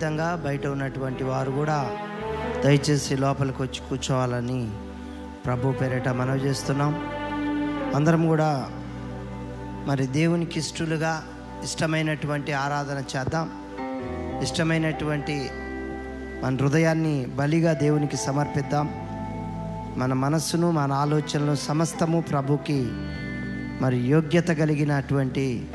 విధంగా 0.00 0.42
బయట 0.44 0.66
ఉన్నటువంటి 0.66 1.24
వారు 1.24 1.50
కూడా 1.50 1.96
దయచేసి 2.64 3.16
లోపలికి 3.16 3.62
వచ్చి 3.62 3.80
కూర్చోవాలని 3.88 4.70
ప్రభు 5.46 5.72
పేరిట 5.72 6.08
మనవి 6.08 6.40
చేస్తున్నాం. 6.40 6.92
అందరం 7.94 8.26
కూడా 8.26 8.70
మరి 9.86 10.06
దేవునికి 10.06 10.58
ఇష్టలుగా 10.58 11.22
ఇష్టమైనటువంటి 11.64 12.52
ఆరాధన 12.52 13.02
చేద్దాం. 13.16 13.50
ఇష్టమైనటువంటి 14.42 15.36
మన 16.44 16.56
హృదయాన్ని 16.60 17.26
బలిగా 17.26 17.72
దేవునికి 17.72 18.16
సమర్పిద్దాం. 18.16 18.88
మన 19.96 20.12
మనస్సును 20.12 20.70
మన 20.70 20.92
ఆలోచనలు 20.92 21.56
సమస్తము 21.56 22.20
ప్రభుకి 22.20 22.80
మరి 23.80 23.96
యోగ్యత 23.96 24.48
కలిగినటువంటి 24.48 25.68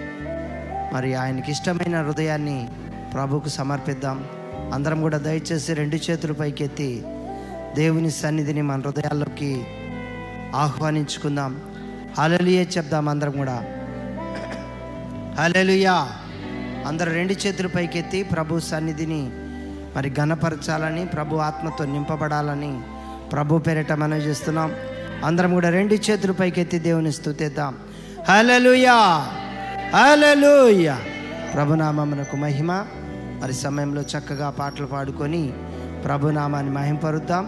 మరి 0.93 1.13
ఆయనకి 1.13 1.51
ఇష్టమైన 1.51 2.01
హృదయాన్ని 2.01 2.69
ప్రభుకు 3.15 3.49
సమర్పిద్దాం. 3.49 4.25
అందరం 4.73 5.01
కూడా 5.01 5.17
దయచేసి 5.17 5.73
రెండు 5.73 5.95
చేతులు 5.95 6.33
పైకెత్తి 6.33 7.03
దేవుని 7.75 8.11
సన్నిధిని 8.11 8.61
మన 8.61 8.81
హృదయాల్లోకి 8.85 9.63
ఆహ్వానించుకుందాం. 10.55 11.61
హలలియే 12.19 12.67
చెప్దాం 12.77 13.09
అందరం 13.09 13.31
కూడా. 13.31 13.63
హలలుయా 15.43 16.07
అందరు 16.87 17.11
రెండు 17.11 17.33
చేతులు 17.33 17.67
పైకెత్తి 17.67 18.23
ప్రభు 18.23 18.59
సన్నిధిని 18.59 19.29
మరి 19.95 20.09
ఘనపరచాలని 20.09 21.05
ప్రభు 21.05 21.35
ఆత్మతో 21.35 21.85
నింపబడాలని 21.85 22.81
ప్రభు 23.31 23.57
పేరిట 23.57 23.91
మనం 23.91 24.17
చేస్తున్నాం. 24.17 24.71
అందరం 25.25 25.53
కూడా 25.53 25.69
రెండు 25.69 25.93
చేతులు 25.93 26.33
పైకెత్తి 26.33 26.79
దేవుని 26.79 27.11
స్థుతిద్దాం. 27.11 27.75
హలలుయా 28.29 29.27
హలలుయా 29.95 30.97
ప్రభునామమునకు 31.53 32.35
మహిమ. 32.35 32.85
మరి 33.45 33.53
సమయంలో 33.53 34.01
చక్కగా 34.01 34.50
పాటలు 34.50 34.88
పాడుకొని 34.88 35.41
ప్రభునామాన్ని 36.06 36.72
మహింపరుద్దాం. 36.73 37.45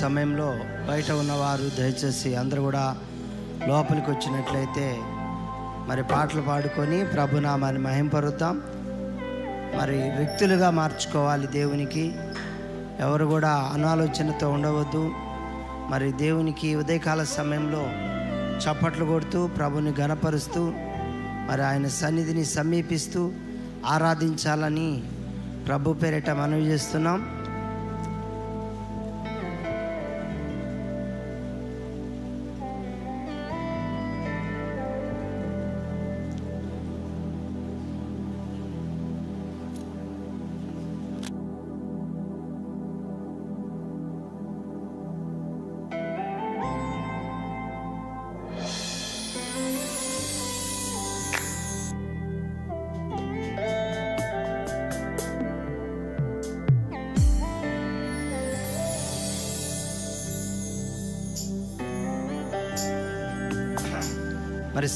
సమయంలో 0.00 0.48
బయట 0.88 1.10
ఉన్నవారు 1.12 1.68
దయచేసి 1.78 2.34
అందరూ 2.34 2.62
కూడా 2.62 2.96
లోపలికి 3.66 4.10
వచ్చినట్లయితే 4.10 4.98
మరి 5.88 6.02
పాటలు 6.02 6.42
పాడుకొని 6.42 7.04
ప్రభునామాన్ని 7.04 7.82
మహింపరుద్దాం. 7.82 8.62
మరి 9.80 9.98
వ్యక్తులుగా 10.18 10.70
మార్చుకోవాలి 10.70 11.46
దేవునికి. 11.46 12.04
ఎవరు 13.00 13.24
కూడా 13.24 13.70
అనాలోచనతో 13.72 14.50
ఉండవద్దు. 14.50 15.12
మరి 15.90 16.12
దేవునికి 16.12 16.74
ఉదయకాల 16.74 17.24
సమయంలో 17.24 17.86
చప్పట్లు 18.62 19.04
కొడుతూ 19.04 19.46
ప్రభుని 19.46 19.94
గణపరుస్తూ 20.00 20.72
మరి 21.50 21.62
ఆయన 21.62 21.88
సన్నిధిని 21.88 22.44
సమీపిస్తూ 22.44 23.32
ఆరాధించాలని 23.86 25.02
ప్రభు 25.66 25.92
పేరిట 25.92 26.30
మనవి 26.30 26.62
చేస్తున్నాం. 26.62 27.41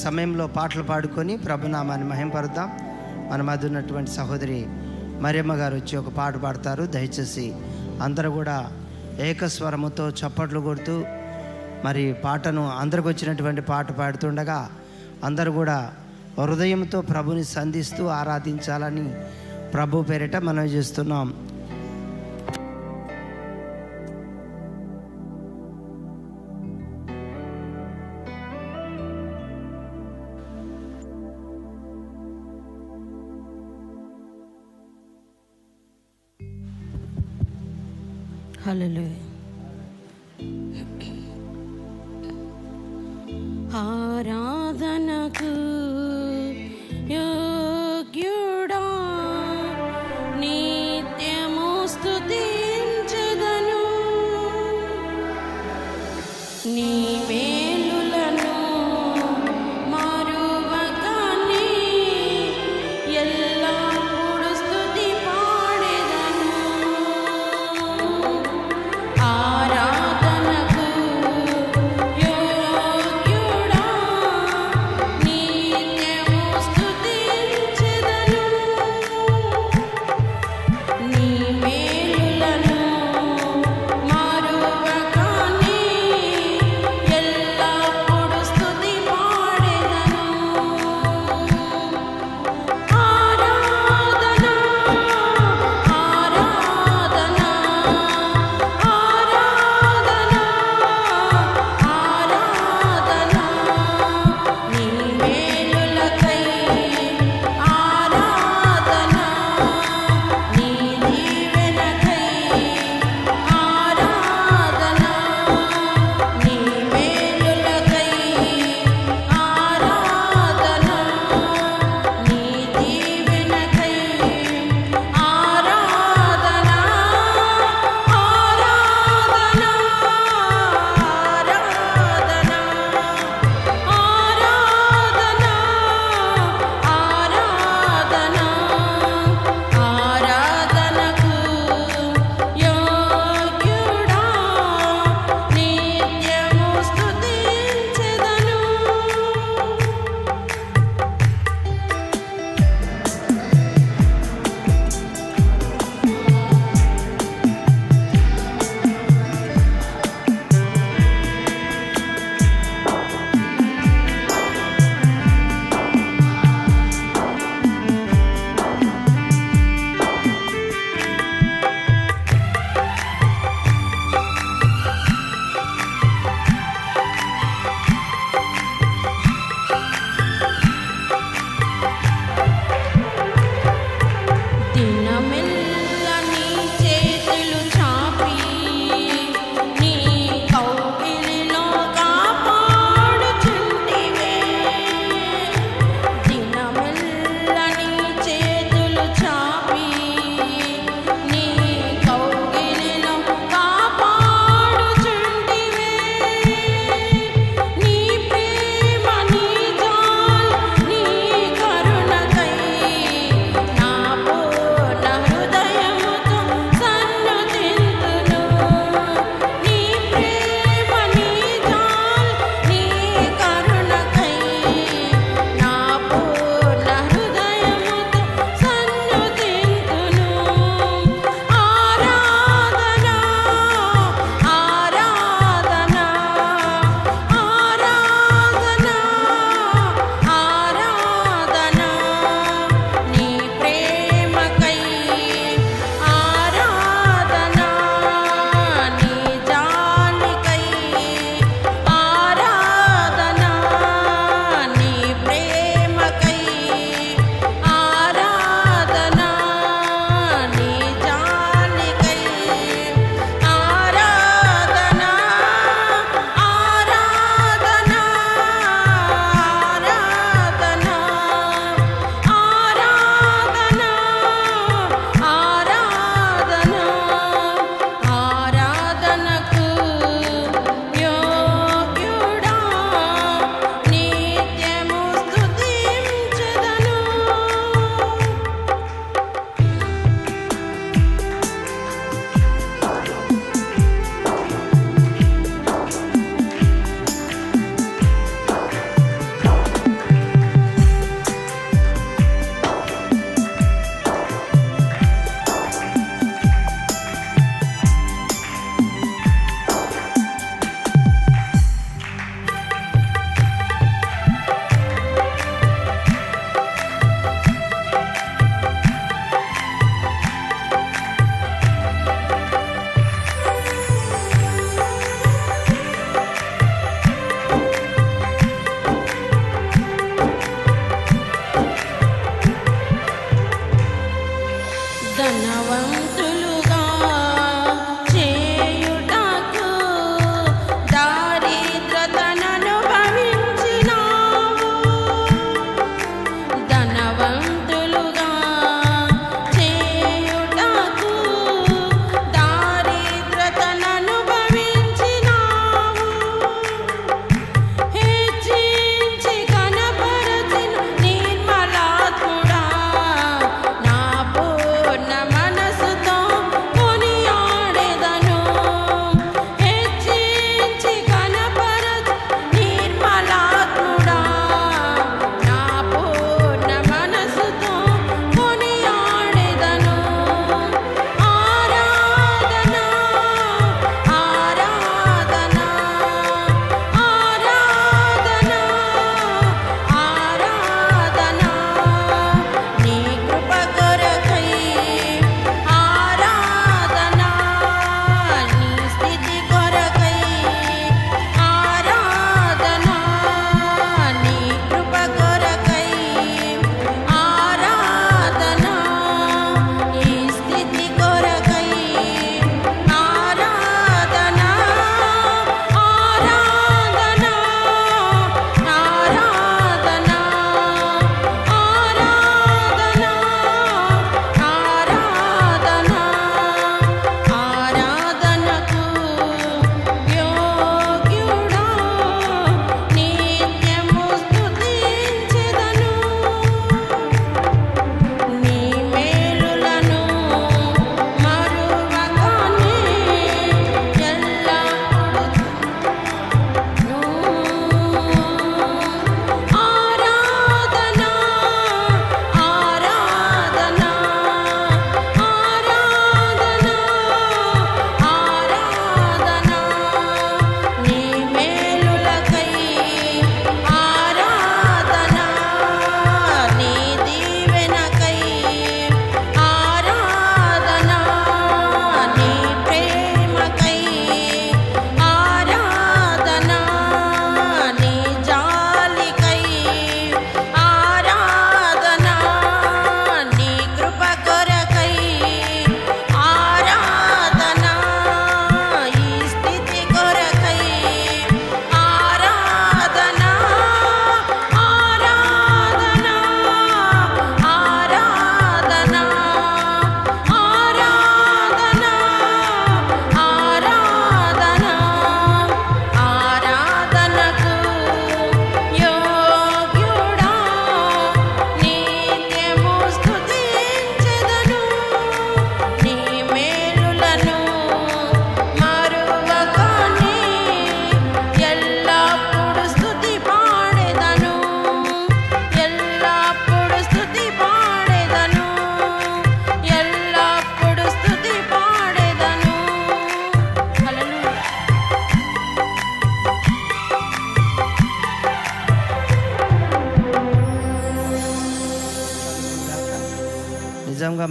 సమయంలో 0.07 0.45
పాటలు 0.57 0.83
పాడుకొని 0.83 1.35
ప్రభునామాన్ని 1.47 2.07
మహింపరుద్దాం. 2.13 2.69
మన 3.31 3.41
మధ్య 3.49 3.69
ఉన్నటువంటి 3.71 4.11
సహోదరి 4.17 4.59
మరియమ్మ 5.25 5.53
గారు 5.61 5.75
వచ్చి 5.75 5.95
ఒక 6.01 6.11
పాట 6.19 6.35
పాడతారు. 6.45 6.83
దయచేసి 6.95 7.47
అందరూ 8.07 8.29
కూడా 8.39 8.57
ఏకస్వరముతో 9.29 10.05
చప్పట్లు 10.21 10.61
కొడుతూ 10.61 10.95
మరి 11.85 12.03
పాటను 12.25 12.65
అందరికి 12.81 13.09
వచ్చినటువంటి 13.09 13.63
పాట 13.71 13.87
పాడుతుండగా 13.99 14.61
అందరూ 15.25 15.51
కూడా 15.53 15.79
హృదయంతో 16.43 16.99
ప్రభుని 17.11 17.45
సంధిస్తూ 17.57 18.03
ఆరాధించాలని 18.21 19.07
ప్రభు 19.75 20.03
పేరిట 20.09 20.37
మనం 20.49 20.67
చేస్తున్నాం. 20.75 21.29
హల్లెలూయా 38.67 39.17
ఆరాధనకు 43.83 45.53
యో 47.15 47.25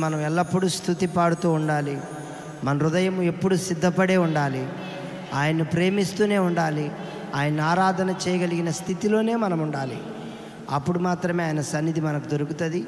మనం 0.06 0.22
ఎల్లప్పుడూ 0.22 0.68
స్థుతి 0.68 1.08
పాడుతూ 1.08 1.52
ఉండాలి. 1.52 2.02
మన 2.64 2.78
హృదయం 2.78 3.22
ఎప్పుడు 3.22 3.56
సిద్ధపడే 3.56 4.18
ఉండాలి. 4.18 4.68
ఆయన్ను 5.34 5.66
ప్రేమిస్తూనే 5.66 6.38
ఉండాలి. 6.38 6.92
ఆయన 7.36 7.62
ఆరాధన 7.62 8.16
చేయగలిగిన 8.28 8.70
స్థితిలోనే 8.70 9.36
మనం 9.36 9.60
ఉండాలి. 9.60 9.98
అప్పుడు 10.70 11.00
మాత్రమే 11.00 11.44
ఆయన 11.44 11.62
సన్నిధి 11.62 12.02
మనకు 12.02 12.28
దొరుకుతుంది. 12.28 12.88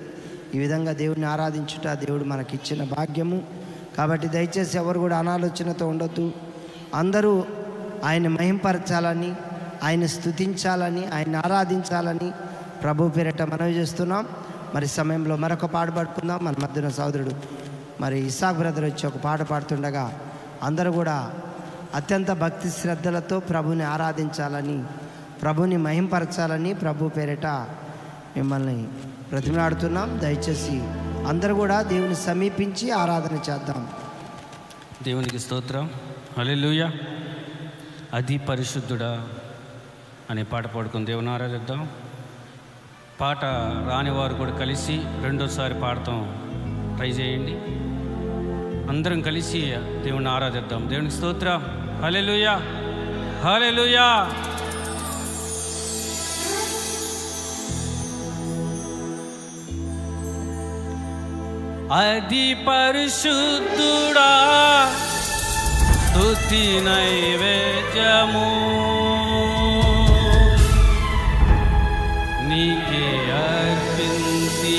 ఈ 0.56 0.60
విధంగా 0.60 0.94
దేవుడిని 0.94 1.26
ఆరాధించుట 1.26 1.88
దేవుడు 1.88 2.24
మనకిచ్చిన 2.24 2.84
భాగ్యము. 2.84 3.42
కాబట్టి 3.98 4.28
దయచేసి 4.28 4.78
ఎవరు 4.78 5.00
కూడా 5.00 5.18
అనాలోచనతో 5.18 5.88
ఉండొద్దు. 5.88 6.32
అందరూ 6.96 7.46
ఆయన 8.06 8.28
మహింపరచాలని 8.28 9.34
ఆయన 9.84 10.06
స్థుతించాలని 10.06 11.06
ఆయన 11.06 11.36
ఆరాధించాలని 11.36 12.32
ప్రభు 12.84 13.08
పేరిట 13.08 13.42
మనవి 13.42 13.72
చేస్తున్నాం. 13.72 14.28
మరి 14.76 14.88
సమయంలో 14.88 15.36
మరొక 15.36 15.66
పాట 15.66 15.90
పాడుకుందాం. 15.90 16.40
మన 16.46 16.54
మధ్యన 16.60 16.90
సోదరుడు 16.90 17.32
మరి 18.02 18.20
ఇసాక్ 18.20 18.58
బ్రదర్ 18.58 18.84
వచ్చి 18.84 19.08
ఒక 19.08 19.18
పాట 19.18 19.42
పాడుతుండగా 19.42 20.20
అందరూ 20.64 20.92
కూడా 20.92 21.34
అత్యంత 21.96 22.32
భక్తి 22.32 22.70
శ్రద్ధలతో 22.70 23.40
ప్రభుని 23.40 23.84
ఆరాధించాలని 23.84 24.84
ప్రభుని 25.42 25.78
మహింపరచాలని 25.78 26.74
ప్రభు 26.74 27.08
పేరిట 27.08 27.46
మిమ్మల్ని 28.38 28.88
ప్రతిమలాడుతున్నాం 29.32 30.20
దయచేసి 30.20 30.82
అందరూ 31.28 31.56
కూడా 31.56 31.82
దేవుని 31.82 32.16
సమీపించి 32.16 32.92
ఆరాధన 32.92 33.36
చేద్దాం. 33.36 33.88
దేవునికి 35.04 35.40
స్తోత్రం. 35.40 35.90
అలెలుయ 36.38 36.90
అది 38.14 38.38
పరిశుద్ధుడా 38.38 39.28
అనే 40.30 40.44
పాట 40.44 40.68
పాడుకుని 40.68 41.06
దేవుని 41.06 41.30
ఆరాధిద్దాం. 41.30 41.90
పాట 43.22 43.40
రాని 43.90 44.12
వారు 44.12 44.34
కూడా 44.34 44.52
కలిసి 44.52 45.02
రెండోసారి 45.24 45.74
పాడతాం. 45.74 46.48
ట్రై 46.98 47.10
చేయండి. 47.10 47.58
అందరం 48.90 49.22
కలిసి 49.22 49.74
దేవుని 49.78 50.30
ఆరాధిద్దాం. 50.30 50.90
దేవునికి 50.90 51.16
స్తోత్ర. 51.16 51.62
హలెలుయా 52.04 52.62
హలెలుయా 53.46 54.32
అది 61.94 62.54
పరిశుద్ధుడా 62.54 64.32
స్తుతి 66.06 66.82
నైవేద్యము. 66.82 69.07
अर्पिन्ति 73.40 74.78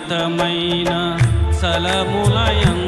ఉన్నతమైన 0.00 0.90
సలములయం 1.60 2.87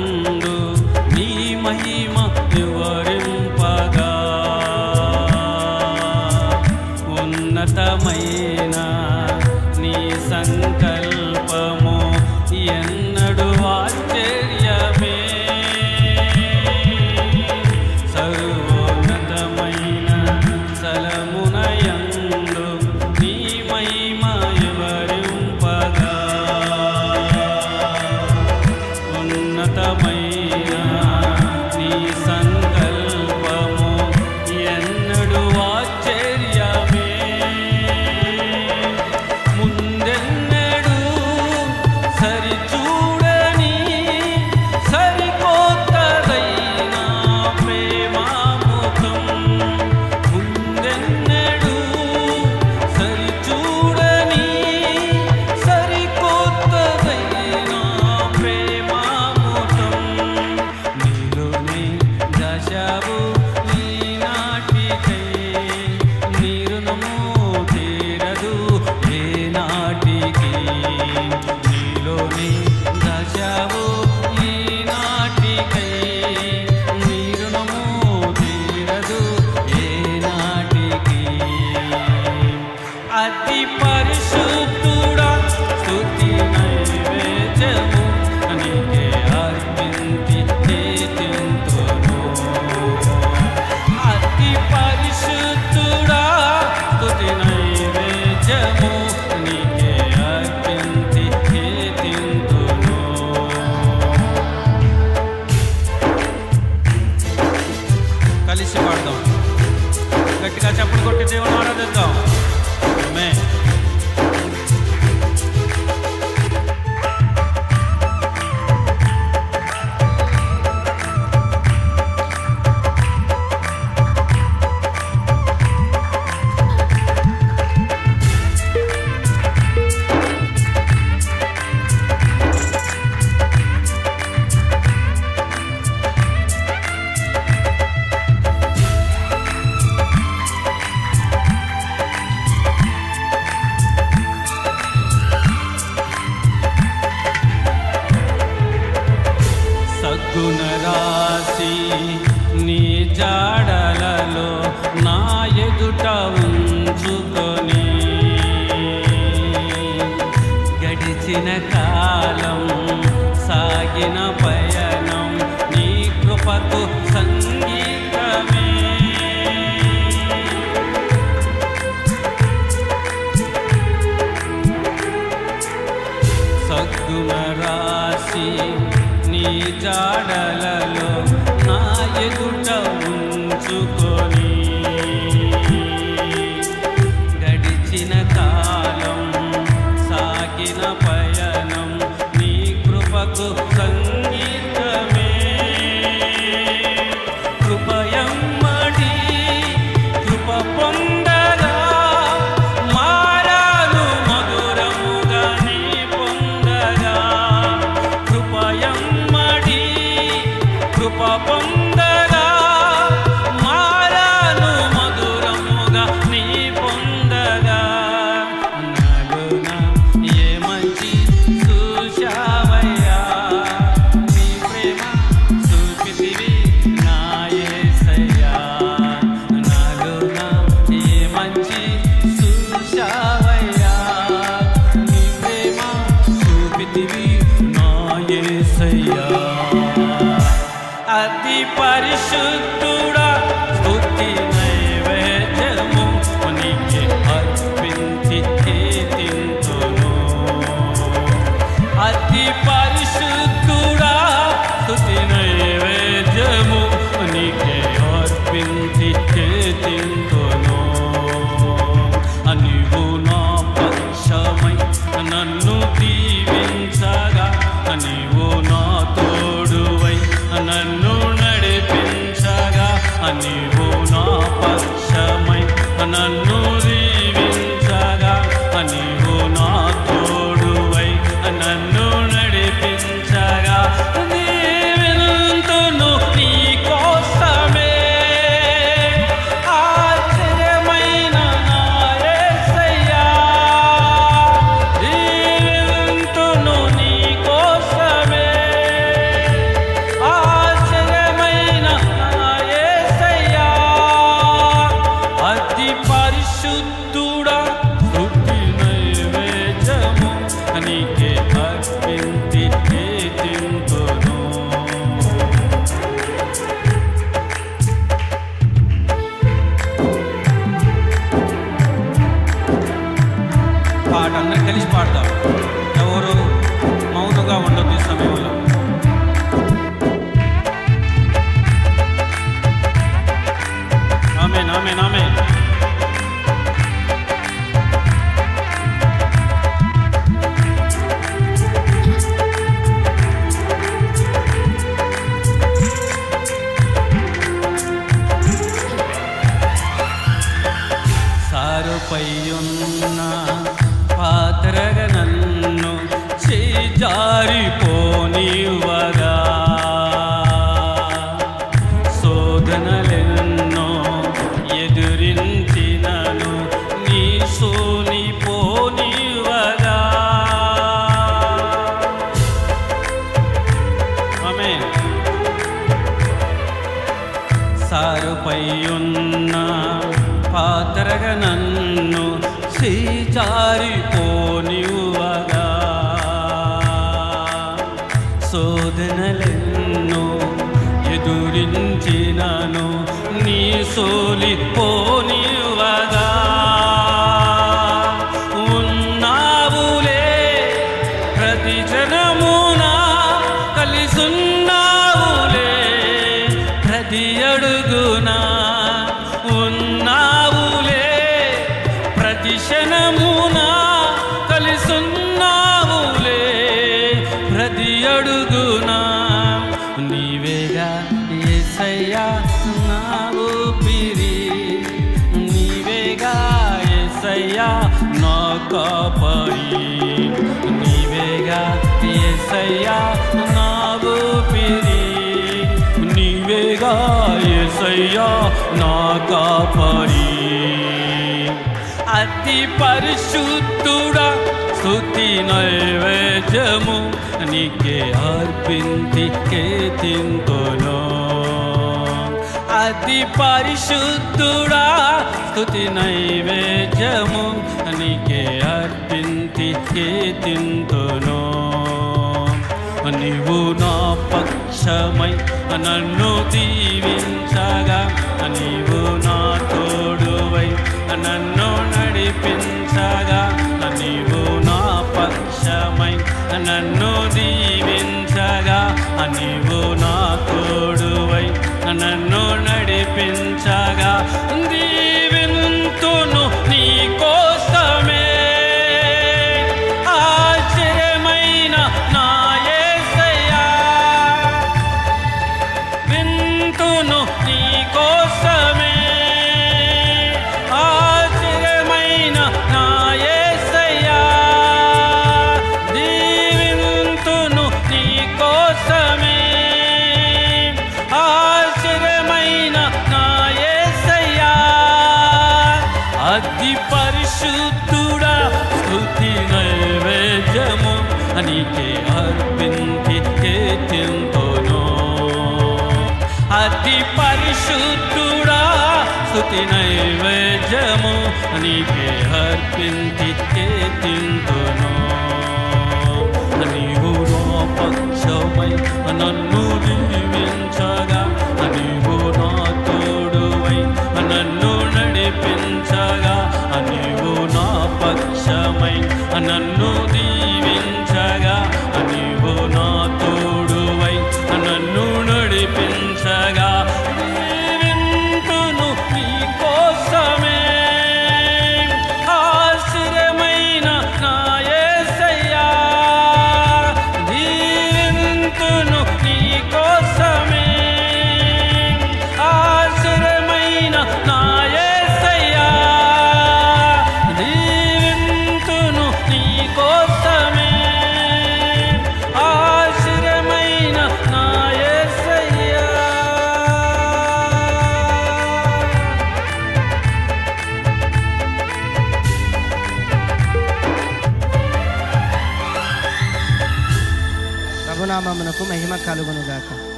యేసయ్యా 239.51 241.17
అతి 241.17 241.59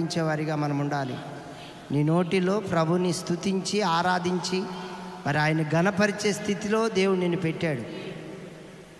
నైవేద్యమును 0.00 0.56
మనం 0.56 0.78
ఉండాలి. 0.78 1.16
నీ 1.90 2.02
నోటిలో 2.02 2.60
ప్రభుని 2.60 3.12
స్థుతించి 3.12 3.82
ఆరాధించి 3.82 4.62
మరి 5.26 5.38
ఆయన 5.38 5.64
గణపరిచే 5.74 6.32
స్థితిలో 6.32 6.88
దేవుడు 6.88 7.18
నిన్ను 7.18 7.36
పెట్టాడు. 7.36 7.82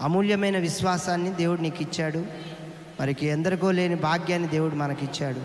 అమూల్యమైన 0.03 0.59
విశ్వాసాన్ని 0.59 1.33
దేవుడు 1.33 1.61
నీకు 1.61 1.83
ఇచ్చాడు 1.83 2.27
మరికి 3.01 3.27
ఎందరికో 3.27 3.71
లేని 3.71 3.95
భాగ్యాన్ని 3.95 4.49
దేవుడు 4.49 4.75
మనకిచ్చాడు. 4.75 5.41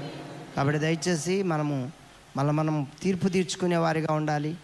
కాబట్టి 0.56 0.80
దయచేసి 0.80 1.44
మనము 1.44 1.92
మళ్ళీ 2.38 2.54
మనం 2.54 2.88
తీర్పు 3.02 3.28
తీర్చుకునే 3.28 3.78
వారిగా 3.78 4.14
ఉండాలి. 4.14 4.58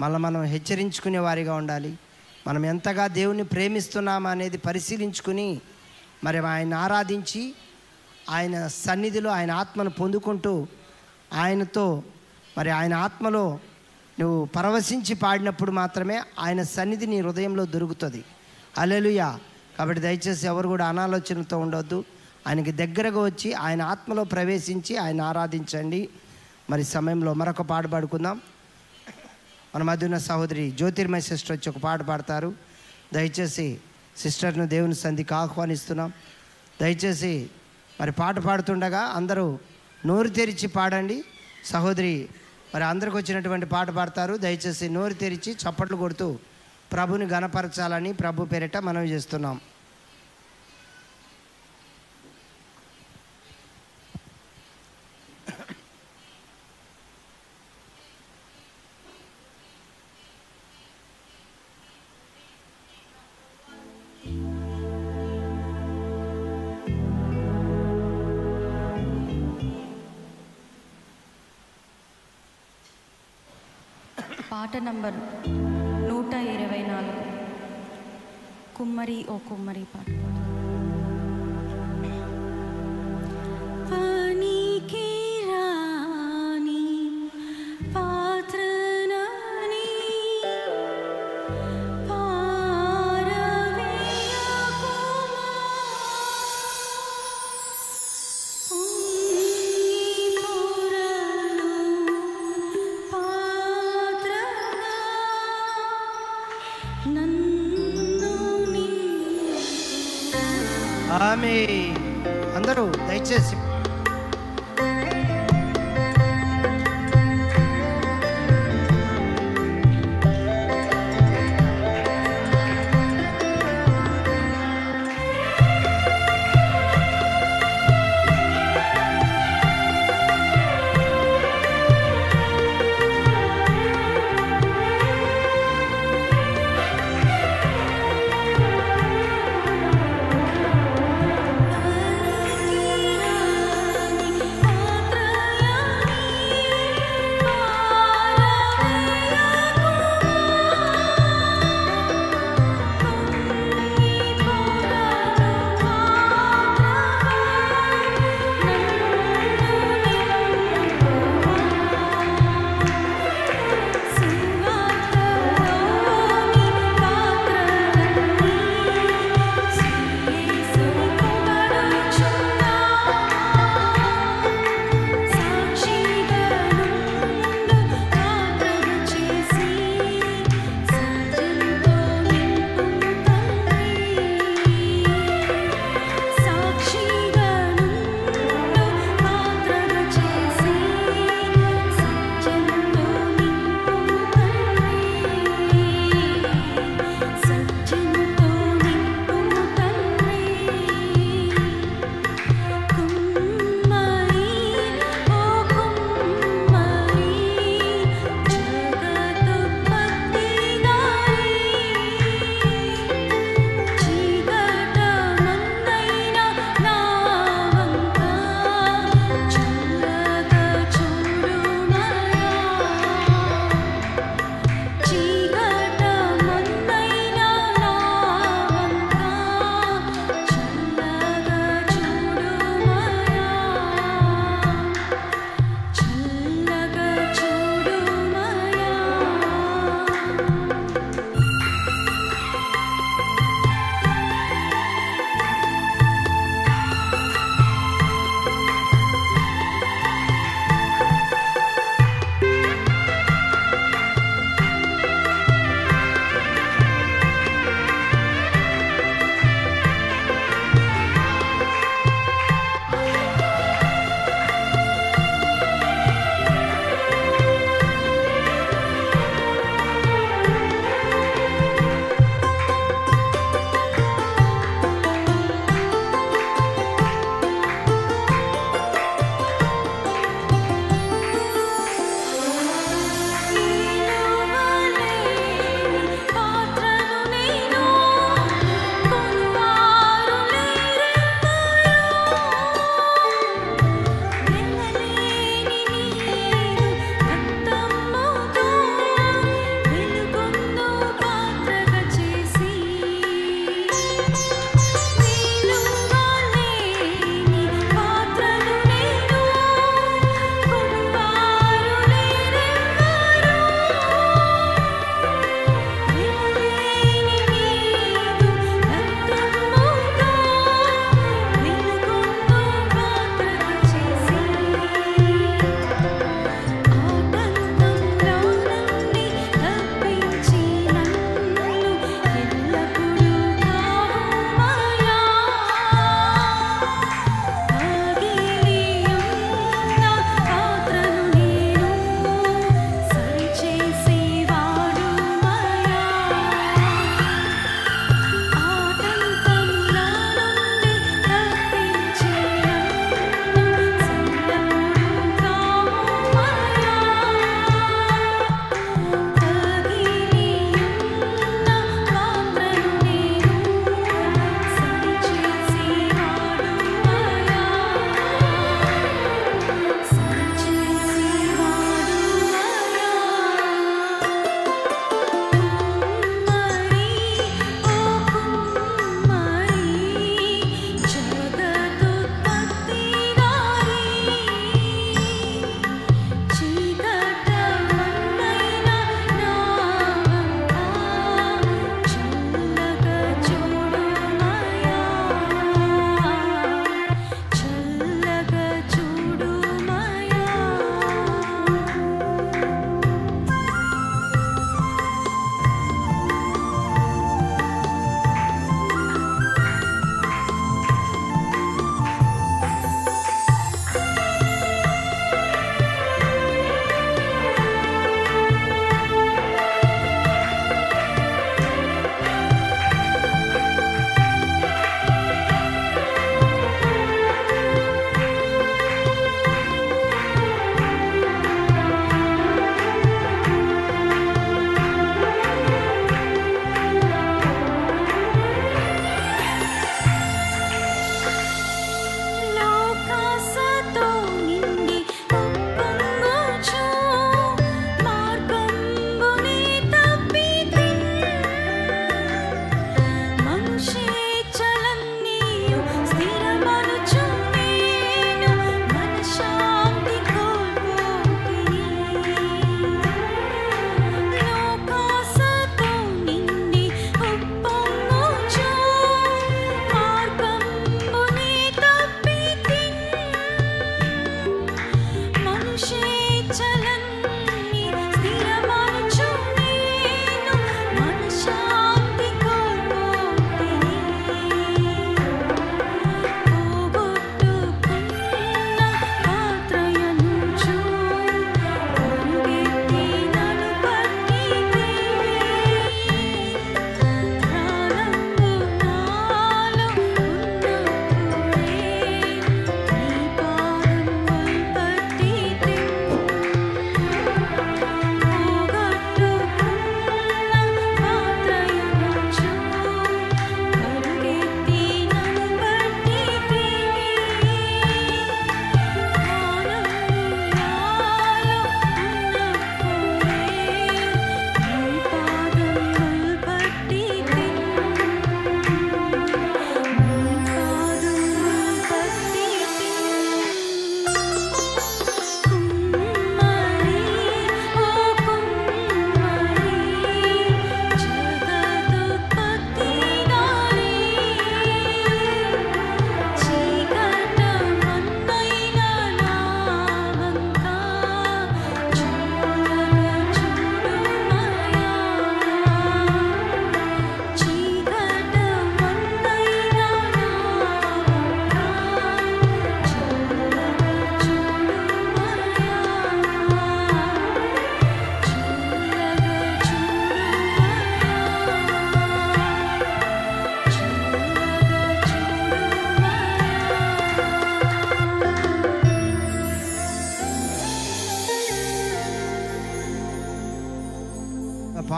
మళ్ళీ 0.00 0.18
మనం 0.18 0.42
హెచ్చరించుకునే 0.42 1.18
వారిగా 1.18 1.54
ఉండాలి. 1.54 1.98
మనం 2.46 2.66
ఎంతగా 2.66 3.06
దేవుణ్ణి 3.06 3.44
ప్రేమిస్తున్నామా 3.44 4.30
అనేది 4.30 4.58
పరిశీలించుకుని 4.58 5.60
మరి 6.24 6.38
ఆయన 6.38 6.74
ఆరాధించి 6.74 7.54
ఆయన 8.28 8.66
సన్నిధిలో 8.66 9.30
ఆయన 9.30 9.50
ఆత్మను 9.50 9.90
పొందుకుంటూ 9.90 10.66
ఆయనతో 11.32 12.02
మరి 12.58 12.70
ఆయన 12.70 12.94
ఆత్మలో 12.94 13.58
నువ్వు 14.20 14.44
పరవశించి 14.44 15.14
పాడినప్పుడు 15.14 15.70
మాత్రమే 15.70 16.22
ఆయన 16.38 16.62
సన్నిధి 16.62 17.06
నీ 17.06 17.20
హృదయంలో 17.20 17.64
దొరుకుతుంది. 17.64 18.24
అలెలుయా 18.78 19.40
కాబట్టి 19.78 20.02
దయచేసి 20.02 20.46
ఎవరు 20.46 20.68
కూడా 20.68 20.88
అనాలోచనతో 20.88 21.58
ఉండొద్దు. 21.58 22.04
ఆయనకి 22.46 22.72
దగ్గరగా 22.72 23.20
వచ్చి 23.20 23.52
ఆయన 23.52 23.82
ఆత్మలో 23.82 24.24
ప్రవేశించి 24.24 24.96
ఆయన 24.96 25.22
ఆరాధించండి. 25.22 26.08
మరి 26.70 26.84
సమయంలో 26.84 27.34
మరొక 27.34 27.62
పాట 27.62 27.86
పాడుకుందాం. 27.86 28.40
మన 29.74 29.82
మధ్యన 29.82 30.18
సహోదరి 30.18 30.70
జ్యోతిర్మయ 30.70 31.20
సిస్టర్ 31.20 31.56
వచ్చి 31.56 31.70
ఒక 31.70 31.78
పాట 31.78 32.02
పాడతారు. 32.02 32.54
దయచేసి 33.14 33.78
సిస్టర్ను 34.16 34.66
దేవుని 34.66 34.94
సంధికి 34.94 35.34
ఆహ్వానిస్తున్నాం. 35.34 36.12
దయచేసి 36.80 37.50
మరి 38.00 38.12
పాట 38.12 38.38
పాడుతుండగా 38.38 39.00
అందరూ 39.00 39.58
నోరు 40.06 40.28
తెరిచి 40.28 40.66
పాడండి. 40.66 41.24
సహోదరి 41.64 42.28
మరి 42.74 42.84
అందరికి 42.84 43.16
వచ్చినటువంటి 43.16 43.66
పాట 43.66 43.90
పాడతారు. 43.90 44.36
దయచేసి 44.36 44.88
నోరు 44.88 45.14
తెరిచి 45.14 45.52
చప్పట్లు 45.52 45.96
కొడుతూ 45.96 46.38
ప్రభుని 46.92 47.24
గణపరచాలని 47.24 48.12
ప్రభు 48.12 48.44
పేరిట 48.44 48.76
మనవి 48.76 49.08
చేస్తున్నాం. 49.08 49.60
పాట 74.78 74.86
నంబర్ 74.86 75.16
నూట 76.08 76.32
ఇరవై 76.50 76.80
నాలుగు 76.82 77.22
కుమ్మరి 78.76 79.16
ఓ 79.28 79.36
కుమ్మరి 79.48 79.82
పాట 79.92 80.06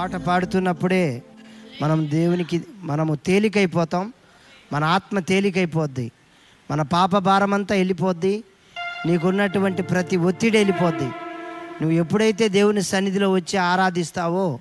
పాట 0.01 0.17
పాడుతున్నప్పుడే 0.17 1.23
మనం 1.83 2.11
దేవునికి 2.11 2.63
మనము 2.79 3.15
తేలికైపోతాం. 3.15 4.13
మన 4.73 4.85
ఆత్మ 4.85 5.19
తేలికైపోద్ది. 5.19 6.13
మన 6.71 6.83
పాప 6.83 7.19
భారమంతా 7.19 7.75
వెళ్ళిపోద్ది. 7.75 8.45
నీకున్నటువంటి 9.07 9.83
ప్రతి 9.83 10.17
ఒత్తిడి 10.17 10.59
వెళ్ళిపోద్ది. 10.59 11.05
నువ్వు 11.83 11.91
ఎప్పుడైతే 11.91 12.49
దేవుని 12.49 12.83
సన్నిధిలో 12.83 13.33
వచ్చి 13.33 13.57
ఆరాధిస్తావో 13.57 14.61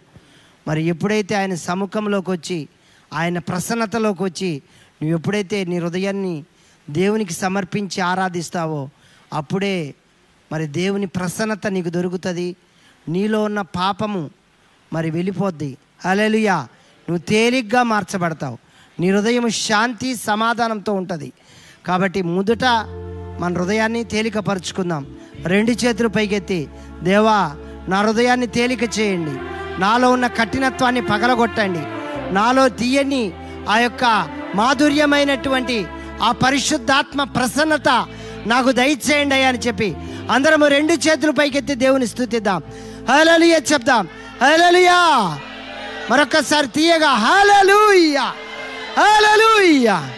మరి 0.68 0.84
ఎప్పుడైతే 0.84 1.36
ఆయన 1.36 1.56
సముఖంలోకి 1.56 2.32
వచ్చి 2.32 2.68
ఆయన 3.14 3.40
ప్రసన్నతలోకి 3.40 4.24
వచ్చి 4.24 4.62
నువ్వు 5.04 5.18
ఎప్పుడైతే 5.18 5.66
నీ 5.66 5.80
హృదయాన్ని 5.80 6.44
దేవునికి 6.90 7.34
సమర్పించి 7.34 8.02
ఆరాధిస్తావో 8.02 8.90
అప్పుడే 9.34 9.94
మరి 10.52 10.68
దేవుని 10.68 11.06
ప్రసన్నత 11.06 11.68
నీకు 11.68 11.90
దొరుకుతుంది. 11.90 12.56
నీలో 13.10 13.44
ఉన్న 13.44 13.62
పాపము 13.62 14.30
మరి 14.94 15.10
వెళ్ళిపోద్ది. 15.10 15.78
అలెలుయా 16.06 16.56
నువ్వు 17.10 17.18
తేలిగ్గా 17.18 17.84
మార్చబడతావు. 17.84 18.58
నీ 19.00 19.12
హృదయం 19.12 19.50
శాంతి 19.50 20.16
సమాధానంతో 20.16 20.94
ఉంటుంది. 20.94 21.32
కాబట్టి 21.88 22.22
మొదట 22.22 22.66
మన 23.40 23.58
హృదయాన్ని 23.58 24.04
తేలికపరుచుకుందాం. 24.04 25.16
రెండు 25.44 25.72
చేతులు 25.72 26.08
పైకెత్తి 26.08 26.68
దేవా 27.04 27.56
నా 27.88 28.02
హృదయాన్ని 28.02 28.48
తేలిక 28.48 29.00
చేయండి. 29.00 29.40
నాలో 29.82 30.12
ఉన్న 30.12 30.28
కఠినత్వాన్ని 30.28 31.02
పగలగొట్టండి. 31.02 31.80
నాలో 32.34 32.70
తీయని 32.70 33.32
ఆ 33.70 33.80
యొక్క 33.80 34.28
మాధుర్యమైనటువంటి 34.56 35.88
ఆ 36.22 36.32
పరిశుద్ధాత్మ 36.32 37.24
ప్రసన్నత 37.24 38.08
నాకు 38.48 38.72
దయచేయండి 38.72 39.36
అయ్యా 39.36 39.50
అని 39.50 39.58
చెప్పి 39.58 39.96
అందరము 40.32 40.68
రెండు 40.68 40.94
చేతులు 40.94 41.32
పైకెత్తి 41.32 41.76
దేవుని 41.76 42.08
స్థుతిద్దాం. 42.08 42.64
హలలియ 43.10 43.60
చెప్దాం. 43.74 44.08
హలలుయా 44.42 45.40
మరొకసారి 46.12 46.68
తీయగా 46.68 47.10
హలలుయ్యా 47.10 48.34
హలలుయ్యా 48.98 50.10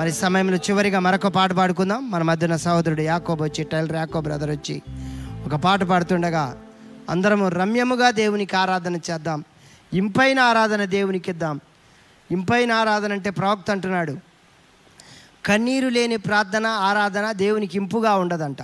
మరి 0.00 0.12
సమయంలో 0.12 0.56
చివరిగా 0.56 0.98
మరొక 0.98 1.26
పాట 1.26 1.52
పాడుకుందాం. 1.52 2.10
మన 2.10 2.22
మధ్యన 2.22 2.56
సహోదరుడు 2.56 3.00
యాకోబ్ 3.00 3.42
వచ్చి 3.42 3.64
టైలర్ 3.64 3.96
యాకోబ్ 3.96 4.24
బ్రదర్ 4.24 4.50
వచ్చి 4.50 4.82
ఒక 5.46 5.54
పాట 5.54 5.82
పాడుతుండగా 5.82 6.62
అందరము 7.10 7.48
రమ్యముగా 7.48 8.10
దేవునికి 8.10 8.56
ఆరాధన 8.56 8.96
చేద్దాం. 8.96 9.44
ఇంపైన 9.94 10.40
ఆరాధన 10.40 10.84
దేవునికి 10.84 11.30
ఇద్దాం. 11.30 11.60
ఇంపైన 12.30 12.72
ఆరాధన 12.72 13.12
అంటే 13.12 13.30
ప్రవక్త 13.30 13.70
అంటున్నాడు 13.70 14.16
కన్నీరు 15.44 15.88
లేని 15.88 16.16
ప్రార్థన 16.16 16.66
ఆరాధన 16.66 17.32
దేవునికి 17.32 17.78
ఇంపుగా 17.78 18.14
ఉండదంట. 18.14 18.62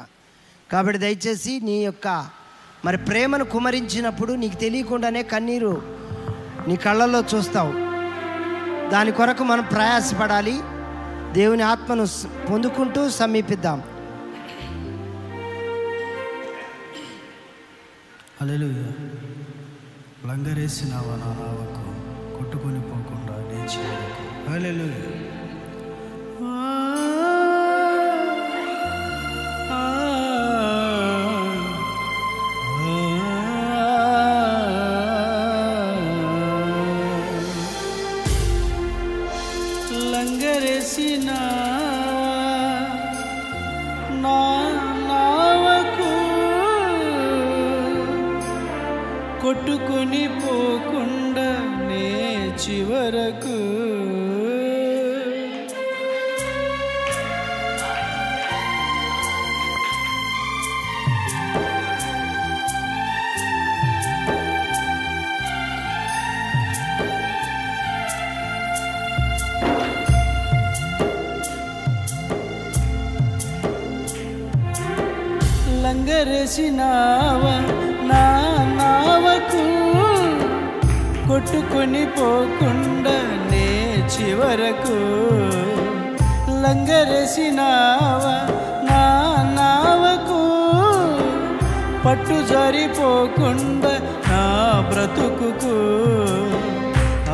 కాబట్టి 0.73 0.99
దయచేసి 1.01 1.61
నీ 1.61 1.85
యొక్క 1.85 2.36
మరి 2.87 2.99
ప్రేమను 2.99 3.45
కుమరించినప్పుడు 3.45 4.33
నీకు 4.33 4.57
తెలియకుండానే 4.57 5.23
కన్నీరు 5.23 5.83
నీ 6.69 6.77
కళ్ళల్లో 6.77 7.25
చూస్తావు. 7.35 7.73
దాని 8.91 9.13
కొరకు 9.13 9.45
మనం 9.45 9.65
ప్రయాసపడాలి. 9.65 10.61
దేవుని 11.33 11.63
ఆత్మను 11.63 12.07
పొందుకుంటూ 12.51 13.11
సమీపిద్దాం. 13.11 13.83
అలెలుయ 18.41 18.83
లంగరేసినావా 20.29 21.15
నా 21.17 21.31
నావకు 21.39 21.85
కొట్టుకొని 22.37 22.81
పోకుండా 22.83 23.37
నేను 23.51 23.69
చేయకు 23.75 24.53
అలెలుయ 24.53 25.26
లంగరేసిన 40.87 41.31
నా 44.23 44.43
నావకు 45.09 46.11
కొట్టుకుని 49.43 50.25
పోకుండా 50.39 51.49
నే 51.89 52.07
చివరకు 52.63 53.59
లంగరేసినావ 76.19 77.43
నా 78.09 78.21
నావకు 78.77 79.65
కొట్టుకొని 81.27 82.05
పోకుండా 82.15 83.17
నే 83.43 83.67
చివరకు 84.15 84.97
లంగరేసినావ 86.63 88.25
నా 88.89 89.03
నావకు 89.59 90.41
పట్టు 92.07 92.39
జరిపోకుండా 92.53 93.93
నా 94.27 94.43
బ్రతుకుకు 94.89 95.77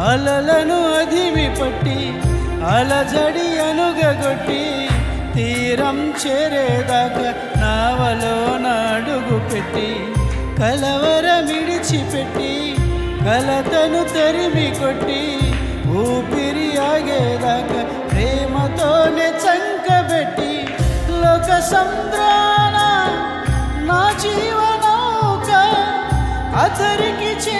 అలలను 0.08 0.80
అదిమి 0.96 1.48
పట్టి 1.60 1.98
అలజడి 2.72 3.48
అనుగగొట్టి 3.62 4.62
తీరం 5.34 5.98
చేరేదాకా 6.22 7.28
నావలో 7.62 8.36
నాడుగు 8.64 9.38
పెట్టి 9.50 9.88
కలవరమిడిచిపెట్టి 10.60 12.52
కలతను 13.26 14.02
తరిమి 14.12 14.68
కొట్టి 14.78 15.22
ఊపిరి 16.00 16.68
ఆగేదాకా 16.88 17.80
ప్రేమతోనే 18.10 19.28
చంకబెట్టి 19.44 20.52
లోక 21.20 21.58
సంద్రాణ 21.70 22.76
నా 23.88 24.00
జీవనౌక 24.22 25.50
అతరికి 26.64 27.32
చే 27.44 27.58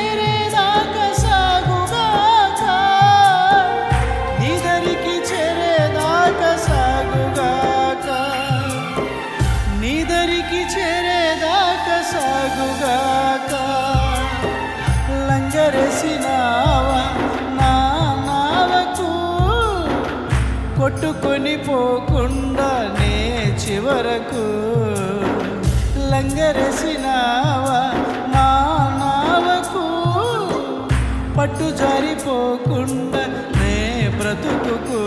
కొట్టుకొని 21.03 21.53
పోకుండా 21.67 22.67
నే 22.97 23.15
చివరకు 23.63 24.43
లంగరేసినావా 26.11 27.79
మా 28.33 28.45
నావకు? 28.99 29.83
పట్టు 31.39 31.67
జారిపోకుండా 31.81 33.23
నే 33.57 33.75
బ్రతుకుకు. 34.19 35.03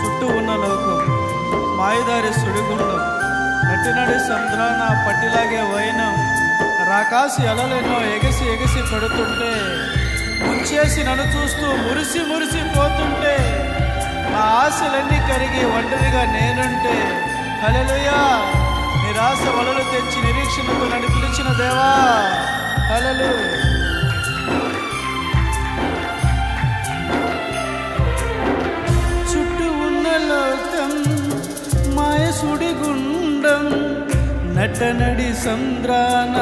చుట్టూ 0.00 0.26
ఉన్న 0.40 0.50
లోకం 0.64 1.00
మాయదారి 1.78 2.32
సుడిగుండం. 2.40 3.00
నటినడి 3.68 4.18
సంద్రాన 4.28 4.82
పట్టిలాగే 5.06 5.62
వైనం. 5.72 6.14
రాకాసి 6.90 7.42
అలలెన్నో 7.50 7.98
ఎగసి 8.14 8.44
ఎగసి 8.54 8.80
పడుతుంటే 8.92 9.52
ముంచేసి 10.42 11.00
నన్ను 11.04 11.26
చూస్తూ 11.34 11.66
మురిసి 11.82 12.20
మురిసి 12.30 12.60
పోతుంటే 12.74 13.34
నా 14.32 14.42
ఆశలన్నీ 14.60 15.18
కరిగి 15.28 15.62
ఒంటరిగా 15.76 16.22
నేనుంటే 16.34 16.96
హలలుయా 17.62 18.18
నిరాశ 19.02 19.42
వలలు 19.56 19.84
తెచ్చి 19.92 20.18
నిరీక్షణతో 20.26 20.84
నన్ను 20.92 21.08
పిలిచిన 21.14 21.48
దేవా 21.60 21.90
హలలు 22.90 23.32
చుట్టూ 29.30 29.66
ఉన్న 29.86 30.06
లోకం 30.28 30.92
మాయ 31.96 32.24
సుడిగుండం 32.38 33.66
నటనడి 34.56 35.30
సంద్రాన 35.44 36.36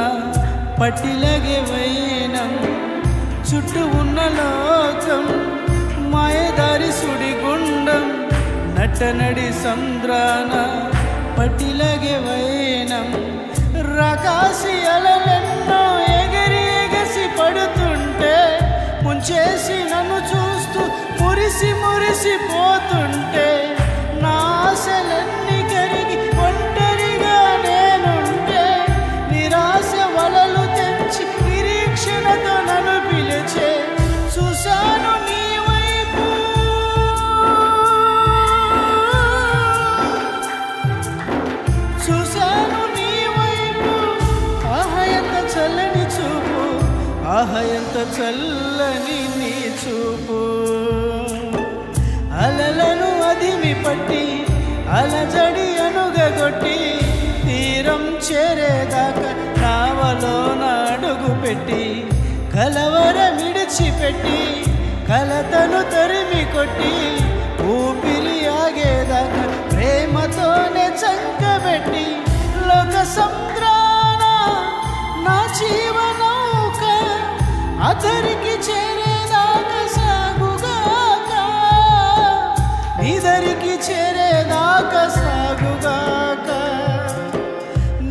పట్టిలగే 0.81 1.59
వైనం 1.71 2.53
చుట్టూ 3.49 3.83
ఉన్న 4.01 4.21
లోకం 4.39 5.25
మాయదారి 6.13 6.91
సుడిగుండం 6.93 8.05
నటనడి 8.77 9.49
సంద్రాన 9.65 10.55
పట్టిలగే 11.39 12.17
వైనం. 12.27 13.09
రకాసి 13.99 14.75
అలవెన్నో 14.95 15.83
ఎగిరి 16.19 16.63
ఎగసి 16.83 17.25
పడుతుంటే 17.39 18.35
ముంచేసి 19.05 19.79
నన్ను 19.93 20.19
చూస్తూ 20.31 20.83
మురిసి 21.21 21.71
మురిసి 21.83 22.35
పోతుంటే 22.51 23.48
చల్లని 48.17 49.21
నీ 49.37 49.53
చూపు. 49.83 50.41
అలలను 52.39 53.11
అదిమి 53.29 53.75
పట్టి 53.85 54.25
అలజడి 54.91 55.69
అనుగగొట్టి 55.87 56.77
తీరం 57.43 58.05
చేరేదాకా 58.27 59.31
కావలో 59.61 60.37
నాడుగు 60.61 61.33
పెట్టి 61.43 61.83
కలవర 62.55 63.19
విడిచిపెట్టి 63.39 64.39
కలతను 65.09 65.81
తరిమి 65.93 66.43
కొట్టి 66.55 66.95
ఊపిరి 67.75 68.39
ఆగేదాకా 68.57 69.45
ప్రేమతోనే 69.71 70.87
చంకబెట్టి 71.03 72.07
లోక 72.69 72.95
సంద్రాన 73.15 74.25
నా 75.27 75.39
జీవన 75.59 76.18
అతరికి 77.99 78.53
చేరేదాకా 78.67 79.79
సాగుగాక 79.95 81.33
నిదరికి 83.01 83.73
చేరేదాకా 83.87 85.03
సాగుగాక 85.17 86.51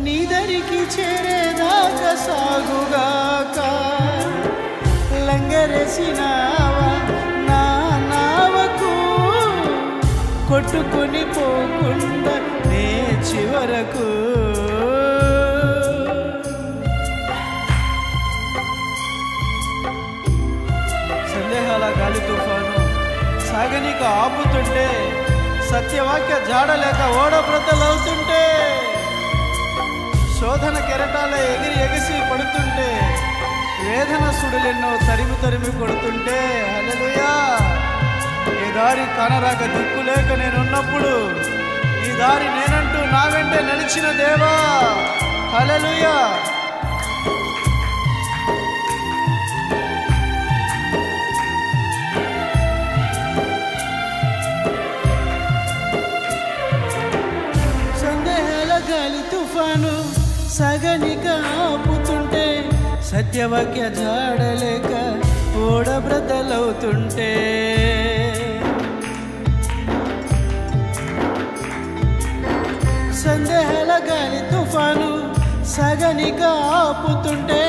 నిదరికి 0.04 0.80
చేరేదాకా 0.94 2.12
సాగుగాక. 2.26 3.58
లంగరేసినావా 5.28 6.90
నా 7.48 7.62
నావకు 8.12 8.92
కొట్టుకుని 10.50 11.24
పోకుండా 11.36 12.36
నే 12.68 12.84
చివరకు 13.30 14.06
లేక 24.00 24.08
ఆపుతుంటే 24.18 24.84
సత్యవాక్య 25.68 26.34
జాడలేక 26.48 27.00
ఓడబ్రతలవుతుంటే 27.18 28.42
శోధన 30.36 30.76
కెరటాల 30.88 31.32
ఎగిరి 31.46 31.78
ఎగిసి 31.86 32.16
పడుతుంటే 32.28 32.86
వేదన 33.80 34.24
సుడులెన్నో 34.38 34.90
తరిమి 35.06 35.36
తరిమి 35.42 35.70
కొడుతుంటే 35.78 36.38
హల్లెలూయా! 36.68 37.32
ఈ 38.56 38.68
దారి 38.76 39.06
కనరాక 39.16 39.62
దిక్కు 39.74 40.02
లేక 40.08 40.30
నేనున్నప్పుడు 40.40 41.12
ఈ 42.00 42.12
దారి 42.20 42.48
నేనంటూ 42.56 43.00
నా 43.12 43.22
వెంటే 43.34 43.60
నడిచిన 43.68 44.06
దేవా! 44.20 44.54
హలలుయా 45.52 46.14
సగనిక 60.58 61.26
ఆపుతుంటే 61.64 62.46
సత్యవాక్య 63.10 63.82
జాడలేక 63.98 64.92
ఓడబ్రతలవుతుంటే. 65.66 67.30
సందేహాల 73.22 73.92
గాలి 74.08 74.40
తుఫాను 74.50 75.10
సగనిక 75.74 76.42
ఆపుతుంటే 76.80 77.62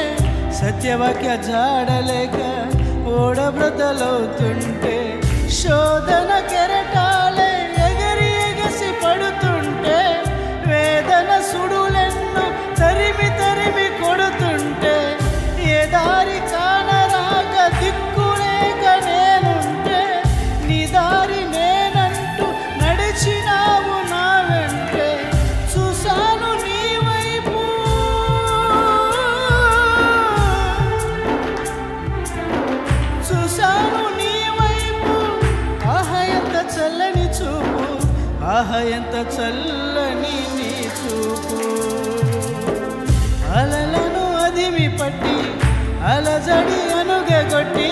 సత్యవాక్య 0.60 1.30
జాడలేక 1.50 2.40
ఓడబ్రతలవుతుంటే. 3.18 4.98
శోధన 5.60 6.32
కెరటాలే 6.52 6.79
ఆహ 38.60 38.72
ఎంత 38.90 39.16
చల్లని 39.36 40.36
నీ 40.56 40.72
చూపు. 41.00 41.58
అలలను 43.58 44.24
అదిమి 44.46 44.88
పట్టి 44.98 45.38
అలజడి 46.04 46.80
అనుగగొట్టి 47.00 47.90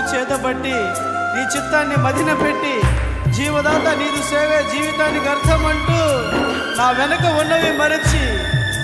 జీవవాక్కు 0.00 0.12
చేతబట్టి 0.12 0.76
నీ 1.34 1.42
చిత్తాన్ని 1.52 1.96
మదిన 2.04 2.30
పెట్టి 2.34 2.74
జీవదాత 3.36 3.86
నీదు 4.00 4.20
సేవే 4.28 4.58
జీవితానికి 4.72 5.28
అర్థం 5.28 5.62
అంటూ 5.70 5.98
నా 6.78 6.86
వెనక 6.98 7.24
ఉన్నవి 7.40 7.72
మరచి 7.78 8.22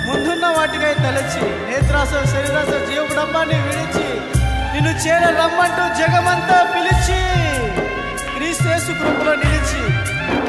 ముందున్న 0.06 0.46
వాటికై 0.56 0.92
తలచి 0.94 1.44
నేత్రాస 1.68 2.12
శరీరాస 2.32 2.72
జీవ 2.88 3.04
డబ్బాన్ని 3.18 3.58
విడిచి 3.64 4.06
నిన్ను 4.72 4.92
చేర 5.04 5.22
రమ్మంటూ 5.38 5.84
జగమంతా 5.98 6.58
పిలిచి 6.74 7.20
క్రీస్తేసు 8.34 8.92
కృపలో 9.00 9.34
నిలిచి 9.42 9.82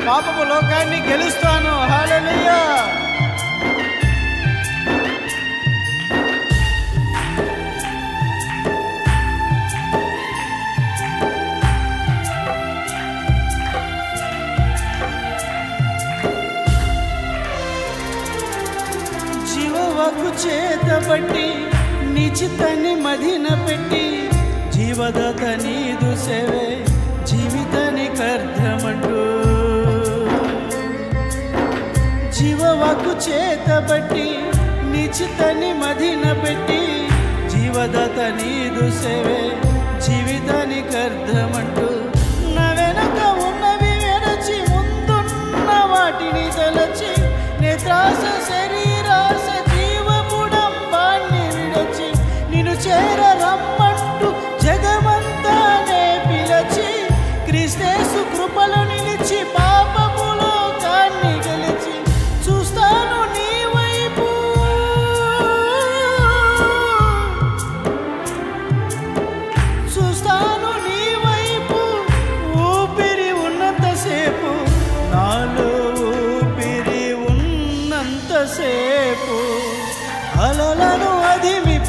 పాపపు 0.06 0.44
లోకాన్ని 0.52 1.00
గెలుస్తాను. 1.08 1.74
హాలెలూయా 1.92 2.60
చేతబట్టి 20.42 21.48
నీ 22.14 22.26
చిత్తాన్ని 22.40 22.94
మదిన 23.06 23.48
పెట్టి 23.66 24.06
జీవదత 24.76 25.44
నీదు 25.64 26.10
సేవే 26.26 26.68
జీవితానికి 27.30 28.24
అర్థమంటూ 28.28 29.22
జీవవకు 32.38 33.14
చేతబట్టి 33.26 34.28
నిచితని 34.92 35.72
మదిన 35.74 36.26
పెట్టి 36.44 36.82
జీవదత 37.54 38.20
నీదు 38.40 38.86
సేవే 39.02 39.42
జీవితానికి 40.08 40.98
అర్థమంటూ 40.98 41.88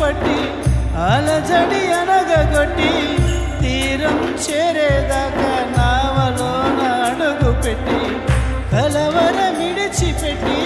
అదిమి 0.08 0.16
పట్టి 0.24 0.38
అలజడి 1.06 1.80
అనగొట్టి 1.92 2.90
తీరం 3.60 4.18
చేరేదాకా 4.44 5.50
నావలో 5.76 6.50
అడుగు 7.00 7.52
పెట్టి 7.64 8.00
కలవర 8.72 9.38
మిడిచిపెట్టి 9.58 10.58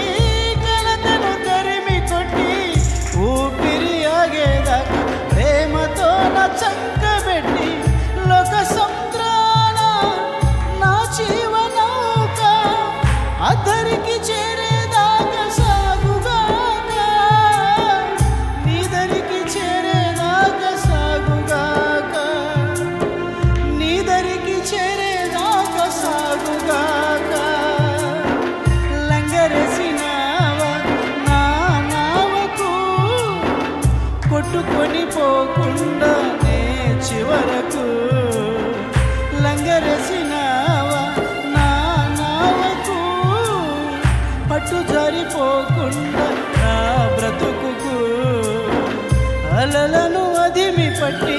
అదిమి 51.03 51.03
పట్టి 51.03 51.39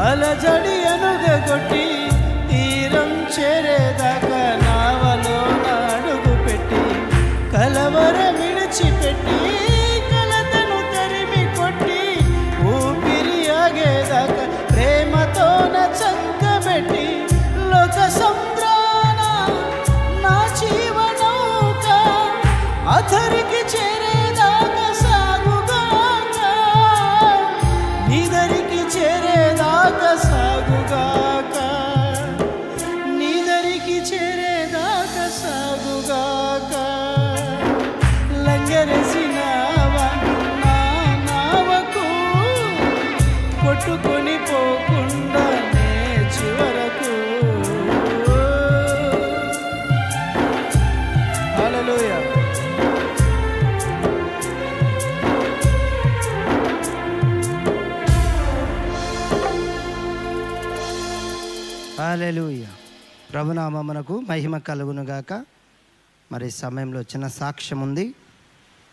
అలజడి 0.00 0.76
ప్రభునామమునకు 63.40 64.20
మహిమ 64.20 64.58
కలుగునుగాక. 64.58 65.44
మరి 66.32 66.50
సమయంలో 66.50 67.00
చిన్న 67.00 67.26
సాక్ష్యం 67.26 67.80
ఉంది. 67.80 68.14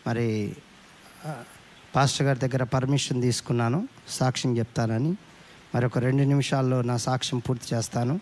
మరి 0.06 0.56
పాస్టర్ 1.96 2.26
గారి 2.26 2.38
దగ్గర 2.38 2.62
పర్మిషన్ 2.62 3.22
తీసుకున్నాను. 3.22 3.88
సాక్ష్యం 4.08 4.58
చెప్తానని. 4.58 5.16
మరి 5.74 5.86
ఒక 5.86 5.98
రెండు 5.98 6.22
నిమిషాల్లో 6.22 6.82
నా 6.82 6.96
సాక్ష్యం 6.96 7.38
పూర్తి 7.38 7.74
చేస్తాను. 7.74 8.20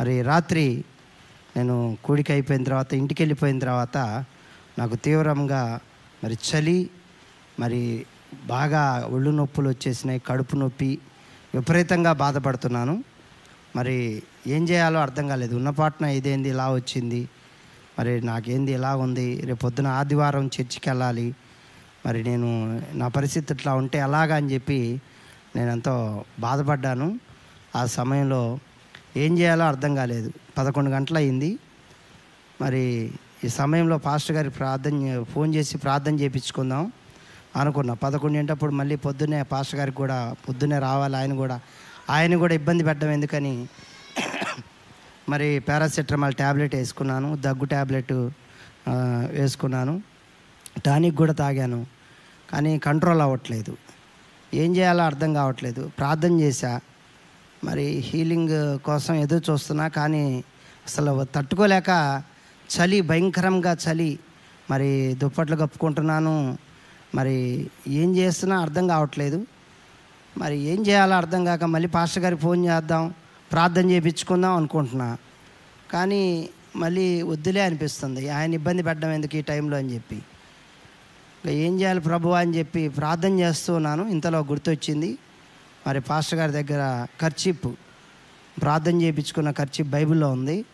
మరి 0.00 0.22
రాత్రి 0.22 0.84
నేను 1.56 1.98
కూడికి 2.04 2.32
అయిపోయిన 2.32 2.64
తర్వాత 2.64 2.94
ఇంటికి 2.94 3.22
వెళ్ళిపోయిన 3.22 3.58
తర్వాత 3.58 4.24
నాకు 4.78 4.94
తీవ్రంగా 4.94 5.80
మరి 6.24 6.38
చలి 6.48 6.90
మరి 7.60 8.06
బాగా 8.46 9.08
ఒళ్ళు 9.10 9.30
నొప్పులు 9.30 9.68
వచ్చేసినాయి 9.68 10.22
కడుపు 10.26 10.56
నొప్పి 10.56 10.98
విపరీతంగా 11.54 12.12
బాధపడుతున్నాను. 12.12 13.13
మరి 13.76 14.22
ఏం 14.46 14.68
చేయాలో 14.68 15.00
అర్థం 15.00 15.28
కాలేదు. 15.28 15.56
ఉన్నపాటున 15.56 16.06
ఇదేంది 16.06 16.48
ఇలా 16.48 16.72
వచ్చింది. 16.72 17.28
మరి 17.98 18.20
నాకేంది 18.20 18.72
ఇలా 18.72 18.96
ఉంది. 18.96 19.40
రేపు 19.40 19.58
పొద్దున 19.58 19.86
ఆదివారం 19.86 20.46
చర్చికి 20.46 20.88
వెళ్ళాలి. 20.88 21.34
మరి 22.06 22.24
నేను 22.24 22.80
నా 22.92 23.08
పరిస్థితి 23.08 23.54
ఇట్లా 23.54 23.74
ఉంటే 23.74 23.98
ఎలాగా 23.98 24.36
అని 24.36 24.54
చెప్పి 24.54 25.00
నేను 25.56 25.70
ఎంతో 25.70 26.24
బాధపడ్డాను. 26.40 27.20
ఆ 27.76 27.86
సమయంలో 27.86 28.58
ఏం 29.16 29.38
చేయాలో 29.38 29.64
అర్థం 29.64 29.94
కాలేదు. 29.94 30.32
పదకొండు 30.58 30.90
గంటలు 30.90 31.18
అయింది 31.18 31.58
మరి 32.60 33.10
ఈ 33.44 33.48
సమయంలో 33.48 33.98
పాస్టర్ 33.98 34.36
గారికి 34.36 34.56
ప్రార్థన 34.56 35.22
ఫోన్ 35.22 35.54
చేసి 35.54 35.78
ప్రార్థన 35.78 36.14
చేయించుకుందాం 36.14 36.92
అనుకున్నా. 37.56 37.94
పదకొండు 37.94 38.38
గంటప్పుడు 38.38 38.72
మళ్ళీ 38.72 38.96
పొద్దున్నే 38.96 39.42
పాస్టర్ 39.42 39.80
గారికి 39.80 39.96
కూడా 39.96 40.34
పొద్దున్నే 40.48 40.78
రావాలి 40.78 41.16
ఆయన 41.16 41.34
కూడా 41.34 41.60
ఆయన 42.10 42.36
కూడా 42.36 42.54
ఇబ్బంది 42.54 42.84
పెట్టడం 42.84 43.10
ఎందుకని? 43.10 43.68
మరి 45.28 45.58
పారాసెటమాల్ 45.58 46.34
ట్యాబ్లెట్ 46.34 46.74
వేసుకున్నాను 46.74 47.36
దగ్గు 47.36 47.64
ట్యాబ్లెట్ 47.64 48.12
వేసుకున్నాను. 49.28 50.02
టానిక్ 50.86 51.16
కూడా 51.16 51.32
తాగాను 51.32 51.86
కానీ 52.50 52.78
కంట్రోల్ 52.78 53.20
అవ్వట్లేదు. 53.20 53.76
ఏం 54.54 54.76
చేయాలో 54.76 55.04
అర్థం 55.04 55.34
కావట్లేదు. 55.34 55.90
ప్రార్థన 55.98 56.40
చేశా. 56.40 56.80
మరి 57.64 57.84
హీలింగ్ 57.84 58.78
కోసం 58.78 59.14
ఎదురు 59.14 59.52
చూస్తున్నా 59.52 59.88
కానీ 59.88 60.44
అసలు 60.86 61.26
తట్టుకోలేక 61.34 62.22
చలి 62.74 63.00
భయంకరంగా 63.00 63.76
చలి. 63.86 64.18
మరి 64.70 65.14
దుప్పట్లు 65.14 65.56
కప్పుకుంటున్నాను. 65.56 66.58
మరి 67.14 67.70
ఏం 67.88 68.16
చేస్తున్నా 68.16 68.60
అర్థం 68.60 68.88
కావట్లేదు. 68.88 69.46
మరి 70.38 70.56
ఏం 70.58 70.86
చేయాలో 70.86 71.16
అర్థం 71.16 71.44
కాక 71.44 71.64
మళ్ళీ 71.64 71.88
పాస్టర్ 71.88 72.22
గారికి 72.22 72.42
ఫోన్ 72.42 72.66
చేద్దాం 72.66 73.14
ప్రార్థన 73.52 73.90
చేయించుకుందాం 73.90 74.56
అనుకుంటున్నా. 74.56 75.16
కానీ 75.90 76.48
మళ్ళీ 76.76 77.22
వద్దులే 77.22 77.60
అనిపిస్తుంది. 77.60 78.28
ఆయన 78.28 78.54
ఇబ్బంది 78.54 78.82
పెట్టడం 78.82 79.10
ఎందుకు 79.10 79.36
ఈ 79.36 79.40
టైంలో 79.40 79.76
అని 79.76 79.94
చెప్పి. 79.94 80.16
ఇంకా 81.36 81.50
ఏం 81.50 81.80
చేయాలి 81.80 82.00
ప్రభు 82.00 82.28
అని 82.28 82.58
చెప్పి 82.58 82.88
ప్రార్థన 82.88 83.40
చేస్తూ 83.40 83.74
ఉన్నాను. 83.74 84.08
ఇంతలో 84.08 84.38
గుర్తొచ్చింది 84.38 85.18
మరి 85.86 86.00
పాస్టర్ 86.00 86.38
గారి 86.38 86.52
దగ్గర 86.52 87.06
ఖర్చీప్ 87.20 87.66
ప్రార్థన 88.62 89.02
చేయించుకున్న 89.02 89.50
ఖర్చీప్ 89.50 89.88
బైబిల్లో 89.88 90.28
ఉంది. 90.28 90.64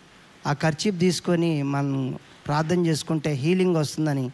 ఆ 0.46 0.52
ఖర్చీప్ 0.52 0.98
తీసుకొని 0.98 1.62
మనం 1.62 2.18
ప్రార్థన 2.46 2.86
చేసుకుంటే 2.86 3.32
హీలింగ్ 3.32 3.76
వస్తుందని 3.76 4.30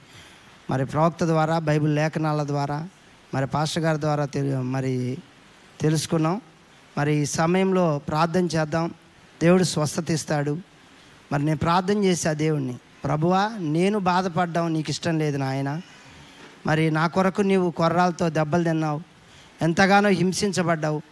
మరి 0.70 0.84
ప్రవక్త 0.86 1.24
ద్వారా 1.24 1.58
బైబిల్ 1.58 1.94
లేఖనాల 1.94 2.42
ద్వారా 2.46 2.88
మరి 3.34 3.46
పాస్టర్ 3.46 3.82
గారి 3.82 4.00
ద్వారా 4.00 4.24
తెలి 4.24 4.56
మరి 4.56 5.18
తెలుసుకున్నాం. 5.80 6.40
మరి 6.98 7.14
ఈ 7.14 7.24
సమయంలో 7.24 7.98
ప్రార్థన 7.98 8.44
చేద్దాం. 8.44 8.94
దేవుడు 9.42 9.62
స్వస్థత 9.62 10.10
ఇస్తాడు. 10.10 10.58
మరి 11.32 11.44
నేను 11.44 11.58
ప్రార్థన 11.58 12.04
చేశా 12.04 12.32
దేవుణ్ణి 12.32 12.74
ప్రభువా 13.04 13.50
నేను 13.58 13.98
బాధపడ్డాం 13.98 14.72
నీకు 14.72 14.90
ఇష్టం 14.90 15.18
లేదు 15.18 15.36
నాయన. 15.36 15.80
మరి 16.66 16.90
నా 16.90 17.06
కొరకు 17.06 17.42
నీవు 17.42 17.70
కొర్రాలతో 17.70 18.30
దెబ్బలు 18.30 18.64
తిన్నావు. 18.64 19.00
ఎంతగానో 19.62 20.08
హింసించబడ్డావు. 20.08 21.02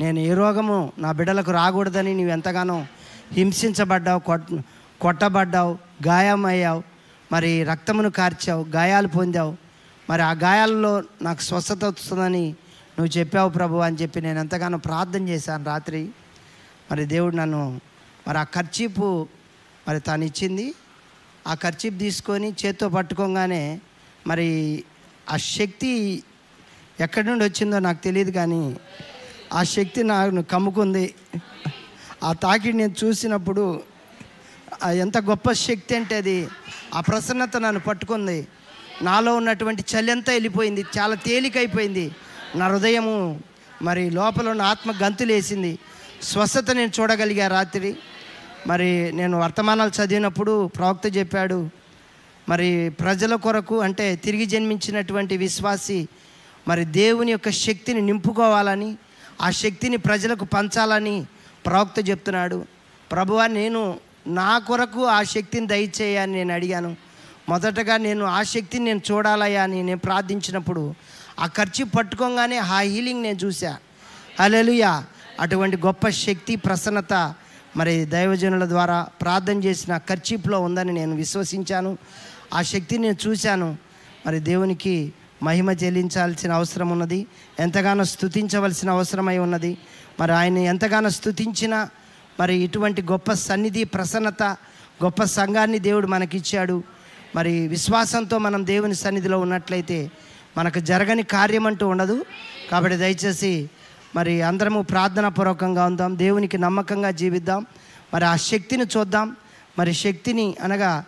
నేను 0.00 0.18
ఏ 0.18 0.34
రోగము 0.34 0.92
నా 0.98 1.12
బిడ్డలకు 1.12 1.50
రాకూడదని 1.50 2.14
నీవు 2.14 2.30
ఎంతగానో 2.30 2.86
హింసించబడ్డావు 3.32 4.20
కొట్ 4.20 4.52
కొట్టబడ్డావు 5.00 5.78
గాయమయ్యావు. 6.06 6.82
మరి 7.32 7.64
రక్తమును 7.64 8.10
కార్చావు 8.10 8.64
గాయాలు 8.64 9.08
పొందావు. 9.08 9.65
మరి 10.10 10.22
ఆ 10.22 10.32
గాయాలలో 10.32 11.02
నాకు 11.22 11.40
స్వస్థత 11.40 11.84
వస్తుందని 11.84 12.46
నువ్వు 12.98 13.18
చెప్పావు 13.18 13.50
ప్రభు 13.50 13.76
అని 13.86 13.96
చెప్పి 13.96 14.20
నేను 14.20 14.38
ఎంతగానో 14.40 14.78
ప్రార్థన 14.78 15.28
చేశాను 15.28 15.64
రాత్రి. 15.64 16.08
మరి 16.90 17.04
దేవుడు 17.06 17.36
నన్ను 17.36 17.80
మరి 18.28 18.38
ఆ 18.38 18.44
ఖర్చీపు 18.44 19.28
మరి 19.88 20.00
తాను 20.00 20.24
ఇచ్చింది. 20.24 20.74
ఆ 21.46 21.54
ఖర్చీపు 21.54 21.98
తీసుకొని 21.98 22.48
చేత్తో 22.52 22.88
పట్టుకోగానే 22.88 23.80
మరి 24.26 24.48
ఆ 25.30 25.36
శక్తి 25.36 26.22
ఎక్కడి 27.00 27.26
నుండి 27.26 27.44
వచ్చిందో 27.44 27.78
నాకు 27.78 28.02
తెలియదు 28.02 28.30
కానీ 28.30 28.76
ఆ 29.52 29.62
శక్తి 29.62 30.02
నాకు 30.02 30.42
కమ్ముకుంది. 30.42 31.14
ఆ 32.22 32.32
తాకిడి 32.32 32.76
నేను 32.76 32.94
చూసినప్పుడు 33.04 33.82
ఎంత 34.86 35.18
గొప్ప 35.18 35.52
శక్తి 35.52 35.96
అంటే 35.96 36.16
అది. 36.16 36.48
ఆ 36.94 37.00
ప్రసన్నత 37.00 37.56
నన్ను 37.56 37.80
పట్టుకుంది. 37.80 38.48
నాలో 39.02 39.36
ఉన్నటువంటి 39.36 39.82
చలి 39.82 40.10
అంతా 40.10 40.32
వెళ్ళిపోయింది 40.32 40.84
చాలా 40.98 41.14
తేలికైపోయింది. 41.14 42.10
నా 42.56 42.68
హృదయము 42.68 43.40
మరి 43.82 44.10
లోపల 44.10 44.48
ఉన్న 44.48 44.62
ఆత్మ 44.62 44.92
గంతులేసింది 45.04 45.78
స్వస్థత 46.22 46.70
నేను 46.70 46.92
చూడగలిగా 47.00 47.48
రాత్రి. 47.48 47.96
మరి 48.66 49.12
నేను 49.12 49.40
వర్తమానాలు 49.40 49.90
చదివినప్పుడు 49.90 50.66
ప్రవక్త 50.66 51.16
చెప్పాడు 51.16 51.70
మరి 52.48 52.90
ప్రజల 53.00 53.34
కొరకు 53.34 53.80
అంటే 53.80 54.16
తిరిగి 54.16 54.46
జన్మించినటువంటి 54.46 55.36
విశ్వాసి 55.36 56.08
మరి 56.68 56.84
దేవుని 56.84 57.30
యొక్క 57.30 57.50
శక్తిని 57.50 58.00
నింపుకోవాలని 58.00 58.96
ఆ 59.42 59.50
శక్తిని 59.50 59.96
ప్రజలకు 59.96 60.44
పంచాలని 60.44 61.26
ప్రవక్త 61.66 62.08
చెప్తున్నాడు. 62.08 62.64
ప్రభువా 63.12 63.46
నేను 63.46 63.98
నా 64.26 64.58
కొరకు 64.58 65.04
ఆ 65.04 65.22
శక్తిని 65.22 65.66
దయచేయని 65.66 66.32
నేను 66.32 66.54
అడిగాను. 66.54 66.96
మొదటగా 67.48 67.96
నేను 67.96 68.24
ఆ 68.24 68.42
శక్తిని 68.42 68.84
నేను 68.84 69.00
చూడాలయ్యా 69.10 69.62
అని 69.62 69.82
నేను 69.82 69.98
ప్రార్థించినప్పుడు 69.98 70.94
ఆ 71.40 71.46
ఖర్చు 71.46 71.84
పట్టుకోగానే 71.84 72.56
ఆ 72.56 72.80
హీలింగ్ 72.80 73.22
నేను 73.22 73.38
చూసా 73.38 73.76
హల్లెలూయా. 74.40 75.04
అటువంటి 75.40 75.76
గొప్ప 75.76 76.08
శక్తి 76.08 76.56
ప్రసన్నత 76.56 77.34
మరి 77.76 78.04
దైవజనుల 78.04 78.68
ద్వారా 78.68 79.06
ప్రార్థన 79.20 79.64
చేసిన 79.64 79.96
ఖర్చీప్లో 79.96 80.60
ఉందని 80.60 80.92
నేను 80.92 81.16
విశ్వసించాను. 81.16 81.98
ఆ 82.54 82.62
శక్తిని 82.62 83.02
నేను 83.02 83.28
చూశాను. 83.28 83.76
మరి 84.26 84.38
దేవునికి 84.38 85.12
మహిమ 85.42 85.70
చెల్లించాల్సిన 85.70 86.52
అవసరం 86.52 86.88
ఉన్నది. 86.88 87.26
ఎంతగానో 87.60 88.04
స్థుతించవలసిన 88.04 88.90
అవసరమై 88.90 89.38
ఉన్నది. 89.38 89.78
మరి 90.20 90.32
ఆయన 90.32 90.58
ఎంతగానో 90.58 91.08
స్థుతించినా 91.08 91.88
మరి 92.40 92.56
ఇటువంటి 92.56 93.02
గొప్ప 93.02 93.32
సన్నిధి 93.32 93.84
ప్రసన్నత 93.84 94.42
గొప్ప 95.04 95.24
సంఘాన్ని 95.24 95.78
దేవుడు 95.78 96.06
మనకిచ్చాడు. 96.06 96.82
మరి 97.36 97.68
విశ్వాసంతో 97.68 98.38
మనం 98.38 98.66
దేవుని 98.66 98.94
సన్నిధిలో 98.94 99.40
ఉన్నట్లయితే 99.40 100.10
మనకు 100.56 100.78
జరగని 100.78 101.22
కార్యం 101.22 101.66
అంటూ 101.66 101.88
ఉండదు. 101.88 102.24
కాబట్టి 102.70 102.98
దయచేసి 102.98 103.70
మరి 104.16 104.42
అందరము 104.42 104.82
ప్రార్థన 104.82 105.28
పూర్వకంగా 105.28 105.86
ఉందాం. 105.86 106.18
దేవునికి 106.18 106.58
నమ్మకంగా 106.58 107.10
జీవిద్దాం. 107.10 107.66
మరి 108.14 108.24
ఆ 108.24 108.36
శక్తిని 108.36 108.84
చూద్దాం. 108.96 109.36
మరి 109.78 109.94
శక్తిని 109.94 110.54
అనగా 110.62 111.04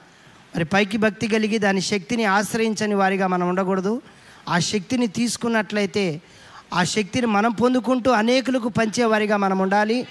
మరి 0.56 0.64
పైకి 0.64 0.96
భక్తి 0.96 1.28
కలిగి 1.28 1.58
దాని 1.58 1.80
శక్తిని 1.80 2.24
ఆశ్రయించని 2.24 2.94
వారిగా 2.94 3.26
మనం 3.26 3.48
ఉండకూడదు. 3.48 4.02
ఆ 4.48 4.58
శక్తిని 4.58 5.06
తీసుకున్నట్లయితే 5.06 6.22
ఆ 6.74 6.84
శక్తిని 6.84 7.26
మనం 7.26 7.52
పొందుకుంటూ 7.52 8.10
అనేకులకు 8.10 8.68
పంచేవారిగా 8.68 9.36
మనం 9.36 9.58
ఉండాలి. 9.58 10.08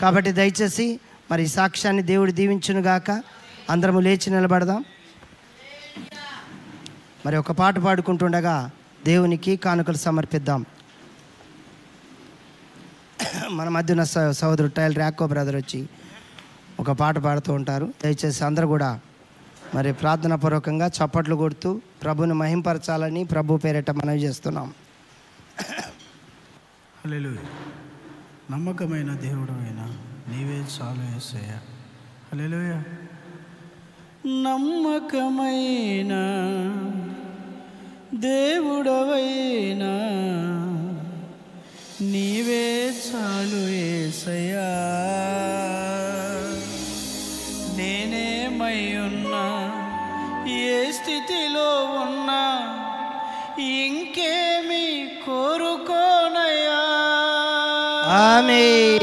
కాబట్టి 0.00 0.32
దయచేసి 0.32 1.00
మరి 1.30 1.46
సాక్ష్యాన్ని 1.46 2.02
దేవుడు 2.02 2.32
దీవించునుగాక. 2.32 3.10
అందరము 3.70 4.00
లేచి 4.00 4.30
నిలబడదాం. 4.30 4.84
మరి 7.26 7.36
ఒక 7.36 7.52
పాట 7.52 7.78
పాడుకుంటుండగా 7.78 8.70
దేవునికి 9.04 9.56
కానుకలు 9.56 9.96
సమర్పిద్దాం. 9.96 10.66
మన 13.50 13.68
మధ్యన 13.68 14.04
స- 14.04 14.30
సహోదరుడు 14.30 14.70
టైల్ 14.70 14.94
ర్యాకో 14.94 15.26
బ్రదర్ 15.26 15.56
వచ్చి 15.56 15.88
ఒక 16.80 16.90
పాట 16.90 17.18
పాడుతూ 17.18 17.52
ఉంటారు. 17.52 17.94
దయచేసి 18.04 18.44
అందరు 18.44 18.66
కూడా 18.66 19.00
మరి 19.74 19.92
ప్రార్థన 19.92 20.34
పూర్వకంగా 20.34 20.86
చప్పట్లు 20.86 21.36
కొడుతూ 21.36 21.80
ప్రభుని 22.02 22.34
మహింపరచాలని 22.34 23.24
ప్రభు 23.24 23.56
పేరిట 23.56 23.90
మనవి 23.90 24.18
చేస్తున్నాం. 24.18 24.74
హలో 27.04 27.30
నమ్మకమైన 28.50 29.14
దేవుడు 29.14 29.52
అయినా 29.52 29.86
నీవే 30.28 30.58
చాలు 30.60 31.16
ఏసయ్య 31.16 31.52
హలో 32.32 32.99
నమ్మకమైన 34.26 36.12
దేవుడవైనా 38.14 39.92
నీవే 42.04 42.92
చాలు 43.06 43.68
ఏసయ్యా. 43.68 44.68
నేనేమై 47.76 48.96
ఉన్నా 48.96 49.46
ఏ 50.48 50.92
స్థితిలో 50.92 51.84
ఉన్నా 51.84 52.42
ఇంకేమి 53.62 55.10
కోరుకోనయ్యా. 55.26 56.80
ఆమె 58.12 58.98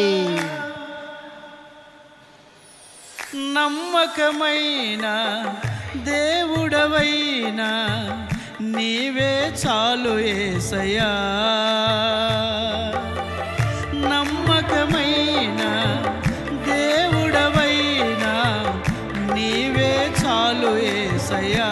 నమ్మకమైన 4.20 5.08
దేవుడవైనా 6.06 7.68
నీవే 8.76 9.34
చాలు 9.62 10.14
ఏసయా 10.32 11.10
నమ్మకమైన 14.08 15.62
దేవుడవైనా 16.70 18.34
నీవే 19.36 19.94
చాలు 20.22 20.72
ఏసయా 20.96 21.70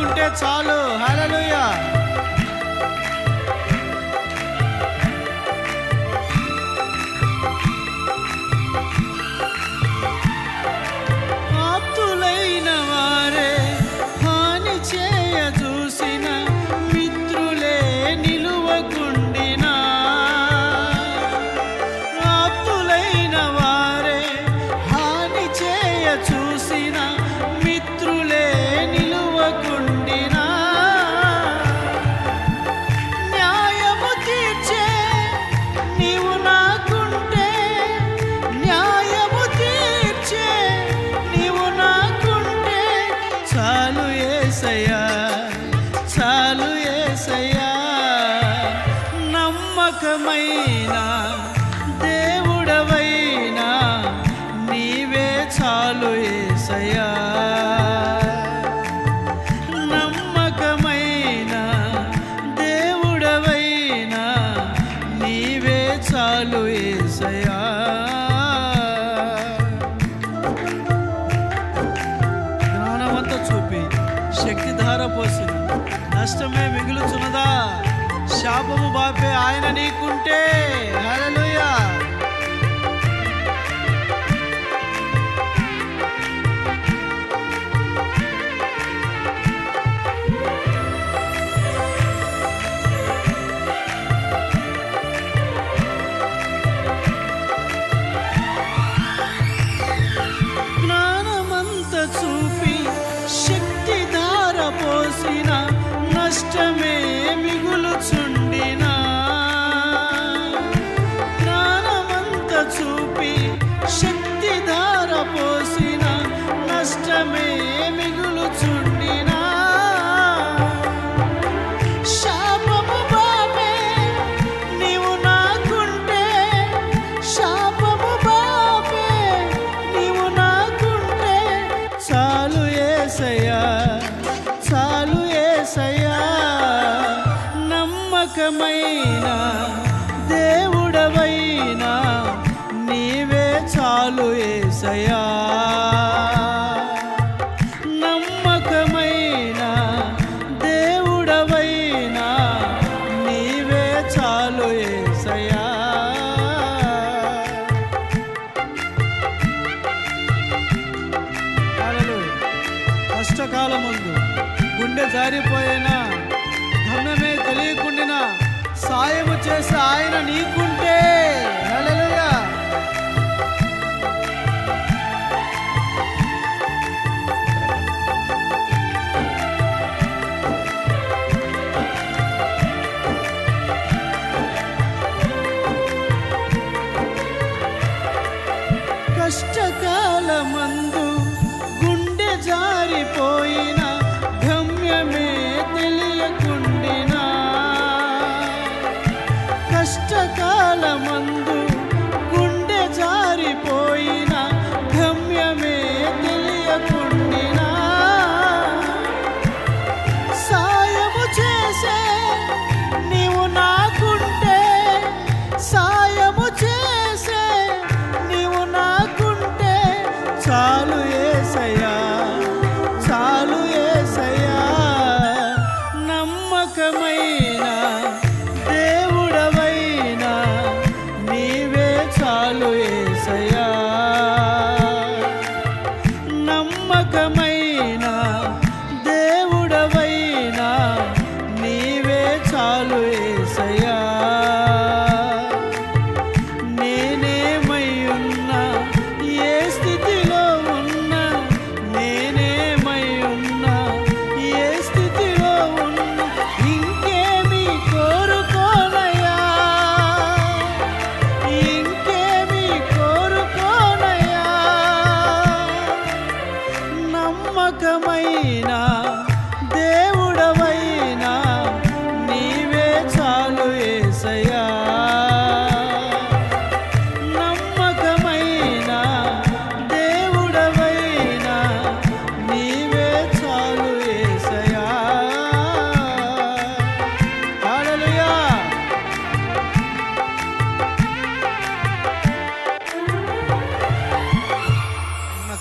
ఆయన 0.00 0.32
చాలు. 0.42 0.96
హల్లెలూయా. 0.96 1.99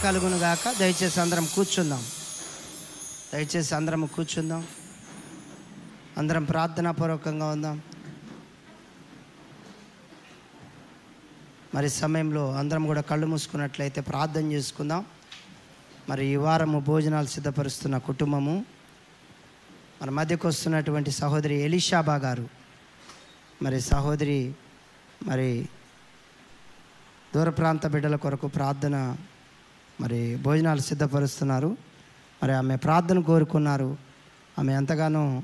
కలుగునుగాక. 0.09 0.79
దయచేసి 0.79 1.21
అందరం 1.21 1.45
కూర్చుందాం. 1.45 2.03
దయచేసి 3.33 3.75
అందరం 3.75 4.05
కూర్చుందాం. 4.05 4.67
అందరం 6.17 6.45
ప్రార్థనాపూర్వకంగా 6.45 7.45
ఉందాం. 7.45 7.81
మరి 11.75 11.89
సమయంలో 11.89 12.55
అందరం 12.55 12.85
కూడా 12.85 13.01
కళ్ళు 13.01 13.27
మూసుకున్నట్లయితే 13.27 14.01
ప్రార్థన 14.01 14.51
చేసుకుందాం. 14.51 15.05
మరి 16.09 16.25
ఈ 16.25 16.35
వారము 16.35 16.79
భోజనాలు 16.79 17.27
సిద్ధపరుస్తున్న 17.27 17.97
కుటుంబము. 17.97 18.65
మన 20.01 20.09
మధ్యకు 20.09 20.47
వస్తున్నటువంటి 20.47 21.11
సహోదరి 21.11 21.55
ఎలిషాబా 21.55 22.15
గారు. 22.15 22.49
మరి 23.61 23.81
సహోదరి 23.81 24.53
మరి 25.23 25.69
దూర 27.35 27.49
ప్రాంత 27.49 27.87
బిడ్డల 27.87 28.15
కొరకు 28.15 28.47
ప్రార్థన 28.47 29.17
మరి 30.01 30.35
భోజనాలు 30.35 30.79
సిద్ధపరుస్తున్నారు. 30.79 31.77
మరి 32.43 32.51
ఆమె 32.51 32.75
ప్రార్థన 32.75 33.19
కోరుకున్నారు. 33.19 33.97
ఆమె 34.59 34.73
ఎంతగానో 34.73 35.41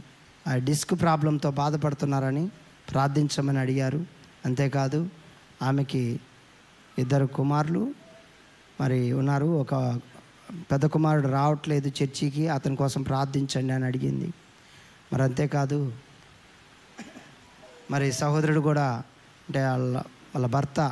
ఆ 0.47 0.55
డిస్క్ 0.55 1.01
ప్రాబ్లంతో 1.01 1.51
బాధపడుతున్నారని 1.51 2.47
ప్రార్థించమని 2.91 3.59
అడిగారు. 3.59 4.05
అంతేకాదు 4.45 5.09
ఆమెకి 5.61 6.19
ఇద్దరు 6.99 7.25
కుమారులు 7.25 7.93
మరి 8.81 9.13
ఉన్నారు. 9.13 9.45
ఒక 9.45 9.99
పెద్ద 10.71 10.85
కుమారుడు 10.85 11.27
రావట్లేదు 11.27 11.87
చర్చికి 11.87 12.47
అతని 12.47 12.75
కోసం 12.75 13.01
ప్రార్థించండి 13.01 13.73
అని 13.73 13.85
అడిగింది. 13.85 14.33
మరి 15.13 15.23
అంతేకాదు 15.23 15.93
మరి 17.91 18.11
సహోదరుడు 18.11 18.59
కూడా 18.59 18.91
అంటే 19.47 19.67
వాళ్ళ 19.67 19.97
వాళ్ళ 19.97 20.45
భర్త 20.45 20.91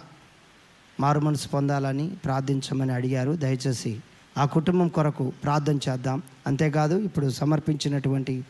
మారు 1.00 1.20
మనసు 1.20 1.48
పొందాలని 1.48 2.10
ప్రార్థించమని 2.10 2.94
అడిగారు. 2.94 3.32
దయచేసి 3.32 4.00
ఆ 4.38 4.46
కుటుంబం 4.46 4.88
కొరకు 4.88 5.34
ప్రార్థన 5.44 5.80
చేద్దాం. 5.90 6.22
అంతేకాదు 6.48 6.96
ఇప్పుడు 6.96 7.30
సమర్పించినటువంటి 7.30 8.46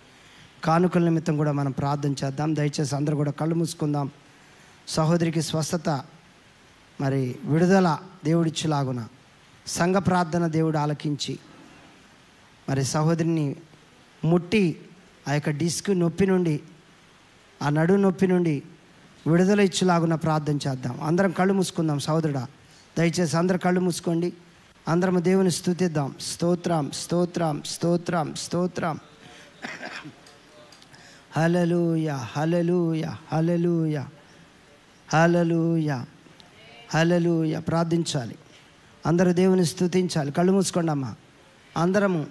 కానుకల 0.63 1.03
నిమిత్తం 1.03 1.37
కూడా 1.37 1.51
మనం 1.51 1.71
ప్రార్థన 1.71 2.11
చేద్దాం. 2.11 2.55
దయచేసి 2.55 2.95
అందరూ 2.95 3.15
కూడా 3.15 3.31
కళ్ళు 3.31 3.55
మూసుకుందాం. 3.55 4.11
సహోదరికి 4.87 5.41
స్వస్థత 5.41 5.89
మరి 7.01 7.35
విడుదల 7.45 7.97
దేవుడిచ్చేలాగున 8.25 9.07
సంఘ 9.67 9.95
ప్రార్థన 9.95 10.47
దేవుడు 10.47 10.77
ఆలకించి 10.77 11.39
మరి 12.69 12.83
సహోదరిని 12.83 13.55
ముట్టి 14.25 14.79
ఆ 15.27 15.33
యొక్క 15.33 15.49
డిస్క్ 15.49 15.99
నొప్పి 15.99 16.27
నుండి 16.27 16.59
ఆ 17.61 17.69
నడు 17.69 17.93
నొప్పి 17.93 18.27
నుండి 18.27 18.63
విడుదల 19.27 19.59
ఇచ్చులాగున 19.59 20.15
ప్రార్థన 20.15 20.55
చేద్దాం. 20.55 21.01
అందరం 21.01 21.31
కళ్ళు 21.31 21.53
మూసుకుందాం 21.53 21.99
సోదరుడా 21.99 22.47
దయచేసి 22.97 23.37
అందరు 23.37 23.57
కళ్ళు 23.57 23.79
మూసుకోండి. 23.79 24.33
అందరం 24.87 25.23
దేవుని 25.23 25.51
స్థుతిద్దాం. 25.51 26.15
స్తోత్రం 26.21 26.91
స్తోత్రం 26.91 27.63
స్తోత్రం 27.65 28.33
స్తోత్రం. 28.33 28.99
హలలుయ 31.37 32.09
హలలుయ 32.09 33.03
హలలుయ 33.33 34.03
హలలుయ 35.13 36.03
హలలుయ 36.93 37.59
ప్రార్థించాలి. 37.59 38.35
అందరూ 39.05 39.33
దేవుని 39.33 39.65
స్థుతించాలి. 39.65 40.31
కళ్ళు 40.31 40.51
మూసుకోండి 40.51 40.91
అమ్మా. 40.91 41.15
అందరము 41.77 42.25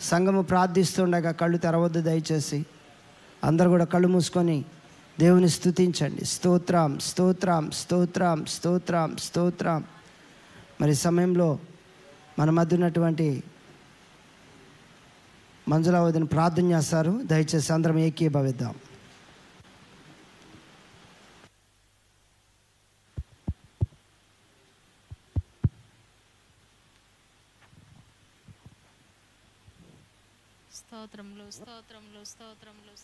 సంఘము 0.00 0.42
ప్రార్థిస్తుండగా 0.42 1.30
కళ్ళు 1.30 1.58
తెరవద్దు 1.58 2.00
దయచేసి. 2.00 2.66
అందరు 3.44 3.68
కూడా 3.68 3.84
కళ్ళు 3.84 4.08
మూసుకొని 4.08 4.64
దేవుని 5.20 5.48
స్థుతించండి. 5.48 6.24
స్తోత్రం 6.24 6.98
స్తోత్రం 6.98 7.70
స్తోత్రం 7.70 8.44
స్తోత్రం 8.44 9.16
స్తోత్రం. 9.16 9.84
మరి 10.80 10.94
సమయంలో 10.94 11.58
మన 12.38 12.50
మధ్య 12.50 12.76
ఉన్నటువంటి 12.76 13.42
మంజులావతిని 15.68 16.26
ప్రార్థన 16.26 16.66
చేస్తారు. 16.72 17.20
దయచేసి 17.24 17.72
అందరం 17.72 17.98
ఏకీభవిద్దాం. 17.98 18.74
స్తోత్రములు 30.78 31.50
స్తోత్రములు 31.50 32.24
స్తోత్రములు 32.24 32.94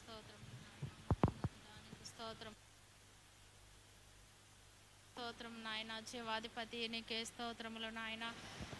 దానికి 1.64 2.04
స్తోత్రం 2.06 2.52
స్తోత్రం 5.24 5.54
నాయన 5.66 5.92
జీవాధిపతి 6.08 6.78
నీకే 6.92 7.18
స్తోత్రములు 7.28 7.90
నాయన. 7.98 8.24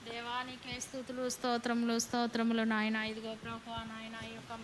దేవానికే 0.08 0.74
స్థుతులు 0.86 1.22
స్తోత్రములు 1.34 1.94
స్తోత్రములు 2.04 2.64
నాయన. 2.72 2.96
ఇదిగో 3.12 3.32
ప్రభు 3.44 3.70
నాయన 3.92 4.16
ఈ 4.30 4.32
యొక్క 4.34 4.58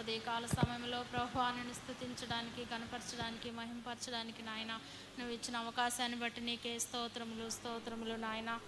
ఉదయకాల 0.00 0.44
సమయంలో 0.58 1.00
ప్రభు 1.12 1.46
నిన్ను 1.56 1.74
స్థుతించడానికి 1.80 2.64
కనపరచడానికి 2.72 3.50
మహింపరచడానికి 3.60 4.44
నాయన 4.50 4.72
నువ్వు 5.18 5.32
ఇచ్చిన 5.38 5.56
అవకాశాన్ని 5.64 6.20
బట్టి 6.24 6.42
నీకే 6.50 6.74
స్తోత్రములు 6.86 7.48
స్తోత్రములు 7.58 8.18
నాయన. 8.28 8.60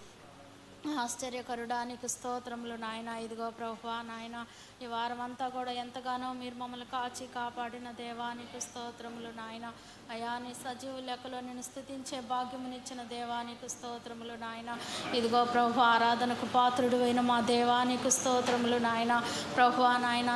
ఆశ్చర్యకరుడానికి 1.04 2.08
స్తోత్రములు 2.14 2.78
నాయన. 2.86 3.10
ఇదిగో 3.26 3.46
ప్రభువా 3.60 3.98
నాయన 4.12 4.38
ఈ 4.82 4.86
వారం 4.92 5.20
అంతా 5.24 5.46
కూడా 5.54 5.72
ఎంతగానో 5.82 6.28
మీరు 6.38 6.56
మమ్మల్ని 6.60 6.86
కాచి 6.92 7.24
కాపాడిన 7.34 7.88
దేవానికి 8.00 8.58
స్తోత్రములు 8.64 9.30
నాయన. 9.40 9.66
అయా 10.14 10.32
నీ 10.44 10.50
సజీవు 10.62 10.98
లెక్కలో 11.08 11.38
నేను 11.46 11.62
స్థుతించే 11.66 12.16
భాగ్యమునిచ్చిన 12.30 13.00
దేవానికి 13.12 13.68
స్తోత్రములు 13.74 14.34
నాయన. 14.42 14.70
ఇదిగో 15.18 15.40
ప్రభు 15.52 15.80
ఆరాధనకు 15.92 16.46
పాత్రుడు 16.56 16.98
అయిన 17.06 17.20
మా 17.28 17.38
దేవానికి 17.52 18.10
స్తోత్రములు 18.16 18.78
నాయన. 18.86 19.14
ప్రభు 19.56 19.86
నాయన 20.06 20.32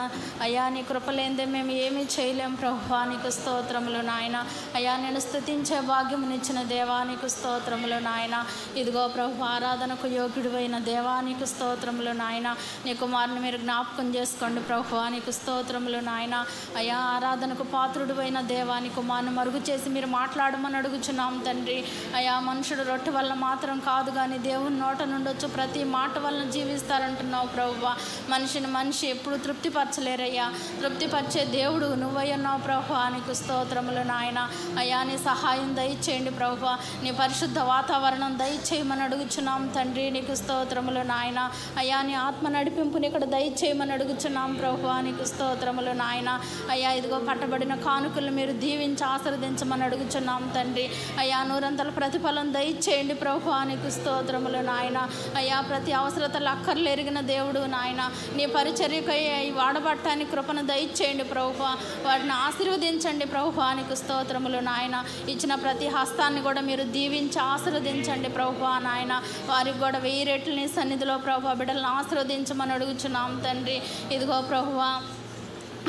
అయా 0.47 0.65
నీ 0.77 0.83
కృపలేందే 0.91 1.47
మేము 1.55 1.75
ఏమీ 1.87 2.05
చేయలేం 2.17 2.55
ప్రభువానికి 2.63 3.33
స్తోత్రములు 3.39 4.01
నాయన. 4.13 4.37
అయా 4.81 4.95
నేను 5.05 5.23
స్థుతించే 5.27 5.81
భాగ్యమునిచ్చిన 5.93 6.63
దేవానికి 6.75 7.31
స్తోత్రములు 7.37 8.01
నాయన. 8.09 8.39
ఇదిగో 8.83 9.05
ప్రభు 9.19 9.45
ఆరాధనకు 9.55 10.09
యోగ్యుడువైన 10.21 10.79
దేవానికి 10.93 11.49
స్తోత్రములు 11.55 12.15
నాయన. 12.25 12.57
నీ 12.87 12.95
కుమారుని 13.05 13.43
మీరు 13.49 13.61
జ్ఞాపకం 13.67 14.09
చేసి 14.17 14.28
చేసుకోండి 14.29 14.61
ప్రభువానికి 14.61 15.33
స్తోత్రములు 15.33 15.99
నాయన. 15.99 16.45
అయా 16.77 16.97
ఆరాధనకు 16.97 17.63
పాత్రుడు 17.63 18.15
అయిన 18.15 18.41
దేవాని 18.41 18.89
కుమారుని 18.89 19.31
మరుగు 19.31 19.61
చేసి 19.71 19.89
మీరు 19.89 20.07
మాట్లాడమని 20.07 20.77
అడుగుచున్నాం 20.77 21.45
తండ్రి. 21.47 21.85
అయా 22.17 22.41
మనుషుడు 22.41 22.83
రొట్టె 22.83 23.11
వల్ల 23.11 23.35
మాత్రం 23.35 23.79
కాదు 23.79 24.11
కానీ 24.11 24.39
దేవుని 24.39 24.79
నోట 24.79 25.03
నుండి 25.03 25.31
వచ్చి 25.31 25.49
ప్రతి 25.49 25.85
మాట 25.85 26.19
వలన 26.19 26.51
జీవిస్తారంటున్నావు 26.51 27.47
ప్రభువా 27.47 27.97
మనిషిని 28.29 28.67
మనిషి 28.67 29.07
ఎప్పుడు 29.07 29.37
తృప్తిపరచలేరయ్యా. 29.37 30.53
తృప్తిపరిచే 30.83 31.45
దేవుడు 31.45 31.87
నువ్వయ్యున్నావు 31.95 32.61
ప్రభు. 32.61 32.95
నీకు 33.15 33.33
స్తోత్రములు 33.33 34.03
నాయన. 34.03 34.51
అయ్యా 34.79 35.03
నీ 35.03 35.19
సహాయం 35.19 35.77
దయచేయండి 35.77 36.31
ప్రభు. 36.31 37.05
నీ 37.05 37.11
పరిశుద్ధ 37.11 37.59
వాతావరణం 37.59 38.39
దయచేయమని 38.39 39.03
అడుగుచున్నాం 39.03 39.69
తండ్రి. 39.69 40.11
నీకు 40.11 40.35
స్తోత్రములు 40.35 41.01
నాయన. 41.01 41.51
అయ్యా 41.79 42.03
నీ 42.03 42.15
ఆత్మ 42.15 42.49
నడిపింపుని 42.49 43.07
ఇక్కడ 43.07 43.25
దయచేయమని 43.25 43.93
అడుగు 43.93 44.18
అడుగుచున్నాం 44.19 44.53
ప్రభువా 44.61 44.95
నీకు 45.07 45.25
స్తోత్రములు 45.31 45.93
నాయన. 46.01 46.31
అయ్యా 46.73 46.91
ఇదిగో 46.99 47.19
పట్టబడిన 47.27 47.75
కానుకలు 47.87 48.31
మీరు 48.39 48.53
దీవించి 48.63 49.05
ఆశీర్దించమని 49.15 49.85
అడుగుచున్నాం 49.89 50.43
తండ్రి. 50.57 50.87
అయ్యా 51.23 51.39
నూరంతల 51.51 51.91
ప్రతిఫలం 51.99 52.47
దయచేయండి 52.57 53.15
ప్రభువా 53.23 53.59
నీకు 53.71 53.91
స్తోత్రములు 53.97 54.63
నాయన. 54.71 54.99
అయ్యా 55.41 55.59
ప్రతి 55.71 55.93
అవసరతలు 56.01 56.51
అక్కర్లు 56.55 56.89
ఎరిగిన 56.95 57.21
దేవుడు 57.33 57.63
నాయన. 57.77 58.03
నీ 58.39 58.47
పరిచర్యకై 58.57 59.21
వాడబట్టానికి 59.61 60.31
కృపను 60.35 60.65
దయచేయండి 60.73 61.27
ప్రభువా 61.35 61.71
వాటిని 62.09 62.35
ఆశీర్వదించండి 62.47 63.29
ప్రభువా 63.35 63.69
నీకు 63.81 63.99
స్తోత్రములు 64.03 64.63
నాయన. 64.71 64.97
ఇచ్చిన 65.35 65.55
ప్రతి 65.67 65.89
హస్తాన్ని 65.99 66.43
కూడా 66.49 66.63
మీరు 66.71 66.87
దీవించి 66.99 67.41
ఆశీర్వదించండి 67.53 68.33
ప్రభువా 68.41 68.75
నాయన. 68.89 69.15
వారికి 69.53 69.79
కూడా 69.87 70.01
వెయ్యి 70.09 70.27
రెట్లు 70.33 70.57
నీ 70.61 70.67
సన్నిధిలో 70.77 71.17
ప్రభు 71.29 71.55
బిడ్డలను 71.63 71.91
ఆశీర్వదించమని 72.01 72.73
అడుగుచున్నాం 72.79 73.31
తండ్రి. 73.47 73.79
ఇదిగో 74.15 74.37
ప్రభువా 74.51 74.91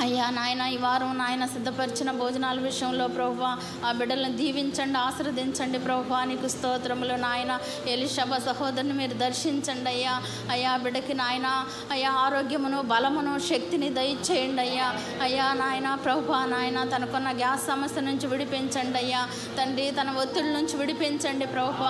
అయ్యా 0.04 0.30
నాయన 0.30 0.64
ఈ 0.74 0.78
వారం 0.78 1.18
నాయన 1.18 1.46
సిద్ధపరిచిన 1.46 2.12
భోజనాల 2.12 2.60
విషయంలో 2.60 3.08
ప్రభు 3.08 3.42
ఆ 3.86 3.92
బిడ్డలను 3.92 4.38
దీవించండి 4.38 4.98
ఆశ్రదించండి 4.98 5.80
ప్రభు 5.80 6.14
నీకు 6.26 6.48
స్తోత్రములు 6.48 7.16
నాయన. 7.16 7.54
ఎలిషబ 7.88 8.38
సహోదరుని 8.38 8.94
మీరు 8.94 9.14
దర్శించండి 9.14 9.90
అయ్యా. 9.90 10.14
అయ్యా 10.52 10.78
బిడ్డకి 10.78 11.14
నాయన 11.14 11.48
అయ్యా 11.92 12.12
ఆరోగ్యమును 12.12 12.82
బలమును 12.82 13.34
శక్తిని 13.40 13.90
దయచేయండి 13.90 14.62
అయ్యా. 14.62 14.88
అయ్యా 15.22 15.48
నాయన 15.54 15.90
ప్రభు 16.06 16.34
నాయన 16.46 16.84
తనకున్న 16.84 17.32
గ్యాస్ 17.32 17.66
సమస్య 17.66 18.02
నుంచి 18.02 18.28
విడిపించండి 18.28 18.98
అయ్యా. 18.98 19.24
తండ్రి 19.58 19.92
తన 19.92 20.16
ఒత్తిడి 20.22 20.54
నుంచి 20.54 20.78
విడిపించండి 20.78 21.46
ప్రభు 21.46 21.84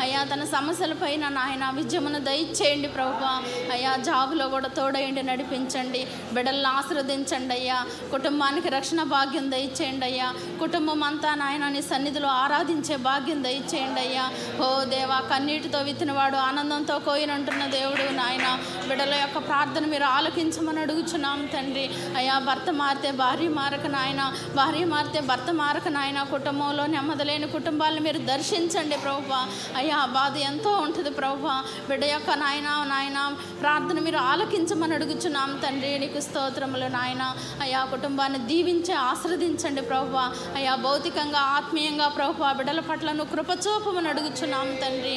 అయ్యా 0.00 0.22
తన 0.24 0.44
సమస్యలపైన 0.44 1.28
నాయన 1.28 1.70
విజయమును 1.70 2.18
దయచేయండి 2.18 2.88
ప్రభు 2.88 3.24
అయ్యా 3.72 3.96
జాబులో 3.96 4.48
కూడా 4.48 4.68
తోడయండి 4.68 5.22
నడిపించండి. 5.22 6.06
బిడ్డలను 6.32 6.68
ఆశ్రదించండి 6.68 7.55
అయ్యా 7.58 7.78
కుటుంబానికి 8.12 8.68
రక్షణ 8.76 9.02
భాగ్యం 9.02 9.50
దయచేయండి 9.54 10.06
అయ్యా 10.10 10.28
కుటుంబం 10.60 11.02
అంతా 11.08 11.34
నాయన 11.34 11.68
నీ 11.68 11.82
సన్నిధిలో 11.82 12.28
ఆరాధించే 12.28 12.96
భాగ్యం 13.08 13.44
దయచేయండి 13.46 14.00
అయ్యా 14.00 14.24
ఓ 14.64 14.66
దేవా 14.94 15.18
కన్నీటితో 15.30 15.78
విత్తినవాడు 15.88 16.36
ఆనందంతో 16.36 16.98
కోయినంటున్న 17.06 17.64
దేవుడు 17.76 18.04
నాయన. 18.20 18.46
బిడ్డల 18.88 19.14
యొక్క 19.14 19.38
ప్రార్థన 19.48 19.84
మీరు 19.92 20.06
ఆలకించమని 20.16 20.80
అడుగుచున్నాం 20.80 21.40
తండ్రి. 21.54 21.86
అయ్యా 22.16 22.38
భర్త 22.48 22.70
మారితే 22.80 23.10
భార్య 23.10 23.48
మారక 23.58 23.86
నాయన. 23.96 24.22
భార్య 24.56 24.84
మారితే 24.84 25.20
భర్త 25.20 25.50
మారక 25.60 25.88
నాయన. 25.88 26.22
కుటుంబంలో 26.34 26.86
నెమ్మదలేని 26.94 27.48
కుటుంబాలను 27.56 28.00
మీరు 28.00 28.18
దర్శించండి 28.32 28.96
ప్రభు 29.04 29.32
అయ్యా 29.80 30.04
బాధ 30.18 30.36
ఎంతో 30.50 30.72
ఉంటుంది 30.86 31.10
ప్రభు 31.10 31.46
బిడ్డ 31.88 32.04
యొక్క 32.04 32.30
నాయన 32.44 32.68
నాయన 32.92 33.18
ప్రార్థన 33.60 33.98
మీరు 34.06 34.20
ఆలకించమని 34.30 34.94
అడుగుచున్నాం 34.98 35.50
తండ్రి. 35.64 35.92
నీకు 35.98 36.20
స్తోత్రములు 36.20 36.88
నాయన. 36.98 37.22
అయ్యా 37.62 37.80
కుటుంబాన్ని 37.84 38.38
దీవించి 38.50 38.92
ఆశ్రదించండి 39.08 39.82
ప్రభు 39.82 40.16
అయ్యా 40.58 40.74
భౌతికంగా 40.86 41.42
ఆత్మీయంగా 41.58 42.08
ప్రభు 42.08 42.44
బిడ్డల 42.58 42.80
పట్ల 42.80 43.12
నువ్వు 43.12 43.32
కృపచూపమని 43.36 44.08
అడుగుచున్నాం 44.08 44.68
తండ్రి. 44.82 45.16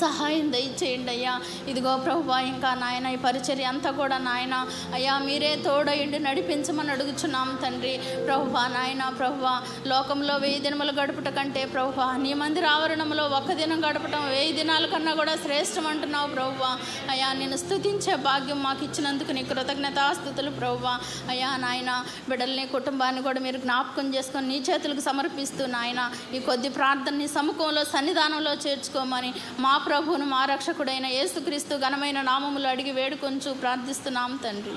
సహాయం 0.00 0.46
దయచేయండి 0.52 1.10
అయ్యా. 1.10 1.34
ఇదిగో 1.68 1.92
ప్రభు 2.04 2.18
ఇంకా 2.50 2.70
నాయన 2.74 3.06
ఈ 3.08 3.18
పరిచర్య 3.24 3.64
అంతా 3.64 3.90
కూడా 3.92 4.16
నాయన 4.20 4.54
అయ్యా 4.94 5.14
మీరే 5.26 5.50
తోడయుండి 5.66 6.18
నడిపించమని 6.18 6.90
అడుగుచున్నాం 6.90 7.48
తండ్రి. 7.62 7.94
ప్రభువ 8.26 8.62
నాయన 8.74 9.02
ప్రభువ 9.18 9.46
లోకంలో 9.86 10.34
వెయ్యి 10.36 10.60
దినములు 10.60 10.92
గడుపుట 10.92 11.28
కంటే 11.30 11.62
ప్రభువ 11.66 12.04
నీ 12.24 12.32
మందిర 12.34 12.66
ఆవరణంలో 12.66 13.24
ఒక్క 13.38 13.52
దినం 13.52 13.80
గడపటం 13.86 14.22
వెయ్యి 14.30 14.52
దినాల 14.52 14.86
కన్నా 14.86 15.12
కూడా 15.14 15.34
శ్రేష్టం 15.44 15.86
అంటున్నావు 15.86 16.28
ప్రభువ 16.34 16.64
అయ్యా 17.10 17.28
నేను 17.32 17.56
స్తుతించే 17.56 18.14
భాగ్యం 18.26 18.60
మాకు 18.62 18.82
ఇచ్చినందుకు 18.84 19.32
నీ 19.32 19.42
కృతజ్ఞతాస్థుతులు 19.50 20.52
ప్రభువ 20.60 20.88
అయ్యా 21.30 21.50
నాయన 21.56 21.90
బిడ్డల్ని 22.28 22.64
కుటుంబాన్ని 22.68 23.22
కూడా 23.22 23.40
మీరు 23.40 23.58
జ్ఞాపకం 23.58 24.06
చేసుకొని 24.14 24.48
నీ 24.48 24.58
చేతులకు 24.68 25.00
సమర్పిస్తూ 25.00 25.64
నాయన 25.66 26.00
ఈ 26.34 26.40
కొద్ది 26.40 26.70
ప్రార్థనని 26.70 27.28
సముఖంలో 27.28 27.84
సన్నిధానంలో 27.92 28.54
చేర్చుకోమని 28.64 29.30
మా 29.60 29.74
ప్రభువును 29.86 30.26
మా 30.26 30.44
రక్షకుడైన 30.44 31.06
యేసుక్రీస్తు 31.06 31.76
ఘనమైన 31.76 32.22
నామములు 32.22 32.66
అడిగి 32.66 32.92
వేడుకొంచు 32.92 33.52
ప్రార్థిస్తున్నాం 33.52 34.38
తండ్రి. 34.44 34.72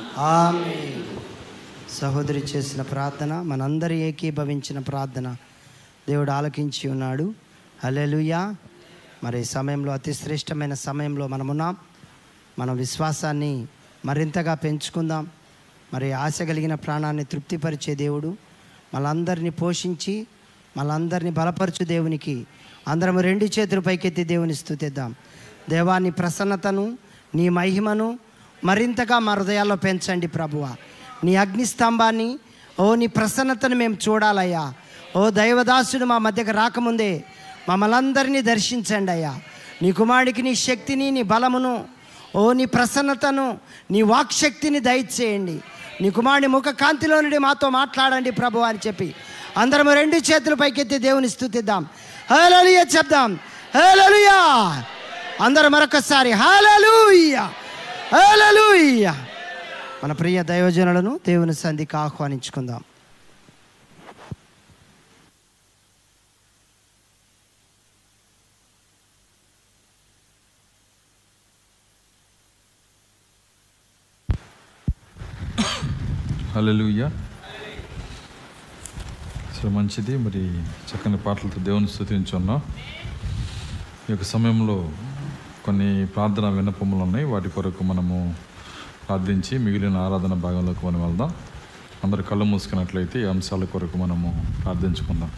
సహోదరి 1.94 2.40
చేసిన 2.40 2.82
ప్రార్థన 2.82 3.42
మనందరి 3.42 3.98
ఏకీభవించిన 4.00 4.80
ప్రార్థన 4.80 5.36
దేవుడు 6.10 6.32
ఆలకించి 6.32 6.90
ఉన్నాడు. 6.90 7.34
అలెలుయా 7.84 8.56
మరి 9.24 9.46
సమయంలో 9.46 9.92
అతి 9.92 10.14
శ్రేష్టమైన 10.14 10.74
సమయంలో 10.74 11.28
మనమున్నాం. 11.28 11.78
మన 12.60 12.72
విశ్వాసాన్ని 12.72 13.68
మరింతగా 14.06 14.54
పెంచుకుందాం. 14.54 15.28
మరి 15.94 16.12
ఆశ 16.12 16.42
కలిగిన 16.42 16.76
ప్రాణాన్ని 16.76 17.24
తృప్తిపరిచే 17.24 17.96
దేవుడు 17.96 18.36
మనందరినీ 18.94 19.50
పోషించి 19.50 20.28
మనందరినీ 20.78 21.32
బలపరచు 21.32 21.86
దేవునికి 21.86 22.48
అందరం 22.88 23.20
రెండు 23.20 23.46
చేతులు 23.46 23.82
పైకెత్తి 23.82 24.24
దేవుని 24.24 24.56
స్థుతిద్దాం 24.56 25.16
దేవాన్ని 25.70 26.12
ప్రసన్నతను 26.12 26.98
నీ 27.36 27.50
మహిమను 27.50 28.20
మరింతగా 28.64 29.20
మా 29.20 29.34
హృదయాల్లో 29.34 29.76
పెంచండి 29.76 30.28
ప్రభువ. 30.28 30.76
నీ 31.24 31.36
అగ్నిస్తంభాన్ని 31.36 32.40
ఓ 32.80 32.96
నీ 32.96 33.08
ప్రసన్నతను 33.08 33.76
మేము 33.76 33.98
చూడాలయ్యా. 34.10 34.74
ఓ 35.16 35.30
దైవదాసుడు 35.30 36.06
మా 36.06 36.18
మధ్యకు 36.18 36.52
రాకముందే 36.52 37.24
మమ్మల్ని 37.70 37.98
అందరినీ 37.98 38.42
దర్శించండి 38.42 39.12
అయ్యా. 39.12 39.40
నీ 39.82 39.92
కుమారుడికి 39.92 40.42
నీ 40.42 40.56
శక్తిని 40.56 41.12
నీ 41.12 41.22
బలమును 41.22 41.86
ఓ 42.36 42.54
నీ 42.54 42.66
ప్రసన్నతను 42.66 43.58
నీ 43.92 44.02
వాక్శక్తిని 44.02 44.80
దయచేయండి. 44.80 45.62
నీ 46.02 46.10
కుమారుడి 46.10 46.48
ముఖ 46.48 46.64
కాంతిలో 46.64 47.22
నుండి 47.22 47.38
మాతో 47.38 47.70
మాట్లాడండి 47.70 48.32
ప్రభు 48.32 48.60
అని 48.60 48.80
చెప్పి 48.88 49.16
అందరం 49.58 49.90
రెండు 49.90 50.16
చేతులు 50.16 50.56
పైకెత్తి 50.56 50.98
దేవుని 50.98 51.30
స్థుతిద్దాం 51.30 51.86
హలలుయ 52.32 52.86
చెప్దాం. 52.98 53.40
హలలుయా 53.76 54.40
అందరం 55.42 55.72
మరొకసారి 55.72 56.32
హల్లెలూయా. 56.32 57.54
హల్లెలూయా. 58.14 59.26
మన 60.04 60.12
ప్రియ 60.12 60.44
దైవజనులను 60.44 61.20
దేవుని 61.28 61.54
సంధికి 61.54 61.98
ఆహ్వానించుకుందాం. 61.98 62.84
హల్లెలూయా. 76.56 77.12
సో 79.64 79.70
మంచిది. 79.70 80.18
మరి 80.18 80.42
చక్కని 80.62 81.18
పాటలతో 81.18 81.64
దేవుని 81.64 81.88
స్థుతించున్నాం 81.88 82.62
ఈ 84.10 84.10
యొక్క 84.10 84.24
సమయంలో 84.24 84.92
కొన్ని 85.66 86.06
ప్రార్థన 86.06 86.50
విన్నపములు 86.50 87.04
ఉన్నాయి. 87.04 87.26
వాటి 87.26 87.50
కొరకు 87.50 87.84
మనము 87.84 88.36
ప్రార్థించి 89.08 89.58
మిగిలిన 89.58 89.98
ఆరాధన 89.98 90.34
భాగంలోకి 90.34 90.86
మనం 90.86 91.06
వెళ్దాం. 91.06 91.32
అందరు 92.04 92.24
కళ్ళు 92.24 92.46
మూసుకున్నట్లయితే 92.46 93.22
ఈ 93.22 93.26
అంశాల 93.26 93.64
కొరకు 93.64 93.98
మనము 93.98 94.46
ప్రార్థించుకుందాం. 94.64 95.32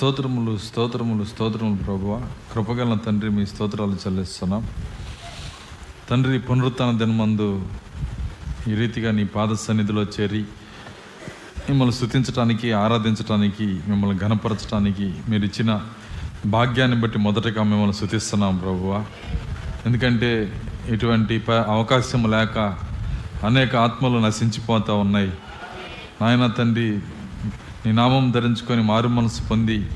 స్తోత్రములు 0.00 0.58
స్తోత్రములు 0.58 1.24
స్తోత్రములు 1.24 1.82
ప్రభువ. 1.82 2.26
కృపగల 2.54 2.94
తండ్రి 2.94 3.30
మీ 3.30 3.46
స్తోత్రాలు 3.46 3.92
చెల్లిస్తున్నాం. 3.92 4.66
తండ్రి 6.10 6.38
పునరుత్న 6.38 6.90
దినమందు 6.90 7.66
ఈ 8.68 8.74
రీతిగా 8.74 9.10
నీ 9.10 9.24
పాద 9.24 9.48
సన్నిధిలో 9.54 10.02
చేరి 10.02 10.38
మిమ్మల్ని 11.68 11.94
స్థుతించడానికి 11.94 12.72
ఆరాధించడానికి 12.72 13.66
మిమ్మల్ని 13.66 14.18
ఘనపరచడానికి 14.18 15.14
మీరు 15.28 15.44
ఇచ్చిన 15.44 15.80
భాగ్యాన్ని 16.46 17.00
బట్టి 17.00 17.18
మొదటగా 17.18 17.62
మిమ్మల్ని 17.62 17.94
స్థుతిస్తున్నాం 17.94 18.56
ప్రభువ. 18.56 19.04
ఎందుకంటే 19.86 20.62
ఇటువంటి 20.88 21.38
ప- 21.38 21.50
అవకాశం 21.50 22.30
లేక 22.30 22.58
అనేక 23.46 23.76
ఆత్మలు 23.76 24.18
నశించిపోతూ 24.18 24.96
ఉన్నాయి. 24.96 25.32
నాయన 26.22 26.46
తండ్రి 26.46 27.00
నీ 27.86 27.92
నామం 27.92 28.30
ధరించుకొని 28.30 28.82
మారు 28.82 29.08
మనసు 29.08 29.42
పొంది 29.42 29.86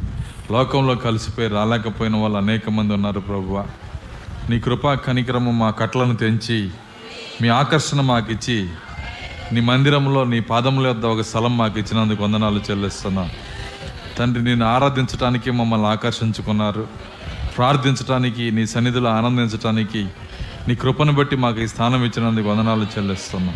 లోకంలో 0.52 0.94
కలిసిపోయి 0.94 1.48
రాలేకపోయిన 1.48 2.16
వాళ్ళు 2.16 2.38
అనేక 2.38 2.70
మంది 2.70 2.94
ఉన్నారు 2.94 3.20
ప్రభువ. 3.20 3.66
నీ 4.50 4.60
కృపా 4.60 4.94
కనికరము 4.94 5.50
మా 5.50 5.70
కట్లను 5.70 6.16
తెంచి 6.16 6.70
మీ 7.42 7.48
ఆకర్షణ 7.48 8.00
మాకు 8.00 8.32
ఇచ్చి 8.32 8.68
నీ 9.52 9.60
మందిరంలో 9.60 10.24
నీ 10.24 10.40
పాదముల 10.40 10.88
వద్ద 10.88 11.06
ఒక 11.06 11.20
స్థలం 11.20 11.56
మాకు 11.56 11.78
ఇచ్చినందుకు 11.78 12.24
వందనాలు 12.24 12.60
చెల్లిస్తున్నా. 12.70 13.30
తండ్రి 14.18 14.44
నేను 14.44 14.66
ఆరాధించడానికి 14.66 15.50
మమ్మల్ని 15.50 15.86
ఆకర్షించుకున్నారు. 15.86 16.88
ప్రార్థించడానికి 17.56 18.50
నీ 18.50 18.66
సన్నిధిలో 18.66 19.10
ఆనందించడానికి 19.10 20.08
నీ 20.68 20.74
కృపను 20.74 21.12
బట్టి 21.12 21.36
మాకు 21.36 21.60
ఈ 21.60 21.66
స్థానం 21.66 22.04
ఇచ్చినందుకు 22.04 22.48
వందనాలు 22.48 22.86
చెల్లిస్తున్నా. 22.98 23.54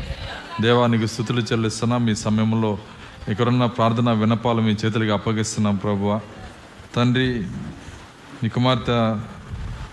దేవానికి 0.60 1.08
స్థుతులు 1.08 1.40
చెల్లిస్తున్నా. 1.40 1.98
మీ 1.98 2.14
సమయంలో 2.14 2.78
ఇక్కడున్న 3.28 3.66
ప్రార్థన 3.66 4.12
వినపాలు 4.12 4.60
మీ 4.60 4.70
చేతులకి 4.70 5.10
అప్పగిస్తున్నాం 5.10 5.76
ప్రభువ. 5.76 6.20
తండ్రి 6.96 7.44
నీ 8.42 8.48
కుమార్తె 8.48 9.16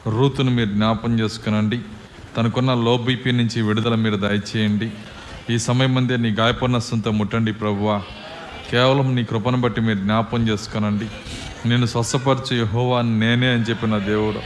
రూతును 0.09 0.51
మీరు 0.51 0.69
జ్ఞాపం 0.69 1.19
చేసుకునండి. 1.19 1.79
తనకున్న 2.37 2.73
లో 2.73 2.97
బీపీ 2.97 3.31
నుంచి 3.31 3.61
విడుదల 3.61 3.95
మీరు 3.95 4.15
దయచేయండి. 4.15 4.91
ఈ 5.49 5.57
సమయం 5.57 5.95
ముందే 5.95 6.17
నీ 6.17 6.29
గాయపన్నస్తంతో 6.29 7.11
ముట్టండి 7.11 7.53
ప్రభువా. 7.53 8.01
కేవలం 8.71 9.15
నీ 9.15 9.23
కృపను 9.23 9.61
బట్టి 9.61 9.81
మీరు 9.81 9.97
జ్ఞాపం 9.97 10.49
చేసుకునండి. 10.49 11.05
నేను 11.67 11.85
స్వస్థపరచు 11.85 12.65
హోవా 12.65 13.01
నేనే 13.01 13.47
అని 13.47 13.63
చెప్పిన 13.63 13.97
దేవుడు. 13.97 14.39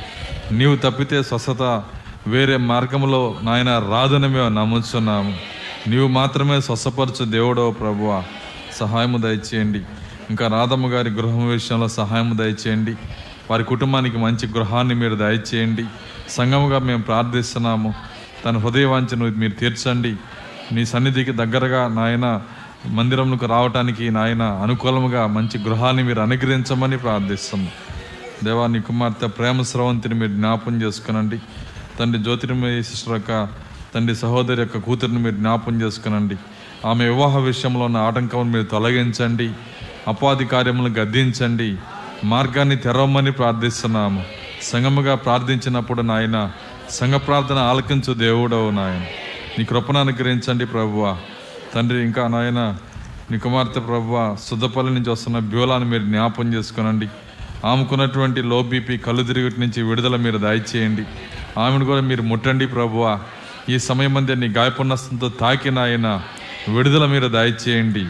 నీవు 0.54 0.76
తప్పితే 0.76 1.24
స్వస్థత 1.24 1.84
వేరే 2.28 2.58
మార్గంలో 2.58 3.36
నాయన 3.44 3.70
రాదని 3.70 4.28
మేము 4.28 4.50
నమ్ముచున్నాము. 4.50 5.38
నీవు 5.88 6.08
మాత్రమే 6.08 6.62
స్వస్థపరచు 6.62 7.26
దేవుడో 7.26 7.72
ప్రభువా. 7.72 8.24
సహాయము 8.80 9.18
దయచేయండి. 9.18 9.82
ఇంకా 10.30 10.48
రాధమ్మ 10.48 10.88
గారి 10.88 11.10
గృహం 11.10 11.50
విషయంలో 11.50 11.88
సహాయం 11.88 12.38
దయచేయండి. 12.38 12.94
వారి 13.52 13.64
కుటుంబానికి 13.64 14.18
మంచి 14.18 14.48
గృహాన్ని 14.48 14.96
మీరు 14.96 15.16
దయచేయండి. 15.16 15.86
సంఘముగా 16.30 16.80
మేము 16.80 17.02
ప్రార్థిస్తున్నాము. 17.02 17.94
తన 18.46 18.58
హృదయవాంఛను 18.58 19.26
మీరు 19.38 19.52
తీర్చండి. 19.52 20.16
నీ 20.72 20.86
సన్నిధికి 20.86 21.32
దగ్గరగా 21.32 21.88
నాయన 21.88 22.42
మందిరంలోకి 22.86 23.46
రావటానికి 23.46 24.12
నాయన 24.12 24.44
అనుకూలముగా 24.64 25.28
మంచి 25.28 25.58
గృహాన్ని 25.64 26.04
మీరు 26.04 26.22
అనుగ్రహించమని 26.22 26.98
ప్రార్థిస్తున్నాం 26.98 27.72
దేవా 28.44 28.68
నీ 28.68 28.80
కుమార్తె 28.80 29.28
ప్రేమ 29.28 29.62
స్రవంతిని 29.62 30.16
మీరు 30.16 30.32
జ్ఞాపం 30.32 30.82
చేసుకునండి. 30.82 31.40
తండ్రి 32.00 32.24
జ్యోతిర్మయ 32.24 32.82
సిస్టర్ 32.82 33.14
యొక్క 33.14 33.48
తండ్రి 33.96 34.16
సహోదరి 34.16 34.62
యొక్క 34.62 34.78
కూతురిని 34.78 35.20
మీరు 35.20 35.36
జ్ఞాపం 35.36 35.82
చేసుకునండి. 35.82 36.38
ఆమె 36.86 37.06
వివాహ 37.06 37.38
విషయంలో 37.38 37.86
ఉన్న 37.86 37.98
ఆటంకం 37.98 38.52
మీరు 38.52 38.64
తొలగించండి. 38.64 39.52
అపాధి 40.08 40.46
కార్యములను 40.46 40.94
గద్దించండి. 40.94 41.76
మార్గాన్ని 42.24 42.76
తెరవమని 42.76 43.32
ప్రార్థిస్తున్నాము. 43.32 44.24
సంగముగా 44.62 45.16
ప్రార్థించినప్పుడు 45.16 46.02
నాయన 46.02 46.52
సంఘ 46.90 47.14
ప్రార్థన 47.14 47.56
ఆలకించు 47.56 48.14
దేవుడవు 48.14 48.70
నాయన. 48.70 49.06
నీ 49.60 49.66
కృపను 49.66 50.00
అనుగ్రహించండి 50.00 50.66
ప్రభువ. 50.66 51.18
తండ్రి 51.76 52.04
ఇంకా 52.04 52.28
నాయన 52.28 52.78
నీ 53.32 53.38
కుమార్తె 53.38 53.80
ప్రభువ 53.80 54.38
సుద్దపల్లి 54.44 54.94
నుంచి 54.94 55.10
వస్తున్న 55.10 55.40
బ్యూలాను 55.40 55.86
మీరు 55.86 56.04
జ్ఞాపం 56.04 56.54
చేసుకునండి. 56.54 57.08
ఆమెకున్నటువంటి 57.66 58.42
లో 58.42 58.64
బీపీ 58.64 58.98
కళ్ళు 58.98 59.24
తిరుగుటి 59.24 59.60
నుంచి 59.60 59.82
విడుదల 59.82 60.16
మీరు 60.16 60.38
దయచేయండి. 60.38 61.04
ఆమెను 61.60 61.86
కూడా 61.86 62.02
మీరు 62.02 62.22
ముట్టండి 62.22 62.68
ప్రభువ. 62.68 63.20
ఈ 63.70 63.80
సమయం 63.80 64.18
అందే 64.18 64.36
నీ 64.36 64.48
గాయపున్నస్తంతో 64.48 65.30
తాకినాయన 65.30 66.22
విడుదల 66.74 67.06
మీరు 67.06 67.28
దయచేయండి 67.28 68.06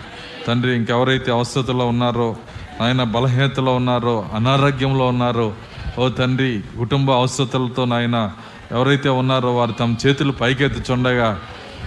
తండ్రి 0.48 0.76
ఇంకెవరైతే 0.76 1.32
అవసరతలో 1.32 1.88
ఉన్నారో 1.88 2.36
ఆయన 2.82 3.04
బలహీనతలో 3.04 3.76
ఉన్నారో 3.76 4.26
అనారోగ్యంలో 4.36 5.08
ఉన్నారో 5.08 5.54
ఓ 6.00 6.10
తండ్రి 6.10 6.62
కుటుంబ 6.78 7.12
అవసరతలతో 7.12 7.86
నాయన 7.86 8.32
ఎవరైతే 8.72 9.10
ఉన్నారో 9.10 9.56
వారు 9.56 9.72
తమ 9.72 9.96
చేతులు 10.06 10.32
పైకెత్తుచుండగా 10.32 11.40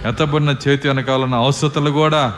ఎత్తబడిన 0.05 0.55
చేతి 0.67 0.87
వెనకాలన్న 0.87 1.35
అవసరతలు 1.35 1.89
కూడా 1.89 2.33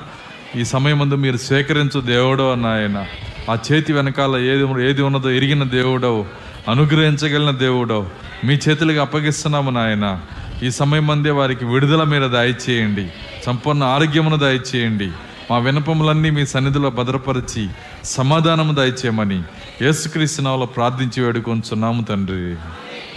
ఈ 0.55 0.63
సమయం 0.63 0.99
ముందు 0.99 1.15
మీరు 1.15 1.37
స్వీకరించు 1.37 2.01
దేవుడో 2.01 2.55
నాయన. 2.55 3.05
ఆ 3.51 3.57
చేతి 3.71 3.93
వెనకాల 3.93 4.35
ఏది 4.37 4.89
ఏది 4.89 5.01
ఉన్నదో 5.01 5.29
ఎరిగిన 5.29 5.63
దేవుడవు 5.63 6.25
అనుగ్రహించగలిగిన 6.67 7.51
దేవుడవు. 7.51 8.05
మీ 8.45 8.59
చేతులకు 8.69 8.99
అప్పగిస్తున్నాము 8.99 9.71
నాయన. 9.71 10.21
ఈ 10.63 10.69
సమయం 10.71 11.07
మందే 11.07 11.29
వారికి 11.29 11.65
విడుదల 11.65 12.03
మీరు 12.03 12.27
దయచేయండి 12.27 13.09
సంపూర్ణ 13.45 13.83
ఆరోగ్యమును 13.83 14.37
దయచేయండి. 14.37 15.11
మా 15.51 15.57
వినపములన్నీ 15.57 16.29
మీ 16.29 16.45
సన్నిధిలో 16.45 16.89
భద్రపరిచి 16.89 17.69
సమాధానము 18.03 18.73
దయచేయమని 18.73 19.43
యేసుక్రీస్తునావులో 19.81 20.65
ప్రార్థించి 20.65 21.23
వేడుకొంచున్నాము 21.23 22.03
తండ్రి. 22.03 22.55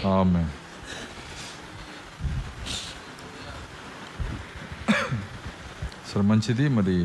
ఆమె 0.08 0.44
సరే 6.12 6.22
మంచిది 6.22 6.68
మరి. 6.68 6.98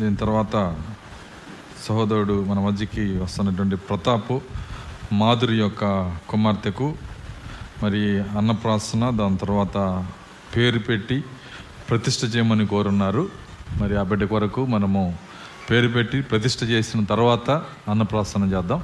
దీని 0.00 0.16
తర్వాత 0.16 0.76
సహోదరుడు 1.88 2.44
మన 2.44 2.58
మధ్యకి 2.58 3.18
వస్తున్నటువంటి 3.18 3.76
ప్రతాప్ 3.76 4.38
మాధురి 5.12 5.56
యొక్క 5.56 5.84
కుమార్తెకు 6.28 6.94
మరి 7.82 8.00
అన్నప్రాసన 8.38 9.10
దాని 9.10 9.36
తర్వాత 9.36 9.76
పేరు 10.56 10.78
పెట్టి 10.78 11.24
ప్రతిష్ట 11.90 12.36
చేయమని 12.36 12.66
కోరున్నారు. 12.66 13.28
మరి 13.80 13.96
ఆ 13.96 14.02
బిడ్డ 14.02 14.24
కొరకు 14.24 14.66
మనము 14.66 15.02
పేరు 15.70 15.88
పెట్టి 15.88 16.20
ప్రతిష్ట 16.20 16.64
చేసిన 16.64 17.04
తర్వాత 17.04 17.50
అన్నప్రాసన 17.88 18.44
చేద్దాం. 18.52 18.80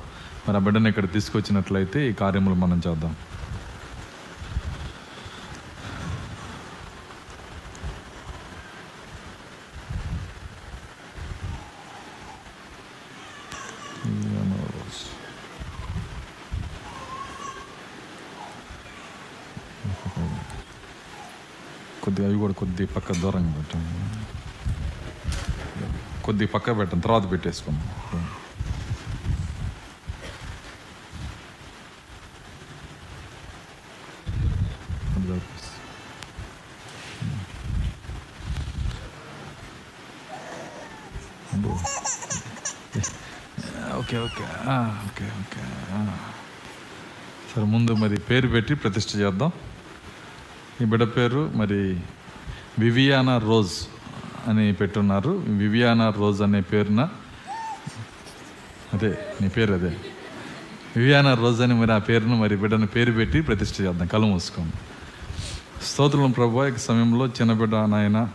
మరి 0.49 0.57
ఆ 0.57 0.61
బిడ్డను 0.61 0.89
ఇక్కడ 0.89 1.12
తీసుకొచ్చినట్లయితే 1.12 2.11
ఈ 2.11 2.12
కార్యములు 2.12 2.55
మనం 2.55 2.83
చేద్దాం. 2.87 3.16
కొద్దిగా 22.09 22.27
అవి 22.31 22.39
కూడా 22.45 22.55
కొద్ది 22.63 22.85
పక్క 22.97 23.19
దూరంగా 23.23 23.53
పెట్టండి 23.59 23.95
కొద్ది 26.27 26.47
పక్క 26.55 26.77
పెట్టండి 26.79 27.05
తర్వాత 27.07 27.25
పెట్టేసుకున్నాం. 27.33 27.87
Okay 44.01 44.17
okay. 44.27 44.45
Okay 45.07 45.25
okay. 45.41 45.63
సరే 47.51 47.65
ముందు 47.73 47.93
మరి 48.03 48.17
పేరు 48.29 48.49
పెట్టి 48.55 48.75
ప్రతిష్ఠ 48.83 49.11
చేద్దాం. 49.23 49.51
ఈ 50.83 50.85
బిడ్డ 50.85 51.05
పేరు 51.05 51.51
మరి 51.55 52.01
వివియానా 52.79 53.39
రోజ్ 53.39 53.73
అని 54.49 54.73
పెట్టున్నారు. 54.73 55.31
వివియానా 55.47 56.15
రోజ్ 56.19 56.43
అనే 56.43 56.61
పేరున 56.61 57.09
అదే 58.95 59.19
నీ 59.41 59.49
పేరు 59.49 59.75
అదే. 59.75 59.97
వివియానా 60.97 61.35
రోజ్ 61.35 61.61
అని 61.61 61.75
మరి 61.75 61.93
ఆ 61.93 61.99
పేరును 61.99 62.37
మరి 62.37 62.57
బిడ్డను 62.57 62.87
పేరు 62.87 63.13
పెట్టి 63.13 63.41
ప్రతిష్ట 63.41 63.81
చేద్దాం. 63.81 64.07
కళ్ళు 64.07 64.27
మూసుకోండి. 64.27 64.73
స్తోత్రం 65.85 66.31
ప్రభు 66.31 66.65
ఈ 66.65 66.77
సమయంలో 66.79 67.27
చిన్న 67.27 67.53
బిడ్డ 67.53 67.75
నాయన 67.75 68.29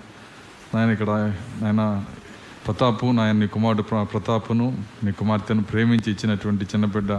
నాయన 0.75 0.89
ఇక్కడ 0.89 1.09
నాయన 1.61 2.03
ప్రతాపు 2.67 3.05
నాయన 3.05 3.35
నీ 3.35 3.47
కుమారుడు 3.47 3.81
ప్ర- 3.81 4.03
ప్రతాపును 4.03 4.77
నీ 5.03 5.11
కుమార్తెను 5.11 5.63
ప్రేమించి 5.63 6.11
ఇచ్చినటువంటి 6.11 6.65
చిన్న 6.65 6.85
బిడ్డ 6.85 7.11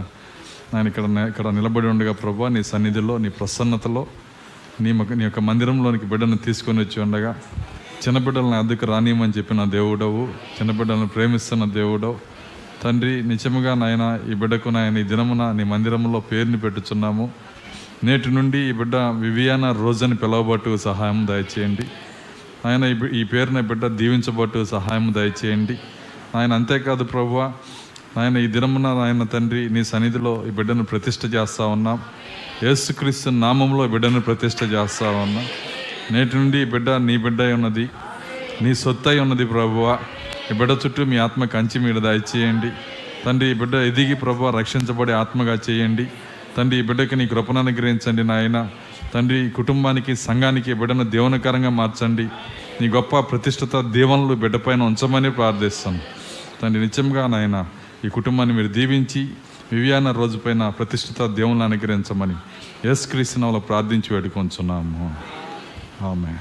నాయన 0.73 0.87
ఇక్కడ 0.87 1.03
ఇక్కడ 1.29 1.47
నిలబడి 1.47 1.87
ఉండగా 1.87 2.13
ప్రభు 2.13 2.45
నీ 2.45 2.63
సన్నిధిలో 2.63 3.17
నీ 3.17 3.29
ప్రసన్నతలో 3.29 4.07
నీ 4.81 4.91
నీ 4.91 5.23
యొక్క 5.23 5.39
మందిరంలోనికి 5.39 6.05
బిడ్డను 6.05 6.37
తీసుకొని 6.37 6.79
వచ్చి 6.79 7.01
ఉండగా 7.01 7.35
చిన్నబిడ్డలను 8.03 8.57
అద్దెకు 8.59 8.85
రానియమని 8.85 9.33
చెప్పిన 9.37 9.63
దేవుడవు 9.63 10.27
చిన్న 10.57 10.71
బిడ్డలను 10.71 11.07
ప్రేమిస్తున్న 11.07 11.65
దేవుడవు 11.65 12.15
తండ్రి 12.83 13.23
నిజముగా 13.23 13.73
నాయన 13.73 14.19
ఈ 14.31 14.33
బిడ్డకు 14.33 14.69
నాయన 14.69 14.97
ఈ 14.97 15.03
దినమున 15.03 15.51
నీ 15.51 15.63
మందిరంలో 15.63 16.19
పేరుని 16.19 16.57
పెట్టుచున్నాము. 16.57 17.31
నేటి 18.03 18.29
నుండి 18.29 18.57
ఈ 18.57 18.71
బిడ్డ 18.71 18.95
వివియానా 18.95 19.71
రోజని 19.71 20.15
పిలవబట్టు 20.15 20.77
సహాయం 20.77 21.27
దయచేయండి. 21.29 21.85
ఆయన 22.65 22.83
ఈ 23.13 23.23
పేరున 23.23 23.59
బిడ్డ 23.59 23.87
దీవించబట్టు 23.87 24.65
సహాయం 24.65 25.13
దయచేయండి. 25.17 25.79
ఆయన 26.35 26.53
అంతేకాదు 26.53 27.03
ప్రభువ 27.03 27.53
ఆయన 28.17 28.37
ఈ 28.37 28.47
దినమున 28.47 28.87
ఆయన 28.87 29.23
తండ్రి 29.23 29.69
నీ 29.69 29.83
సన్నిధిలో 29.83 30.43
ఈ 30.47 30.51
బిడ్డను 30.51 30.83
ప్రతిష్ట 30.83 31.25
చేస్తా 31.25 31.65
ఉన్నాం. 31.65 32.01
యేసుక్రీస్తు 32.63 33.29
నామంలో 33.29 33.87
బిడ్డను 33.93 34.19
ప్రతిష్ట 34.21 34.63
చేస్తావన్నా. 34.73 35.41
నేటి 36.11 36.33
నుండి 36.37 36.57
ఈ 36.57 36.67
బిడ్డ 36.73 36.89
నీ 37.07 37.15
బిడ్డ 37.23 37.39
అయి 37.41 37.53
ఉన్నది. 37.53 37.85
నీ 38.63 38.71
సొత్తు 38.81 39.09
అయి 39.09 39.19
ఉన్నది 39.19 39.45
ప్రభువ. 39.45 39.85
ఈ 40.51 40.53
బిడ్డ 40.59 40.71
చుట్టూ 40.83 41.03
మీ 41.11 41.17
ఆత్మ 41.17 41.45
కంచి 41.45 41.77
మీద 41.85 41.97
దయచేయండి 42.05 42.69
తండ్రి 43.25 43.47
ఈ 43.51 43.55
బిడ్డ 43.61 43.75
ఎదిగి 43.89 44.15
ప్రభు 44.23 44.49
రక్షించబడే 44.57 45.13
ఆత్మగా 45.13 45.55
చేయండి. 45.67 46.05
తండ్రి 46.57 46.79
ఈ 46.79 46.85
బిడ్డకి 46.89 47.15
నీ 47.19 47.25
కృపను 47.33 47.59
అనుగ్రహించండి 47.63 48.23
నాయన. 48.31 48.57
తండ్రి 49.13 49.39
కుటుంబానికి 49.49 50.15
సంఘానికి 50.15 50.73
బిడ్డను 50.73 51.05
దేవనకరంగా 51.15 51.69
మార్చండి. 51.79 52.27
నీ 52.81 52.87
గొప్ప 52.97 53.19
ప్రతిష్టత 53.31 53.81
దీవెనలు 53.95 54.35
బిడ్డపైన 54.43 54.81
ఉంచమని 54.91 55.31
ప్రార్థిస్తాను 55.39 56.01
తండ్రి 56.61 56.81
నిత్యంగా 56.85 57.25
నాయన 57.33 57.57
ఈ 58.05 58.09
కుటుంబాన్ని 58.17 58.55
మీరు 58.55 58.71
దీవించి 58.77 59.21
వివియాన 59.71 60.11
రోజుపైన 60.11 60.69
ప్రతిష్ఠిత 60.69 61.21
దేవుని 61.25 61.63
అనుగ్రహించమని 61.63 62.35
ఎస్ 62.89 63.07
క్రీస్తునాలో 63.07 63.59
ప్రార్థించి 63.59 64.09
వేడుకొంచున్నాము. 64.13 65.07
ఆమె 66.05 66.33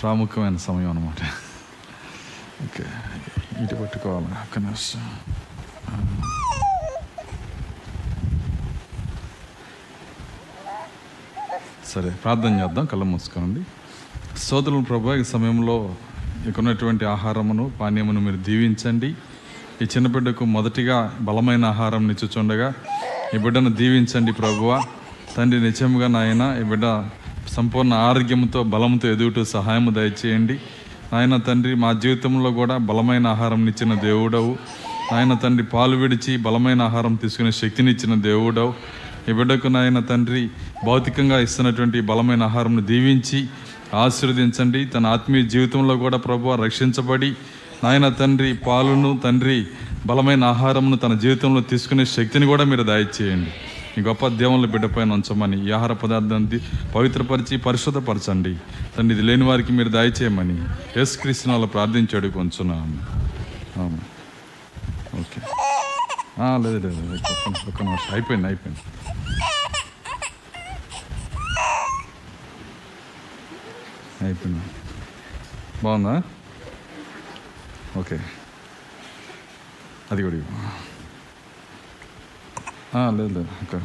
ప్రాముఖ్యమైన 0.00 0.56
సమయం 0.56 0.90
అనమాట 0.90 1.22
ఓకే 2.64 2.84
ఇటు 3.64 3.74
పట్టుకోవాలి 3.74 4.26
ఒక్క 4.26 4.58
నిమిషం. 4.58 5.04
సరే 11.92 12.10
ప్రార్థన 12.10 12.60
చేద్దాం 12.60 12.84
కళ్ళ 12.84 13.02
మూసుకోనండి 13.02 13.62
సోదరులు 14.38 14.84
ప్రభు 14.84 15.14
ఈ 15.14 15.24
సమయంలో 15.24 15.76
ఇక్కడున్నటువంటి 16.48 17.04
ఉన్నటువంటి 17.04 17.04
ఆహారమును 17.04 17.64
పానీయమును 17.80 18.20
మీరు 18.20 18.36
దీవించండి. 18.36 19.08
ఈ 19.82 19.84
చిన్న 19.84 20.06
బిడ్డకు 20.08 20.44
మొదటిగా 20.44 20.96
బలమైన 21.20 21.64
ఆహారం 21.64 22.02
నిచ్చుచుండగా 22.08 22.68
ఈ 23.34 23.38
బిడ్డను 23.38 23.70
దీవించండి 23.80 24.32
ప్రభువ. 24.32 24.70
తండ్రి 25.36 25.58
నిజంగా 25.60 26.06
నాయన 26.06 26.42
ఈ 26.60 26.64
బిడ్డ 26.70 26.84
సంపూర్ణ 27.48 27.94
ఆరోగ్యంతో 28.08 28.62
బలంతో 28.74 29.06
ఎదుగుతూ 29.08 29.44
సహాయము 29.44 29.90
దయచేయండి. 29.90 30.56
నాయన 31.12 31.36
తండ్రి 31.36 31.74
మా 31.74 31.92
జీవితంలో 31.92 32.50
కూడా 32.50 32.76
బలమైన 32.90 33.26
ఆహారం 33.26 33.68
ఇచ్చిన 33.68 33.94
దేవుడవు. 34.00 34.52
నాయన 35.12 35.34
తండ్రి 35.34 35.66
పాలు 35.66 35.96
విడిచి 35.96 36.36
బలమైన 36.36 36.82
ఆహారం 36.82 37.14
తీసుకునే 37.14 37.52
శక్తినిచ్చిన 37.62 38.14
దేవుడవు. 38.20 38.72
ఈ 39.28 39.32
బిడ్డకు 39.32 39.68
నాయన 39.68 40.00
తండ్రి 40.00 40.42
భౌతికంగా 40.86 41.40
ఇస్తున్నటువంటి 41.40 42.00
బలమైన 42.00 42.42
ఆహారంను 42.42 42.82
దీవించి 42.82 43.40
ఆశీర్వదించండి. 43.94 44.84
తన 44.84 45.06
ఆత్మీయ 45.06 45.42
జీవితంలో 45.46 45.96
కూడా 45.96 46.16
ప్రభు 46.18 46.54
రక్షించబడి 46.54 47.30
నాయన 47.84 48.08
తండ్రి 48.08 48.52
పాలును 48.66 49.20
తండ్రి 49.24 49.66
బలమైన 50.06 50.44
ఆహారమును 50.44 50.96
తన 50.96 51.14
జీవితంలో 51.14 51.60
తీసుకునే 51.60 52.04
శక్తిని 52.06 52.46
కూడా 52.46 52.64
మీరు 52.64 52.82
దయచేయండి 52.82 53.52
ఈ 53.98 54.02
గొప్ప 54.02 54.28
దేవుళ్ళ 54.28 54.66
బిడ్డపైన 54.66 55.12
ఉంచమని 55.12 55.68
ఈ 55.68 55.70
ఆహార 55.70 55.92
పదార్థాన్ని 55.92 56.58
పవిత్రపరిచి 56.94 57.56
పరిశుద్ధపరచండి. 57.56 58.52
తండ్రి 58.96 59.18
ఇది 59.18 59.26
లేని 59.26 59.44
వారికి 59.44 59.72
మీరు 59.72 59.88
దయచేయమని 59.88 60.56
ఎస్ 61.00 61.18
క్రీస్తునాలో 61.18 61.66
ప్రార్థించాడు 61.66 62.28
కొంచున్నాను 62.28 62.98
అవును 63.76 64.00
ఓకే. 65.20 65.40
లేదు 66.64 66.78
లేదు 66.78 67.00
అయిపోయింది 68.12 68.46
అయిపోయింది. 68.46 68.82
ఒక్క 74.18 74.46
నిమిషం 74.46 74.62
అయిపోయింది 74.62 74.62
అయిపోయింది 74.62 74.62
అయిపోయింది 74.62 74.64
బాగుందా 75.82 76.14
ఓకే 77.96 78.16
అది 80.10 80.22
కూడా 80.22 80.36
ఇవ్వు. 80.36 80.52
ఆ, 82.94 83.10
లేదు 83.10 83.32
లేదు 83.34 83.50
ఓకే 83.62 83.78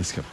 Es 0.00 0.08
gab. 0.12 0.24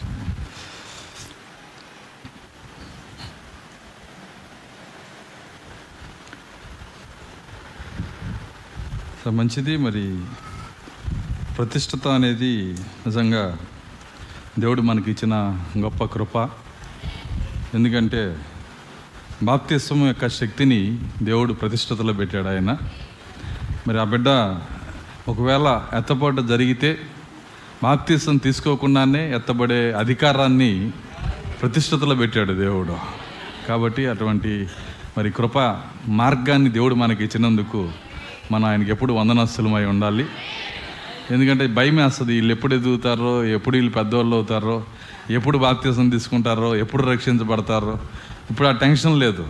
మంచిది 9.29 9.77
మరి. 9.77 10.25
ప్రతిష్టత 11.57 12.07
అనేది 12.07 12.73
నిజంగా 13.07 13.57
దేవుడు 14.59 14.81
మనకి 14.81 15.11
ఇచ్చిన 15.11 15.65
గొప్ప 15.77 16.03
కృప. 16.03 16.37
ఎందుకంటే 17.73 18.45
బాప్తిస్వం 19.43 20.07
యొక్క 20.07 20.29
శక్తిని 20.29 20.99
దేవుడు 21.23 21.53
ప్రతిష్టతలో 21.53 22.13
పెట్టాడు 22.13 22.47
ఆయన. 22.47 22.77
మరి 23.87 24.01
ఆ 24.01 24.03
బిడ్డ 24.03 24.27
ఒకవేళ 25.27 25.85
ఎత్తపాటు 25.97 26.41
జరిగితే 26.41 27.09
బాప్తిస్వం 27.83 28.37
తీసుకోకుండానే 28.37 29.21
ఎత్తబడే 29.35 29.79
అధికారాన్ని 29.91 30.91
ప్రతిష్టతలో 31.61 32.15
పెట్టాడు 32.15 32.53
దేవుడు. 32.53 32.95
కాబట్టి 33.67 34.03
అటువంటి 34.05 34.51
మరి 35.17 35.29
కృప 35.31 35.57
మార్గాన్ని 36.21 36.69
దేవుడు 36.69 36.95
మనకి 36.95 37.23
ఇచ్చినందుకు 37.23 37.79
మనం 38.51 38.65
ఆయనకి 38.65 38.91
ఎప్పుడు 38.91 39.13
వందనస్తులమై 39.13 39.85
ఉండాలి. 39.85 40.25
ఎందుకంటే 41.31 41.67
భయం 41.67 41.95
వేస్తుంది 41.95 42.31
వీళ్ళు 42.33 42.53
ఎప్పుడు 42.53 42.75
ఎదుగుతారో 42.75 43.45
ఎప్పుడు 43.45 43.75
వీళ్ళు 43.75 43.91
పెద్దవాళ్ళు 43.91 44.35
అవుతారో 44.35 44.83
ఎప్పుడు 45.29 45.57
బాప్తీసం 45.57 46.09
తీసుకుంటారో 46.09 46.75
ఎప్పుడు 46.75 47.03
రక్షించబడతారో 47.03 47.93
ఇప్పుడు 48.51 48.67
ఆ 48.67 48.71
టెన్షన్ 48.71 49.19
లేదు. 49.19 49.45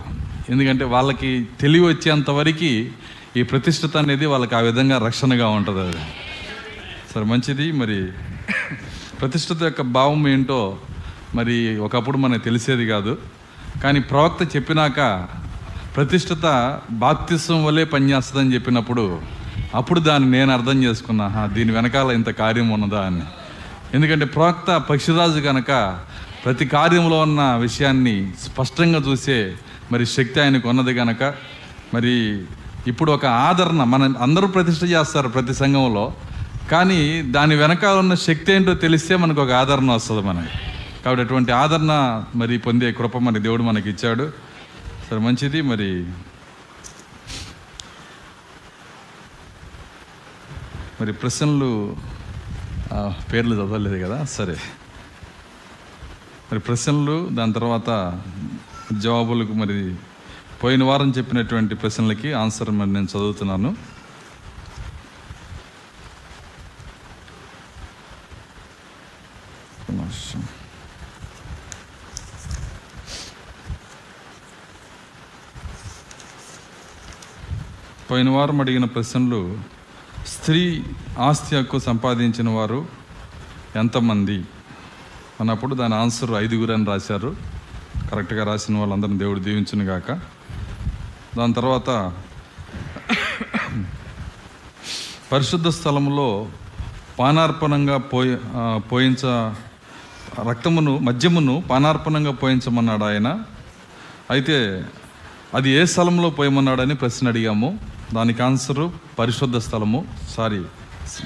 ఎందుకంటే 0.49 0.85
వాళ్ళకి 0.85 1.31
తెలివి 1.61 1.85
వచ్చేంత 1.85 2.29
వరకు 2.29 2.71
ఈ 3.39 3.43
ప్రతిష్టత 3.43 3.97
అనేది 3.97 4.25
వాళ్ళకి 4.25 4.55
ఆ 4.55 4.59
విధంగా 4.59 4.97
రక్షణగా 5.05 5.47
ఉంటుంది 5.49 5.81
అది. 5.81 6.03
సరే 7.13 7.23
మంచిది. 7.23 7.71
మరి 7.71 7.97
ప్రతిష్ఠత 9.19 9.63
యొక్క 9.63 9.81
భావం 9.97 10.27
ఏంటో 10.27 10.77
మరి 11.35 11.77
ఒకప్పుడు 11.77 12.17
మనకు 12.17 12.43
తెలిసేది 12.43 12.85
కాదు. 12.85 13.17
కానీ 13.83 13.99
ప్రవక్త 13.99 14.55
చెప్పినాక 14.55 15.27
ప్రతిష్ఠత 15.95 16.45
బాప్తిసం 16.91 17.65
వల్లే 17.65 17.83
పనిచేస్తుందని 17.83 18.53
చెప్పినప్పుడు 18.53 19.21
అప్పుడు 19.75 19.99
దాన్ని 19.99 20.31
నేను 20.31 20.51
అర్థం 20.53 20.83
చేసుకున్నా 20.83 21.27
దీని 21.53 21.71
వెనకాల 21.71 22.11
ఇంత 22.11 22.29
కార్యం 22.29 22.69
ఉన్నదా 22.69 23.01
అని. 23.05 23.23
ఎందుకంటే 23.93 24.25
ప్రవక్త 24.25 24.77
పక్షిరాజు 24.77 25.39
కనుక 25.39 25.71
ప్రతి 26.45 26.65
కార్యంలో 26.65 27.17
ఉన్న 27.21 27.41
విషయాన్ని 27.55 28.31
స్పష్టంగా 28.43 28.99
చూసే 28.99 29.55
మరి 29.91 30.05
శక్తి 30.05 30.41
ఆయనకు 30.41 30.69
ఉన్నది 30.69 30.93
కనుక 30.95 31.23
మరి 31.93 32.13
ఇప్పుడు 32.87 33.11
ఒక 33.11 33.25
ఆదరణ 33.25 33.83
మన 33.83 34.13
అందరూ 34.21 34.47
ప్రతిష్ట 34.47 34.83
చేస్తారు 34.83 35.27
ప్రతి 35.27 35.53
సంఘంలో. 35.53 36.13
కానీ 36.71 37.21
దాని 37.21 37.55
వెనకాల 37.55 37.97
ఉన్న 37.97 38.15
శక్తి 38.15 38.53
ఏంటో 38.53 38.73
తెలిస్తే 38.73 39.15
మనకు 39.15 39.41
ఒక 39.41 39.51
ఆదరణ 39.51 39.91
వస్తుంది 39.91 40.21
మనకి. 40.21 40.49
కాబట్టి 41.05 41.23
అటువంటి 41.23 41.51
ఆదరణ 41.51 42.23
మరి 42.35 42.57
పొందే 42.57 42.91
కృప 42.91 43.17
మరి 43.17 43.39
దేవుడు 43.39 43.63
మనకి 43.63 43.89
ఇచ్చాడు. 43.89 44.33
సరే 45.09 45.19
మంచిది. 45.19 45.61
మరి 45.61 46.05
మరి 51.01 51.13
ప్రశ్నలు 51.13 51.95
పేర్లు 53.33 53.55
చదవలేదు 53.55 54.05
కదా? 54.05 54.23
సరే. 54.23 54.53
మరి 56.51 56.59
ప్రశ్నలు 56.59 57.29
దాని 57.31 57.53
తర్వాత 57.53 58.21
జవాబులకు 58.97 59.53
మరి 59.53 59.95
పోయిన 60.63 60.83
వారం 60.83 61.13
చెప్పినటువంటి 61.17 61.75
ప్రశ్నలకి 61.75 62.33
ఆన్సర్ 62.33 62.71
మరి 62.71 62.93
నేను 62.93 63.05
చదువుతున్నాను. 63.05 63.75
ఒక 70.01 70.41
పోయిన 78.09 78.29
వారం 78.29 78.61
అడిగిన 78.61 78.85
ప్రశ్నలు 78.85 79.57
స్త్రీ 80.27 80.83
ఆస్తి 81.19 81.55
హక్కు 81.55 81.79
సంపాదించిన 81.79 82.49
వారు 82.49 82.87
ఎంతమంది? 83.75 84.37
అన్నప్పుడు 85.39 85.75
దాని 85.75 85.95
ఆన్సర్ 85.95 86.31
ఐదుగురు 86.31 86.73
అని 86.73 86.85
రాశారు. 86.85 87.35
కరెక్ట్గా 88.11 88.43
రాసిన 88.45 88.77
వాళ్ళందరిని 88.77 89.19
దేవుడు 89.19 89.39
దీవించును 89.39 89.83
గాక. 89.83 90.11
దాని 91.37 91.53
తర్వాత 91.53 91.89
పరిశుద్ధ 95.31 95.67
స్థలంలో 95.67 96.49
పానార్పణంగా 97.19 97.97
పోయి 97.97 98.37
పోయించ 98.91 99.23
రక్తమును 100.39 100.97
మద్యమును 100.97 101.63
పానార్పణంగా 101.69 102.31
పోయించమన్నాడు 102.31 103.03
ఆయన. 103.03 103.39
అయితే 104.31 104.83
అది 105.53 105.69
ఏ 105.69 105.85
స్థలంలో 105.85 106.29
పోయమన్నాడని 106.29 106.95
ప్రశ్న 106.95 107.27
అడిగాము. 107.27 107.79
దానికి 108.13 108.43
ఆన్సరు 108.43 108.91
పరిశుద్ధ 109.19 109.57
స్థలము 109.57 110.05
సారీ 110.29 110.61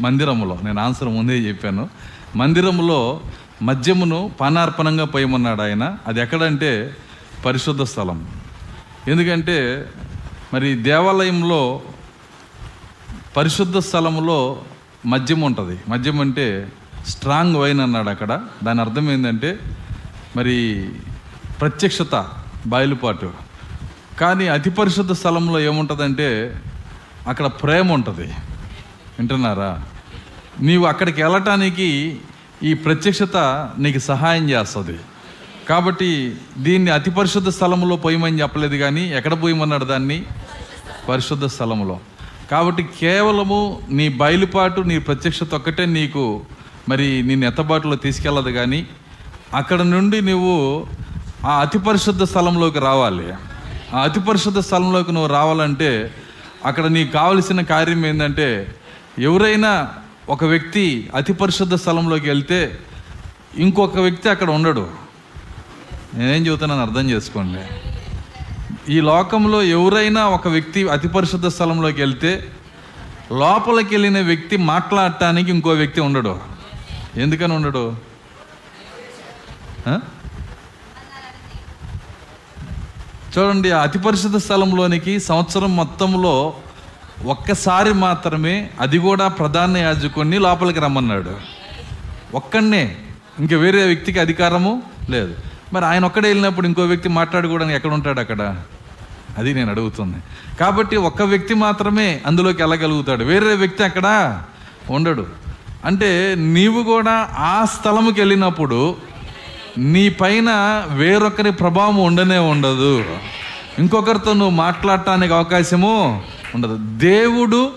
మందిరములో. 0.01 0.59
నేను 0.63 0.81
ఆన్సర్ 0.81 1.07
ముందే 1.07 1.39
చెప్పాను. 1.39 1.89
మందిరములో 2.35 3.21
మద్యమును 3.61 4.31
పానార్పణంగా 4.41 5.05
పోయమన్నాడు 5.05 5.61
ఆయన. 5.61 5.97
అది 6.07 6.21
ఎక్కడంటే 6.21 6.97
పరిశుద్ధ 7.45 7.81
స్థలం. 7.81 8.27
ఎందుకంటే 9.07 9.89
మరి 10.53 10.73
దేవాలయంలో 10.73 11.81
పరిశుద్ధ 13.37 13.77
స్థలములో 13.77 14.61
మద్యం 15.05 15.41
ఉంటుంది. 15.41 15.79
మద్యం 15.89 16.21
అంటే 16.21 16.67
స్ట్రాంగ్ 17.07 17.55
వైన్ 17.55 17.79
అన్నాడు 17.79 18.09
అక్కడ. 18.09 18.41
దాని 18.63 18.81
అర్థం 18.81 19.11
ఏంటంటే 19.11 19.59
మరి 20.35 20.89
ప్రత్యక్షత 21.61 22.27
బయలుపాటు. 22.67 23.31
కానీ 24.19 24.47
అతి 24.47 24.69
పరిశుద్ధ 24.69 25.11
స్థలంలో 25.11 25.59
ఏముంటుందంటే 25.59 26.61
అక్కడ 27.27 27.45
ప్రేమ 27.45 27.91
ఉంటుంది. 27.91 28.27
వింటున్నారా? 29.19 29.83
నీవు 30.61 30.85
అక్కడికి 30.85 31.23
వెళ్ళటానికి 31.23 32.17
ఈ 32.63 32.73
ప్రత్యక్షత 32.73 33.37
నీకు 33.77 33.99
సహాయం 33.99 34.49
చేస్తుంది. 34.49 34.99
కాబట్టి 35.69 36.35
దీన్ని 36.57 36.91
అతి 36.91 37.11
పరిశుద్ధ 37.11 37.49
స్థలంలో 37.49 37.95
పోయమని 37.95 38.41
చెప్పలేదు 38.41 38.75
కానీ 38.75 39.09
ఎక్కడ 39.09 39.43
పోయమన్నాడు 39.43 39.85
దాన్ని? 39.85 40.25
పరిశుద్ధ 41.09 41.45
స్థలంలో. 41.45 41.99
కాబట్టి 42.51 42.83
కేవలము 42.83 43.81
నీ 43.89 44.09
బయలుపాటు 44.09 44.81
నీ 44.81 44.99
ప్రత్యక్షత 44.99 45.53
ఒక్కటే 45.53 45.85
నీకు 45.85 46.41
మరి 46.89 47.07
నిన్ను 47.27 47.45
ఎత్తబాటులో 47.47 47.95
తీసుకెళ్ళదు 47.95 48.49
కానీ 48.49 48.87
అక్కడ 49.59 49.81
నుండి 49.81 50.21
నువ్వు 50.21 50.55
ఆ 51.45 51.53
అతి 51.61 51.79
పరిశుద్ధ 51.79 52.23
స్థలంలోకి 52.23 52.79
రావాలి. 52.79 53.27
ఆ 53.95 53.99
అతి 54.03 54.19
పరిశుద్ధ 54.19 54.59
స్థలంలోకి 54.59 55.11
నువ్వు 55.11 55.29
రావాలంటే 55.29 55.91
అక్కడ 56.65 56.85
నీకు 56.85 57.11
కావలసిన 57.11 57.61
కార్యం 57.61 58.01
ఏంటంటే 58.05 58.47
ఎవరైనా 59.19 59.71
ఒక 60.29 60.43
వ్యక్తి 60.43 60.85
అతి 61.15 61.33
పరిశుద్ధ 61.33 61.75
స్థలంలోకి 61.75 62.27
వెళ్తే 62.29 62.59
ఇంకొక 63.65 63.99
వ్యక్తి 63.99 64.27
అక్కడ 64.29 64.49
ఉండడు. 64.49 64.85
నేనేం 66.15 66.43
చెబుతున్నాను 66.47 66.81
అర్థం 66.81 67.05
చేసుకోండి. 67.09 67.63
ఈ 68.95 68.97
లోకంలో 69.11 69.59
ఎవరైనా 69.77 70.21
ఒక 70.37 70.47
వ్యక్తి 70.47 70.81
అతి 70.95 71.07
పరిశుద్ధ 71.07 71.47
స్థలంలోకి 71.47 71.99
వెళ్తే 72.01 72.31
లోపలికి 73.31 73.91
వెళ్ళిన 73.95 74.19
వ్యక్తి 74.21 74.57
మాట్లాడటానికి 74.71 75.49
ఇంకో 75.51 75.71
వ్యక్తి 75.81 76.01
ఉండడు. 76.01 76.35
ఎందుకని 77.17 77.53
ఉండడు? 77.53 77.95
చూడండి 83.37 83.71
ఆ 83.71 83.81
అతి 83.81 83.99
పరిశుద్ధ 83.99 84.37
స్థలంలోనికి 84.37 85.19
సంవత్సరం 85.19 85.75
మొత్తంలో 85.75 86.53
ఒక్కసారి 87.25 87.93
మాత్రమే 87.93 88.69
అది 88.79 88.99
కూడా 88.99 89.27
ప్రధాన 89.27 89.77
యాజకుడిని 89.77 90.39
లోపలికి 90.39 90.79
రమ్మన్నాడు. 90.79 91.35
ఒక్కడనే. 92.33 92.95
ఇంక 93.39 93.53
వేరే 93.53 93.83
వ్యక్తికి 93.83 94.19
అధికారము 94.19 94.83
లేదు. 95.09 95.35
మరి 95.73 95.85
ఆయన 95.85 96.05
ఒక్కడే 96.05 96.27
వెళ్ళినప్పుడు 96.27 96.67
ఇంకో 96.67 96.81
వ్యక్తి 96.81 97.09
మాట్లాడుకోవడానికి 97.09 97.75
ఎక్కడ 97.75 97.93
ఉంటాడు 97.93 98.19
అక్కడ? 98.19 98.61
అది 99.37 99.53
నేను 99.53 99.71
అడుగుతుంది. 99.71 100.17
కాబట్టి 100.59 100.95
ఒక్క 100.97 101.21
వ్యక్తి 101.21 101.53
మాత్రమే 101.53 102.21
అందులోకి 102.25 102.63
వెళ్ళగలుగుతాడు. 102.63 103.23
వేరే 103.23 103.53
వ్యక్తి 103.53 103.83
అక్కడ 103.83 104.41
ఉండడు. 104.89 105.46
అంటే 105.87 106.35
నీవు 106.37 106.83
కూడా 106.83 107.29
ఆ 107.39 107.65
స్థలముకి 107.65 108.21
వెళ్ళినప్పుడు 108.21 108.95
నీ 109.77 110.09
పైన 110.09 110.49
వేరొకరి 110.89 111.51
ప్రభావం 111.51 111.95
ఉండనే 111.95 112.37
ఉండదు. 112.37 113.05
ఇంకొకరితో 113.79 114.33
నువ్వు 114.33 114.49
మాట్లాడటానికి 114.49 115.33
అవకాశము 115.33 116.23
ఉండదు. 116.55 116.77
దేవుడు 116.81 117.71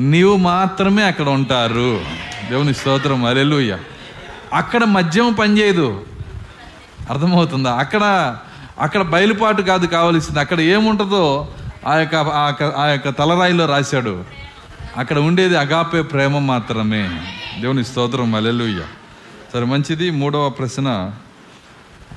నీవు 0.00 0.36
మాత్రమే 0.36 1.02
అక్కడ 1.02 1.28
ఉంటారు. 1.28 2.00
దేవుని 2.50 2.74
స్తోత్రం. 2.74 3.24
అరెలుయ్య 3.24 3.78
అక్కడ 4.52 4.84
మద్యం 4.84 5.32
పనిచేయదు. 5.32 6.00
అర్థమవుతుందా? 7.10 7.72
అక్కడ 7.74 8.36
అక్కడ 8.80 9.02
బయలుపాటు 9.02 9.62
కాదు 9.62 9.86
కావలసింది. 9.86 10.40
అక్కడ 10.40 10.60
ఏముంటుందో 10.60 11.48
ఆ 11.86 11.96
యొక్క 11.96 12.14
ఆ 12.14 12.46
యొక్క 12.46 12.62
ఆ 12.62 12.86
యొక్క 12.86 13.08
తలరాయిలో 13.08 13.66
రాశాడు. 13.66 14.24
అక్కడ 14.96 15.18
ఉండేది 15.18 15.58
అగాపే 15.58 16.02
ప్రేమ 16.02 16.38
మాత్రమే. 16.38 17.10
దేవుని 17.60 17.84
స్తోత్రం 17.84 18.34
అలెలుయ్య 18.34 18.82
సరే 19.52 19.64
మంచిది. 19.64 20.10
మూడవ 20.10 20.48
ప్రశ్న. 20.48 21.12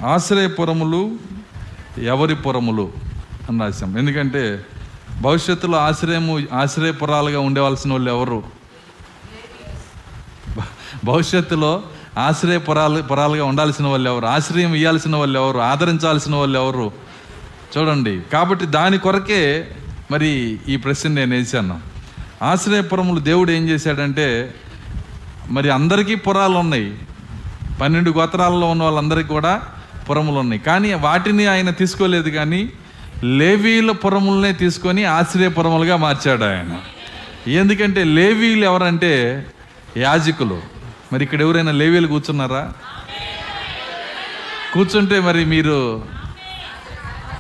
ఆశ్రయపురములు 0.06 1.18
ఎవరి 2.02 2.36
పురములు 2.36 2.92
అని 3.50 3.60
రాశాం. 3.60 3.98
ఎందుకంటే 3.98 4.66
భవిష్యత్తులో 5.22 5.78
ఆశ్రయము 5.78 6.44
ఆశ్రయపురాలుగా 6.54 7.40
ఉండేవలసిన 7.40 7.92
వాళ్ళు 7.92 8.12
ఎవరు? 8.12 8.44
భవిష్యత్తులో 10.58 10.64
భవిష్యత్తులో 11.06 11.84
ఆశ్రయపురాలు 12.18 13.02
పురాలుగా 13.02 13.44
ఉండాల్సిన 13.44 13.88
వాళ్ళు 13.88 14.10
ఎవరు? 14.10 14.26
ఆశ్రయం 14.26 14.74
ఇవ్వాల్సిన 14.74 15.16
వాళ్ళు 15.16 15.40
ఎవరు? 15.40 15.58
ఆదరించాల్సిన 15.58 16.36
వాళ్ళు 16.36 16.60
ఎవరు? 16.60 16.92
చూడండి. 17.78 18.22
కాబట్టి 18.34 18.66
దాని 18.66 18.98
కొరకే 18.98 19.72
మరి 20.12 20.60
ఈ 20.68 20.76
ప్రశ్న 20.76 21.10
నేను 21.10 21.36
వేసాను 21.36 21.82
ఆశ్రయపురములు 22.42 23.20
దేవుడు 23.20 23.52
ఏం 23.52 23.70
చేశాడంటే 23.70 24.56
మరి 25.50 25.70
అందరికీ 25.70 26.16
పురాలు 26.16 26.58
ఉన్నాయి 26.58 26.96
పన్నెండు 27.82 28.12
గోత్రాల్లో 28.12 28.70
ఉన్న 28.70 28.84
వాళ్ళందరికీ 28.84 29.30
కూడా 29.30 29.62
పురములు 30.10 30.36
ఉన్నాయి 30.36 30.62
కానీ 30.62 30.94
వాటిని 30.94 31.46
ఆయన 31.46 31.70
తీసుకోలేదు 31.70 32.30
కానీ 32.30 32.70
లేవీల 33.24 33.92
పురములనే 33.92 34.54
తీసుకొని 34.54 35.06
ఆశ్రయపురములుగా 35.06 35.96
మార్చాడు 35.96 36.44
ఆయన. 36.44 36.78
ఎందుకంటే 37.50 38.04
లేవీలు 38.04 38.66
ఎవరంటే 38.66 39.46
యాజకులు. 39.98 40.62
మరి 41.14 41.24
ఇక్కడ 41.24 41.42
ఎవరైనా 41.42 41.72
లేవీలు 41.72 42.08
కూర్చున్నారా? 42.08 42.74
కూర్చుంటే 44.74 45.20
మరి 45.20 45.46
మీరు 45.46 46.06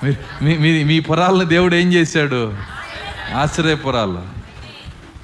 మీ- 0.03 0.13
మీ- 0.41 0.59
మీ 0.59 0.83
మీ 0.83 0.99
పురాలను 0.99 1.43
దేవుడు 1.43 1.75
ఏం 1.75 1.93
చేశాడు? 1.93 2.53
ఆశ్రయ 3.35 3.75
పురాలు. 3.75 4.21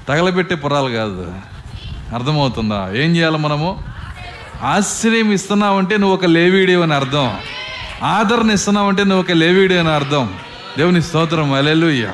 తగలబెట్టే 0.07 0.55
పురాలు 0.55 0.89
కాదు. 0.89 1.33
అర్థమవుతుందా? 2.13 2.89
ఏం 2.89 3.15
చేయాలి 3.15 3.37
మనము? 3.37 3.83
ఆశ్రయం 4.61 5.31
ఇస్తున్నావంటే 5.31 5.97
నువ్వు 5.97 6.15
ఒక 6.15 6.25
లేవీడి 6.25 6.73
అని 6.73 6.93
అర్థం. 6.93 7.37
ఆదరణ 8.03 8.51
ఇస్తున్నావంటే 8.51 9.03
నువ్వు 9.03 9.19
ఒక 9.19 9.31
లేవీడి 9.31 9.77
అని 9.77 9.89
అర్థం. 9.89 10.33
దేవుని 10.77 11.01
స్తోత్రం 11.01 11.53
అలెలుయ్య 11.53 12.11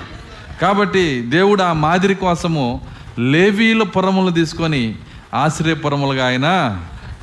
కాబట్టి 0.61 1.21
దేవుడు 1.21 1.63
ఆ 1.63 1.73
మాదిరి 1.73 2.15
కోసము 2.15 2.81
లేవీల 3.19 3.83
పురములు 3.83 4.31
తీసుకొని 4.31 4.95
ఆశ్రయపురములుగా 5.33 6.27
ఆయన 6.27 6.47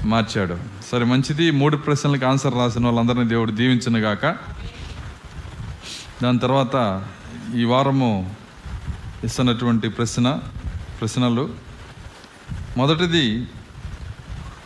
మార్చాడు. 0.05 0.57
సరే 0.93 1.05
మంచిది. 1.05 1.51
మూడు 1.51 1.77
ప్రశ్నలకు 1.77 2.27
ఆన్సర్ 2.27 2.55
రాసిన 2.55 2.85
వాళ్ళందరినీ 2.85 3.25
దేవుడు 3.25 3.51
దీవించిన 3.51 4.05
గాక. 4.05 4.27
దాని 6.23 6.39
తర్వాత 6.39 7.05
ఈ 7.57 7.65
వారము 7.65 8.31
ఇస్తున్నటువంటి 9.25 9.89
ప్రశ్న 9.89 10.39
ప్రశ్నలు. 11.01 11.66
మొదటిది 12.77 13.47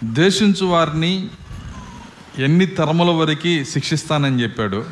దేశించు 0.05 0.67
వారిని 0.67 1.29
ఎన్ని 2.39 2.67
తరముల 2.67 3.11
వరకు 3.11 3.65
శిక్షిస్తానని 3.65 4.43
చెప్పాడు. 4.43 4.85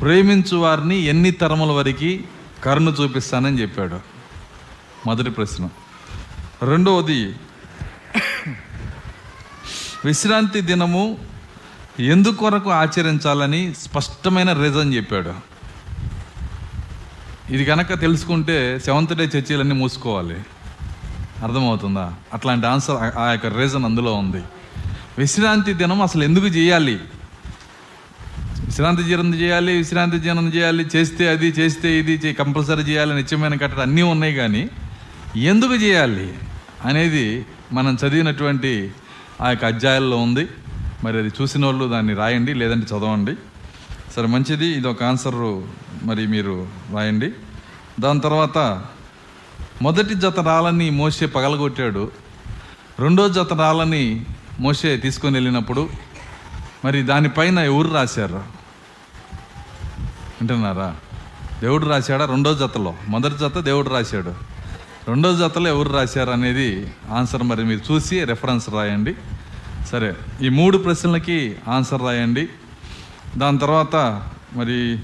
ప్రేమించు 0.00 0.56
వారిని 0.56 0.96
ఎన్ని 0.96 1.30
తరముల 1.30 1.70
వరకు 1.70 2.18
కరుణ 2.64 2.88
చూపిస్తానని 2.88 3.62
చెప్పాడు. 3.62 4.00
మొదటి 5.06 5.30
ప్రశ్న. 5.30 5.68
రెండవది 6.62 7.34
విశ్రాంతి 10.04 10.60
దినము 10.60 11.18
ఎందుకొరకు 11.98 12.70
ఆచరించాలని 12.70 13.74
స్పష్టమైన 13.74 14.52
రీజన్ 14.52 14.94
చెప్పాడు. 14.94 15.34
ఇది 17.52 17.64
కనుక 17.64 18.00
తెలుసుకుంటే 18.00 18.78
సెవెంత్ 18.78 19.14
డే 19.14 19.24
చర్చీలన్నీ 19.24 19.74
మూసుకోవాలి. 19.74 20.36
అర్థమవుతుందా? 21.42 22.14
అట్లాంటి 22.34 22.66
ఆన్సర్ 22.66 23.18
ఆ- 23.18 23.30
యొక్క 23.30 23.46
రీజన్ 23.46 23.84
అందులో 23.84 24.14
ఉంది. 24.14 24.42
విశ్రాంతి 25.18 25.72
దినం 25.72 26.02
అసలు 26.02 26.24
ఎందుకు 26.24 26.46
చేయాలి? 26.46 27.00
విశ్రాంతి 28.64 29.02
జీవనం 29.02 29.34
చేయాలి 29.34 29.76
విశ్రాంతి 29.76 30.20
జీవనం 30.20 30.48
చేయాలి 30.48 30.86
చేస్తే 30.96 31.28
అది 31.28 31.46
చేస్తే 31.46 31.98
ఇది 31.98 32.32
కంపల్సరీ 32.32 32.82
చేయాలి 32.82 33.16
నిత్యమైన 33.16 33.54
కట్టడం 33.54 33.80
అన్నీ 33.80 34.02
ఉన్నాయి 34.02 34.34
కానీ 34.34 34.68
ఎందుకు 35.36 35.74
చేయాలి 35.74 36.34
అనేది 36.84 37.46
మనం 37.72 37.98
చదివినటువంటి 38.06 38.92
ఆ 39.40 39.50
యొక్క 39.50 39.64
అధ్యాయాల్లో 39.64 40.16
ఉంది. 40.16 40.48
మరి 41.04 41.18
అది 41.18 41.28
చూసిన 41.28 41.66
వాళ్ళు 41.66 41.88
దాన్ని 41.88 42.14
రాయండి 42.14 42.54
లేదంటే 42.54 42.86
చదవండి. 42.86 43.34
సరే 44.16 44.26
మంచిది. 44.26 44.66
ఇది 44.66 44.88
ఒక 44.88 45.02
ఆన్సర్ 45.02 45.62
మరి 46.06 46.26
మీరు 46.26 46.68
రాయండి. 46.94 47.32
దాని 48.00 48.20
తర్వాత 48.20 48.84
మొదటి 49.82 50.14
జత 50.14 50.40
రాళ్ళని 50.40 50.90
మోసే 50.90 51.26
పగలగొట్టాడు. 51.26 52.10
రెండో 52.98 53.28
జత 53.28 53.52
రాళ్ళని 53.52 54.26
మోసే 54.60 54.96
తీసుకొని 54.96 55.34
వెళ్ళినప్పుడు 55.34 55.88
మరి 56.84 57.02
దానిపైన 57.02 57.58
ఎవరు 57.58 57.88
రాశారు? 57.88 58.36
వింటున్నారా? 60.40 60.96
దేవుడు 61.60 61.86
రాశాడా? 61.86 62.24
రెండో 62.24 62.54
జతలో. 62.54 62.94
మొదటి 63.08 63.38
జత 63.38 63.58
దేవుడు 63.58 63.88
రాశాడు. 63.88 64.34
రెండో 65.08 65.36
జతలో 65.36 65.68
ఎవరు 65.68 65.92
రాశారు 65.92 66.30
అనేది 66.30 66.92
ఆన్సర్ 67.12 67.42
మరి 67.42 67.64
మీరు 67.64 67.92
చూసి 67.92 68.24
రెఫరెన్స్ 68.24 68.70
రాయండి. 68.70 69.14
సరే 69.90 70.14
ఈ 70.42 70.48
మూడు 70.48 70.78
ప్రశ్నలకి 70.78 71.56
ఆన్సర్ 71.68 72.02
రాయండి. 72.02 72.48
దాని 73.36 73.58
తర్వాత 73.58 74.22
మరి 74.52 74.98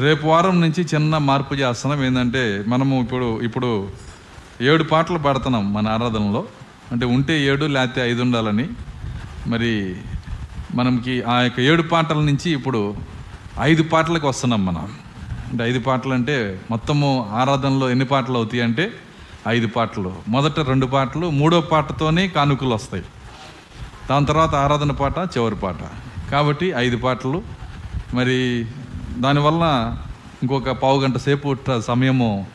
రేపు 0.00 0.26
వారం 0.26 0.60
నుంచి 0.60 0.86
చిన్న 0.94 1.18
మార్పు 1.18 1.54
చేస్తున్నాం. 1.54 2.04
ఏంటంటే 2.04 2.64
మనము 2.68 3.02
ఇప్పుడు 3.02 3.40
ఇప్పుడు 3.40 3.88
ఏడు 4.62 4.84
పాటలు 4.84 5.18
పాడుతున్నాం 5.18 5.72
మన 5.72 5.88
ఆరాధనలో. 5.88 6.44
అంటే 6.92 7.06
ఉంటే 7.06 7.44
ఏడు 7.44 7.64
లేకపోతే 7.64 8.10
ఐదు 8.10 8.22
ఉండాలని. 8.22 8.68
మరి 9.46 9.96
మనకి 10.74 11.22
ఆ 11.22 11.40
యొక్క 11.40 11.60
ఏడు 11.60 11.82
పాటల 11.82 12.16
నుంచి 12.16 12.50
ఇప్పుడు 12.50 12.94
ఐదు 13.60 13.82
పాటలకు 13.82 14.28
వస్తున్నాం 14.28 14.66
మనం. 14.66 14.88
అంటే 15.50 15.64
ఐదు 15.64 15.80
పాటలు 15.80 16.12
అంటే 16.12 16.60
మొత్తము 16.70 17.30
ఆరాధనలో 17.32 17.90
ఎన్ని 17.90 18.04
పాటలు 18.04 18.36
అవుతాయి 18.36 18.62
అంటే 18.62 18.92
ఐదు 19.48 19.66
పాటలు. 19.66 20.12
మొదట 20.28 20.60
రెండు 20.60 20.86
పాటలు 20.86 21.30
మూడో 21.30 21.60
పాటతోనే 21.60 22.28
కానుకలు 22.28 22.74
వస్తాయి. 22.74 23.02
దాని 24.10 24.26
తర్వాత 24.26 24.54
ఆరాధన 24.54 24.90
పాట 24.90 25.18
చివరి 25.18 25.54
పాట. 25.54 25.76
కాబట్టి 26.30 26.66
ఐదు 26.66 26.96
పాటలు. 26.96 27.42
మరి 28.14 28.66
దానివల్ల 29.18 29.96
ఇంకొక 30.42 30.70
పావు 30.70 31.00
గంట 31.00 31.16
సేపు 31.16 31.56
సమయము 31.78 32.46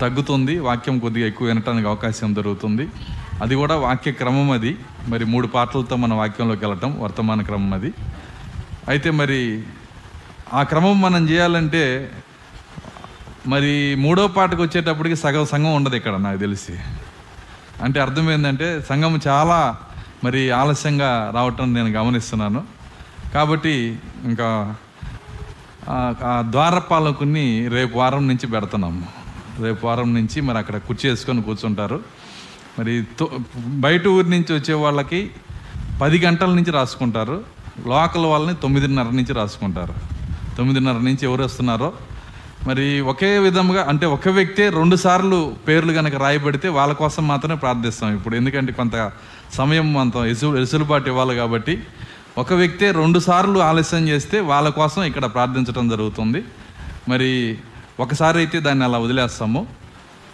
తగ్గుతుంది. 0.00 0.58
వాక్యం 0.58 0.98
కొద్దిగా 0.98 1.26
ఎక్కువ 1.26 1.48
వినటానికి 1.48 1.88
అవకాశం 1.88 2.34
దొరుకుతుంది. 2.34 2.88
అది 3.42 3.54
కూడా 3.54 3.76
వాక్య 3.76 4.12
క్రమం 4.12 4.50
అది. 4.50 4.76
మరి 5.08 5.24
మూడు 5.24 5.46
పాటలతో 5.46 5.96
మన 5.96 6.14
వాక్యంలోకి 6.14 6.64
వెళ్ళటం 6.64 7.00
వర్తమాన 7.00 7.42
క్రమం 7.42 7.74
అది. 7.74 7.94
అయితే 8.88 9.10
మరి 9.10 9.62
ఆ 10.54 10.62
క్రమం 10.62 11.00
మనం 11.00 11.28
చేయాలంటే 11.28 12.10
మరి 13.46 13.94
మూడో 13.98 14.28
పాటకు 14.28 14.62
వచ్చేటప్పటికి 14.62 15.16
సగం 15.16 15.46
సంఘం 15.46 15.74
ఉండదు 15.74 15.94
ఇక్కడ 15.94 16.16
నాకు 16.16 16.38
తెలిసి. 16.38 16.72
అంటే 17.82 18.00
అర్థం 18.00 18.30
ఏంటంటే 18.30 18.80
సంఘం 18.88 19.20
చాలా 19.28 19.76
మరి 20.24 20.50
ఆలస్యంగా 20.50 21.32
రావటం 21.34 21.74
నేను 21.74 21.88
గమనిస్తున్నాను. 21.88 22.64
కాబట్టి 23.34 23.98
ఇంకా 24.24 24.74
ఆ- 25.90 26.44
ద్వారపాలకుని 26.50 27.68
రేపు 27.68 27.98
వారం 27.98 28.28
నుంచి 28.28 28.46
పెడుతున్నాము 28.46 29.06
రేపు 29.60 29.86
వారం 29.86 30.14
నుంచి 30.14 30.40
మరి 30.40 30.58
అక్కడ 30.58 30.76
కుర్చీ 30.76 31.10
వేసుకొని 31.10 31.42
కూర్చుంటారు. 31.42 32.00
మరి 32.78 33.04
తో- 33.18 33.40
బయట 33.66 34.06
ఊరి 34.06 34.30
నుంచి 34.30 34.54
వచ్చే 34.54 34.74
వాళ్ళకి 34.74 35.30
పది 36.02 36.18
గంటల 36.18 36.50
నుంచి 36.50 36.70
రాసుకుంటారు. 36.70 37.44
లోకల్ 37.86 38.24
వాళ్ళని 38.24 38.56
తొమ్మిదిన్నర 38.56 39.04
నుంచి 39.04 39.32
రాసుకుంటారు. 39.32 39.94
తొమ్మిదిన్నర 40.56 40.92
నుంచి 40.92 41.18
ఎవరు 41.22 41.44
వస్తున్నారో. 41.44 41.92
మరి 42.66 43.00
ఒకే 43.00 43.38
విధంగా 43.38 43.86
అంటే 43.88 44.06
ఒక 44.06 44.28
వ్యక్తే 44.28 44.68
రెండు 44.68 44.96
సార్లు 44.96 45.56
పేర్లు 45.68 45.92
కనుక 45.92 46.14
రాయబడితే 46.14 46.68
వాళ్ళ 46.68 46.92
కోసం 46.92 47.28
మాత్రమే 47.28 47.54
ప్రార్థిస్తాం 47.54 48.16
ఇప్పుడు. 48.16 48.36
ఎందుకంటే 48.36 48.72
కొంత 48.72 49.12
సమయం 49.52 49.96
అంత 49.96 50.16
ఎసు 50.16 50.56
ఎసులుబాటు 50.56 51.08
ఇవ్వాలి 51.08 51.36
కాబట్టి 51.36 51.82
ఒక 52.38 52.52
వ్యక్తే 52.52 52.90
రెండు 52.90 53.18
సార్లు 53.18 53.58
ఆలస్యం 53.58 54.08
చేస్తే 54.08 54.40
వాళ్ళ 54.40 54.68
కోసం 54.68 55.02
ఇక్కడ 55.02 55.24
ప్రార్థించడం 55.24 55.88
జరుగుతుంది. 55.88 56.44
మరి 57.08 57.58
ఒకసారి 58.00 58.38
అయితే 58.38 58.60
దాన్ని 58.60 58.84
అలా 58.84 58.98
వదిలేస్తాము. 58.98 59.66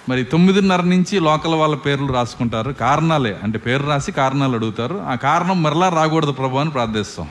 మరి 0.08 0.24
తొమ్మిదిన్నర 0.24 0.80
నుంచి 0.80 1.20
లోకల్ 1.20 1.54
వాళ్ళ 1.54 1.76
పేర్లు 1.76 2.12
రాసుకుంటారు. 2.12 2.72
కారణాలే 2.72 3.36
అంటే 3.42 3.58
పేరు 3.58 3.82
రాసి 3.86 4.12
కారణాలు 4.12 4.54
అడుగుతారు. 4.54 5.04
ఆ 5.08 5.14
కారణం 5.14 5.62
మరలా 5.62 5.88
రాకూడదు 5.88 6.32
ప్రభు 6.32 6.56
అని 6.56 6.70
ప్రార్థిస్తాం. 6.70 7.28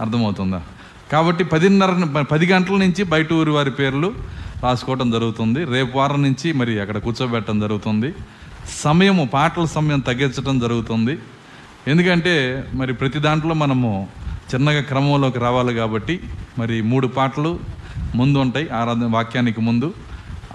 అర్థమవుతుందా? 0.00 0.62
కాబట్టి 1.12 1.44
పదిన్నర 1.44 2.22
పది 2.22 2.46
గంటల 2.46 2.76
నుంచి 2.76 3.02
బయట 3.04 3.32
ఊరి 3.32 3.50
వారి 3.50 3.70
పేర్లు 3.70 4.14
రాసుకోవడం 4.62 5.10
జరుగుతుంది. 5.10 5.64
రేపు 5.64 5.98
వారం 5.98 6.22
నుంచి 6.22 6.52
మరి 6.52 6.80
అక్కడ 6.80 6.98
కూర్చోబెట్టడం 6.98 7.60
జరుగుతుంది. 7.60 8.14
సమయము 8.68 9.24
పాటల 9.34 9.64
సమయం 9.64 10.00
తగ్గించడం 10.00 10.58
జరుగుతుంది. 10.58 11.18
ఎందుకంటే 11.88 12.64
మరి 12.74 12.94
ప్రతి 12.94 13.18
దాంట్లో 13.18 13.54
మనము 13.54 14.08
చిన్నగా 14.54 14.82
క్రమంలోకి 14.82 15.38
రావాలి 15.38 15.74
కాబట్టి 15.74 16.20
మరి 16.58 16.82
మూడు 16.82 17.06
పాటలు 17.06 17.60
ముందు 18.14 18.38
ఉంటాయి. 18.38 18.68
ఆరాధన 18.68 19.06
వాక్యానికి 19.06 19.60
ముందు 19.60 19.94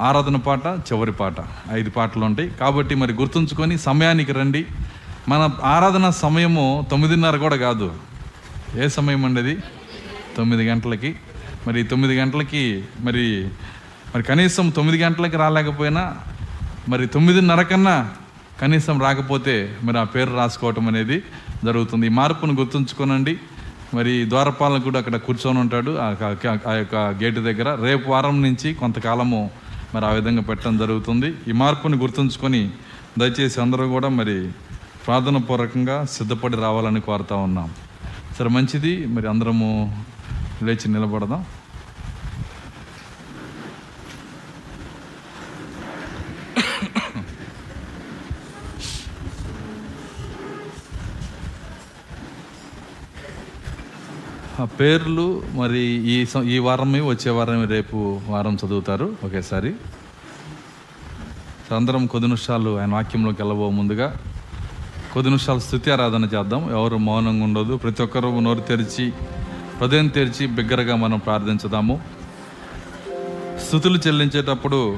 ఆరాధన 0.01 0.35
పాట 0.35 0.65
చివరి 0.67 1.11
పాట 1.11 1.33
ఐదు 1.71 1.89
పాటలు 1.89 2.25
ఉంటాయి. 2.25 2.49
కాబట్టి 2.49 2.95
మరి 2.95 3.13
గుర్తుంచుకొని 3.13 3.77
సమయానికి 3.77 4.31
రండి. 4.31 4.65
మన 5.29 5.49
ఆరాధన 5.63 6.09
సమయము 6.09 6.87
తొమ్మిదిన్నర 6.91 7.37
కూడా 7.37 7.55
కాదు. 7.55 7.91
ఏ 8.77 8.87
సమయం 8.87 9.25
అండి 9.25 9.39
అది? 9.39 9.57
తొమ్మిది 10.37 10.67
గంటలకి. 10.67 11.15
మరి 11.67 11.83
తొమ్మిది 11.83 12.17
గంటలకి 12.17 12.83
మరి 12.99 13.49
మరి 14.15 14.23
కనీసం 14.23 14.69
తొమ్మిది 14.69 15.03
గంటలకి 15.03 15.37
రాలేకపోయినా 15.37 16.15
మరి 16.89 17.07
తొమ్మిదిన్నర 17.07 17.61
కన్నా 17.61 18.11
కనీసం 18.61 19.01
రాకపోతే 19.01 19.77
మరి 19.84 19.97
ఆ 19.97 20.03
పేరు 20.03 20.34
రాసుకోవటం 20.35 20.88
అనేది 20.88 21.23
జరుగుతుంది. 21.65 22.05
ఈ 22.05 22.09
మార్పును 22.09 22.53
గుర్తుంచుకోనండి. 22.53 23.39
మరి 23.93 24.29
ద్వారపాలన 24.29 24.79
కూడా 24.79 24.99
అక్కడ 24.99 25.15
కూర్చొని 25.15 25.59
ఉంటాడు. 25.59 25.97
ఆ 26.01 26.15
ఆ 26.67 26.71
యొక్క 26.71 26.95
గేటు 26.95 27.39
దగ్గర. 27.39 27.75
రేపు 27.84 28.09
వారం 28.09 28.41
నుంచి 28.41 28.73
కొంతకాలము 28.73 29.51
మరి 29.95 30.05
ఆ 30.05 30.09
విధంగా 30.09 30.41
పెట్టడం 30.41 30.77
జరుగుతుంది. 30.77 31.34
ఈ 31.47 31.51
మార్పును 31.51 31.97
గుర్తుంచుకొని 31.97 32.69
దయచేసి 33.17 33.61
అందరూ 33.61 33.88
కూడా 33.88 34.09
మరి 34.09 34.51
ప్రార్థన 35.07 35.38
పూర్వకంగా 35.38 36.05
సిద్ధపడి 36.05 36.55
రావాలని 36.55 37.01
కోరుతా 37.01 37.35
ఉన్నాం. 37.35 37.69
సరే 38.39 38.49
మంచిది. 38.49 39.05
మరి 39.05 39.29
అందరము 39.29 40.03
లేచి 40.63 40.88
నిలబడదాం. 40.93 41.45
ఆ 54.59 54.65
పేర్లు 54.65 55.43
మరి 55.53 55.79
ఈ 55.85 56.25
సం- 56.25 56.45
ఈ 56.45 56.57
వారం 56.57 57.07
వచ్చే 57.07 57.31
వారం 57.31 57.67
రేపు 57.67 58.21
వారం 58.27 58.57
చదువుతారు. 58.65 59.15
ఒకేసారి. 59.23 59.73
అందరం 61.75 62.05
కొద్ది 62.05 62.27
నిమిషాలు 62.27 62.79
ఆయన 62.79 62.93
వాక్యంలోకి 62.93 63.41
వెళ్ళబో 63.41 63.69
ముందుగా 63.69 64.15
కొద్ది 65.13 65.29
నిమిషాలు 65.29 65.59
స్థుతి 65.59 65.91
ఆరాధన 65.91 66.23
చేద్దాం. 66.23 66.71
ఎవరు 66.71 66.97
మౌనంగా 66.97 67.43
ఉండదు 67.43 67.77
ప్రతి 67.77 68.03
ఒక్కరూ 68.03 68.39
నోరు 68.39 68.59
తెరిచి 68.59 69.13
హృదయం 69.81 70.07
తెరిచి 70.07 70.47
బిగ్గరగా 70.47 70.95
మనం 70.95 71.17
ప్రార్థించుదాము. 71.17 72.01
స్థుతులు 73.67 73.99
చెల్లించేటప్పుడు 74.07 74.97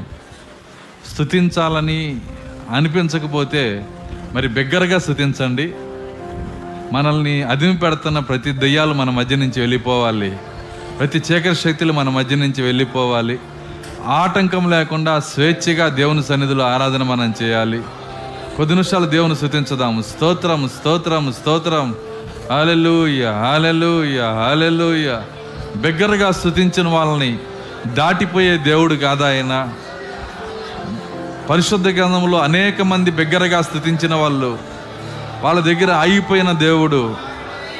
స్థుతించాలని 1.13 2.21
అనిపించకపోతే 2.69 3.85
మరి 4.33 4.47
బిగ్గరగా 4.47 4.99
స్థుతించండి. 4.99 5.73
మనల్ని 6.93 7.43
అదిమి 7.43 7.77
పెడుతున్న 7.77 8.19
ప్రతి 8.19 8.51
దెయ్యాలు 8.51 8.93
మన 8.93 9.09
మధ్య 9.09 9.35
నుంచి 9.35 9.59
వెళ్ళిపోవాలి. 9.59 10.37
ప్రతి 10.99 11.21
చీకటి 11.31 11.55
శక్తులు 11.55 11.93
మన 11.93 12.09
మధ్య 12.09 12.35
నుంచి 12.35 12.61
వెళ్ళిపోవాలి. 12.61 13.39
ఆటంకం 14.05 14.69
లేకుండా 14.69 15.19
స్వేచ్ఛగా 15.19 15.87
దేవుని 15.87 16.23
సన్నిధిలో 16.23 16.65
ఆరాధన 16.65 17.03
మనం 17.03 17.33
చేయాలి. 17.43 17.81
కొద్ది 18.57 18.73
నిమిషాలు 18.73 19.05
దేవుని 19.05 19.35
స్థుతించదాము. 19.35 20.01
స్తోత్రం 20.01 20.69
స్తోత్రం 20.69 21.33
స్తోత్రం. 21.33 21.95
హాలెలుయ 22.51 23.31
హాలెలుయ 23.31 24.21
హాలెలుయ 24.21 25.21
బిగ్గరగా 25.75 26.31
స్థుతించిన 26.31 26.87
వాళ్ళని 26.87 27.39
దాటిపోయే 27.87 28.57
దేవుడు 28.57 28.95
కాదాయన 28.95 29.69
పరిశుద్ధ 31.49 31.87
గ్రంథంలో 31.87 32.37
అనేక 32.37 32.81
మంది 32.81 33.11
బిగ్గరగా 33.11 33.61
స్థుతించిన 33.61 34.15
వాళ్ళు 34.15 34.68
వాళ్ళ 35.43 35.59
దగ్గర 35.59 35.91
అయిపోయిన 36.05 36.51
దేవుడు. 36.51 37.15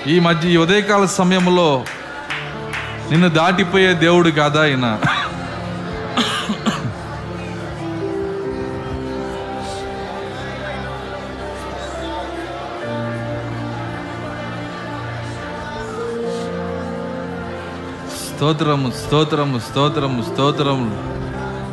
ఈ 0.07 0.19
మధ్య 0.19 0.49
ఈ 0.49 0.57
ఉదయకాల 0.57 1.06
సమయంలో 1.19 1.69
నిన్ను 3.11 3.30
దాటిపోయే 3.30 3.94
దేవుడు 3.94 4.30
కాదా 4.30 4.61
ఆయన 4.61 4.86
స్తోత్రము 18.18 18.90
స్తోత్రము 18.91 19.57
స్తోత్రము 19.60 20.22
స్తోత్రము. 20.30 20.90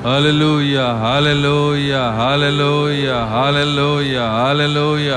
హాలెలోయ 0.06 0.76
హాలెలోయ 1.02 1.92
హాలెలోయ 2.18 3.06
హాలెలోయ 3.34 4.16
హాలెలోయ 4.36 5.10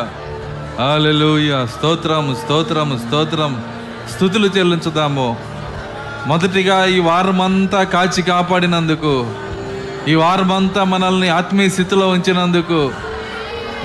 హాలెలూయ 0.79 1.65
స్తోత్రము 1.65 2.35
స్తోత్రము 2.35 2.97
స్తోత్రం 2.97 3.63
స్థుతులు 4.15 4.47
చెల్లించుదాము. 4.47 5.37
మొదటిగా 6.27 6.85
ఈ 6.85 6.99
వారమంతా 6.99 7.83
కాచి 7.83 8.21
కాపాడినందుకు 8.21 9.31
ఈ 10.07 10.15
వారమంతా 10.15 10.83
మనల్ని 10.83 11.29
ఆత్మీయ 11.29 11.69
స్థితిలో 11.69 12.07
ఉంచినందుకు 12.07 12.91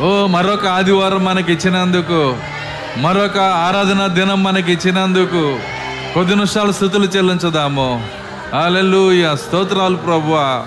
ఓ 0.01 0.27
మరొక 0.27 0.67
ఆదివారం 0.67 1.25
మనకి 1.25 1.53
ఇచ్చినందుకు 1.53 2.37
మరొక 2.97 3.39
ఆరాధన 3.39 4.07
దినం 4.07 4.43
మనకి 4.43 4.73
ఇచ్చినందుకు 4.73 5.59
కొద్ది 6.15 6.35
నిమిషాలు 6.35 6.73
స్థుతులు 6.73 7.07
చెల్లించుదాము. 7.07 8.09
హల్లెలూయా. 8.55 9.35
స్తోత్రాలు 9.35 9.97
ప్రభువా. 9.97 10.67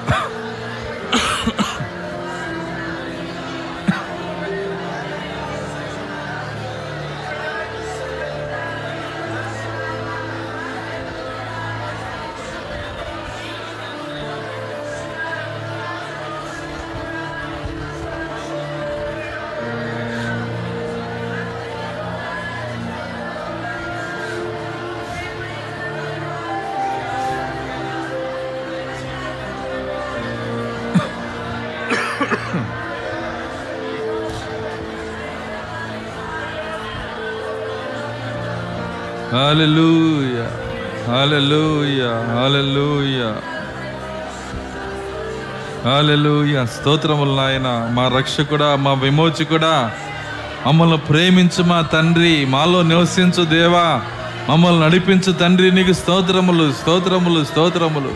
హల్లెలూయా. 46.08 46.66
స్తోత్రములు 46.66 47.36
నాయన. 47.36 47.90
మా 47.92 48.12
రక్షకుడా 48.18 48.76
మా 48.76 48.94
విమోచకుడా. 48.94 49.92
మమ్మల్ని 50.68 50.98
ప్రేమించు 50.98 51.64
మా 51.64 51.82
తండ్రి. 51.82 52.46
మాలో 52.46 52.82
నివసించు 52.82 53.46
దేవా. 53.46 54.02
మమ్మల్ని 54.50 54.82
నడిపించు 54.82 55.32
తండ్రి. 55.32 55.72
నీకు 55.72 55.94
స్తోత్రములు 55.94 56.72
స్తోత్రములు 56.72 57.44
స్తోత్రములు. 57.44 58.12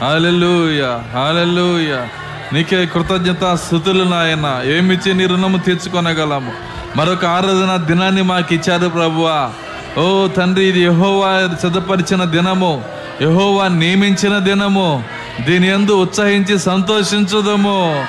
హాలెలూయా 0.00 1.02
హాలెలూయా 1.12 2.08
నీకే 2.52 2.86
కృతజ్ఞత 2.86 3.54
స్థుతులు 3.54 4.04
నాయన. 4.04 4.62
ఏమిచ్చి 4.76 5.14
నీ 5.14 5.26
రుణము 5.26 5.58
తీర్చుకొనగలము? 5.58 6.52
మరొక 6.96 7.24
ఆరాధన 7.24 7.76
దినాన్ని 7.86 8.22
మాకు 8.22 8.54
ఇచ్చారు 8.54 8.88
ప్రభువా. 8.88 9.50
ఓ 9.98 10.28
తండ్రి 10.28 10.64
ఇది 10.64 10.82
యహోవా 10.82 11.56
చదపరిచిన 11.66 12.24
దినము. 12.24 12.84
యహోవా 13.22 13.68
నియమించిన 13.68 14.38
దినము. 14.38 15.04
దీని 15.40 15.68
ఎందు 15.68 15.92
ఉత్సహించి 15.92 16.58
సంతోషించుదము. 16.58 18.06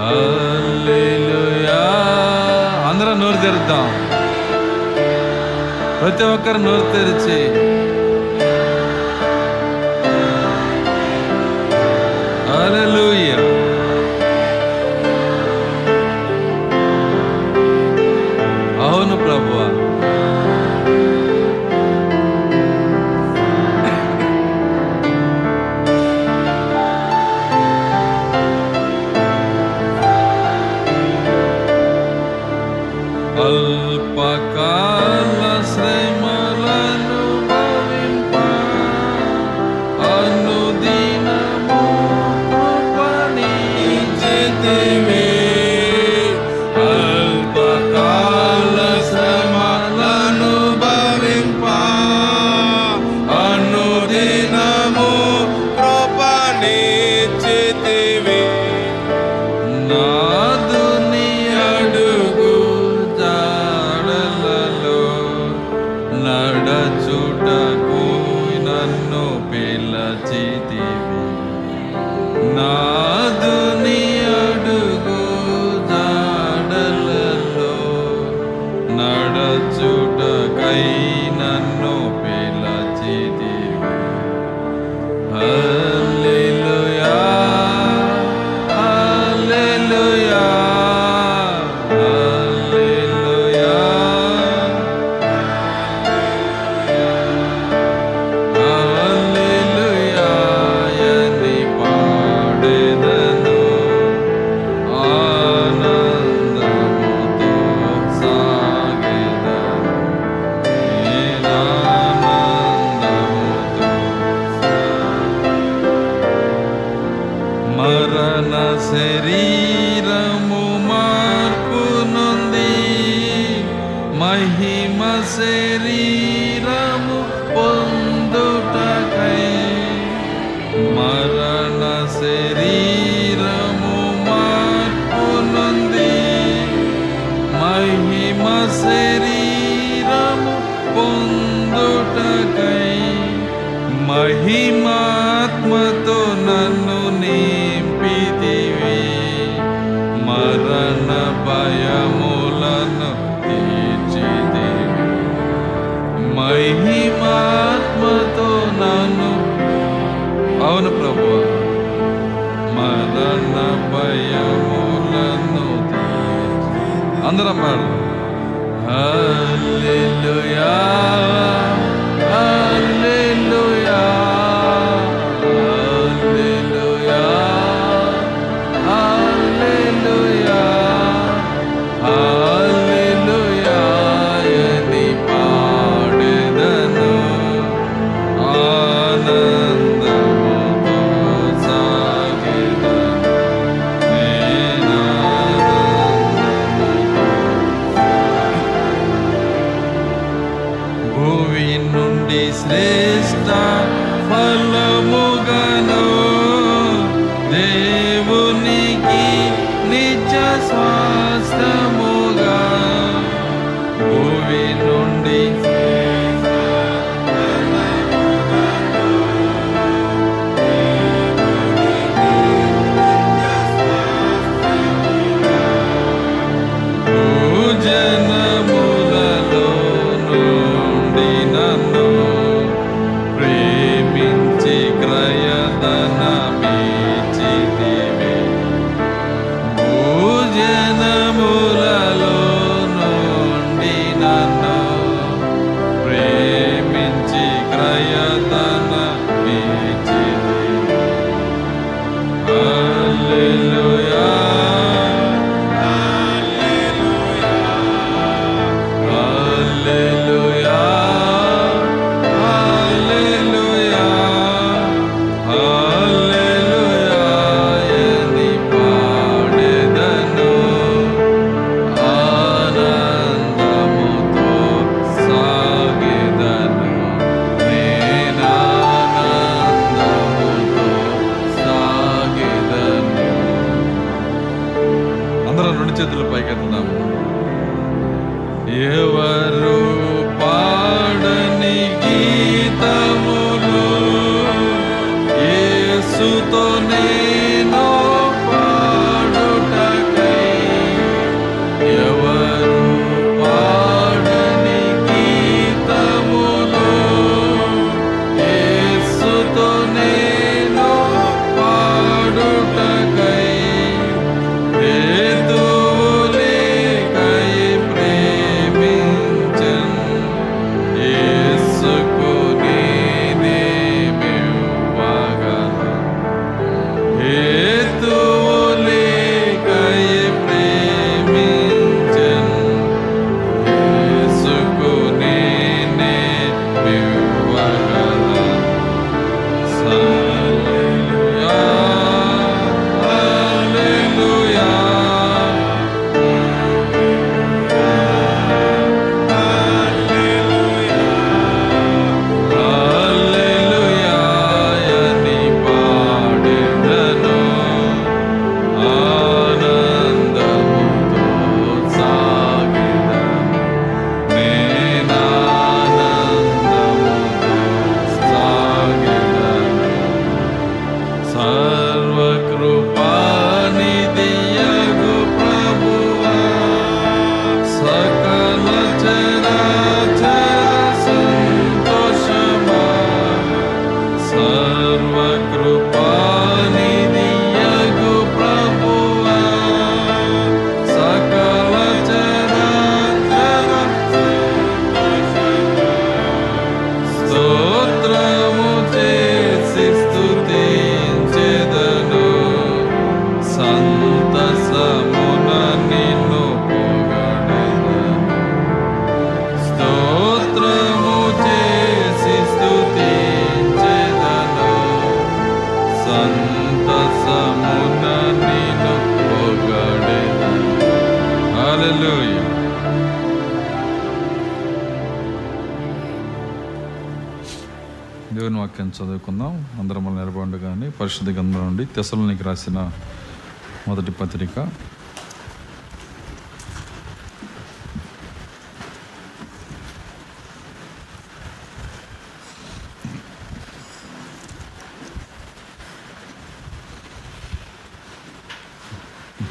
హల్లెలూయా 0.00 1.80
అందరం 2.90 3.18
నోరు 3.20 3.40
తెరుద్దాం 3.42 3.88
ప్రతి 6.03 6.23
ఒక్కరు 6.25 6.59
నోరు 6.63 6.87
తెరిచి 6.93 7.35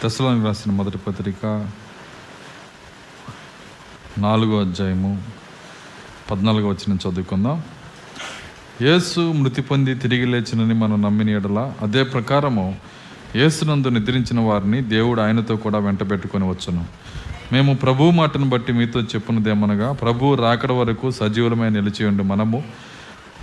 తెసలోనికి 0.02 0.46
రాసిన 0.46 0.72
మొదటి 0.72 0.98
పత్రిక 0.98 1.68
నాలుగో 4.18 4.60
అధ్యాయము 4.60 5.22
పద్నాలుగో 6.30 6.68
వచ్చిన 6.68 6.96
చదువుకుందాం. 6.96 7.62
యేసు 8.82 9.20
మృతి 9.20 9.62
పొంది 9.62 9.94
తిరిగి 9.94 10.26
లేచినని 10.26 10.74
మనం 10.74 11.02
నమ్మిన 11.02 11.30
ఎడల 11.30 11.72
అదే 11.82 12.02
ప్రకారము 12.02 12.76
యేసునందు 13.36 13.88
నిద్రించిన 13.88 14.40
వారిని 14.40 14.80
దేవుడు 14.80 15.20
ఆయనతో 15.20 15.56
కూడా 15.56 15.78
వెంట 15.78 16.10
పెట్టుకొని 16.10 16.48
వచ్చును. 16.48 16.84
మేము 17.52 17.74
ప్రభు 17.74 18.10
మాటను 18.10 18.48
బట్టి 18.48 18.72
మీతో 18.72 19.00
చెప్పున్నదేమనగా 19.00 19.92
ప్రభు 19.92 20.34
రాకడ 20.34 20.72
వరకు 20.72 21.10
సజీవులమై 21.10 21.70
నిలిచి 21.70 22.04
ఉండి 22.04 22.22
మనము 22.22 22.64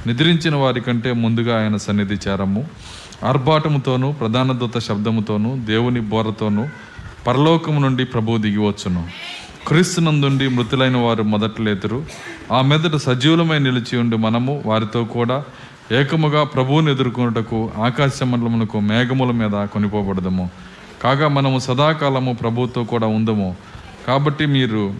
నిద్రించిన 0.07 0.55
వారి 0.55 0.81
కంటే 0.81 1.11
ముందుగా 1.11 1.61
ఆయన 1.61 1.77
సన్నిధి 1.77 2.19
చేరము. 2.27 2.67
ఆర్భాటముతోనూ 3.23 4.11
ప్రధాన 4.11 4.51
దూత 4.51 4.77
శబ్దముతోనూ 4.77 5.55
దేవుని 5.55 5.99
బోరతోనూ 5.99 6.67
పరలోకము 7.27 7.79
నుండి 7.79 8.05
ప్రభువు 8.05 8.37
దిగివచ్చును 8.37 9.07
క్రీస్తునందుండి 9.67 10.47
మృతులైన 10.47 10.97
వారు 10.97 11.23
మొదట 11.23 11.61
లేతురు. 11.61 12.05
ఆ 12.53 12.61
మెదడు 12.61 12.97
సజీవులమై 12.97 13.59
నిలిచి 13.59 13.97
ఉండి 13.97 14.17
మనము 14.17 14.63
వారితో 14.65 15.03
కూడా 15.03 15.43
ఏకముగా 15.91 16.43
ప్రభువుని 16.43 16.91
ఎదుర్కొనుటకు 16.91 17.71
ఆకాశ 17.85 18.23
మండలమునకు 18.23 18.79
మేఘముల 18.79 19.31
మీద 19.31 19.65
కొనిపోబడదము. 19.65 20.49
కాగా 21.03 21.27
మనము 21.27 21.59
సదాకాలము 21.59 22.33
ప్రభువుతో 22.33 22.83
కూడా 22.83 23.07
ఉందము. 23.07 23.55
కాబట్టి 24.07 24.45
మీరు 24.45 24.93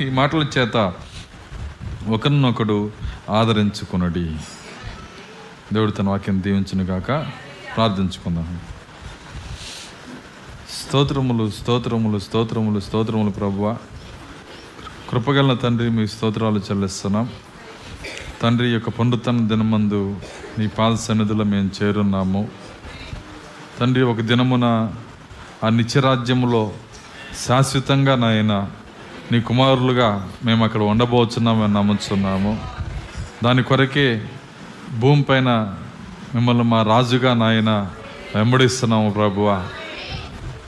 ఈ 0.00 0.10
మాటల 0.10 0.44
చేత 0.58 0.92
ఒకరినొకడు 2.08 2.90
ఆదరించుకునడి. 3.30 4.30
దేవుడు 5.72 5.90
తన 5.90 6.08
వాక్యం 6.08 6.42
దీవించును 6.42 6.84
గాక. 6.84 7.06
ప్రార్థించుకుందాం. 7.76 8.60
స్తోత్రములు 10.70 11.50
స్తోత్రములు 11.50 12.18
స్తోత్రములు 12.18 12.80
స్తోత్రములు 12.80 13.30
ప్రభువ. 13.30 13.76
కృపగల 15.10 15.54
తండ్రి 15.54 15.90
మీ 15.90 16.06
స్తోత్రాలు 16.06 16.58
చెల్లిస్తున్నాం. 16.58 17.28
తండ్రి 18.42 18.68
యొక్క 18.68 18.88
పండుతన 18.88 19.48
దినమందు 19.48 20.20
నీ 20.58 20.66
పాద 20.66 20.94
సన్నిధిలో 20.94 21.44
మేము 21.44 21.70
చేరున్నాము. 21.82 22.48
తండ్రి 23.80 24.02
ఒక 24.02 24.20
దినమున 24.20 24.92
ఆ 25.64 25.68
నిత్యరాజ్యములో 25.68 26.72
శాశ్వతంగా 27.46 28.16
నాయన 28.16 28.70
నీ 29.32 29.40
కుమారులుగా 29.40 30.32
మేము 30.44 30.64
అక్కడ 30.64 30.82
ఉండబోచున్నామని 30.82 31.74
నమ్ముచున్నాము. 31.74 32.64
దాని 33.44 33.62
కొరకే 33.62 34.30
భూమిపైన 34.92 35.74
మిమ్మల్ని 36.34 36.64
మా 36.64 36.82
రాజుగా 36.82 37.34
నాయన 37.34 37.90
వెంబడిస్తున్నాము 38.34 39.10
ప్రభువ. 39.10 39.68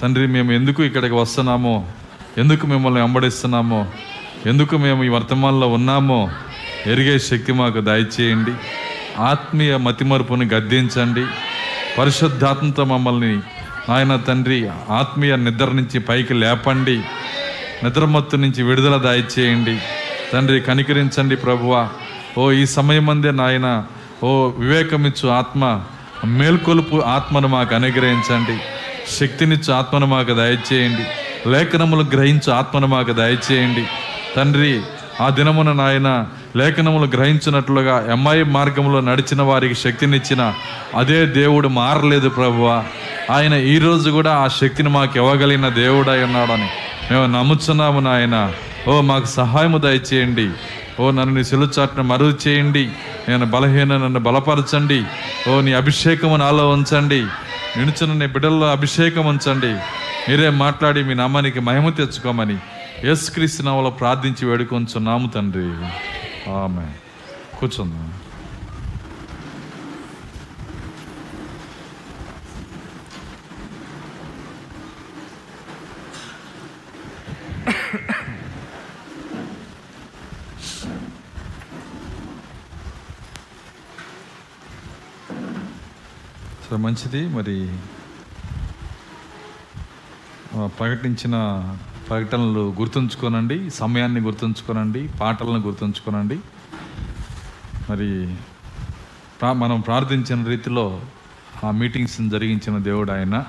తండ్రి 0.03 0.27
మేము 0.27 0.53
ఎందుకు 0.53 0.83
ఇక్కడికి 0.83 1.15
వస్తున్నామో 1.15 1.87
ఎందుకు 2.39 2.67
మిమ్మల్ని 2.67 3.01
వెంబడిస్తున్నామో 3.01 3.87
ఎందుకు 4.47 4.77
మేము 4.77 5.05
ఈ 5.05 5.09
వర్తమానంలో 5.09 5.69
ఉన్నామో 5.69 6.31
ఎరిగే 6.87 7.19
శక్తి 7.19 7.53
మాకు 7.53 7.81
దయచేయండి. 7.81 8.53
ఆత్మీయ 9.19 9.77
మతిమరుపుని 9.77 10.45
గద్దించండి. 10.45 11.27
పరిశుద్ధాత్మతో 11.99 12.85
మమ్మల్ని 12.85 13.37
నాయన 13.89 14.17
తండ్రి 14.17 14.69
ఆత్మీయ 14.91 15.37
నిద్ర 15.37 15.65
నుంచి 15.65 16.01
పైకి 16.01 16.35
లేపండి. 16.35 16.97
నిద్రమత్తు 17.85 18.37
నుంచి 18.37 18.63
విడుదల 18.63 18.97
దయచేయండి. 18.97 19.79
తండ్రి 20.33 20.61
కనికరించండి 20.61 21.37
ప్రభువా. 21.37 21.89
ఓ 22.39 22.53
ఈ 22.53 22.67
సమయం 22.67 23.11
అందే 23.11 23.31
నాయన 23.31 23.85
ఓ 24.23 24.51
వివేకమిచ్చు 24.59 25.29
ఆత్మ 25.29 25.81
మేల్కొలుపు 26.25 26.97
ఆత్మను 26.97 27.49
మాకు 27.49 27.75
అనుగ్రహించండి. 27.75 28.59
శక్తినిచ్చు 29.21 29.73
ఆత్మను 29.73 30.07
మాకు 30.07 30.35
దయచేయండి. 30.35 31.05
లేఖనములు 31.51 32.05
గ్రహించు 32.13 32.53
ఆత్మను 32.53 32.87
మాకు 32.87 33.13
దయచేయండి. 33.13 33.87
తండ్రి 34.37 34.83
ఆ 35.21 35.29
దినమున 35.29 35.73
నాయన 35.73 36.27
లేఖనములు 36.57 37.11
గ్రహించినట్లుగా 37.11 38.13
ఎంఐ 38.13 38.43
మార్గంలో 38.43 39.01
నడిచిన 39.01 39.43
వారికి 39.43 39.75
శక్తినిచ్చిన 39.75 40.55
అదే 40.97 41.27
దేవుడు 41.27 41.69
మారలేదు 41.69 42.29
ప్రభువా. 42.29 42.85
ఆయన 43.31 43.53
ఈ 43.53 43.79
రోజు 43.79 44.11
కూడా 44.11 44.35
ఆ 44.35 44.49
శక్తిని 44.49 44.89
మాకు 44.89 45.13
ఇవ్వగలిగిన 45.17 45.69
దేవుడై 45.69 46.23
ఉన్నాడని 46.23 46.69
మేము 47.11 47.27
నమ్ముచున్నాము 47.27 48.01
నాయన. 48.01 48.53
ఓ 48.89 49.01
మాకు 49.01 49.25
సహాయము 49.25 49.79
దయచేయండి. 49.79 50.51
ఓ 51.01 51.11
నన్ను 51.11 51.35
నీ 51.35 51.45
సిలుచాట్ను 51.45 52.03
మరుగు 52.03 52.39
చేయండి. 52.49 52.91
నేను 53.29 53.47
బలహీన 53.47 53.97
నన్ను 53.97 54.21
బలపరచండి. 54.21 55.05
ఓ 55.51 55.61
నీ 55.61 55.73
అభిషేకము 55.73 56.37
నాలో 56.37 56.71
ఉంచండి. 56.71 57.27
నిలుచున్న 57.77 58.13
నీ 58.13 58.27
బిడ్డల్లో 58.27 58.71
అభిషేకం 58.71 59.27
ఉంచండి. 59.27 59.73
మీరే 60.31 60.51
మాట్లాడి 60.51 61.05
మీ 61.05 61.15
నామానికి 61.15 61.61
మహిమ 61.61 61.89
తెచ్చుకోమని 61.89 62.57
యేసుక్రీస్తు 63.05 63.63
నామలో 63.63 63.91
ప్రార్థించి 63.91 64.47
వేడుకొంచున్నాము 64.47 65.29
తండ్రి. 65.29 65.71
ఆమె 66.53 66.87
కూర్చుందాం. 67.59 68.13
సో 86.73 86.79
మంచిది. 86.79 87.29
మరి 87.29 87.79
ప్రకటించిన 90.67 91.65
ప్రకటనలు 92.09 92.75
గుర్తుంచుకోనండి 92.79 93.71
సమయాన్ని 93.71 94.21
గుర్తుంచుకోనండి 94.21 95.09
పాటలను 95.21 95.59
గుర్తుంచుకోనండి. 95.59 96.41
మరి 97.91 98.35
ప్రా- 99.41 99.53
మనం 99.53 99.81
ప్రార్థించిన 99.81 100.45
రీతిలో 100.45 101.01
ఆ 101.65 101.71
మీటింగ్స్ 101.71 102.29
జరిగించిన 102.29 102.79
దేవుడు 102.79 103.13
ఆయన. 103.13 103.45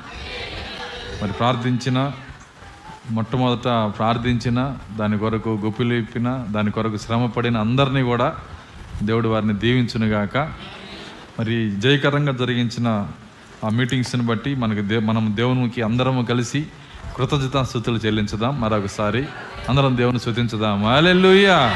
మరి 1.24 1.34
ప్రార్థించిన 1.34 2.12
మొట్టమొదట 3.12 3.94
ప్రార్థించిన 3.98 4.78
దాని 5.00 5.18
కొరకు 5.18 5.60
గొప్పలు 5.66 5.94
ఇప్పిన 5.94 6.46
దాని 6.50 6.72
కొరకు 6.72 6.98
శ్రమ 6.98 7.26
పడిన 7.26 7.58
అందరినీ 7.58 8.02
కూడా 8.02 8.36
దేవుడు 9.04 9.30
వారిని 9.30 9.54
దీవించునుగాక. 9.54 10.54
మరి 11.40 11.72
జయకరంగా 11.72 12.32
జరిగించిన 12.32 13.10
ఆ 13.64 13.70
మీటింగ్స్ని 13.70 14.22
బట్టి 14.22 14.56
మనకు 14.56 14.82
దే 14.82 15.00
మనం 15.00 15.34
దేవునికి 15.36 15.82
అందరము 15.82 16.26
కలిసి 16.26 16.66
కృతజ్ఞతాస్థుతులు 17.18 17.98
చెల్లించుదాం. 17.98 18.62
మరొకసారి 18.62 19.26
అందరం 19.70 19.98
దేవుని 19.98 20.20
స్థుతించుదాం. 20.20 20.86
హల్లెలూయా! 20.86 21.76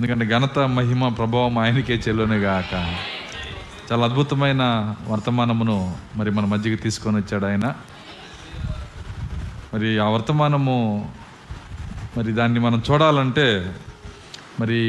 ఎందుకంటే 0.00 0.26
ఘనత 0.26 0.58
మహిమ 0.58 1.08
ప్రభావం 1.08 1.58
ఆయనకే 1.58 1.94
చెల్లునుగాక 1.94 2.96
చాలా 3.92 4.04
అద్భుతమైన 4.04 4.62
వర్తమానమును 5.08 5.94
మరి 6.16 6.30
మన 6.30 6.44
మధ్యకి 6.44 6.76
తీసుకొని 6.76 7.16
వచ్చాడు 7.16 7.46
ఆయన. 7.46 7.74
మరి 9.74 9.98
ఆ 9.98 10.08
వర్తమానము 10.08 11.08
మరి 12.16 12.32
దాన్ని 12.32 12.60
మనం 12.60 12.82
చూడాలంటే 12.90 13.74
మరి 14.60 14.80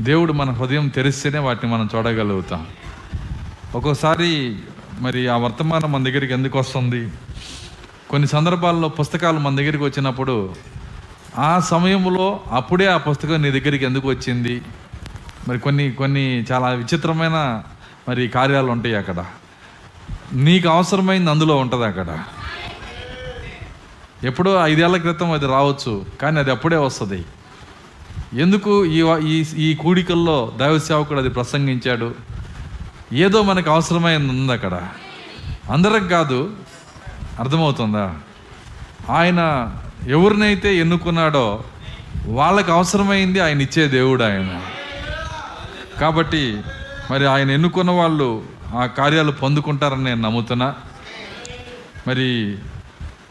దేవుడు 0.00 0.32
మన 0.32 0.50
హృదయం 0.50 0.88
తెరిస్తేనే 0.88 1.38
వాటిని 1.38 1.72
మనం 1.72 1.88
చూడగలుగుతాం. 1.96 2.66
ఒక్కోసారి 3.74 4.56
మరి 5.00 5.28
ఆ 5.28 5.36
వర్తమానం 5.36 5.92
మన 5.92 6.04
దగ్గరికి 6.04 6.32
ఎందుకు 6.32 6.58
వస్తుంది? 6.58 7.12
కొన్ని 8.10 8.28
సందర్భాల్లో 8.28 8.88
పుస్తకాలు 8.88 9.38
మన 9.38 9.56
దగ్గరికి 9.56 9.84
వచ్చినప్పుడు 9.84 10.54
ఆ 11.38 11.60
సమయంలో 11.60 12.40
అప్పుడే 12.50 12.86
ఆ 12.86 12.96
పుస్తకం 12.96 13.42
నీ 13.42 13.50
దగ్గరికి 13.50 13.84
ఎందుకు 13.84 14.08
వచ్చింది? 14.08 14.62
మరి 15.48 15.58
కొన్ని 15.58 15.92
కొన్ని 15.92 16.46
చాలా 16.52 16.68
విచిత్రమైన 16.68 17.62
మరి 18.08 18.28
కార్యాలు 18.28 18.66
ఉంటాయి 18.66 18.94
అక్కడ. 18.94 19.24
నీకు 20.32 20.68
అవసరమైంది 20.68 21.30
అందులో 21.30 21.56
ఉంటుంది 21.56 21.84
అక్కడ. 21.84 22.24
ఎప్పుడో 24.24 24.64
ఐదేళ్ళ 24.64 24.96
క్రితం 24.96 25.32
అది 25.32 25.46
రావచ్చు 25.46 26.04
కానీ 26.20 26.38
అది 26.38 26.50
అప్పుడే 26.50 26.76
వస్తుంది. 26.76 27.24
ఎందుకు 28.34 28.84
ఈ 28.84 29.44
ఈ 29.56 29.74
కూడికల్లో 29.74 30.52
దైవ 30.56 30.78
సేవకుడు 30.78 31.18
అది 31.18 31.28
ప్రసంగించాడు? 31.28 32.14
ఏదో 33.12 33.42
మనకు 33.42 33.70
అవసరమైంది 33.70 34.28
ఉంది 34.28 34.52
అక్కడ. 34.52 34.88
అందరికి 35.70 36.08
కాదు 36.08 36.56
అర్థమవుతుందా? 37.38 38.14
ఆయన 39.10 39.72
ఎవరినైతే 40.08 40.76
ఎన్నుకున్నాడో 40.76 41.64
వాళ్ళకి 42.26 42.72
అవసరమైంది 42.72 43.40
ఆయన 43.40 43.60
ఇచ్చే 43.60 43.88
దేవుడు 43.88 44.24
ఆయన. 44.24 44.62
కాబట్టి 46.00 46.60
మరి 47.10 47.26
ఆయన 47.26 47.50
ఎన్నుకున్న 47.50 47.90
వాళ్ళు 47.90 48.42
ఆ 48.74 48.86
కార్యాలు 48.86 49.32
పొందుకుంటారని 49.32 50.04
నేను 50.04 50.20
నమ్ముతున్నా. 50.20 50.74
మరి 52.08 52.58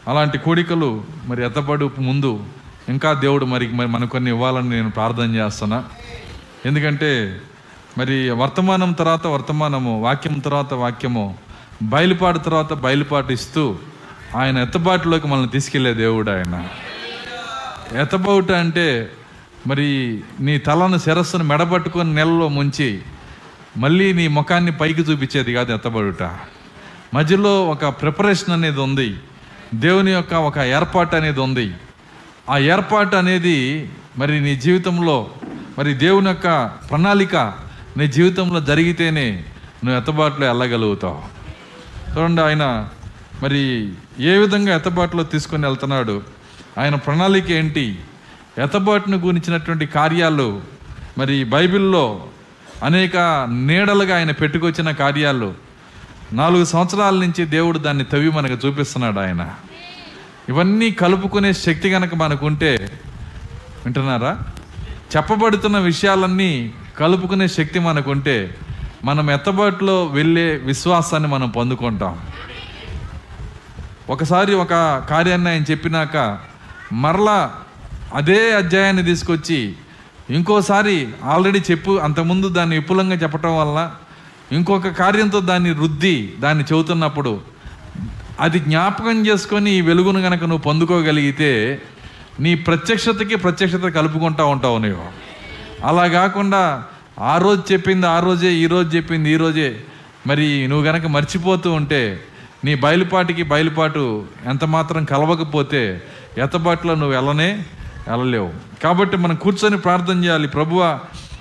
అలాంటి 0.08 0.38
కోడికలు 0.38 1.04
మరి 1.26 1.44
ఎత్తపడు 1.44 1.90
ముందు 1.98 2.44
ఇంకా 2.88 3.12
దేవుడు 3.12 3.44
మరి 3.44 3.68
మరి 3.68 3.88
మనకు 3.88 4.10
కొన్ని 4.10 4.30
ఇవ్వాలని 4.30 4.70
నేను 4.70 4.90
ప్రార్థన 4.90 5.34
చేస్తున్నా. 5.34 5.84
ఎందుకంటే 6.66 7.40
మరి 7.98 8.30
వర్తమానం 8.30 8.92
తర్వాత 8.92 9.26
వర్తమానము 9.26 10.02
వాక్యం 10.02 10.38
తర్వాత 10.38 10.74
వాక్యము 10.74 11.38
బయలుపాటు 11.82 12.38
తర్వాత 12.38 12.72
బయలుపాటు 12.72 13.32
ఇస్తూ 13.32 13.78
ఆయన 14.36 14.58
ఎత్తబాటులోకి 14.58 15.26
మనల్ని 15.26 15.48
తీసుకెళ్ళే 15.48 15.94
దేవుడు 15.94 16.30
ఆయన. 16.30 16.68
ఎత్తబౌట 18.00 18.52
అంటే 18.52 19.10
మరి 19.66 20.20
నీ 20.40 20.58
తలను 20.58 20.98
శిరస్సును 20.98 21.44
మెడబట్టుకొని 21.44 22.14
నెలలో 22.14 22.48
ముంచి 22.48 23.02
మళ్ళీ 23.76 24.12
నీ 24.12 24.28
ముఖాన్ని 24.28 24.72
పైకి 24.72 25.00
చూపించేది 25.00 25.52
కాదు 25.52 25.72
ఎత్తబడుట. 25.72 26.30
మధ్యలో 27.14 27.66
ఒక 27.66 27.86
ప్రిపరేషన్ 27.86 28.52
అనేది 28.52 28.80
ఉంది. 28.80 29.16
దేవుని 29.74 30.10
యొక్క 30.10 30.34
ఒక 30.34 30.58
ఏర్పాటు 30.58 31.16
అనేది 31.16 31.40
ఉంది. 31.40 31.74
ఆ 32.50 32.58
ఏర్పాటు 32.58 33.16
అనేది 33.16 33.90
మరి 34.18 34.40
నీ 34.40 34.56
జీవితంలో 34.56 35.30
మరి 35.78 35.94
దేవుని 35.94 36.28
యొక్క 36.28 36.66
ప్రణాళిక 36.90 37.36
నీ 37.96 38.08
జీవితంలో 38.08 38.60
జరిగితేనే 38.60 39.44
నువ్వు 39.84 40.00
ఎత్తబాటులో 40.00 40.46
వెళ్ళగలుగుతావు. 40.46 41.22
చూడండి 42.18 42.42
ఆయన 42.42 42.88
మరి 43.42 43.92
ఏ 44.20 44.36
విధంగా 44.38 44.76
ఎత్తబాటులో 44.76 45.22
తీసుకొని 45.22 45.66
వెళ్తున్నాడు. 45.66 46.22
ఆయన 46.78 46.94
ప్రణాళిక 46.94 47.50
ఏంటి? 47.50 47.98
ఎత్తబాటును 48.58 49.16
గురించినటువంటి 49.16 49.86
కార్యాలు 49.86 50.62
మరి 51.18 51.44
బైబిల్లో 51.44 52.26
అనేక 52.84 53.16
నీడలుగా 53.50 54.16
ఆయన 54.16 54.30
పెట్టుకొచ్చిన 54.30 54.90
కార్యాలు. 54.90 55.54
నాలుగు 56.32 56.64
సంవత్సరాల 56.64 57.14
నుంచి 57.14 57.44
దేవుడు 57.44 57.78
దాన్ని 57.78 58.04
తవ్వి 58.04 58.30
మనకు 58.30 58.66
చూపిస్తున్నాడు 58.66 59.20
ఆయన. 59.20 59.50
ఇవన్నీ 60.50 60.90
కలుపుకునే 60.90 61.52
శక్తి 61.52 61.90
కనుక 61.90 62.14
మనకుంటే 62.14 62.70
వింటున్నారా? 63.84 64.32
చెప్పబడుతున్న 65.16 65.78
విషయాలన్నీ 65.78 66.50
కలుపుకునే 66.98 67.48
శక్తి 67.48 67.78
మనకుంటే 67.78 68.36
మనం 69.04 69.30
ఎత్తబాటులో 69.30 70.06
వెళ్ళే 70.06 70.56
విశ్వాసాన్ని 70.64 71.28
మనం 71.28 71.48
పొందుకుంటాం. 71.48 72.14
ఒకసారి 74.10 74.54
ఒక 74.54 74.72
కార్యాన్ని 75.10 75.50
ఆయన 75.50 75.64
చెప్పినాక 75.70 76.16
మరలా 76.92 77.38
అదే 78.14 78.52
అధ్యాయాన్ని 78.52 79.02
తీసుకొచ్చి 79.02 79.74
ఇంకోసారి 80.30 81.08
ఆల్రెడీ 81.24 81.60
చెప్పు 81.70 81.92
అంతకుముందు 81.98 82.48
దాన్ని 82.48 82.76
విపులంగా 82.76 83.16
చెప్పటం 83.16 83.56
వల్ల 83.58 83.78
ఇంకొక 84.52 84.88
కార్యంతో 84.88 85.40
దాన్ని 85.40 85.72
రుద్ది 85.72 86.36
దాన్ని 86.38 86.64
చెబుతున్నప్పుడు 86.64 87.32
అది 88.40 88.58
జ్ఞాపకం 88.58 89.26
చేసుకొని 89.26 89.70
ఈ 89.70 89.80
వెలుగును 89.80 90.20
గనక 90.20 90.40
నువ్వు 90.40 90.58
పొందుకోగలిగితే 90.58 91.82
నీ 92.40 92.54
ప్రత్యక్షతకి 92.54 93.34
ప్రత్యక్షత 93.36 93.88
కలుపుకుంటా 93.88 94.44
ఉంటావు 94.44 94.78
నువ్వు 94.78 95.04
అలా 95.86 96.06
కాకుండా 96.06 96.84
ఆ 97.20 97.38
రోజు 97.38 97.72
చెప్పింది 97.72 98.06
ఆ 98.06 98.20
రోజే 98.20 98.52
ఈ 98.52 98.66
రోజు 98.66 98.96
చెప్పింది 98.96 99.30
ఈ 99.30 99.36
రోజే. 99.36 99.80
మరి 100.26 100.66
నువ్వు 100.68 100.86
గనక 100.86 101.06
మర్చిపోతూ 101.06 101.72
ఉంటే 101.72 102.20
నీ 102.64 102.74
బయలుపాటికి 102.74 103.42
బయలుపాటు 103.42 104.24
ఎంత 104.46 104.64
మాత్రం 104.64 105.04
కలవకపోతే 105.04 106.02
ఎతబాటులో 106.38 106.94
నువ్వు 106.94 107.16
వెళ్ళనే 107.16 107.64
వెళ్ళలేవు. 108.08 108.52
కాబట్టి 108.82 109.16
మనం 109.16 109.34
కూర్చొని 109.34 109.78
ప్రార్థన 109.78 110.24
చేయాలి. 110.24 110.48
ప్రభువ 110.48 111.00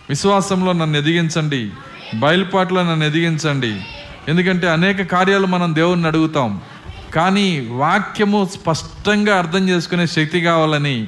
విశ్వాసంలో 0.10 0.74
నన్ను 0.74 0.98
ఎదిగించండి. 0.98 1.70
బయలుపాట్లో 2.16 2.84
నన్ను 2.84 3.06
ఎదిగించండి. 3.06 3.82
ఎందుకంటే 4.28 4.70
అనేక 4.70 5.02
కార్యాలు 5.02 5.48
మనం 5.48 5.76
దేవుణ్ణి 5.76 6.08
అడుగుతాం. 6.08 6.62
కానీ 7.14 7.60
వాక్యము 7.60 8.50
స్పష్టంగా 8.54 9.38
అర్థం 9.38 9.70
చేసుకునే 9.70 10.08
శక్తి 10.08 10.42
కావాలని 10.42 11.08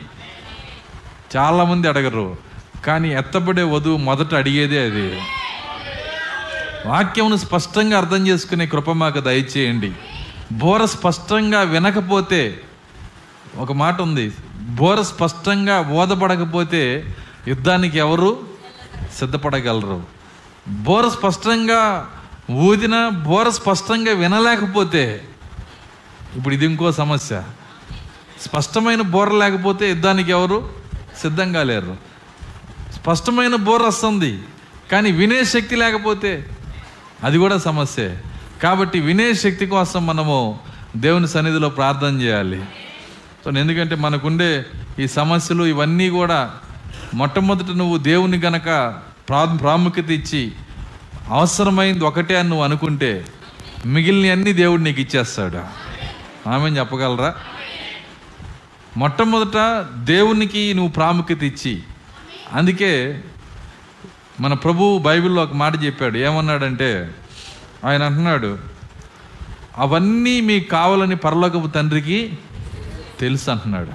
చాలామంది 1.37 1.87
అడగరు. 1.87 2.37
కానీ 2.85 3.13
ఎత్తబడే 3.13 3.63
వధువు 3.63 3.97
మొదట 3.97 4.33
అడిగేదే 4.33 4.79
అది. 4.85 5.21
వాక్యమును 6.85 7.35
స్పష్టంగా 7.35 7.97
అర్థం 7.97 8.27
చేసుకునే 8.27 8.65
కృప 8.67 8.91
మాకు 8.91 9.19
దయచేయండి. 9.19 9.91
బోర 10.51 10.85
స్పష్టంగా 10.85 11.61
వినకపోతే 11.61 12.61
ఒక 13.57 13.71
మాట 13.71 14.01
ఉంది 14.01 14.31
బోర 14.61 15.01
స్పష్టంగా 15.01 15.81
బోధపడకపోతే 15.81 17.15
యుద్ధానికి 17.47 17.97
ఎవరు 17.97 18.37
సిద్ధపడగలరు? 19.19 20.03
బోర 20.67 21.09
స్పష్టంగా 21.09 22.09
ఊదిన 22.51 23.09
బోర 23.09 23.49
స్పష్టంగా 23.49 24.13
వినలేకపోతే 24.13 25.27
ఇప్పుడు 26.37 26.53
ఇది 26.53 26.65
ఇంకో 26.65 26.91
సమస్య. 26.91 27.43
స్పష్టమైన 28.41 29.01
బోర 29.01 29.31
లేకపోతే 29.31 29.89
యుద్ధానికి 29.89 30.31
ఎవరు 30.31 30.69
సిద్ధంగా 31.21 31.63
లేరు. 31.63 31.97
స్పష్టమైన 32.93 33.55
బోర్ 33.55 33.81
వస్తుంది 33.81 34.39
కానీ 34.91 35.11
వినే 35.11 35.43
శక్తి 35.43 35.75
లేకపోతే 35.75 36.47
అది 37.23 37.37
కూడా 37.37 37.57
సమస్యే. 37.57 38.21
కాబట్టి 38.63 38.99
వినే 38.99 39.33
శక్తి 39.33 39.65
కోసం 39.65 40.07
మనము 40.07 40.59
దేవుని 40.97 41.27
సన్నిధిలో 41.27 41.69
ప్రార్థన 41.69 42.21
చేయాలి. 42.21 42.65
సో 43.45 43.51
ఎందుకంటే 43.51 43.95
మనకుండే 43.95 44.65
ఈ 44.99 45.07
సమస్యలు 45.07 45.63
ఇవన్నీ 45.63 46.09
కూడా 46.09 46.51
మొట్టమొదట 47.13 47.75
నువ్వు 47.75 47.97
దేవుని 47.97 48.39
గనక 48.39 48.65
ప్రా 49.29 49.45
ప్రాముఖ్యత 49.45 50.11
ఇచ్చి 50.11 50.51
అవసరమైంది 51.29 52.05
ఒకటే 52.05 52.39
అని 52.39 52.49
నువ్వు 52.49 52.63
అనుకుంటే 52.63 53.25
మిగిలిన 53.85 54.31
అన్ని 54.31 54.53
దేవుడు 54.53 54.81
నీకు 54.81 55.01
ఇచ్చేస్తాడు. 55.01 55.80
ఆమె 56.47 56.69
చెప్పగలరా? 56.69 57.35
మొట్టమొదట 58.97 59.85
దేవునికి 59.93 60.73
నువ్వు 60.73 60.91
ప్రాముఖ్యత 60.91 61.43
ఇచ్చి 61.43 61.83
అందుకే 62.53 63.23
మన 64.39 64.53
ప్రభు 64.53 64.99
బైబిల్లో 64.99 65.43
ఒక 65.43 65.53
మాట 65.53 65.83
చెప్పాడు. 65.83 66.17
ఏమన్నాడంటే 66.17 67.15
ఆయన 67.85 68.03
అంటున్నాడు 68.03 68.57
అవన్నీ 69.77 70.41
మీకు 70.41 70.69
కావాలని 70.69 71.15
పరలోకపు 71.15 71.67
తండ్రికి 71.67 72.37
తెలుసు 73.19 73.51
అంటున్నాడు. 73.51 73.91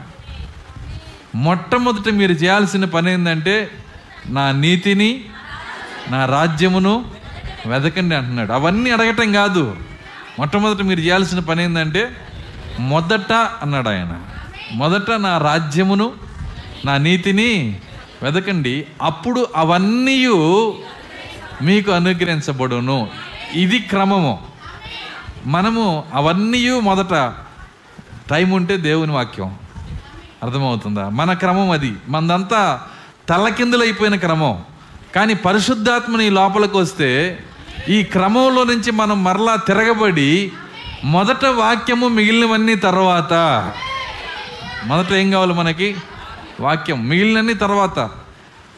మొట్టమొదట 1.37 2.09
మీరు 2.09 2.33
చేయాల్సిన 2.33 2.85
పని 2.85 3.13
ఏంటంటే 3.13 3.71
నా 4.27 4.53
నీతిని 4.53 5.25
నా 6.11 6.27
రాజ్యమును 6.27 7.11
వెదకండి 7.67 8.15
అంటున్నాడు. 8.15 8.53
అవన్నీ 8.53 8.91
అడగటం 8.91 9.33
కాదు. 9.33 9.77
మొట్టమొదట 10.39 10.83
మీరు 10.83 11.01
చేయాల్సిన 11.01 11.39
పని 11.39 11.65
ఏంటంటే 11.65 12.17
మొదట 12.79 13.33
అన్నాడు 13.33 13.89
ఆయన. 13.89 14.21
మొదట 14.73 15.11
నా 15.11 15.39
రాజ్యమును 15.39 16.13
నా 16.85 16.97
నీతిని 16.97 17.81
వెదకండి. 18.23 18.87
అప్పుడు 19.03 19.47
అవన్నీ 19.57 20.27
మీకు 21.63 21.91
అనుగ్రహించబడును. 21.91 23.09
ఇది 23.53 23.79
క్రమము. 23.79 24.47
మనము 25.47 26.05
అవన్నీ 26.15 26.81
మొదట 26.81 27.33
టైం 28.31 28.51
ఉంటే 28.51 28.77
దేవుని 28.77 29.13
వాక్యం. 29.13 29.55
అర్థమవుతుందా? 30.43 31.09
మన 31.09 31.33
క్రమం 31.33 31.71
అది. 31.71 31.95
మనదంతా 32.09 32.81
తలకిందులైపోయిన 33.29 34.17
క్రమం. 34.17 34.63
కానీ 35.15 35.35
పరిశుద్ధాత్మని 35.35 36.31
లోపలికి 36.31 36.77
వస్తే 36.77 37.45
ఈ 37.89 38.03
క్రమంలో 38.03 38.65
నుంచి 38.65 38.91
మనం 38.91 39.25
మరలా 39.25 39.57
తిరగబడి 39.57 40.53
మొదట 41.05 41.45
వాక్యము 41.45 42.09
మిగిలినవన్నీ 42.09 42.75
తర్వాత. 42.75 43.73
మొదట 44.85 45.13
ఏం 45.13 45.31
కావాలి 45.31 45.55
మనకి? 45.55 45.97
వాక్యం. 46.61 47.09
మిగిలినన్ని 47.09 47.55
తర్వాత. 47.55 48.11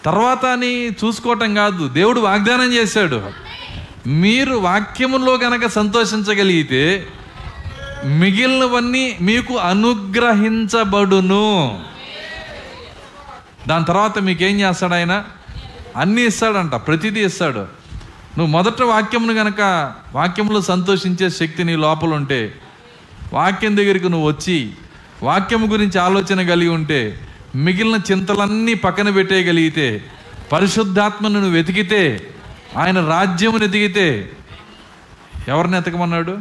తర్వాత 0.05 0.47
అని 0.47 0.89
చూసుకోవటం 0.89 1.55
కాదు. 1.55 1.89
దేవుడు 1.89 2.21
వాగ్దానం 2.21 2.73
చేశాడు. 2.73 3.31
మీరు 4.07 4.55
వాక్యములో 4.55 5.37
కనుక 5.37 5.67
సంతోషించగలిగితే 5.67 7.07
మిగిలినవన్నీ 8.05 9.19
మీకు 9.21 9.57
అనుగ్రహించబడును. 9.57 11.83
దాని 13.69 13.85
తర్వాత 13.85 14.19
మీకేం 14.19 14.61
చేస్తాడు 14.61 14.95
ఆయన? 14.95 15.25
అన్నీ 15.97 16.23
ఇస్తాడంట. 16.23 16.75
ప్రతిదీ 16.75 17.25
ఇస్తాడు. 17.25 17.78
నువ్వు 18.39 18.53
మొదట 18.53 18.83
వాక్యమును 18.83 19.33
గనక 19.33 19.61
వాక్యంలో 20.13 20.61
సంతోషించే 20.61 21.31
శక్తి 21.31 21.65
నీ 21.65 21.77
లోపల 21.77 22.09
ఉంటే 22.09 22.55
వాక్యం 23.33 23.77
దగ్గరికి 23.77 24.09
నువ్వు 24.09 24.29
వచ్చి 24.29 24.71
వాక్యం 25.23 25.73
గురించి 25.73 25.99
ఆలోచన 25.99 26.49
కలిగి 26.49 26.69
ఉంటే 26.69 27.21
మిగిలిన 27.55 28.01
చింతలన్నీ 28.11 28.75
పక్కన 28.75 29.11
పెట్టేయగలిగితే 29.11 30.05
పరిశుద్ధాత్మను 30.53 31.35
నువ్వు 31.35 31.57
వెతికితే 31.57 32.33
ఆయన 32.77 33.07
రాజ్యమును 33.07 33.65
ఎదిగితే 33.65 34.31
ఎవరిని 35.49 35.77
ఎతకమన్నాడు 35.77 36.39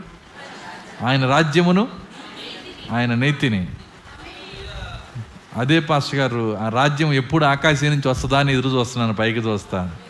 ఆయన 1.05 1.27
రాజ్యమును 1.27 1.87
ఆయన 2.91 3.13
నీతిని. 3.13 3.67
అదే 5.57 5.79
పాస్టర్ 5.79 6.19
గారు 6.19 6.57
ఆ 6.57 6.69
రాజ్యం 6.69 7.13
ఎప్పుడు 7.13 7.45
ఆకాశం 7.45 7.89
నుంచి 7.89 8.07
వస్తుందా 8.07 8.39
అని 8.39 8.51
ఎదురు 8.53 8.69
చూస్తున్నాను 8.69 9.13
పైకి 9.13 9.39
చూస్తాను. 9.39 10.06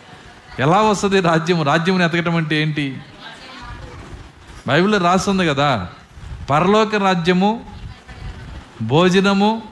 ఎలా 0.58 0.80
వస్తుంది 0.80 1.20
రాజ్యం 1.20 1.62
రాజ్యం 1.62 2.02
ఎతకటం 2.02 2.36
అంటే 2.36 2.62
ఏంటి? 2.62 2.98
బైబిల్లో 4.68 4.98
రాస్తుంది 4.98 5.46
కదా 5.46 5.88
పరలోక 6.50 6.94
రాజ్యము 6.94 7.64
భోజనము 8.82 9.62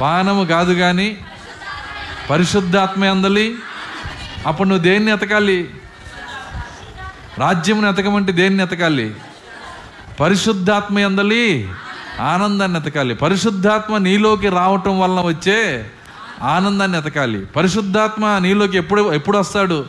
పానము 0.00 0.44
కాదు 0.44 0.72
కానీ 0.72 1.16
పరిశుద్ధాత్మ 2.30 3.04
అందలి. 3.04 3.56
అప్పుడు 4.46 4.68
నువ్వు 4.68 4.84
దేన్ని 4.84 5.12
ఎతకాలి? 5.12 5.70
రాజ్యమును 7.38 7.88
ఎతకమంటే 7.88 8.32
దేన్ని 8.32 8.62
ఎతకాలి? 8.62 9.14
పరిశుద్ధాత్మ 10.20 10.98
అందలి 10.98 11.68
ఆనందాన్ని 12.20 12.78
ఎతకాలి. 12.78 13.14
పరిశుద్ధాత్మ 13.14 13.98
నీలోకి 13.98 14.48
రావటం 14.48 15.00
వలన 15.00 15.20
వచ్చే 15.20 15.90
ఆనందాన్ని 16.42 16.98
ఎతకాలి. 16.98 17.46
పరిశుద్ధాత్మ 17.46 18.38
నీలోకి 18.38 18.78
ఎప్పుడు 18.78 19.12
ఎప్పుడు 19.12 19.38
వస్తాడు? 19.38 19.86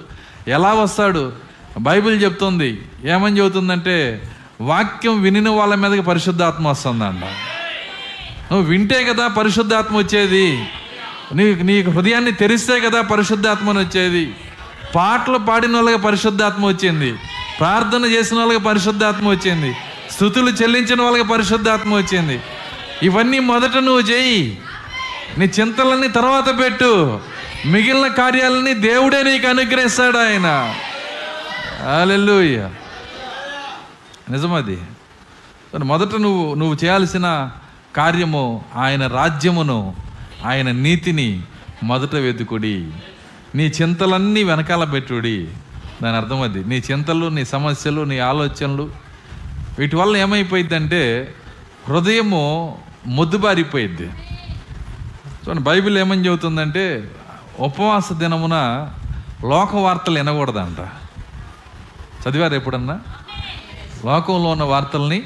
ఎలా 0.47 0.73
వస్తాడు? 0.73 1.33
బైబిల్ 1.79 2.23
చెప్తుంది. 2.23 2.81
ఏమని 3.05 3.37
చెబుతుందంటే 3.37 4.21
వాక్యం 4.61 5.21
వినిన 5.21 5.49
వాళ్ళ 5.49 5.75
మీదకి 5.75 6.01
పరిశుద్ధాత్మ 6.01 6.67
వస్తుందంట. 6.67 7.25
నువ్వు 8.51 8.69
వింటే 8.69 9.03
కదా 9.03 9.27
పరిశుద్ధాత్మ 9.27 9.97
వచ్చేది. 9.97 10.65
నీ 11.35 11.55
నీ 11.55 11.81
హృదయాన్ని 11.81 12.31
తెరిస్తే 12.31 12.79
కదా 12.79 13.01
పరిశుద్ధాత్మని 13.01 13.79
వచ్చేది. 13.79 14.35
పాటలు 14.95 15.37
పాడిన 15.37 15.75
వాళ్ళకి 15.75 16.01
పరిశుద్ధాత్మ 16.01 16.65
వచ్చింది. 16.65 17.13
ప్రార్థన 17.59 18.05
చేసిన 18.05 18.37
వాళ్ళకి 18.37 18.59
పరిశుద్ధాత్మ 18.59 19.29
వచ్చింది. 19.29 19.75
స్థుతులు 20.11 20.49
చెల్లించిన 20.49 21.01
వాళ్ళకి 21.01 21.23
పరిశుద్ధాత్మ 21.23 21.93
వచ్చింది. 21.93 22.41
ఇవన్నీ 23.03 23.39
మొదట 23.39 23.77
నువ్వు 23.77 23.99
చేయి 23.99 24.57
నీ 25.37 25.45
చింతలన్నీ 25.45 26.07
తర్వాత 26.07 26.59
పెట్టు. 26.59 27.19
మిగిలిన 27.65 28.07
కార్యాలని 28.07 28.73
దేవుడే 28.73 29.23
నీకు 29.23 29.47
అనుగ్రహిస్తాడు 29.47 30.17
ఆయన. 30.17 30.73
హల్లెలూయా. 31.89 32.71
నిజమది. 34.29 34.77
మొదట 35.83 36.15
నువ్వు 36.15 36.53
నువ్వు 36.53 36.77
చేయాల్సిన 36.83 37.51
కార్యము 37.95 38.65
ఆయన 38.75 39.07
రాజ్యమును 39.07 39.95
ఆయన 40.45 40.71
నీతిని 40.71 41.41
మొదట 41.83 42.15
వెతుకుడి. 42.15 42.91
నీ 43.55 43.67
చింతలన్నీ 43.81 44.43
వెనకాల 44.43 44.83
పెట్టుడి. 44.83 45.47
దాని 46.03 46.17
అర్థం 46.17 46.41
అది 46.41 46.63
నీ 46.63 46.83
చింతలు 46.91 47.29
నీ 47.29 47.45
సమస్యలు 47.45 48.01
నీ 48.01 48.19
ఆలోచనలు 48.19 48.91
వీటి 49.79 49.95
వల్ల 49.95 50.17
ఏమైపోయిందంటే 50.17 51.35
హృదయము 51.87 52.77
మొద్దుబారిపోయిద్ది. 53.07 54.09
చూడండి 55.47 55.63
బైబిల్ 55.63 55.97
ఏమని 55.97 56.25
చెబుతుందంటే 56.25 57.11
ఉపవాస 57.59 58.13
దినమున 58.13 58.55
లోక 59.47 59.75
వార్తలు 59.75 60.19
వినకూడదంట. 60.19 60.77
చదివారు 62.23 62.53
ఎప్పుడన్నా? 62.53 62.99
లోకంలో 64.05 64.49
ఉన్న 64.49 64.63
వార్తల్ని 64.63 65.23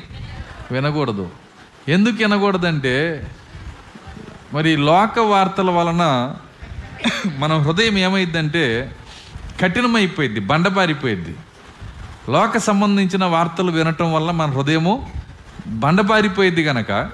వినకూడదు. 0.71 1.29
ఎందుకు 1.87 2.15
వినకూడదంటే 2.15 3.27
మరి 4.53 4.77
లోక 4.77 5.19
వార్తల 5.19 5.69
వలన 5.69 6.35
మన 7.37 7.57
హృదయం 7.57 7.97
ఏమైందంటే 7.97 8.95
కఠినమైపోయింది 9.61 10.39
బండబారిపోయింది 10.39 11.35
లోక 12.31 12.57
సంబంధించిన 12.57 13.25
వార్తలు 13.25 13.71
వినటం 13.71 14.13
వల్ల 14.13 14.31
మన 14.31 14.51
హృదయము 14.51 15.11
బండబారిపోయింది 15.67 16.63
కనుక 16.63 17.09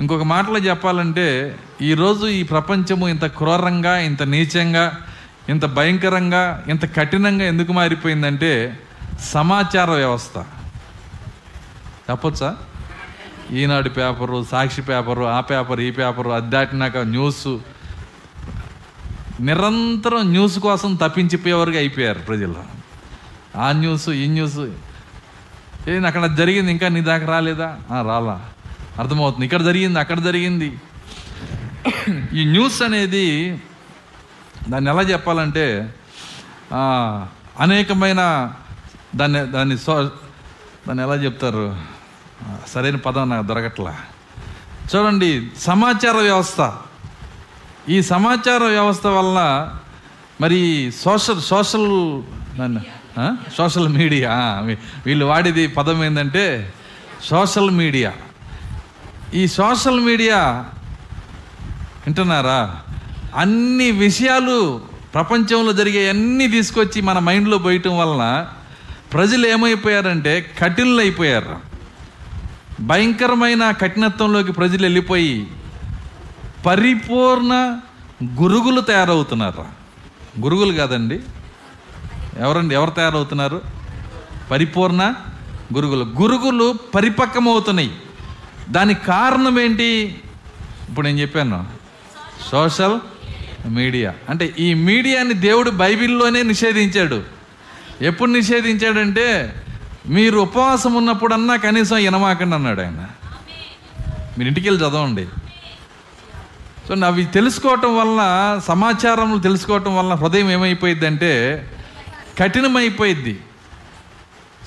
ఇంకొక 0.00 0.22
మాటలో 0.22 0.58
చెప్పాలంటే 0.58 1.56
ఈరోజు 1.82 2.26
ఈ 2.26 2.42
ప్రపంచము 2.42 3.08
ఇంత 3.08 3.26
క్రూరంగా 3.26 3.98
ఇంత 3.98 4.22
నీచంగా 4.22 4.98
ఇంత 5.48 5.66
భయంకరంగా 5.66 6.64
ఇంత 6.68 6.96
కఠినంగా 6.96 7.44
ఎందుకు 7.44 7.72
మారిపోయిందంటే 7.72 8.78
సమాచార 9.20 9.90
వ్యవస్థ. 9.90 10.38
చెప్పొచ్చా? 12.10 12.56
ఈనాడు 13.52 13.88
పేపరు 13.88 14.44
సాక్షి 14.50 14.82
పేపరు 14.82 15.24
ఆ 15.24 15.40
పేపర్ 15.40 15.80
ఈ 15.80 15.90
పేపరు 15.90 16.30
అది 16.30 16.50
దాటినాక 16.50 16.96
న్యూస్. 16.96 17.58
నిరంతరం 19.40 20.30
న్యూస్ 20.30 20.58
కోసం 20.58 20.94
తప్పించిపోయేవారుగా 20.94 21.78
అయిపోయారు 21.78 22.18
ప్రజలు. 22.18 22.56
ఆ 23.56 23.72
న్యూస్ 23.72 24.08
ఈ 24.08 24.26
న్యూస్. 24.26 24.58
ఏంది 25.88 26.06
అక్కడ 26.06 26.36
జరిగింది 26.36 26.70
ఇంకా 26.72 26.88
నీ 26.88 27.00
దాకా 27.00 27.26
రాలేదా? 27.26 27.76
రాలా. 27.92 28.44
అర్థమవుతుంది. 28.98 29.44
ఇక్కడ 29.48 29.62
జరిగింది 29.70 29.98
అక్కడ 30.04 30.18
జరిగింది. 30.28 30.68
ఈ 32.38 32.44
న్యూస్ 32.54 32.78
అనేది 32.86 33.26
దాన్ని 34.68 34.88
ఎలా 34.92 35.02
చెప్పాలంటే 35.12 35.66
అనేకమైన 37.64 38.20
దాన్ని 39.20 39.40
దాన్ని 39.54 39.76
సో 39.84 39.94
దాన్ని 40.86 41.02
ఎలా 41.04 41.16
చెప్తారు? 41.24 41.64
సరైన 42.72 42.98
పదం 43.06 43.28
నాకు 43.30 43.46
దొరకట్లా. 43.46 43.92
చూడండి 44.90 45.30
సమాచార 45.68 46.16
వ్యవస్థ. 46.28 46.60
ఈ 47.94 47.96
సమాచార 48.12 48.62
వ్యవస్థ 48.76 49.06
వలన 49.16 49.40
మరి 50.40 50.60
సోషల్ 51.04 51.42
సోషల్ 51.52 51.90
దాన్ని 52.58 52.82
సోషల్ 53.56 53.88
మీడియా 53.98 54.32
వీళ్ళు 55.06 55.24
వాడేది 55.30 55.64
పదం 55.78 55.98
ఏంటంటే 56.04 56.44
సోషల్ 57.30 57.70
మీడియా. 57.80 58.12
ఈ 59.34 59.46
సోషల్ 59.46 60.00
మీడియా 60.00 60.38
వింటున్నారా? 62.06 62.82
అన్ని 63.36 63.90
విషయాలు 63.90 64.80
ప్రపంచంలో 65.14 65.72
జరిగే 65.72 66.08
అన్నీ 66.08 66.48
తీసుకొచ్చి 66.48 67.02
మన 67.02 67.18
మైండ్లో 67.18 67.58
పోయటం 67.58 67.98
వలన 67.98 68.46
ప్రజలు 69.12 69.46
ఏమైపోయారంటే 69.46 70.54
కఠినలు 70.58 71.00
అయిపోయారు 71.00 71.56
భయంకరమైన 72.80 73.70
కఠినత్వంలోకి 73.70 74.52
ప్రజలు 74.52 74.82
వెళ్ళిపోయి 74.82 75.46
పరిపూర్ణ 76.66 77.80
గురుగులు 78.40 78.80
తయారవుతున్నారు. 78.80 79.64
గురుగులు 80.40 80.72
కాదండి. 80.72 81.20
ఎవరండి? 82.38 82.74
ఎవరు 82.74 82.90
తయారవుతున్నారు? 82.90 83.60
పరిపూర్ణ 84.50 85.14
గురుగులు. 85.74 86.04
గురుగులు 86.04 86.74
పరిపక్వమవుతున్నాయి. 86.94 88.00
దానికి 88.70 89.06
కారణం 89.06 89.60
ఏంటి? 89.60 90.20
ఇప్పుడు 90.88 91.06
నేను 91.06 91.18
చెప్పాను. 91.18 91.66
Social 92.50 93.00
media. 93.66 94.14
అంటే 94.28 94.54
ఈ 94.58 94.74
మీడియాని 94.74 95.34
దేవుడు 95.34 95.70
బైబిల్లోనే 95.70 96.42
నిషేధించాడు. 96.42 97.22
ఎప్పుడు 98.00 98.30
నిషేధించాడంటే 98.30 99.54
మీరు 100.06 100.38
ఉపవాసం 100.38 100.94
ఉన్నప్పుడన్నా 100.94 101.56
కనీసం 101.56 101.96
వినమాకండి 101.96 102.54
అన్నాడు 102.54 102.80
ఆయన. 102.80 103.06
మీరు 104.38 104.48
ఇంటికి 104.48 104.68
వెళ్ళి 104.68 104.84
చదవండి. 104.84 105.26
సో 106.88 106.94
అవి 106.94 107.24
తెలుసుకోవటం 107.24 107.96
వల్ల 107.96 108.20
సమాచారం 108.66 109.38
తెలుసుకోవటం 109.38 109.96
వల్ల 109.96 110.14
హృదయం 110.14 110.50
ఏమైపోయింది 110.50 111.06
అంటే 111.06 111.64
కఠినమైపోయిద్ది. 112.38 113.40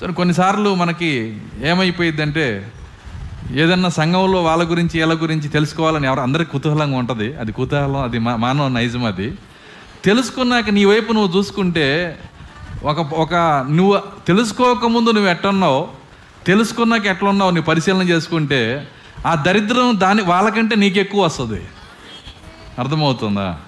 సో 0.00 0.12
కొన్నిసార్లు 0.12 0.74
మనకి 0.74 1.38
ఏమైపోయిందంటే 1.64 2.22
అంటే 2.22 2.72
ఏదన్నా 3.50 3.88
సంఘంలో 3.88 4.42
వాళ్ళ 4.42 4.70
గురించి 4.70 5.00
వీళ్ళ 5.00 5.22
గురించి 5.22 5.48
తెలుసుకోవాలని 5.48 6.06
ఎవరు 6.06 6.20
అందరికి 6.20 6.50
కుతూహలంగా 6.50 6.98
ఉంటుంది. 6.98 7.34
అది 7.36 7.52
కుతూహలం 7.52 7.96
అది 7.96 8.18
మా 8.18 8.36
మానవ 8.36 8.68
నైజం 8.68 9.04
అది. 9.04 9.34
తెలుసుకున్నాక 10.04 10.70
నీ 10.70 10.84
వైపు 10.84 11.12
నువ్వు 11.12 11.38
చూసుకుంటే 11.38 12.18
ఒక 12.84 12.98
ఒక 12.98 13.34
నువ్వు 13.70 14.00
తెలుసుకోకముందు 14.26 15.10
నువ్వు 15.10 15.30
ఎట్టున్నావు? 15.30 15.88
తెలుసుకున్నాక 16.46 17.06
ఎట్లున్నావు? 17.06 17.50
నీ 17.50 17.60
పరిశీలన 17.60 18.02
చేసుకుంటే 18.02 18.88
ఆ 19.26 19.34
దరిద్రం 19.34 20.00
దాని 20.00 20.22
వాళ్ళకంటే 20.22 20.76
నీకు 20.76 20.98
ఎక్కువ 20.98 21.24
వస్తుంది. 21.24 21.64
అర్థమవుతుందా? 22.78 23.58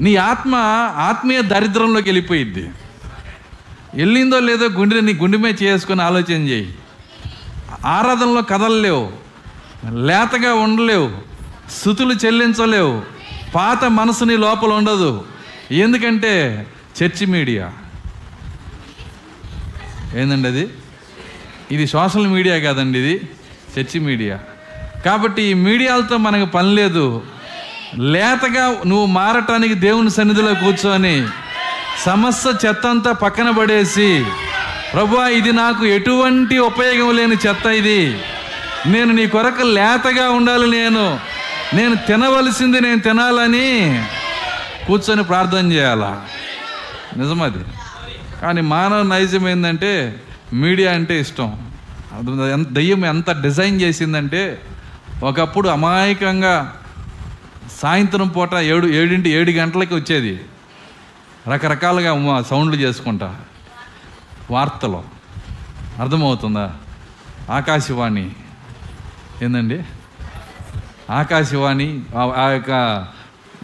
నీ 0.00 0.16
ఆత్మ 0.16 0.54
ఆత్మీయ 0.96 1.42
దరిద్రంలోకి 1.42 2.08
వెళ్ళిపోయిద్ది. 2.08 2.70
వెళ్ళిందో 3.94 4.38
లేదో 4.38 4.66
గుండె 4.66 5.00
నీ 5.00 5.12
గుండె 5.12 5.38
మీద 5.38 5.62
చేసుకొని 5.62 6.02
ఆలోచన 6.02 6.48
చేయి. 6.48 6.74
ఆరాధనలో 7.84 8.42
కదలలేవు 8.42 9.12
లేతగా 9.92 10.54
ఉండలేవు 10.54 11.12
స్థుతులు 11.70 12.14
చెల్లించలేవు 12.14 13.02
పాత 13.54 13.84
మనసు 13.84 14.24
నీ 14.24 14.36
లోపల 14.36 14.68
ఉండదు. 14.68 15.24
ఎందుకంటే 15.70 16.66
చర్చి 17.02 17.26
మీడియా. 17.26 17.72
ఏందండి 20.16 20.48
అది? 20.48 20.68
ఇది 21.70 21.86
సోషల్ 21.86 22.26
మీడియా 22.26 22.58
కాదండి 22.58 22.98
ఇది 22.98 23.28
చర్చి 23.78 24.00
మీడియా. 24.00 24.38
కాబట్టి 25.04 25.42
ఈ 25.42 25.54
మీడియాలతో 25.54 26.16
మనకు 26.16 26.50
పని 26.50 26.74
లేదు. 26.74 27.22
లేతగా 27.98 28.82
నువ్వు 28.86 29.06
మారటానికి 29.06 29.74
దేవుని 29.74 30.10
సన్నిధిలో 30.10 30.54
కూర్చొని 30.54 31.26
సమస్త 32.04 32.66
చెత్తంతా 32.66 33.12
పక్కన 33.12 33.50
పడేసి 33.50 34.24
ప్రభా 34.94 35.28
ఇది 35.28 35.52
నాకు 35.52 35.84
ఎటువంటి 35.84 36.58
ఉపయోగం 36.58 37.16
లేని 37.16 37.36
చెత్త 37.46 37.66
ఇది. 37.66 38.18
నేను 38.86 39.12
నీ 39.12 39.26
కొరకు 39.26 39.62
లేతగా 39.62 40.30
ఉండాలి 40.30 40.70
నేను. 40.70 41.18
నేను 41.74 41.94
తినవలసింది 41.94 42.80
నేను 42.80 43.00
తినాలని 43.00 44.04
కూర్చొని 44.86 45.24
ప్రార్థన 45.24 45.72
చేయాలా? 45.72 46.26
నిజమది. 47.16 47.64
కానీ 48.42 48.60
మానవ 48.60 49.02
నైజం 49.02 49.48
ఏంటంటే 49.48 50.20
మీడియా 50.52 50.92
అంటే 50.92 51.20
ఇష్టం. 51.20 51.58
ఎంత 52.52 52.68
దయ్యం 52.68 53.06
ఎంత 53.06 53.30
డిజైన్ 53.30 53.80
చేసిందంటే 53.80 54.60
ఒకప్పుడు 55.22 55.68
అమాయకంగా 55.68 56.76
సాయంత్రం 57.82 58.28
పూట 58.28 58.54
ఏడు 58.54 58.86
ఏడింటి 58.86 59.30
ఏడు 59.30 59.50
గంటలకి 59.50 59.94
వచ్చేది. 59.94 60.40
రకరకాలుగా 61.52 62.42
సౌండ్లు 62.42 62.80
చేసుకుంటా. 62.80 63.34
వార్తలు. 64.50 65.02
అర్థమవుతుందా? 66.00 66.72
ఆకాశవాణి. 67.50 68.30
ఏందండి? 69.42 69.82
ఆకాశవాణి 71.12 72.02
ఆ- 72.18 72.50
యొక్క 72.50 73.06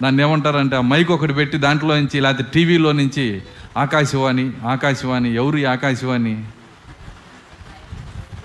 దాన్ని 0.02 0.22
ఏమంటారంటే 0.22 0.76
ఆ 0.76 0.80
మైక్ 0.80 1.10
ఒకటి 1.10 1.32
పెట్టి 1.32 1.58
దాంట్లో 1.58 1.96
నుంచి 1.96 2.20
లేకపోతే 2.20 2.50
టీవీలో 2.54 2.92
నుంచి 2.92 3.42
ఆకాశవాణి 3.78 4.50
ఆకాశవాణి 4.70 5.34
ఎవరు 5.34 5.56
ఈ 5.56 5.64
ఆకాశవాణి? 5.64 6.44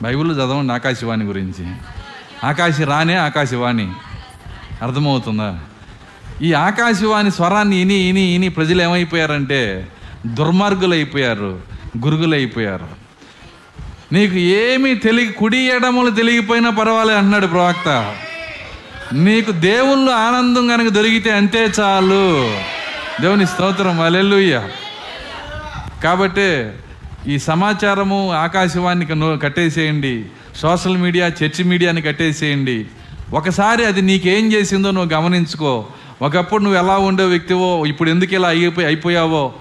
బైబిల్లో 0.02 0.36
చదవండి 0.36 0.74
ఆకాశవాణి 0.74 1.24
గురించి. 1.24 1.74
ఆకాశ 2.44 2.82
రానే 2.82 3.16
ఆకాశవాణి. 3.16 3.91
అర్థమవుతుందా? 4.82 5.60
ఈ 6.41 6.53
ఆకాశవాణి 6.53 7.32
స్వరాన్ని 7.32 7.78
ఇని 7.78 7.94
ఇని 7.94 8.22
ఇని 8.22 8.49
ప్రజలు 8.49 8.82
ఏమైపోయారంటే 8.82 9.88
దుర్మార్గులు 10.28 10.95
గురుగులైపోయారు. 12.04 12.88
నీకు 14.14 14.36
ఏమీ 14.36 14.96
తెలియ 14.96 15.32
కుడి 15.32 15.58
ఎడములు 15.58 16.10
తెలియకపోయినా 16.12 16.70
పర్వాలేదు 16.70 17.20
అన్నాడు 17.20 17.48
ప్రవక్త. 17.48 18.16
నీకు 19.14 19.52
దేవుళ్ళు 19.52 20.12
ఆనందం 20.12 20.68
కనుక 20.68 20.88
దొరికితే 20.88 21.32
అంతే 21.32 21.72
చాలు. 21.80 22.52
దేవుని 23.22 23.48
స్తోత్రం 23.48 24.02
అలెల్లుయ్య 24.02 24.68
కాబట్టి 26.04 26.70
ఈ 27.28 27.40
సమాచారము 27.40 28.34
ఆకాశవాణికి 28.34 29.14
కట్టేసేయండి. 29.38 30.26
సోషల్ 30.56 30.98
మీడియా 30.98 31.28
చర్చి 31.28 31.64
మీడియాని 31.64 32.02
కట్టేసేయండి. 32.02 32.86
ఒకసారి 33.34 33.86
అది 33.86 34.02
నీకేం 34.02 34.54
చేసిందో 34.54 34.92
నువ్వు 34.92 35.14
గమనించుకో. 35.14 35.86
ఒకప్పుడు 36.22 36.64
నువ్వు 36.64 36.80
ఎలా 36.80 36.98
ఉండే 36.98 37.24
వ్యక్తివో 37.24 37.86
ఇప్పుడు 37.86 38.10
ఎందుకు 38.10 38.34
ఇలా 38.34 38.48
అయిపోయి 38.48 38.88
అయిపోయావో 38.88 39.54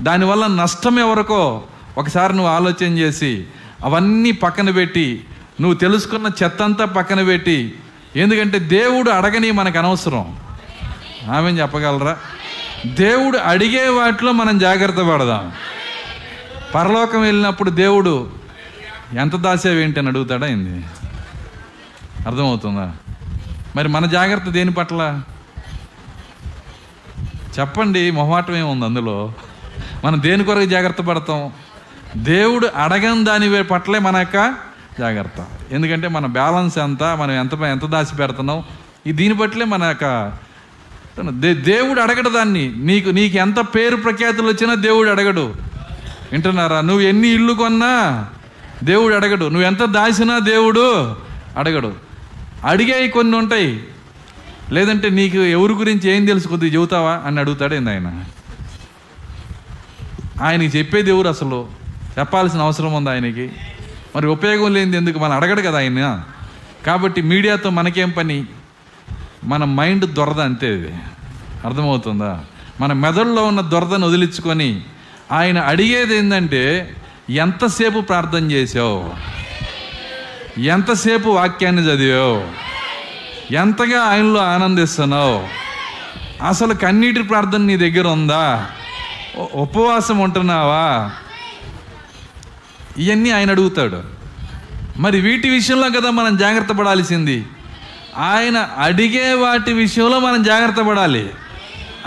దానివల్ల 0.00 0.46
నష్టం 0.46 0.98
ఎవరికో? 0.98 1.62
ఒకసారి 1.98 2.36
నువ్వు 2.36 2.52
ఆలోచన 2.52 2.98
చేసి 2.98 3.46
అవన్నీ 3.84 4.32
పక్కన 4.32 4.70
పెట్టి 4.70 5.24
నువ్వు 5.60 5.78
తెలుసుకున్న 5.78 6.30
చెత్త 6.42 6.62
అంతా 6.62 6.84
పక్కన 6.84 7.24
పెట్టి 7.24 7.74
ఎందుకంటే 8.16 8.58
దేవుడు 8.58 9.10
అడగని 9.10 9.50
మనకు 9.50 9.78
అనవసరం. 9.78 10.36
ఆమె 11.34 11.50
చెప్పగలరా? 11.50 12.16
దేవుడు 12.86 13.38
అడిగే 13.38 13.88
వాటిలో 13.88 14.32
మనం 14.32 14.58
జాగ్రత్త 14.58 14.98
పడదాం. 14.98 15.52
పరలోకం 16.74 17.20
వెళ్ళినప్పుడు 17.20 17.70
దేవుడు 17.70 18.30
ఎంత 19.18 19.36
దాసేవేంటి 19.36 19.98
అని 19.98 20.08
అడుగుతాడా 20.08 20.46
ఏంది? 20.46 20.84
అర్థమవుతుందా? 22.26 22.92
మరి 23.76 23.88
మన 23.88 24.06
జాగ్రత్త 24.06 24.48
దేని 24.48 24.70
పట్ల? 24.70 25.22
చెప్పండి 27.60 28.10
మొహమాటం 28.10 28.56
ఏముంది 28.56 28.84
అందులో? 28.84 29.32
మనం 30.04 30.22
దేని 30.22 30.44
కొరకు 30.44 30.64
జాగ్రత్త 30.64 31.02
పడతాం? 31.02 31.52
దేవుడు 32.16 32.68
అడగని 32.76 33.24
దాని 33.24 33.64
పట్లే 33.64 33.98
మన 33.98 34.16
యొక్క 34.16 34.54
జాగ్రత్త. 34.98 35.46
ఎందుకంటే 35.72 36.08
మన 36.08 36.26
బ్యాలెన్స్ 36.26 36.78
ఎంత 36.78 37.02
మనం 37.02 37.30
ఎంత 37.30 37.54
ఎంత 37.54 37.84
దాచి 37.84 38.16
పెడుతున్నాం? 38.16 38.62
ఈ 39.06 39.12
దీని 39.12 39.34
పట్లే 39.34 39.64
మన 39.64 39.82
యొక్క 39.82 40.32
దేవుడు 41.52 42.00
అడగడు 42.00 42.28
దాన్ని. 42.28 42.74
నీకు 42.76 43.10
నీకు 43.10 43.36
ఎంత 43.36 43.60
పేరు 43.60 43.96
ప్రఖ్యాతులు 43.96 44.48
వచ్చినా 44.48 44.74
దేవుడు 44.74 45.10
అడగడు. 45.10 45.54
వింటున్నారా? 46.32 46.80
నువ్వు 46.80 47.02
ఎన్ని 47.02 47.28
ఇల్లు 47.28 47.52
కొన్నా 47.52 48.26
దేవుడు 48.84 49.14
అడగడు. 49.14 49.44
నువ్వు 49.44 49.66
ఎంత 49.66 49.84
దాచినా 49.84 50.38
దేవుడు 50.38 51.16
అడగడు. 51.56 51.92
అడిగాయి 52.64 53.08
కొన్ని 53.08 53.36
ఉంటాయి. 53.36 53.84
లేదంటే 54.72 55.10
నీకు 55.10 55.36
ఎవరి 55.36 55.72
గురించి 55.72 56.10
ఏం 56.10 56.26
తెలుసు? 56.26 56.48
కొద్దిగా 56.48 56.74
చెబుతావా? 56.74 57.22
అని 57.26 57.40
అడుగుతాడు 57.40 57.74
ఏంది 57.74 57.90
ఆయన. 57.90 58.24
ఆయనకి 60.42 60.78
చెప్పేది 60.78 61.10
ఎవరు 61.10 61.28
అసలు? 61.28 61.68
చెప్పాల్సిన 62.18 62.60
అవసరం 62.60 62.92
ఉంది 62.92 63.10
ఆయనకి? 63.10 63.52
మరి 64.16 64.26
ఉపయోగం 64.26 64.74
లేనిది 64.74 64.96
ఎందుకు? 64.96 65.18
మనం 65.18 65.32
అడగడు 65.32 65.60
కదా 65.60 65.78
ఆయన. 65.78 66.22
కాబట్టి 66.86 67.22
మీడియాతో 67.22 67.70
మనకేం 67.70 68.10
పని? 68.10 68.46
మన 69.44 69.64
మైండ్ 69.64 70.14
దొరద 70.14 70.40
అంతే 70.40 70.74
ఇది. 70.74 70.94
అర్థమవుతుందా? 71.64 72.44
మన 72.80 72.92
మెదడులో 72.92 73.44
ఉన్న 73.44 73.60
దొరదను 73.60 74.06
వదిలించుకొని 74.06 74.82
ఆయన 75.32 75.58
అడిగేది 75.58 76.16
ఏంటంటే 76.16 76.96
ఎంతసేపు 77.30 78.00
ప్రార్థన 78.00 78.50
చేసావు? 78.50 79.14
ఎంతసేపు 80.60 81.28
వాక్యాన్ని 81.28 81.82
చదివావు? 81.82 82.44
ఎంతగా 83.54 84.00
ఆయనలో 84.00 84.40
ఆనందిస్తున్నావు? 84.40 85.46
అసలు 86.46 86.74
కన్నీటి 86.74 87.22
ప్రార్థన 87.22 87.60
నీ 87.60 87.76
దగ్గర 87.76 88.08
ఉందా? 88.08 88.66
ఉపవాసం 89.38 90.18
ఉంటున్నావా? 90.18 91.10
ఇవన్నీ 92.98 93.30
ఆయన 93.30 93.50
అడుగుతాడు. 93.50 94.02
మరి 94.96 95.20
వీటి 95.20 95.48
విషయంలో 95.48 96.00
కదా 96.00 96.10
మనం 96.10 96.36
జాగ్రత్త 96.36 96.72
పడాల్సింది. 96.72 97.46
ఆయన 98.16 98.56
అడిగే 98.58 99.32
వాటి 99.32 99.72
విషయంలో 99.72 100.20
మనం 100.20 100.42
జాగ్రత్త 100.42 100.80
పడాలి. 100.80 101.30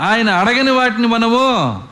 ఆయన 0.00 0.30
అడగని 0.30 0.70
వాటిని 0.70 1.06
మనము 1.06 1.82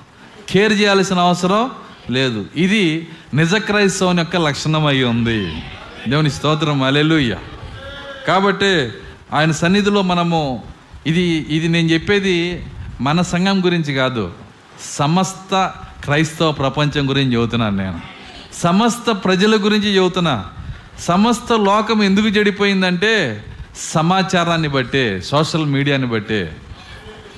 కేర్ 0.49 0.73
చేయాల్సిన 0.73 1.19
అవసరం 1.19 1.71
లేదు. 2.11 2.47
ఇది 2.57 3.09
నిజ 3.35 3.55
క్రైస్తవుని 3.55 4.19
యొక్క 4.19 4.37
లక్షణం 4.37 4.87
అయి 4.87 5.05
ఉంది. 5.05 5.63
దేవుని 6.09 6.31
స్తోత్రం. 6.31 6.83
అలెలుయ్య 6.83 7.37
కాబట్టి 8.29 8.89
ఆయన 9.33 9.51
సన్నిధిలో 9.51 10.03
మనము 10.03 10.65
ఇది 11.07 11.47
ఇది 11.49 11.69
నేను 11.69 11.89
చెప్పేది 11.89 12.67
మన 13.01 13.23
సంఘం 13.23 13.65
గురించి 13.65 13.95
కాదు. 13.95 14.48
సమస్త 14.99 15.73
క్రైస్తవ 16.05 16.53
ప్రపంచం 16.53 17.09
గురించి 17.09 17.33
చెబుతున్నాను 17.33 17.77
నేను. 17.77 18.01
సమస్త 18.55 19.11
ప్రజల 19.11 19.57
గురించి 19.57 19.97
చెబుతున్నా. 19.97 20.45
సమస్త 20.99 21.53
లోకం 21.53 22.03
ఎందుకు 22.03 22.27
చెడిపోయిందంటే 22.27 23.45
సమాచారాన్ని 23.79 24.69
బట్టే 24.69 25.21
సోషల్ 25.21 25.67
మీడియాని 25.67 26.07
బట్టే. 26.07 26.57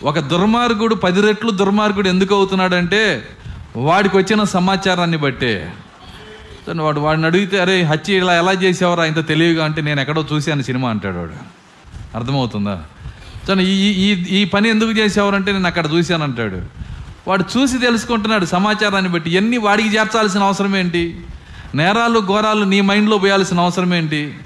ఒక 0.03 0.19
దుర్మార్గుడు 0.19 0.95
పది 0.95 1.21
రెట్లు 1.21 1.51
దుర్మార్గుడు 1.51 2.09
ఎందుకు 2.09 2.35
అవుతున్నాడంటే 2.35 3.29
వాడికి 3.77 4.17
వచ్చిన 4.17 4.45
సమాచారాన్ని 4.45 5.17
బట్టే. 5.17 5.73
వాడు 6.81 7.01
వాడిని 7.01 7.27
అడిగితే 7.27 7.61
అరే 7.61 7.83
హత్య 7.83 8.17
ఇలా 8.17 8.37
ఎలా 8.37 8.53
చేసేవారా? 8.53 9.05
ఇంత 9.05 9.27
తెలివిగా 9.27 9.65
అంటే 9.65 9.83
నేను 9.83 10.01
ఎక్కడో 10.01 10.27
చూశాను 10.33 10.63
సినిమా 10.63 10.91
అంటాడు 10.91 11.17
వాడు. 11.17 11.33
అర్థమవుతుందా? 12.17 12.83
తను 13.49 13.61
ఈ 13.61 13.71
ఈ- 13.71 14.13
ఈ 14.13 14.41
ఈ 14.41 14.45
పని 14.45 14.69
ఎందుకు 14.69 14.91
చేసేవారంటే 14.91 15.53
నేను 15.53 15.67
అక్కడ 15.67 15.87
చూశాను 15.93 16.25
అంటాడు. 16.25 16.80
వాడు 17.29 17.45
చూసి 17.57 17.79
తెలుసుకుంటున్నాడు 17.79 18.45
సమాచారాన్ని 18.45 19.11
బట్టి. 19.11 19.31
ఎన్ని 19.31 19.59
వాడికి 19.59 19.89
చేర్చాల్సిన 19.89 20.43
అవసరం 20.43 20.77
ఏంటి? 20.77 21.21
నేరాలు 21.75 22.21
ఘోరాలు 22.21 22.65
నీ 22.65 22.81
మైండ్లో 22.81 23.19
పోయాల్సిన 23.19 23.61
అవసరం 23.61 23.95
ఏంటి? 23.95 24.39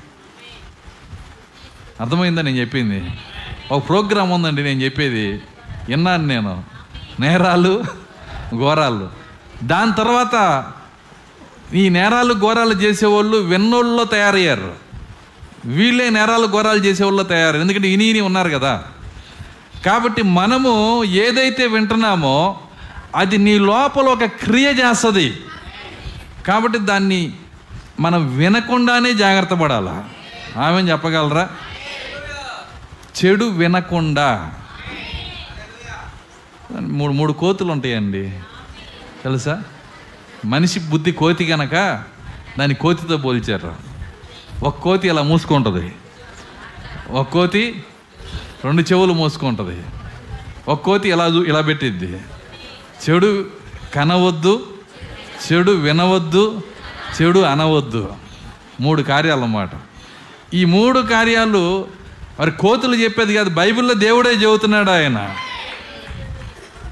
అర్థమైందా 2.01 2.43
నేను 2.43 2.57
చెప్పింది? 2.57 3.11
ఒక 3.73 3.89
ప్రోగ్రాం 3.89 4.31
ఉందండి 4.31 4.63
నేను 4.63 4.81
చెప్పేది. 4.81 5.43
విన్నాను 5.89 6.27
నేను. 6.27 6.65
నేరాలు 7.21 7.85
ఘోరాలు. 8.57 9.09
దాని 9.65 9.93
తర్వాత 9.93 10.67
ఈ 11.75 11.89
నేరాలు 11.89 12.35
ఘోరాలు 12.35 12.75
చేసేవాళ్ళు 12.75 13.37
వెన్నోళ్ళలో 13.37 14.05
తయారయ్యారు. 14.05 14.75
వీళ్ళే 15.65 16.11
నేరాలు 16.11 16.47
ఘోరాలు 16.47 16.79
చేసేవాళ్ళు 16.79 17.23
తయారు 17.23 17.59
ఎందుకంటే 17.59 17.89
ఇని 17.89 18.05
ఇని 18.05 18.21
ఉన్నారు 18.21 18.51
కదా. 18.51 18.85
కాబట్టి 19.87 20.23
మనము 20.23 21.05
ఏదైతే 21.05 21.67
వింటున్నామో 21.67 22.61
అది 23.17 23.39
నీ 23.39 23.59
లోపల 23.59 24.03
ఒక 24.03 24.25
క్రియ 24.25 24.71
చేస్తుంది. 24.71 25.41
కాబట్టి 26.47 26.79
దాన్ని 26.79 27.33
మనం 28.01 28.37
వినకుండానే 28.37 29.15
జాగ్రత్త 29.15 29.55
పడాలా? 29.55 30.09
ఆమె 30.57 30.83
చెప్పగలరా? 30.83 31.51
చెడు 33.25 33.45
వినకుండా. 33.45 34.55
మూడు 36.81 37.13
మూడు 37.13 37.33
కోతులు 37.33 37.73
ఉంటాయండి. 37.73 38.31
తెలుసా? 39.25 39.63
మనిషి 40.45 40.81
బుద్ధి 40.81 41.13
కోతి 41.13 41.47
కనుక 41.47 41.75
దాన్ని 42.59 42.75
కోతితో 42.75 43.17
పోల్చారు. 43.17 43.75
ఒక 44.63 44.79
కోతి 44.79 45.09
ఇలా 45.09 45.23
మూసుకుంటుంది. 45.23 45.95
ఒక 47.11 47.29
కోతి 47.29 47.85
రెండు 48.65 48.83
చెవులు 48.83 49.13
మోసుకుంటుంది. 49.13 49.83
ఒక 50.69 50.83
కోతి 50.83 51.09
ఇలా 51.09 51.27
ఇలా 51.27 51.61
పెట్టిద్ది. 51.61 52.21
చెడు 53.11 53.47
కనవద్దు 53.95 54.67
చెడు 55.53 55.73
వినవద్దు 55.73 56.63
చెడు 57.23 57.41
అనవద్దు. 57.41 58.13
మూడు 58.81 59.03
కార్యాలు 59.03 59.41
అన్నమాట 59.41 59.71
ఈ 60.55 60.65
మూడు 60.65 61.01
కార్యాలు 61.01 61.89
మరి 62.41 62.51
కోతులు 62.51 62.97
చెప్పేది 62.97 63.35
కాదు 63.35 63.51
బైబిల్లో 63.51 63.95
దేవుడే 63.95 64.31
చెబుతున్నాడు 64.31 64.91
ఆయన. 64.91 65.35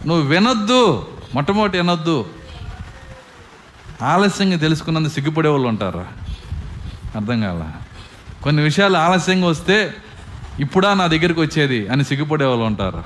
నువ్వు 0.06 0.28
వినొద్దు 0.28 1.06
మొట్టమొదటి 1.34 1.76
వినొద్దు. 1.78 2.26
ఆలస్యంగా 4.02 4.56
తెలుసుకున్నందుకు 4.56 5.12
సిగ్గుపడే 5.12 5.48
వాళ్ళు 5.48 5.68
ఉంటారు? 5.68 6.06
అర్థం 7.16 7.40
కాల? 7.40 7.72
కొన్ని 8.42 8.62
విషయాలు 8.62 8.96
ఆలస్యంగా 8.96 9.46
వస్తే 9.46 9.94
ఇప్పుడా 10.58 10.94
నా 10.94 11.06
దగ్గరికి 11.06 11.40
వచ్చేది 11.40 11.88
అని 11.88 12.04
సిగ్గుపడే 12.04 12.44
వాళ్ళు 12.44 12.64
ఉంటారు. 12.64 13.04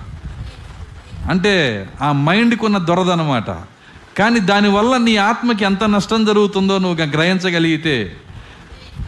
అంటే 1.30 1.88
ఆ 2.02 2.12
మైండ్కి 2.12 2.64
ఉన్న 2.64 2.78
దొరదనమాట. 2.78 3.50
కానీ 4.18 4.40
దానివల్ల 4.40 4.96
నీ 4.96 5.16
ఆత్మకి 5.16 5.64
ఎంత 5.64 5.84
నష్టం 5.84 6.24
జరుగుతుందో 6.24 6.78
నువ్వు 6.78 7.04
గ్రహించగలిగితే 7.04 8.16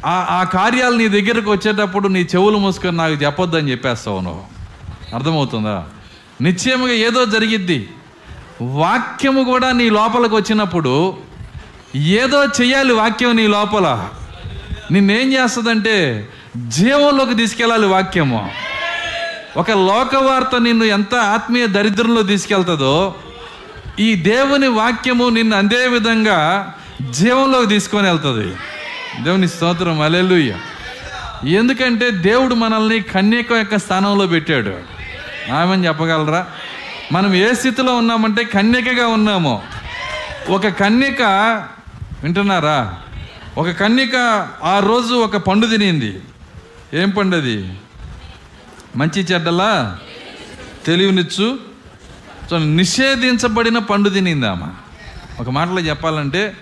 ఆ 0.06 0.26
ఆ 0.30 0.42
కార్యాలు 0.44 0.96
నీ 0.96 1.08
దగ్గరకు 1.08 1.50
వచ్చేటప్పుడు 1.50 2.08
నీ 2.08 2.20
చెవులు 2.20 2.58
మూసుకొని 2.58 2.96
నాకు 2.96 3.14
చెప్పొద్దని 3.14 3.70
చెప్పేస్తావు 3.70 4.20
నువ్వు. 4.20 4.42
అర్థమవుతుందా? 5.14 5.84
నిశ్చయముగా 6.40 6.92
ఏదో 6.92 7.24
జరిగిద్ది. 7.24 7.88
వాక్యము 8.62 9.44
కూడా 9.44 9.72
నీ 9.72 9.90
లోపలికి 9.90 10.34
వచ్చినప్పుడు 10.34 11.16
ఏదో 11.96 12.44
చెయ్యాలి 12.44 12.92
వాక్యం 12.92 13.36
నీ 13.36 13.46
లోపల. 13.46 14.08
నిన్నేం 14.90 15.32
చేస్తుందంటే 15.32 16.28
జీవంలోకి 16.66 17.34
తీసుకెళ్ళాలి 17.34 17.86
వాక్యము. 17.86 18.50
ఒక 19.56 19.70
లోకవార్త 19.70 20.60
నిన్ను 20.60 20.84
ఎంత 20.84 21.14
ఆత్మీయ 21.14 21.66
దరిద్రంలో 21.66 22.22
తీసుకెళ్తుందో 22.22 23.14
ఈ 24.00 24.14
దేవుని 24.14 24.66
వాక్యము 24.66 25.28
నిన్ను 25.28 25.56
అదే 25.56 25.86
విధంగా 25.86 26.72
జీవంలోకి 27.10 27.66
తీసుకొని 27.66 28.08
వెళ్తుంది. 28.08 28.56
దేవుని 29.24 29.48
స్తోత్రం 29.48 30.00
అలెలుయ్య 30.00 30.56
ఎందుకంటే 31.44 32.10
దేవుడు 32.10 32.54
మనల్ని 32.54 33.00
కన్యక 33.00 33.52
యొక్క 33.52 33.78
స్థానంలో 33.78 34.26
పెట్టాడు. 34.26 34.74
ఆమెను 35.52 35.86
చెప్పగలరా? 35.86 36.46
మనం 37.12 37.34
ఏ 37.34 37.54
స్థితిలో 37.54 37.96
ఉన్నామంటే 37.96 38.44
కన్యకగా 38.44 39.06
ఉన్నాము. 39.06 39.62
ఒక 40.48 40.68
కన్యక 40.68 41.22
వింటున్నారా? 42.22 42.94
ఒక 43.58 43.70
కన్యక 43.70 44.48
ఆ 44.64 44.78
రోజు 44.78 45.14
ఒక 45.14 45.36
పండు 45.36 45.66
తినింది. 45.66 46.20
ఏం 46.94 47.10
పండు 47.10 47.36
అది? 47.36 47.78
మంచి 48.96 49.22
చెడ్డలా? 49.22 49.98
తెలివినిచ్చు? 50.86 51.58
సో 52.50 52.58
నిషేధించబడిన 52.58 53.78
పండు 53.78 54.10
తినిందామా 54.10 54.74
ఒక 55.40 55.50
మాటలో 55.50 55.80
చెప్పాలంటే 55.80 56.56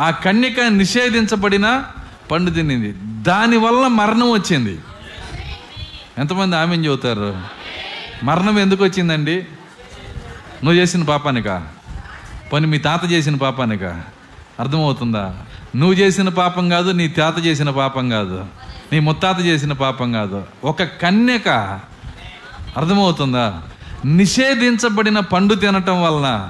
ఆ 0.00 0.10
కన్యక 0.10 0.60
నిషేధించబడిన 0.60 1.84
పండు 2.30 2.50
తినింది. 2.50 2.94
దానివల్ల 3.22 3.86
మరణం 3.86 4.30
వచ్చింది. 4.32 4.78
ఎంతమంది 6.18 6.56
ఆమె 6.56 6.76
చెబుతారు 6.76 7.42
మరణం 8.24 8.58
ఎందుకు 8.58 8.84
వచ్చిందండి? 8.84 9.36
నువ్వు 10.64 10.74
చేసిన 10.74 11.02
పాపానికా? 11.02 11.68
పని 12.52 12.66
మీ 12.66 12.78
తాత 12.78 13.10
చేసిన 13.10 13.34
పాపానిక? 13.34 13.84
అర్థమవుతుందా? 14.60 15.34
నువ్వు 15.76 15.94
చేసిన 15.94 16.28
పాపం 16.28 16.68
కాదు 16.68 16.90
నీ 16.90 17.08
తాత 17.08 17.44
చేసిన 17.44 17.70
పాపం 17.70 18.08
కాదు. 18.08 18.46
నీ 18.92 19.00
ముత్తాత 19.00 19.40
చేసిన 19.40 19.72
పాపం 19.72 20.12
కాదు. 20.12 20.44
ఒక 20.64 20.82
కన్యక 20.82 21.48
అర్థమవుతుందా? 22.76 23.62
నిషేధించబడిన 24.04 25.20
పండు 25.20 25.54
తినటం 25.54 26.02
వలన 26.02 26.48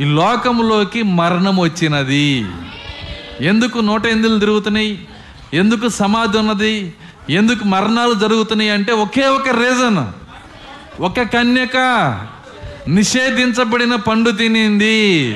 ఈ 0.00 0.04
లోకంలోకి 0.04 1.02
మరణం 1.02 1.60
వచ్చినది. 1.60 2.46
ఎందుకు 3.40 3.78
నూట 3.78 4.06
ఎందులు 4.06 4.38
తిరుగుతున్నాయి? 4.38 5.08
ఎందుకు 5.54 5.88
సమాధి 5.88 6.38
ఉన్నది? 6.38 6.94
ఎందుకు 7.30 7.64
మరణాలు 7.64 8.14
జరుగుతున్నాయి 8.14 8.70
అంటే 8.70 8.92
ఒకే 8.92 9.26
ఒక 9.26 9.48
రీజన్ 9.48 10.04
ఒక 11.02 11.20
కన్యక 11.20 11.76
నిషేధించబడిన 12.88 13.94
పండు 13.94 14.30
తినింది. 14.30 15.32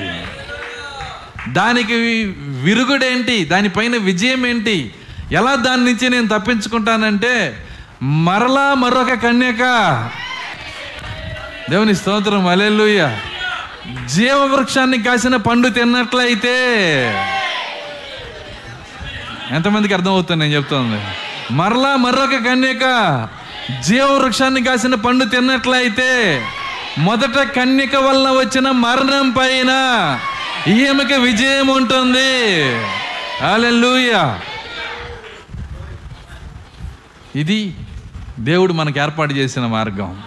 దానికి 1.48 2.24
విరుగుడేంటి? 2.62 3.44
దానిపైన 3.44 3.96
విజయం 3.96 4.46
ఏంటి 4.46 4.94
ఎలా 5.32 5.54
దాని 5.54 5.84
నుంచి 5.84 6.08
నేను 6.08 6.28
తప్పించుకుంటానంటే 6.28 7.66
మరలా 8.02 8.74
మరొక 8.74 9.12
కన్యక. 9.12 9.62
దేవుని 11.70 11.96
స్తోత్రం 11.96 12.46
అలెలుయ్య 12.46 13.18
జీవవృక్షాన్ని 14.06 15.02
కాసిన 15.02 15.36
పండు 15.36 15.68
తిన్నట్లయితే. 15.68 16.56
ఎంతమందికి 19.50 19.94
అర్థమవుతుంది 19.94 20.44
నేను 20.44 20.56
చెప్తోంది? 20.56 21.02
మరలా 21.50 21.96
మరొక 21.96 22.30
కన్యక 22.30 22.84
జీవవృక్షాన్ని 23.86 24.64
కాసిన 24.64 24.94
పండు 24.94 25.24
తిన్నట్లయితే 25.24 26.42
మొదట 26.98 27.42
కన్యక 27.42 27.96
వలన 27.96 28.30
వచ్చిన 28.30 28.70
మరణం 28.70 29.30
పైన 29.30 29.72
ఈమెకి 30.68 31.14
విజయం 31.14 31.66
ఉంటుంది. 31.66 32.74
హల్లెలూయా. 33.44 34.40
ఇది 37.36 37.74
దేవుడు 38.40 38.72
మనకు 38.72 39.00
ఏర్పాటు 39.00 39.32
చేసిన 39.32 39.66
మార్గం. 39.66 40.22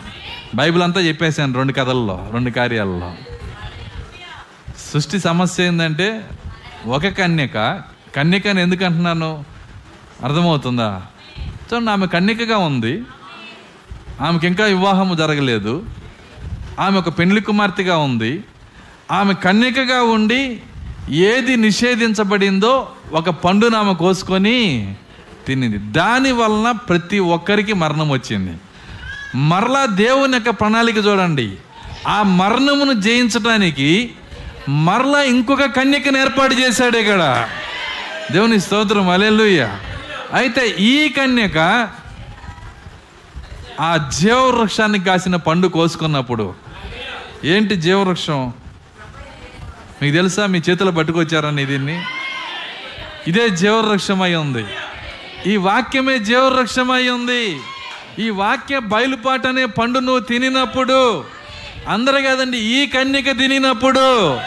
బైబిల్ 0.56 0.84
అంతా 0.84 1.02
చెప్పేశాను 1.02 1.54
రెండు 1.54 1.74
కథల్లో 1.74 2.30
రెండు 2.34 2.50
కార్యాలలో. 2.50 3.14
సృష్టి 4.94 5.20
సమస్య 5.20 5.64
ఏంటంటే 5.64 6.26
ఒక 6.86 7.08
కన్యక 7.08 7.82
కన్యకని 8.16 8.62
ఎందుకు 8.62 8.86
అంటున్నాను? 8.86 9.46
అర్థమవుతుందా? 10.24 11.02
చూడండి 11.40 11.92
ఆమె 11.92 12.08
కన్యకగా 12.08 12.58
ఉంది. 12.58 13.04
ఆమెకి 14.22 14.48
ఇంకా 14.48 14.66
వివాహము 14.66 15.16
జరగలేదు. 15.16 15.86
ఆమె 16.80 16.98
ఒక 16.98 17.20
పెండ్లి 17.20 17.42
కుమార్తెగా 17.42 17.98
ఉంది. 17.98 18.44
ఆమె 19.12 19.34
కన్యకగా 19.34 20.04
ఉండి 20.04 20.62
ఏది 21.10 21.56
నిషేధించబడిందో 21.56 22.90
ఒక 23.12 23.30
పండును 23.30 23.78
ఆమె 23.78 23.94
కోసుకొని 23.94 24.96
తినింది. 25.48 25.78
దాని 25.78 26.32
వలన 26.32 26.72
ప్రతి 26.72 27.20
ఒక్కరికి 27.20 27.74
మరణం 27.74 28.10
వచ్చింది. 28.10 28.58
మరలా 29.36 29.86
దేవుని 29.86 30.34
యొక్క 30.34 30.50
ప్రణాళిక 30.50 30.98
చూడండి. 30.98 31.58
ఆ 32.08 32.24
మరణమును 32.24 32.94
జయించడానికి 33.02 34.12
మరలా 34.70 35.24
ఇంకొక 35.24 35.64
కన్యకను 35.64 36.18
ఏర్పాటు 36.18 36.54
చేశాడు 36.54 36.98
ఇక్కడ. 36.98 37.50
దేవుని 38.32 38.62
స్తోత్రం 38.62 39.10
అలెలుయ్య 39.10 39.78
అయితే 40.34 40.68
ఈ 40.68 41.10
కన్యక 41.10 41.90
ఆ 43.82 44.10
జీవవృక్షాన్ని 44.20 45.00
కాసిన 45.00 45.36
పండు 45.36 45.68
కోసుకున్నప్పుడు 45.68 46.54
ఏంటి 47.44 47.76
జీవవృక్షం? 47.76 48.54
మీకు 50.02 50.16
తెలుసా 50.16 50.46
మీ 50.46 50.62
చేతులు 50.70 50.92
పట్టుకొచ్చారని 50.92 51.66
దీన్ని? 51.66 52.02
ఇదే 53.28 53.50
జీవవృక్షమై 53.50 54.36
ఉంది. 54.36 54.66
ఈ 55.48 55.56
వాక్యమే 55.56 56.20
జీవవృక్షమై 56.20 57.10
ఉంది. 57.10 57.60
ఈ 58.20 58.30
వాక్య 58.30 58.80
బయలుపాటు 58.80 59.48
అనే 59.48 59.66
పండు 59.66 60.00
నువ్వు 60.00 60.20
తినినప్పుడు 60.20 61.26
అందరు 61.88 62.22
కాదండి 62.22 62.58
ఈ 62.58 62.86
కన్యక 62.86 63.38
తినినప్పుడు 63.38 64.40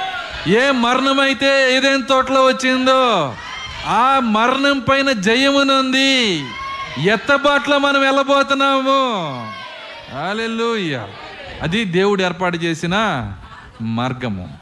ఏ 0.48 0.70
మరణమైతే 0.70 1.76
ఏదేం 1.76 2.00
తోటలో 2.00 2.44
వచ్చిందో 2.44 3.34
ఆ 3.86 4.20
మరణం 4.22 4.78
పైన 4.78 5.12
జయమునుంది 5.12 6.44
ఎత్తబాట్లో 7.02 7.78
మనం 7.78 8.00
వెళ్ళబోతున్నాము. 8.00 9.52
హల్లెలూయా. 10.18 11.08
అది 11.62 11.84
దేవుడు 11.84 12.22
ఏర్పాటు 12.22 12.56
చేసిన 12.56 12.94
మార్గము. 13.82 14.58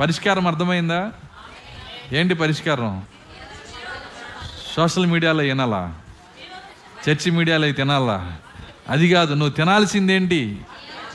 పరిష్కారం 0.00 0.46
అర్థమైందా? 0.46 1.10
ఏంటి 2.12 2.34
పరిష్కారం? 2.34 3.02
సోషల్ 4.80 5.06
మీడియాలో 5.06 5.42
వినాలా? 5.42 5.94
చర్చి 7.08 7.30
మీడియాలో 7.30 7.72
తినాలా? 7.72 8.36
అది 8.88 9.10
కాదు 9.10 9.34
నువ్వు 9.34 9.54
తినాల్సిందేంటి? 9.54 10.58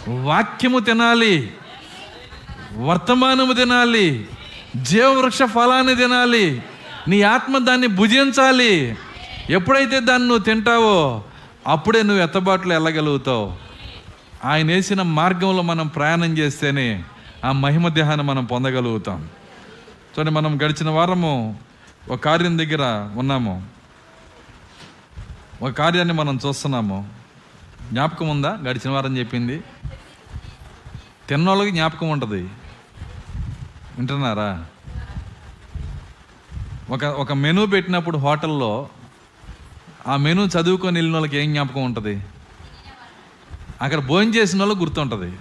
వాక్యము 0.08 0.80
తినాలి 0.80 1.52
వర్తమానము 2.78 3.54
తినాలి 3.54 4.28
జీవవృక్ష 4.82 5.44
ఫలాన్ని 5.44 5.96
తినాలి 5.96 6.62
నీ 7.08 7.22
ఆత్మ 7.22 7.58
దాన్ని 7.58 7.88
భుజించాలి. 7.88 8.98
ఎప్పుడైతే 9.50 10.00
దాన్ని 10.00 10.28
నువ్వు 10.28 10.44
తింటావో 10.44 11.24
అప్పుడే 11.68 12.04
నువ్వు 12.04 12.24
ఎత్తబాట్లు 12.24 12.74
వెళ్ళగలుగుతావు. 12.74 13.54
ఆయన 14.46 14.68
వేసిన 14.68 15.02
మార్గంలో 15.02 15.62
మనం 15.62 15.88
ప్రయాణం 15.88 16.38
చేస్తేనే 16.38 17.04
ఆ 17.46 17.52
మహిమ 17.52 17.88
దేహాన్ని 17.88 18.26
మనం 18.26 18.46
పొందగలుగుతాం. 18.46 19.30
చూడండి 20.20 20.32
మనం 20.32 20.62
గడిచిన 20.64 20.90
వారము 20.90 21.65
ఒక 22.10 22.20
కార్యం 22.20 22.60
దగ్గర 22.60 23.10
ఉన్నాము. 23.16 23.68
ఒక 25.62 25.72
కార్యాన్ని 25.72 26.14
మనం 26.14 26.40
చూస్తున్నాము. 26.48 27.10
జ్ఞాపకం 27.90 28.30
ఉందా? 28.30 28.52
గడిచిన 28.52 28.90
వారం 28.90 29.18
చెప్పింది. 29.18 29.64
తిన్నోళ్ళకి 31.30 31.72
జ్ఞాపకం 31.72 32.10
ఉంటుంది. 32.10 32.42
వింటున్నారా? 33.98 34.66
ఒక 36.90 37.04
ఒక 37.04 37.34
మెనూ 37.34 37.66
పెట్టినప్పుడు 37.66 38.18
హోటల్లో 38.18 38.90
ఆ 40.08 40.16
మెనూ 40.16 40.46
చదువుకొని 40.46 40.98
వెళ్ళిన 40.98 41.16
వాళ్ళకి 41.16 41.38
ఏం 41.38 41.52
జ్ఞాపకం 41.52 41.84
ఉంటుంది? 41.84 42.26
అక్కడ 43.82 44.00
భోజనం 44.00 44.36
చేసిన 44.36 44.60
వాళ్ళకి 44.60 44.80
గుర్తుంటుంది. 44.80 45.38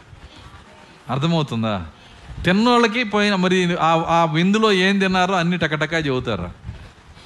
అర్థమవుతుందా? 1.10 1.86
తిన్నోళ్ళకి 2.44 3.04
పోయిన 3.04 3.34
మరి 3.34 3.76
ఆ 3.80 4.28
విందులో 4.32 4.72
ఏం 4.72 4.98
తిన్నారో 4.98 5.34
అన్ని 5.34 5.56
టకటకా 5.56 5.98
చెబుతారు. 5.98 6.50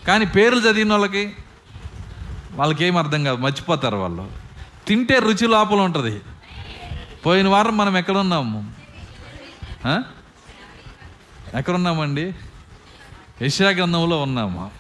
కానీ 0.07 0.27
పేర్లు 0.27 0.61
చదివిన 0.61 0.91
వాళ్ళకి 0.91 1.35
వాళ్ళకి 2.53 2.85
ఏం 2.85 2.97
అర్థం 2.97 3.25
కాదు 3.25 3.37
మర్చిపోతారు 3.37 3.97
వాళ్ళు. 3.97 4.31
తింటే 4.87 5.19
రుచి 5.19 5.49
లోపల 5.49 5.81
ఉంటుంది. 5.81 6.21
పోయిన 7.27 7.49
వారం 7.49 7.77
మనం 7.77 7.97
ఎక్కడున్నాము? 7.97 8.73
ఎక్కడున్నామండి? 11.55 12.35
యశాగ్రంథంలో 13.43 14.23
ఉన్నాము. 14.23 14.71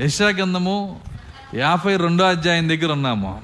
యశాగ్రంథము 0.00 1.00
యాభై 1.54 1.96
రెండో 1.96 2.24
అధ్యాయం 2.24 2.68
దగ్గర 2.68 2.92
ఉన్నాము. 2.92 3.42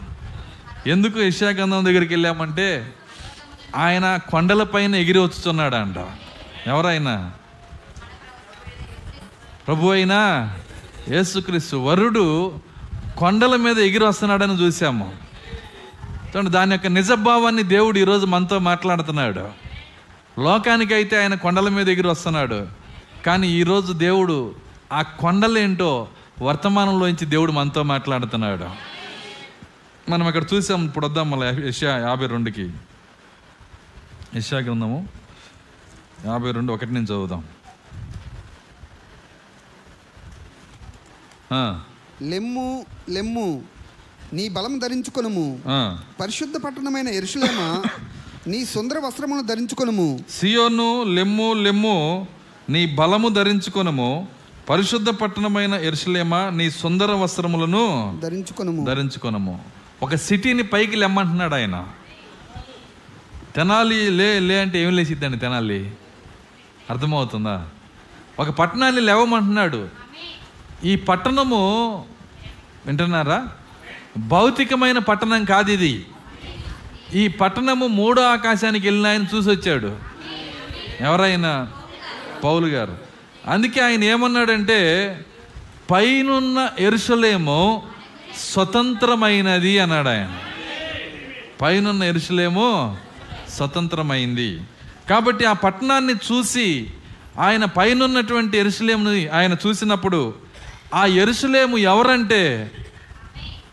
ఎందుకు 0.87 1.21
యశాగ్రంథం 1.21 1.85
దగ్గరికి 1.85 2.15
వెళ్ళామంటే 2.15 2.93
ఆయన 3.75 4.19
కొండలపైన 4.31 4.95
ఎగిరి 4.95 5.19
వచ్చుతున్నాడు 5.19 5.75
అంట 5.75 5.97
ఎవరైనా? 6.67 7.33
ప్రభు 9.67 9.93
అయినా? 9.93 10.51
యేసుక్రీస్తు 11.09 11.77
వరుడు 11.77 12.53
కొండల 13.17 13.57
మీద 13.57 13.79
ఎగిరి 13.79 14.05
వస్తున్నాడని 14.05 14.63
చూసాము 14.63 15.13
చూడండి 16.13 16.51
దాని 16.51 16.73
యొక్క 16.73 16.87
నిజభావాన్ని 16.87 17.63
దేవుడు 17.63 17.99
ఈరోజు 17.99 18.27
మనతో 18.27 18.59
మాట్లాడుతున్నాడు. 18.59 19.49
లోకానికి 20.41 20.95
అయితే 20.95 21.21
ఆయన 21.21 21.35
కొండల 21.35 21.69
మీద 21.69 21.89
ఎగిరి 21.89 22.09
వస్తున్నాడు. 22.09 22.67
కానీ 23.27 23.49
ఈరోజు 23.49 23.93
దేవుడు 23.93 24.55
ఆ 24.93 25.03
కొండలేంటో 25.03 26.09
వర్తమానంలోంచి 26.43 27.27
దేవుడు 27.27 27.53
మనతో 27.53 27.83
మాట్లాడుతున్నాడు. 27.83 28.97
మనం 30.11 30.27
అక్కడ 30.27 30.43
చూసాం 30.55 30.85
ఇప్పుడు 30.85 31.07
వద్దాం 31.07 31.31
మళ్ళీ 31.31 31.73
యాభై 31.85 32.27
రెండుకి. 32.27 32.71
యశా 34.35 34.59
గ్రంథము 34.59 35.09
యాభై 36.27 36.51
రెండు 36.51 36.73
ఒకటి 36.73 36.93
నుంచి 36.95 37.05
చదువుదాం. 37.05 37.45
లెమ్ము 42.23 42.87
లెమ్ము 43.09 43.63
నీ 44.33 44.49
బలం 44.49 44.79
ధరించుకొనుము. 44.79 45.61
పరిశుద్ధ 46.21 46.57
పట్టణమైన 46.57 47.09
ఎరుషులేమా 47.09 47.85
నీ 48.47 48.65
సుందర 48.65 48.99
వస్త్రమును 48.99 49.43
ధరించుకొనుము. 49.43 50.19
సియోను 50.31 51.03
లెమ్ము 51.03 51.53
లెమ్ము 51.53 52.27
నీ 52.69 52.87
బలము 52.87 53.29
ధరించుకొనము. 53.29 54.29
పరిశుద్ధ 54.71 55.09
పట్టణమైన 55.09 55.75
ఎరుసలేమా 55.75 56.51
నీ 56.51 56.71
సుందర 56.71 57.13
వస్త్రములను 57.13 58.19
ధరించుకొనుము. 58.23 58.87
ధరించుకొనము. 58.87 59.65
ఒక 60.03 60.15
సిటీని 60.15 60.63
పైకి 60.63 60.97
లెమ్మంటున్నాడు 60.97 61.55
ఆయన. 61.55 61.89
తెనాలి 63.57 64.11
లే 64.11 64.39
లే 64.39 64.61
అంటే 64.61 64.83
ఏం 64.83 64.97
లేచిద్దండి 64.97 65.37
తెనాలి? 65.37 65.91
అర్థమవుతుందా? 66.91 67.69
ఒక 68.39 68.51
పట్టణాన్ని 68.51 69.01
లేవమంటున్నాడు. 69.01 69.89
ఈ 70.85 70.97
పట్టణము 70.97 72.05
వింటున్నారా? 72.87 73.49
భౌతికమైన 74.19 74.99
పట్టణం 74.99 75.45
కాదు 75.45 75.71
ఇది 75.71 76.07
ఈ 77.15 77.29
పట్టణము 77.29 77.87
మూడో 77.87 78.23
ఆకాశానికి 78.23 78.87
వెళ్ళిన 78.87 79.07
ఆయన 79.07 79.25
చూసి 79.35 79.51
వచ్చాడు. 79.51 79.97
ఎవరైనా? 81.01 81.73
పౌలు 82.45 82.67
గారు. 82.67 82.99
అందుకే 83.47 83.81
ఆయన 83.81 84.05
ఏమన్నాడంటే 84.05 85.21
పైనున్న 85.91 86.71
ఎరుసలేము 86.79 87.83
స్వతంత్రమైనది 88.39 89.79
అన్నాడు 89.79 90.09
ఆయన 90.09 90.39
పైనున్న 91.61 92.03
ఎరుసలేమో 92.03 92.97
స్వతంత్రమైంది. 93.57 94.61
కాబట్టి 95.11 95.45
ఆ 95.45 95.53
పట్టణాన్ని 95.53 96.15
చూసి 96.15 96.91
ఆయన 97.39 97.65
పైనున్నటువంటి 97.65 98.59
ఎరుసలేముని 98.59 99.29
ఆయన 99.29 99.57
చూసినప్పుడు 99.67 100.35
ఆ 100.95 101.07
ఎరుసలేము 101.07 101.79
ఎవరంటే? 101.79 102.71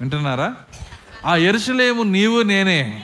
వింటున్నారా? 0.01 0.55
ఆ 1.25 1.35
ఎరుసలేము 1.35 2.03
నీవు 2.03 2.41
నేనే. 2.41 3.03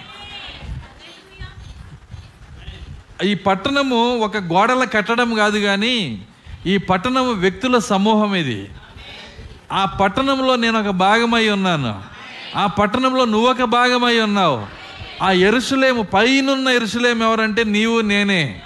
ఈ 3.23 3.33
పట్టణము 3.33 4.17
ఒక 4.17 4.37
గోడల 4.37 4.83
కట్టడం 4.83 5.33
కాదు 5.33 5.59
కానీ 5.59 6.25
ఈ 6.65 6.77
పట్టణము 6.77 7.31
వ్యక్తుల 7.31 7.77
సమూహం 7.77 8.35
ఇది. 8.35 8.69
ఆ 9.71 9.85
పట్టణంలో 9.85 10.55
నేను 10.55 10.79
ఒక 10.79 10.89
భాగమై 10.89 11.49
ఉన్నాను. 11.49 12.03
ఆ 12.55 12.65
పట్టణంలో 12.67 13.25
నువ్వు 13.25 13.49
ఒక 13.49 13.63
భాగమై 13.63 14.19
ఉన్నావు. 14.19 14.78
ఆ 15.21 15.31
ఎరుసలేము 15.31 16.03
పైనున్న 16.03 16.69
ఎరుసలేము 16.69 17.23
ఎవరంటే 17.23 17.63
నీవు 17.63 18.01
నేనే. 18.01 18.61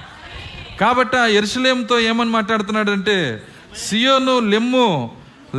కాబట్టి 0.80 1.18
ఆ 1.18 1.26
ఎరుసలేముతో 1.26 2.00
ఏమని 2.00 2.30
మాట్లాడుతున్నాడంటే 2.30 3.44
సియోను 3.78 4.40
లెమ్ము 4.40 5.12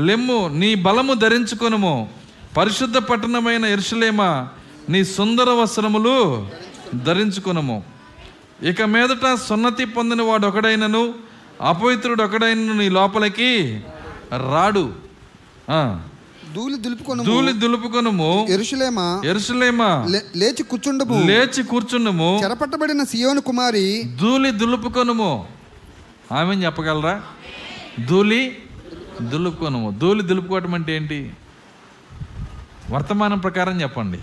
లెమ్ము 0.05 0.49
నీ 0.49 0.75
బలము 0.75 1.15
ధరించుకొనుము. 1.15 2.11
పరిశుద్ధ 2.57 2.99
పట్టణమైన 2.99 3.65
ఎరుసలేమా 3.65 4.49
నీ 4.89 5.05
సుందర 5.05 5.51
వస్త్రములు 5.51 6.49
ధరించుకునము. 6.95 7.85
ఇక 8.63 8.83
మీదట 8.83 9.35
సున్నతి 9.49 9.85
పొందిన 9.85 10.23
వాడు 10.23 10.47
ఒకడైనను 10.47 11.15
అపవిత్రుడు 11.63 12.23
ఒకడైనను 12.23 12.73
నీ 12.73 12.89
లోపలికి 12.89 13.81
రాడు. 14.33 14.93
ధూళి 16.55 16.77
దులుపుకొను 16.77 17.25
ధూళి 17.25 17.53
దులుపుకొనుము. 17.53 18.47
ఎరుషులేమా? 18.49 19.23
ఎరుసలేమా 19.25 20.07
లే- 20.09 20.39
లేచి 20.39 20.63
కూర్చుండము. 20.63 21.27
లేచి 21.27 21.63
కూర్చుండము. 21.63 22.41
చెరపట్టబడిన 22.45 23.05
సియోను 23.05 23.41
కుమారి. 23.41 24.03
ధూళి 24.03 24.51
దులుపుకొనుము. 24.51 25.49
ఆమె 26.33 26.55
చెప్పగలరా? 26.55 27.23
ధూళి 28.07 28.57
దులుపుకొనుము. 29.23 29.91
ధూళి 29.91 30.23
దులుపుకోవటం 30.23 30.75
అంటే 30.75 30.97
ఏంటి? 30.97 31.33
వర్తమానం 32.91 33.39
ప్రకారం 33.39 33.83
చెప్పండి. 33.83 34.19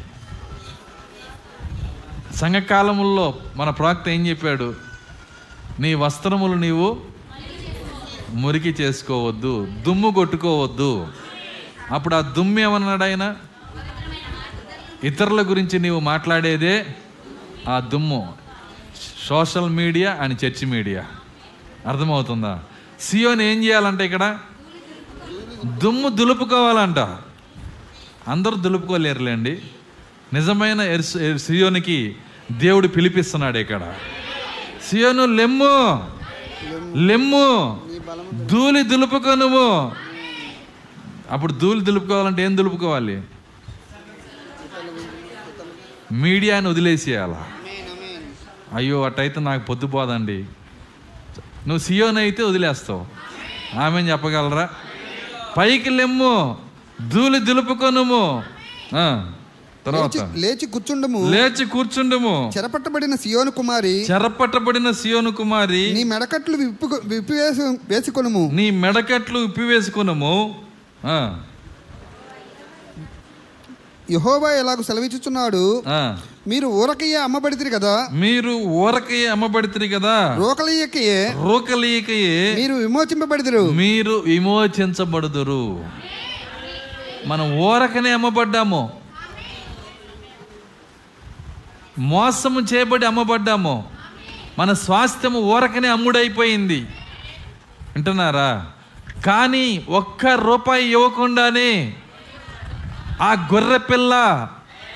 సంఘకాలముల్లో 2.36 3.36
మన 3.56 3.70
ప్రవక్త 3.70 4.10
ఏం 4.10 4.28
చెప్పాడు? 4.28 4.74
నీ 5.80 5.94
వస్త్రములు 5.94 6.54
నీవు 6.54 6.98
మురికి 8.34 8.70
చేసుకోవద్దు 8.70 9.68
దుమ్ము 9.88 10.12
కొట్టుకోవద్దు. 10.12 11.08
అప్పుడు 11.92 12.16
ఆ 12.16 12.22
దుమ్ము 12.22 12.60
ఏమన్నాడు 12.60 13.04
ఆయన 13.04 13.36
ఇతరుల 15.04 15.50
గురించి 15.50 15.80
నీవు 15.80 16.00
మాట్లాడేదే 16.00 16.96
ఆ 17.70 17.80
దుమ్ము. 17.80 18.34
Social 19.30 19.70
media 19.70 20.14
and 20.14 20.46
church 20.46 20.66
media. 20.66 21.06
అర్థమవుతుందా? 21.88 22.64
సియోని 23.00 23.46
ఏం 23.46 23.64
చేయాలంట 23.64 24.02
ఇక్కడ? 24.02 24.40
దుమ్ము 25.66 26.10
దులుపుకోవాలంట. 26.10 27.00
అందరూ 28.28 28.56
దులుపుకోలేరులేండి. 28.56 29.62
నిజమైన 30.34 31.02
సియోనికి 31.36 32.16
దేవుడు 32.52 32.88
పిలిపిస్తున్నాడు 32.88 33.58
ఇక్కడ. 33.58 33.94
సియోను 34.90 35.26
లెమ్ము 35.26 36.08
లెమ్ము 36.96 37.82
ధూళి 38.34 38.84
దులుపుకో 38.84 39.36
నువ్వు. 39.36 39.92
అప్పుడు 41.32 41.54
ధూళి 41.54 41.82
దులుపుకోవాలంటే 41.82 42.44
ఏం 42.44 42.58
దులుపుకోవాలి? 42.58 43.22
మీడియాని 46.12 46.68
వదిలేసేయాల? 46.68 47.44
అయ్యో 48.74 49.04
అట్టయితే 49.04 49.40
నాకు 49.40 49.66
పొద్దుపోదండి 49.66 50.38
నువ్వు 51.68 51.78
సియోన్ 51.78 52.18
అయితే 52.18 52.44
వదిలేస్తావు. 52.44 53.06
ఆమె 53.80 54.02
చెప్పగలరా? 54.02 54.70
పైకి 55.58 55.90
లెమ్ము 55.90 56.58
ధూళి 57.10 57.40
దులుపుకొనుము. 57.40 58.44
తర్వాత. 59.86 60.18
లేచి- 60.18 60.70
కూర్చుండము. 60.70 61.30
లేచి 61.30 61.66
కూర్చుండము. 61.66 62.52
చెరపట్టబడిన 62.58 63.16
సియోను 63.16 63.52
కుమారి 63.52 64.06
చెరపట్టబడిన 64.12 64.92
సియోను 64.92 65.32
కుమారి 65.32 65.94
నీ 65.94 66.04
మెడకట్లు 66.04 66.58
విప్పు 66.58 67.02
విప్పివేసి 67.06 67.62
వేసుకొనుము. 67.62 68.50
నీ 68.54 68.70
మెడకట్లు 68.70 69.40
ఇప్పివేసుకునము 69.40 70.62
ఆ, 70.62 70.71
యహోవా 74.12 74.52
ఎలాగ 74.52 74.82
సెలవిచ్చుచున్నాడు. 74.82 75.84
మీరు 76.48 76.68
ఊరకయ్యే 76.68 77.18
అమ్మబడితిరి 77.18 77.70
కదా? 77.70 78.08
మీరు 78.12 78.52
ఊరకయ్యే 78.52 79.28
అమ్మబడితిరి 79.28 79.90
కదా? 79.90 80.36
రోకలయ్యకయే 80.38 81.34
రోకలీకయే 81.44 82.56
మీరు 82.56 82.74
విమోచింపబడిదిరు. 82.74 83.72
మీరు 83.72 84.12
విమోచించబడుదురు. 84.12 85.86
మనం 87.26 87.58
ఊరకనే 87.60 88.12
అమ్మబడ్డాము 88.12 88.94
మోసము 92.00 92.60
చేయబడి 92.60 93.06
అమ్మబడ్డాము 93.06 93.86
మన 94.60 94.74
స్వాస్థ్యము 94.74 95.40
ఊరకనే 95.40 95.88
అమ్ముడైపోయింది. 95.88 96.80
వింటున్నారా? 97.96 98.72
కానీ 99.26 99.86
ఒక్క 99.90 100.26
రూపాయి 100.26 100.92
ఇవ్వకుండానే 100.92 101.96
ఆ 103.22 103.50
గొర్రె 103.54 103.78
పిల్ల 103.78 104.48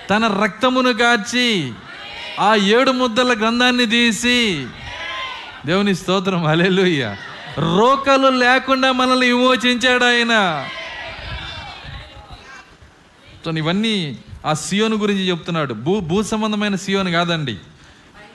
తన 0.10 0.42
రక్తమును 0.44 0.90
గార్చి 0.90 1.74
ఆ 2.40 2.56
ఏడు 2.56 2.92
ముద్దల 2.92 3.40
గ్రంథాన్ని 3.40 3.86
తీసి 3.86 4.68
దేవుని 5.66 5.96
స్తోత్రం 5.96 6.46
అలెలుయ్య 6.46 7.16
రోకలు 7.58 8.28
లేకుండా 8.28 8.92
మనల్ని 8.92 9.28
విమోచించాడు 9.28 10.04
ఆయన. 10.04 10.68
ఇవన్నీ 13.58 14.18
ఆ 14.46 14.54
సియోను 14.54 14.96
గురించి 14.96 15.30
చెప్తున్నాడు. 15.30 15.74
భూ 15.74 16.00
భూ 16.00 16.24
సంబంధమైన 16.24 16.76
సియోను 16.76 17.12
కాదండి. 17.12 17.58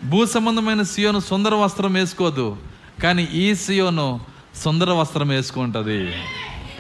భూ 0.05 0.27
సంబంధమైన 0.27 0.83
సియోను 0.83 1.21
సుందర 1.21 1.55
వస్త్రం 1.55 1.93
వేసుకోదు. 1.93 2.57
కానీ 3.03 3.23
ఈ 3.23 3.55
సియోను 3.55 4.21
సుందర 4.61 4.91
వస్త్రం 4.91 5.29
వేసుకుంటుంది. 5.29 6.13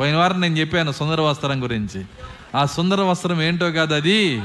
పోయిన 0.00 0.16
వారం 0.16 0.40
నేను 0.40 0.56
చెప్పాను 0.56 0.92
సుందర 0.92 1.20
వస్త్రం 1.20 1.62
గురించి. 1.62 2.04
ఆ 2.54 2.64
సుందర 2.64 3.00
వస్త్రం 3.00 3.42
ఏంటో 3.42 3.70
కాదు 3.70 3.94
అది? 3.94 4.42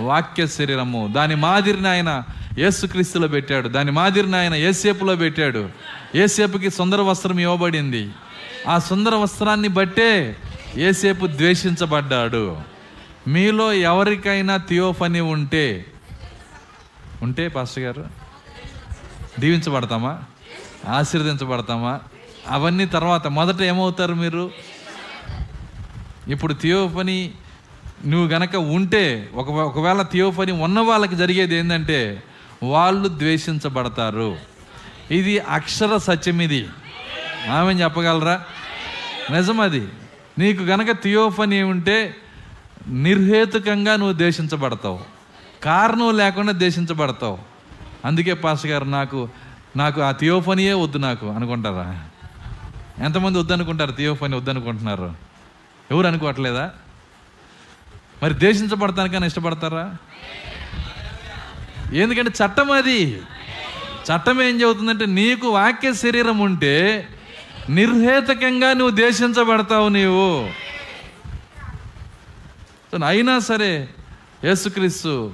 వాక్య 0.00 0.46
శరీరము. 0.46 1.12
దాని 1.16 1.34
మాదిరిని 1.34 1.88
ఆయన 1.88 2.22
యేసుక్రీస్తులో 2.58 3.28
పెట్టాడు. 3.28 3.68
దాని 3.68 3.90
మాదిరిని 3.90 4.36
ఆయన 4.36 4.54
ఏసేపులో 4.54 5.16
పెట్టాడు. 5.16 5.68
ఏసేపుకి 6.14 6.70
సుందర 6.70 7.00
వస్త్రం 7.00 7.38
ఇవ్వబడింది. 7.38 8.10
ఆ 8.68 8.78
సుందర 8.78 9.14
వస్త్రాన్ని 9.14 9.68
బట్టే 9.68 10.36
ఏసేపు 10.76 11.26
ద్వేషించబడ్డాడు. 11.26 12.56
మీలో 13.28 13.72
ఎవరికైనా 13.72 14.56
థియోఫనీ 14.56 15.20
ఉంటే 15.20 15.86
ఉంటే 17.22 17.48
పాస్టర్ 17.48 17.84
గారు 17.84 18.06
దీవించబడతామా? 19.40 20.18
ఆశీర్వదించబడతామా? 20.88 22.00
అవన్నీ 22.48 22.86
తర్వాత 22.86 23.26
మొదట 23.26 23.62
ఏమవుతారు 23.62 24.14
మీరు? 24.14 24.50
ఇప్పుడు 26.28 26.54
థియోఫనీ 26.54 27.34
నువ్వు 28.06 28.28
గనక 28.28 28.56
ఉంటే 28.56 29.30
ఒక 29.34 29.48
ఒకవేళ 29.50 30.02
థియోఫనీ 30.02 30.52
ఉన్న 30.52 30.80
వాళ్ళకి 30.80 31.16
జరిగేది 31.16 31.54
ఏంటంటే 31.54 32.22
వాళ్ళు 32.62 33.08
ద్వేషించబడతారు. 33.08 34.36
ఇది 35.10 35.38
అక్షర 35.38 35.96
సత్యం 35.96 36.40
ఇది 36.40 36.68
ఆమె 37.48 37.72
చెప్పగలరా? 37.72 38.44
నిజమది. 39.30 39.88
నీకు 40.38 40.62
గనక 40.62 40.90
థియోఫనీ 40.90 41.62
ఉంటే 41.62 42.14
నిర్హేతుకంగా 42.88 43.96
నువ్వు 43.96 44.14
దేశించబడతావు 44.14 44.98
కారణం 45.64 46.16
లేకుండా 46.16 46.52
దేశించబడతావు 46.52 47.38
అందుకే 48.04 48.32
పాస్ 48.34 48.66
గారు 48.66 48.84
నాకు 48.84 49.28
నాకు 49.76 50.00
ఆ 50.00 50.10
థియోఫనీయే 50.10 50.72
వద్దు 50.72 50.98
నాకు 50.98 51.26
అనుకుంటారా? 51.26 52.04
ఎంతమంది 53.00 53.38
వద్దనుకుంటారు? 53.38 53.92
థియోఫనీ 53.92 54.36
వద్దనుకుంటున్నారు. 54.36 55.14
ఎవరు 55.90 56.06
అనుకోవట్లేదా? 56.06 56.70
మరి 58.22 58.34
దేశించబడతానికైనా 58.34 59.26
ఇష్టపడతారా? 59.26 59.96
ఎందుకంటే 61.92 62.30
చట్టం 62.30 62.70
అది. 62.70 63.22
చట్టం 64.04 64.42
ఏం 64.42 64.60
చెబుతుందంటే 64.60 65.06
నీకు 65.06 65.48
వాక్య 65.48 65.92
శరీరం 65.92 66.38
ఉంటే 66.38 67.08
నిర్హేతకంగా 67.70 68.72
నువ్వు 68.72 68.90
దేశించబడతావు 68.90 69.88
నీవు. 69.88 70.50
అయినా 73.06 73.38
సరే 73.38 73.88
యేసుక్రీస్తు 74.44 75.32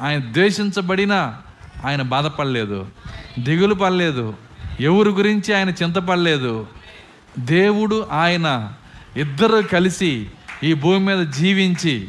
ఆయన 0.00 0.20
ద్వేషించబడినా 0.20 1.42
ఆయన 1.86 2.02
బాధపడలేదు. 2.02 2.86
దిగులు 3.38 3.74
పడలేదు. 3.74 4.34
ఎవరి 4.80 5.10
గురించి 5.10 5.54
ఆయన 5.54 5.68
చింతపడలేదు 5.68 6.66
దేవుడు 7.38 8.08
ఆయన 8.12 8.72
ఇద్దరు 9.16 9.62
కలిసి 9.62 10.30
ఈ 10.62 10.74
భూమి 10.74 10.98
మీద 10.98 11.26
జీవించి 11.26 12.08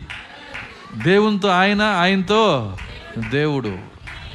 దేవునితో 0.94 1.48
ఆయన 1.48 1.82
ఆయనతో 1.82 2.78
దేవుడు. 3.30 3.78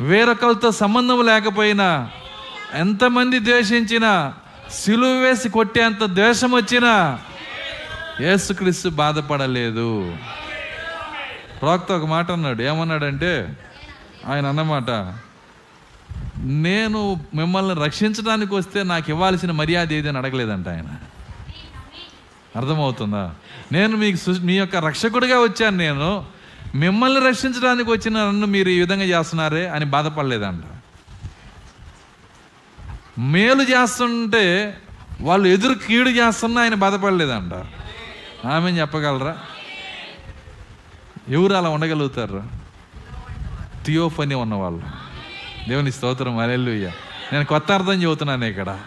వేరొకరితో 0.00 0.70
సంబంధం 0.70 1.26
లేకపోయినా 1.26 2.10
ఎంతమంది 2.74 3.38
ద్వేషించినా 3.38 4.34
సిలువ 4.70 5.08
వేసి 5.08 5.48
కొట్టేంత 5.48 6.04
ద్వేషం 6.04 6.52
వచ్చినా 6.52 7.18
యేసుక్రీస్తు 8.20 8.88
బాధపడలేదు. 8.88 10.16
ప్రవక్త 11.60 11.92
ఒక 11.92 12.06
మాట 12.06 12.30
అన్నాడు. 12.30 12.62
ఏమన్నాడంటే 12.62 13.58
ఆయన 14.28 14.46
అన్నమాట 14.46 14.90
నేను 16.40 17.20
మిమ్మల్ని 17.34 17.74
రక్షించడానికి 17.74 18.54
వస్తే 18.54 18.82
నాకు 18.82 19.10
ఇవ్వాల్సిన 19.10 19.50
మర్యాద 19.50 19.92
ఏదని 19.92 20.18
అడగలేదంట 20.18 20.68
ఆయన. 20.68 20.86
అర్థమవుతుందా? 22.56 23.34
నేను 23.72 23.96
మీకు 23.96 24.16
సు- 24.16 24.40
మీ 24.40 24.52
యొక్క 24.52 24.76
రక్షకుడిగా 24.76 25.38
వచ్చాను 25.38 25.76
నేను. 25.76 26.24
మిమ్మల్ని 26.74 27.28
రక్షించడానికి 27.28 27.90
వచ్చిన 27.90 28.24
నన్ను 28.26 28.46
మీరు 28.46 28.68
ఈ 28.68 28.80
విధంగా 28.80 29.02
చేస్తున్నారే 29.02 29.68
అని 29.68 29.84
బాధపడలేదంట. 29.84 30.62
మేలు 33.18 33.62
చేస్తుంటే 33.62 34.76
వాళ్ళు 35.20 35.48
ఎదురు 35.48 35.74
కీడు 35.74 36.08
చేస్తున్నా 36.08 36.62
ఆయన 36.62 36.74
బాధపడలేదంట. 36.74 37.54
ఆమె 38.46 38.70
చెప్పగలరా? 38.70 39.38
ఎవరు 41.28 41.54
అలా 41.54 41.68
ఉండగలుగుతారు? 41.68 42.42
థియోఫనీ 43.84 44.34
ఉన్నవాళ్ళు. 44.34 45.09
దేవుని 45.68 45.92
స్తోత్రం 45.92 46.38
అలెల్లుయ్య 46.38 46.90
నేను 47.32 47.44
కొత్త 47.44 47.72
అర్థం 47.72 48.02
చెబుతున్నాను 48.02 48.44
ఇక్కడ. 48.44 48.78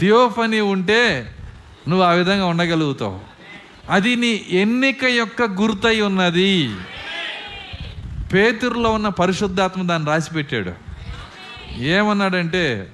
థియోఫనీ 0.00 0.60
ఉంటే 0.60 1.34
నువ్వు 1.88 2.06
ఆ 2.06 2.10
విధంగా 2.10 2.46
ఉండగలుగుతావు. 2.46 3.20
అది 3.90 4.16
నీ 4.16 4.46
ఎన్నిక 4.50 5.04
యొక్క 5.04 5.42
గుర్తయి 5.42 6.00
ఉన్నది. 6.00 6.76
పేతురులో 8.32 8.90
ఉన్న 8.90 9.08
పరిశుద్ధాత్మ 9.08 9.82
దాన్ని 9.82 10.08
రాసిపెట్టాడు. 10.08 10.72
ఏమన్నాడంటే 11.78 12.92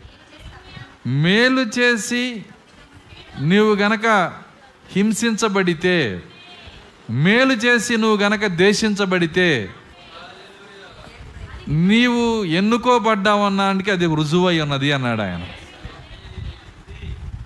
మేలు 1.07 1.67
చేసి 1.79 2.45
నువ్వు 3.41 3.75
గనక 3.75 4.33
హింసించబడితే 4.93 6.23
మేలు 7.11 7.53
చేసి 7.53 7.97
నువ్వు 7.97 8.17
గనక 8.17 8.47
దేశించబడితే 8.47 9.69
నీవు 11.69 12.45
ఎన్నుకోబడ్డావన్నానికి 12.45 13.91
అది 13.91 14.05
రుజువై 14.05 14.61
ఉన్నది 14.61 14.93
అన్నాడు 14.93 15.23
ఆయన. 15.23 15.47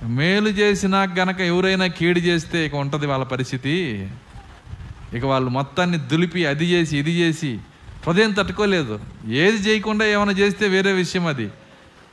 మేలు 0.07 0.49
చేసినా 0.49 1.03
గనక 1.03 1.41
ఎవరైనా 1.41 1.86
కీడు 1.86 2.19
చేస్తే 2.19 2.66
ఇక 2.66 2.74
ఉంటుంది 2.74 3.07
వాళ్ళ 3.07 3.24
పరిస్థితి. 3.24 4.09
ఇక 5.15 5.24
వాళ్ళు 5.24 5.51
మొత్తాన్ని 5.51 5.99
దులిపి 5.99 6.47
అది 6.47 6.65
చేసి 6.65 6.99
ఇది 6.99 7.12
చేసి 7.12 7.59
హృదయం 8.07 8.32
తట్టుకోలేదు. 8.32 9.01
ఏది 9.27 9.57
చేయకుండా 9.57 10.07
ఏమైనా 10.07 10.32
చేస్తే 10.32 10.69
వేరే 10.69 10.93
విషయం 10.93 11.27
అది. 11.27 11.51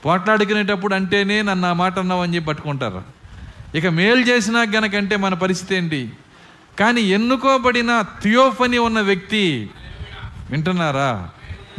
పోట్లాడుకునేటప్పుడు 0.05 0.95
అంటేనే 0.95 1.41
నన్ను 1.41 1.67
ఆ 1.67 1.73
మాట 1.73 1.99
అన్నావు 1.99 2.23
అని 2.23 2.35
చెప్పి 2.35 2.47
పట్టుకుంటారు. 2.47 3.03
ఇక 3.75 3.85
మేలు 3.85 4.19
చేసినా 4.19 4.61
గనకంటే 4.61 5.15
మన 5.15 5.33
పరిస్థితి 5.33 5.75
ఏంటి? 5.75 6.09
కానీ 6.79 7.01
ఎన్నుకోబడిన 7.01 8.03
థియోఫని 8.23 8.77
ఉన్న 8.77 9.01
వ్యక్తి 9.01 9.69
వింటున్నారా? 10.49 11.29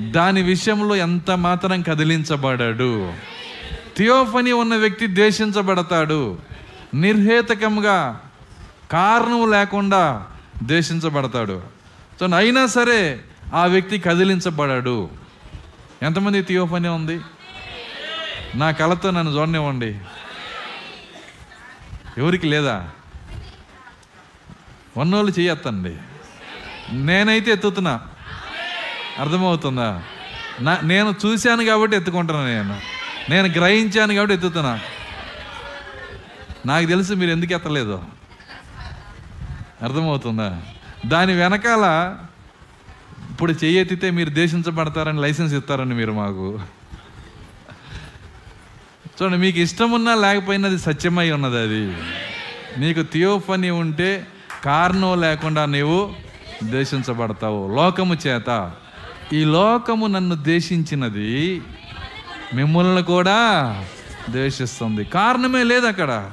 దాని 0.01 0.43
విషయంలో 0.43 0.97
ఎంత 0.97 1.31
మాత్రం 1.31 1.83
కదిలించబడాడు? 1.83 3.13
థియోఫని 3.97 4.53
ఉన్న 4.53 4.77
వ్యక్తి 4.77 5.07
దేశించబడతాడు 5.07 6.39
నిర్హేతకంగా 6.95 8.21
కారణం 8.93 9.51
లేకుండా 9.51 10.27
దేశించబడతాడు 10.63 11.63
సో 12.21 12.27
అయినా 12.27 12.67
సరే 12.67 13.21
ఆ 13.55 13.67
వ్యక్తి 13.67 13.99
కదిలించబడాడు. 13.99 15.11
ఎంతమంది 16.03 16.43
థియోఫని 16.43 16.89
ఉంది? 16.89 17.21
నా 18.55 18.71
కళతో 18.71 19.11
నన్ను 19.11 19.33
చూడనివ్వండి. 19.33 19.99
ఎవరికి 22.19 22.47
లేదా? 22.47 22.91
ఉన్నోళ్ళు 24.97 25.41
చేయొత్తండి 25.41 25.97
నేనైతే 26.93 27.51
ఎత్తుతున్నా. 27.51 28.01
అర్థమవుతుందా? 29.19 30.03
నా 30.61 30.79
నేను 30.83 31.15
చూశాను 31.27 31.65
కాబట్టి 31.65 31.97
ఎత్తుకుంటున్నాను 31.97 32.49
నేను. 32.49 32.81
నేను 33.31 33.49
గ్రహించాను 33.49 34.15
కాబట్టి 34.15 34.35
ఎత్తుతున్నా. 34.35 34.81
నాకు 36.67 36.87
తెలుసు 36.87 37.13
మీరు 37.13 37.31
ఎందుకు 37.31 37.55
ఎత్తలేదు. 37.55 38.03
అర్థమవుతుందా? 39.83 40.63
దాని 41.07 41.33
వెనకాల 41.33 42.17
ఇప్పుడు 43.31 43.53
చెయ్యెత్తితే 43.53 44.11
మీరు 44.11 44.31
దేశించబడతారని 44.31 45.21
లైసెన్స్ 45.21 45.55
ఇస్తారని 45.55 45.95
మీరు 45.95 46.13
మాకు. 46.13 46.61
చూడండి 49.23 49.39
మీకు 49.39 49.59
ఇష్టం 49.59 49.91
ఉన్నా 49.91 50.15
లేకపోయినా 50.15 50.69
అది 50.69 50.79
సత్యమై 50.79 51.31
ఉన్నది 51.31 51.59
అది. 51.59 51.97
నీకు 52.79 53.03
థియోఫనీ 53.03 53.71
ఉంటే 53.71 54.27
కారణం 54.65 55.21
లేకుండా 55.21 55.65
నీవు 55.65 56.15
దేశించబడతావు 56.63 57.77
లోకము 57.77 58.17
చేత. 58.27 58.73
ఈ 59.33 59.45
లోకము 59.45 60.07
నన్ను 60.07 60.35
ద్వేషించినది 60.35 61.63
మిమ్మల్ని 62.55 63.03
కూడా 63.03 63.41
ద్వేషిస్తుంది. 64.31 65.05
కారణమే 65.05 65.63
లేదు 65.63 65.87
అక్కడ. 65.87 66.31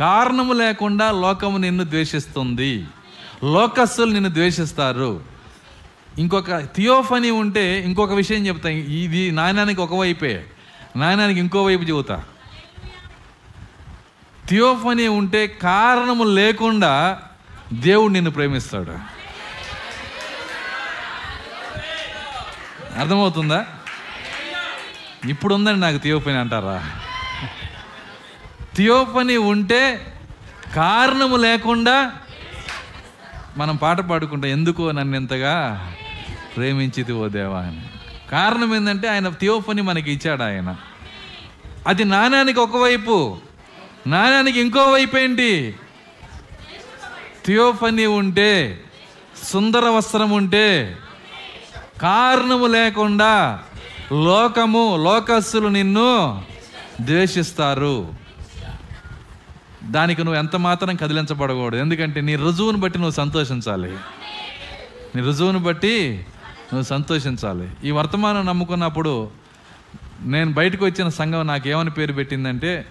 కారణము 0.00 0.52
లేకుండా 0.52 1.10
లోకము 1.10 1.58
నిన్ను 1.58 1.84
ద్వేషిస్తుంది. 1.84 2.86
లోకస్తులు 3.44 4.10
నిన్ను 4.10 4.30
ద్వేషిస్తారు. 4.30 5.20
ఇంకొక 6.18 6.58
థియోఫనీ 6.58 7.30
ఉంటే 7.30 7.80
ఇంకొక 7.80 8.12
విషయం 8.12 8.46
చెప్తా. 8.46 8.68
ఇది 8.68 9.30
నాణ్యానికి 9.30 9.80
ఒక 9.80 9.94
వైపే. 9.94 10.46
నాణ్యానికి 10.96 11.40
ఇంకో 11.40 11.64
వైపు 11.64 11.82
చెబుతా. 11.82 12.24
థియోఫనీ 14.48 15.08
ఉంటే 15.08 15.46
కారణము 15.46 16.24
లేకుండా 16.24 17.18
దేవుడు 17.72 18.12
నిన్ను 18.12 18.30
ప్రేమిస్తాడు. 18.30 19.23
అర్థమవుతుందా? 22.96 23.66
ఇప్పుడు 25.28 25.54
ఉందండి 25.54 25.80
నాకు 25.80 25.98
థియోపని 25.98 26.36
అంటారా? 26.36 26.90
థియోపని 28.76 29.36
ఉంటే 29.36 30.12
కారణము 30.74 31.36
లేకుండా 31.36 32.12
మనం 33.56 33.76
పాట 33.76 34.00
పాడుకుంటాం. 34.00 34.50
ఎందుకో 34.50 34.92
నన్ను 34.92 35.16
ఇంతగా 35.16 35.54
ప్రేమించిది 36.56 37.12
ఓ 37.12 37.28
దేవా 37.28 37.58
అని. 37.58 37.82
కారణం 38.30 38.76
ఏంటంటే 38.76 39.08
ఆయన 39.08 39.28
థియోఫని 39.28 39.82
మనకి 39.82 40.12
ఇచ్చాడు 40.12 40.42
ఆయన. 40.42 40.76
అది 41.86 42.04
నాణ్యానికి 42.04 42.60
ఒకవైపు 42.60 43.38
నాణ్యానికి 44.06 44.60
ఇంకో 44.60 44.84
వైపు 44.92 45.16
ఏంటి? 45.16 45.74
థియోఫనీ 47.46 48.06
ఉంటే 48.06 48.84
సుందర 49.42 49.88
వస్త్రం 49.88 50.30
ఉంటే 50.30 50.96
కారణము 52.04 52.66
లేకుండా 52.66 53.58
లోకము 54.12 54.96
లోకస్సులు 55.04 55.68
నిన్ను 55.68 56.42
ద్వేషిస్తారు. 57.00 58.14
దానికి 59.84 60.24
నువ్వు 60.24 60.38
ఎంత 60.38 60.56
మాత్రం 60.56 60.96
కదిలించబడకూడదు. 60.96 61.80
ఎందుకంటే 61.80 62.20
నీ 62.20 62.36
రుజువును 62.36 62.78
బట్టి 62.78 62.98
నువ్వు 62.98 63.14
సంతోషించాలి. 63.14 63.90
నీ 65.16 65.22
రుజువును 65.22 65.58
బట్టి 65.58 66.26
నువ్వు 66.72 66.82
సంతోషించాలి. 66.82 67.70
ఈ 67.84 67.90
వర్తమానం 67.90 68.46
నమ్ముకున్నప్పుడు 68.46 69.30
నేను 70.20 70.52
బయటకు 70.52 70.84
వచ్చిన 70.84 71.08
సంఘం 71.08 71.46
నాకు 71.46 71.68
ఏమని 71.68 71.90
పేరు 71.90 72.12
పెట్టిందంటే 72.12 72.86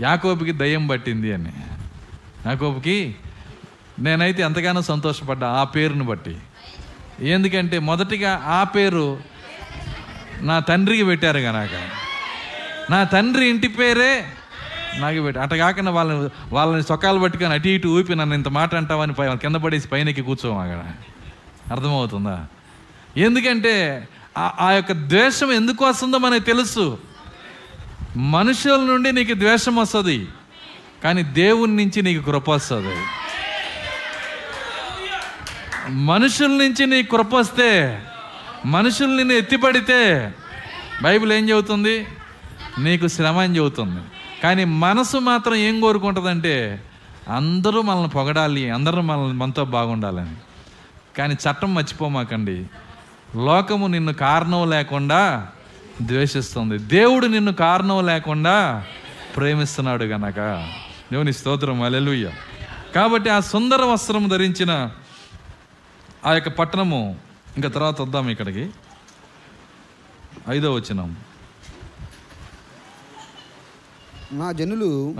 యాకోబుకి 0.00 0.52
దయ్యం 0.52 0.86
పట్టింది 0.86 1.32
అని. 1.32 1.52
యాకోబుకి 2.46 3.16
నేనైతే 3.98 4.42
ఎంతగానో 4.42 4.82
సంతోషపడ్డా 4.82 5.52
ఆ 5.52 5.64
పేరును 5.64 6.04
బట్టి. 6.04 6.36
ఎందుకంటే 7.22 7.78
మొదటిగా 7.78 8.42
ఆ 8.46 8.64
పేరు 8.64 9.20
నా 10.40 10.58
తండ్రికి 10.58 11.04
పెట్టారు 11.04 11.38
కనుక 11.38 11.88
నా 12.90 13.04
తండ్రి 13.04 13.48
ఇంటి 13.48 13.68
పేరే 13.68 14.24
నాకు 14.96 15.22
పెట్టి 15.22 15.42
అట 15.42 15.54
కాకుండా 15.54 15.90
వాళ్ళని 15.90 16.28
వాళ్ళని 16.52 16.82
సొక్కాలు 16.82 17.20
పట్టుకొని 17.20 17.52
అటు 17.52 17.68
ఇటు 17.68 17.88
ఊపి 17.88 18.14
నన్ను 18.14 18.34
ఇంత 18.34 18.48
మాట 18.48 18.74
అంటావని 18.74 19.12
పై 19.12 19.36
కింద 19.36 19.56
పడేసి 19.56 19.88
పైనకి 19.88 20.20
అక్కడ. 20.20 20.84
అర్థమవుతుందా? 21.72 22.46
ఎందుకంటే 23.16 24.08
ఆ- 24.38 24.52
ఆ 24.60 24.72
యొక్క 24.72 24.92
ద్వేషం 24.92 25.52
ఎందుకు 25.52 25.84
వస్తుందో 25.84 26.18
మనకు 26.18 26.42
తెలుసు. 26.42 26.98
మనుషుల 28.16 28.76
నుండి 28.76 29.12
నీకు 29.12 29.34
ద్వేషం 29.34 29.76
వస్తుంది 29.76 30.28
కానీ 31.04 31.22
దేవుని 31.22 31.76
నుంచి 31.76 32.02
నీకు 32.02 32.22
కృప 32.22 32.50
వస్తుంది. 32.50 32.96
మనుషుల 35.88 36.46
నుంచి 36.46 36.86
నీ 36.86 37.02
కృప 37.02 37.34
వస్తే 37.34 38.02
మనుషులు 38.66 39.16
నిన్ను 39.16 39.34
ఎత్తిపడితే 39.34 40.32
బైబిల్ 41.02 41.32
ఏం 41.32 41.48
చెబుతుంది? 41.50 42.06
నీకు 42.78 43.08
శ్రమ 43.08 43.38
అని 43.38 43.56
చెబుతుంది. 43.56 44.00
కానీ 44.42 44.64
మనసు 44.64 45.16
మాత్రం 45.16 45.54
ఏం 45.54 45.80
కోరుకుంటుందంటే 45.80 46.82
అందరూ 47.28 47.82
మనల్ని 47.82 48.08
పొగడాలి 48.08 48.70
అందరూ 48.70 49.00
మనల్ని 49.00 49.32
మనతో 49.32 49.64
బాగుండాలని. 49.64 50.36
కానీ 51.18 51.34
చట్టం 51.34 51.74
మర్చిపోమాకండి. 51.74 52.66
లోకము 53.36 53.86
నిన్ను 53.86 54.12
కారణం 54.12 54.70
లేకుండా 54.70 55.48
ద్వేషిస్తుంది. 56.02 56.78
దేవుడు 56.78 57.26
నిన్ను 57.26 57.52
కారణం 57.52 58.06
లేకుండా 58.06 58.84
ప్రేమిస్తున్నాడు 59.36 60.04
గనక. 60.04 60.36
దేవుని 61.12 61.32
స్తోత్రం. 61.32 61.82
అలెలుయ్య 61.82 62.30
కాబట్టి 62.94 63.30
ఆ 63.30 63.40
సుందర 63.40 63.84
వస్త్రం 63.84 64.28
ధరించిన 64.28 64.90
ఆ 66.26 66.32
యొక్క 66.32 66.48
పట్టణము 66.48 67.16
ఇంకా 67.56 67.68
తర్వాత 67.68 68.00
వద్దాం 68.00 68.28
ఇక్కడికి. 68.30 68.70
ఐదో 70.48 70.74
వచ్చినాం 70.74 71.16
నా 74.32 74.52
జనులు. 74.52 75.14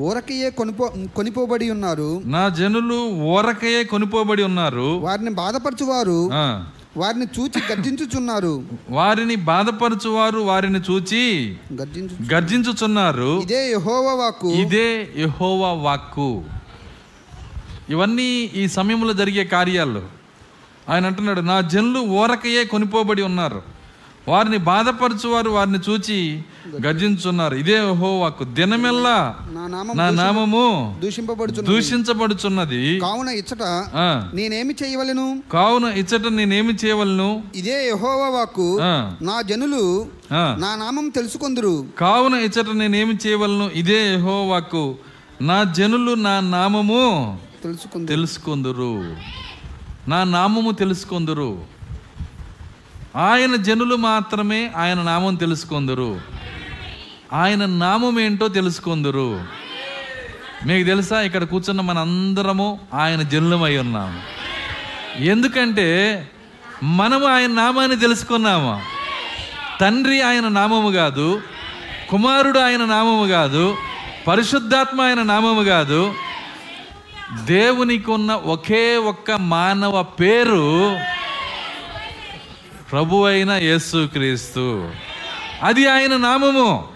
ఊరకయే 0.00 0.50
కొనిపో 0.50 0.92
కొనిపోబడి 1.16 1.70
ఉన్నారు. 1.70 2.22
నా 2.24 2.48
జనులు 2.48 3.10
ఊరకయే 3.10 3.84
కొనిపోబడి 3.84 4.42
ఉన్నారు. 4.42 4.98
వారిని 4.98 5.30
బాధపరచువారు. 5.30 6.30
వారిని 6.96 7.26
చూచి 7.38 7.62
గర్జించుచున్నారు. 7.70 8.62
వారిని 8.90 9.36
బాధపరచువారు 9.36 10.38
వారిని 10.38 10.78
చూచి 10.90 11.56
గర్జించు 11.72 12.34
గర్జించుచున్నారు. 12.34 13.42
ఇదే 13.42 13.68
యెహోవా 13.68 14.14
వాక్కు. 14.14 14.48
ఇదే 14.48 15.08
యెహోవా 15.16 15.72
వాక్కు. 15.72 16.44
ఇవన్నీ 17.90 18.30
ఈ 18.62 18.68
సమయంలో 18.68 19.12
జరిగే 19.12 19.44
కార్యాలు. 19.44 20.23
ఆయన 20.88 21.06
అంటున్నాడు 21.06 21.40
నా 21.40 21.60
జనులు 21.60 22.00
ఊరకయే 22.00 22.64
కొనిపోబడి 22.64 23.22
ఉన్నారు. 23.22 23.62
వారిని 24.28 24.56
బాధపరచువారు 24.56 25.50
వారిని 25.50 25.78
చూచి 25.90 26.42
గర్జించున్నారు. 26.86 27.54
ఇదే 27.54 27.72
యెహోవా 27.72 28.22
వాక్కు 28.22 28.44
దినమెల్లా 28.44 29.36
నా 29.52 29.66
నామం 29.66 29.96
నా 29.96 30.10
నామము 30.10 30.96
దూషించబడుచున్నది. 31.60 33.00
కావున 33.00 33.28
ఇచ్చట. 33.28 33.62
నేనేమి 34.34 34.74
చేయవలెను? 34.84 35.42
కావున 35.52 35.84
ఇచ్చట 35.84 36.26
నేనేమి 36.30 36.74
చేయవలను? 36.84 37.42
ఇదే 37.54 37.84
యెహోవా 37.84 38.28
వాక్కు. 38.28 38.78
ఆ. 38.82 39.14
నా 39.22 39.42
జనులు. 39.42 40.06
నా 40.32 40.76
నామం 40.76 41.08
తెలుసుకొందురు. 41.08 41.86
కావున 41.98 42.34
ఇచ్చట 42.34 42.66
నేనేమి 42.74 43.14
చేయవలను? 43.26 43.70
ఇదే 43.74 44.10
యెహోవాకు 44.10 44.94
నా 45.42 45.64
జనులు 45.64 46.14
నా 46.14 46.40
నామము 46.40 47.38
తెలుసుకుందు 47.62 48.06
తెలుసుకొందురు. 48.06 49.16
నా 50.08 50.24
నామము 50.24 50.70
తెలుసుకొందురు. 50.70 51.64
ఆయన 53.16 53.56
జనులు 53.56 53.96
మాత్రమే 53.96 54.72
ఆయన 54.76 55.02
నామం 55.02 55.34
తెలుసుకొందురు. 55.34 56.20
ఆయన 57.32 57.66
నామం 57.66 58.20
ఏంటో 58.20 58.48
తెలుసుకొందురు. 58.48 59.44
మీకు 60.66 60.86
తెలుసా? 60.86 61.20
ఇక్కడ 61.20 61.44
కూర్చున్న 61.44 61.80
మన 61.80 61.98
అందరము 61.98 62.80
ఆయన 62.94 63.22
జనులమై 63.22 63.76
ఉన్నాము 63.76 64.20
ఎందుకంటే 65.22 66.28
మనము 66.82 67.26
ఆయన 67.26 67.50
నామాన్ని 67.50 67.96
తెలుసుకున్నాము. 67.96 68.80
తండ్రి 69.80 70.22
ఆయన 70.22 70.48
నామము 70.48 70.90
కాదు 70.90 71.42
కుమారుడు 72.10 72.58
ఆయన 72.58 72.84
నామము 72.84 73.26
కాదు 73.30 73.76
పరిశుద్ధాత్మ 74.28 75.00
ఆయన 75.00 75.22
నామము 75.22 75.64
కాదు 75.64 76.14
దేవునికి 77.42 78.10
ఉన్న 78.10 78.34
ఒకే 78.34 78.96
ఒక్క 78.96 79.30
మానవ 79.32 80.02
పేరు 80.02 80.96
ప్రభు 82.90 83.26
అయిన 83.26 83.50
యేసుక్రీస్తు 83.50 84.92
అది 85.62 85.88
ఆయన 85.88 86.16
నామము. 86.16 86.88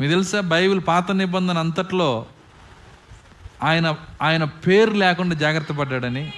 మీకు 0.00 0.12
తెలుసా? 0.12 0.40
బైబిల్ 0.40 0.80
పాత 0.88 1.12
నిబంధన 1.12 1.58
అంతట్లో 1.58 2.26
ఆయన 3.62 3.96
ఆయన 4.22 4.44
పేరు 4.44 4.90
లేకుండా 4.90 5.34
జాగ్రత్త 5.34 5.72
పడ్డాడని. 5.72 6.32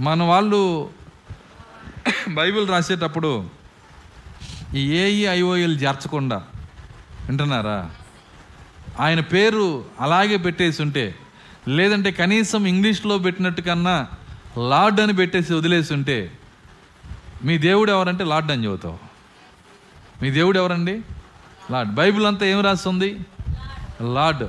మన 0.00 0.22
వాళ్ళు 0.22 0.90
బైబిల్ 2.28 2.68
రాసేటప్పుడు 2.68 3.44
ఈ 4.74 4.92
ఏఈ 4.92 5.26
ఐఓఎల్ 5.26 5.80
చేర్చకుండా 5.80 6.42
వింటున్నారా? 7.26 7.90
ఆయన 9.00 9.20
పేరు 9.20 9.84
అలాగే 10.00 10.36
పెట్టేసి 10.36 10.82
ఉంటే 10.82 11.14
లేదంటే 11.68 12.10
కనీసం 12.10 12.66
ఇంగ్లీష్లో 12.66 13.18
పెట్టినట్టు 13.18 13.62
కన్నా 13.62 14.08
లార్డ్ 14.58 15.00
అని 15.00 15.12
పెట్టేసి 15.12 15.54
వదిలేసి 15.54 15.94
ఉంటే 15.94 16.32
మీ 17.44 17.58
దేవుడు 17.58 17.92
ఎవరంటే 17.92 18.24
లార్డ్ 18.24 18.52
అని 18.52 18.64
చెబుతావు. 18.64 18.98
మీ 20.22 20.30
దేవుడు 20.30 20.58
ఎవరండి? 20.58 21.00
లార్డ్. 21.70 21.94
బైబిల్ 21.94 22.26
అంతా 22.26 22.46
ఏం 22.46 22.60
రాస్తుంది? 22.60 23.18
లార్డ్. 24.14 24.48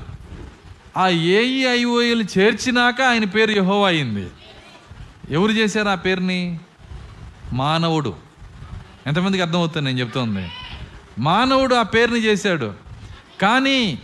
ఆ 0.97 1.07
ఏఈఐఓఏలు 1.07 2.23
చేర్చినాక 2.37 3.01
ఆయన 3.01 3.25
పేరు 3.25 3.51
యహో 3.51 3.85
అయింది. 3.85 4.27
ఎవరు 5.29 5.51
చేశారు 5.51 5.89
ఆ 5.89 5.95
పేరుని? 5.95 6.59
మానవుడు. 7.53 8.15
ఎంతమందికి 9.07 9.43
అర్థమవుతుంది 9.43 9.85
నేను 9.85 9.99
చెప్తుంది? 9.99 10.49
మానవుడు 11.19 11.75
ఆ 11.75 11.81
పేరుని 11.81 12.19
చేశాడు. 12.19 12.73
కానీ 13.41 13.99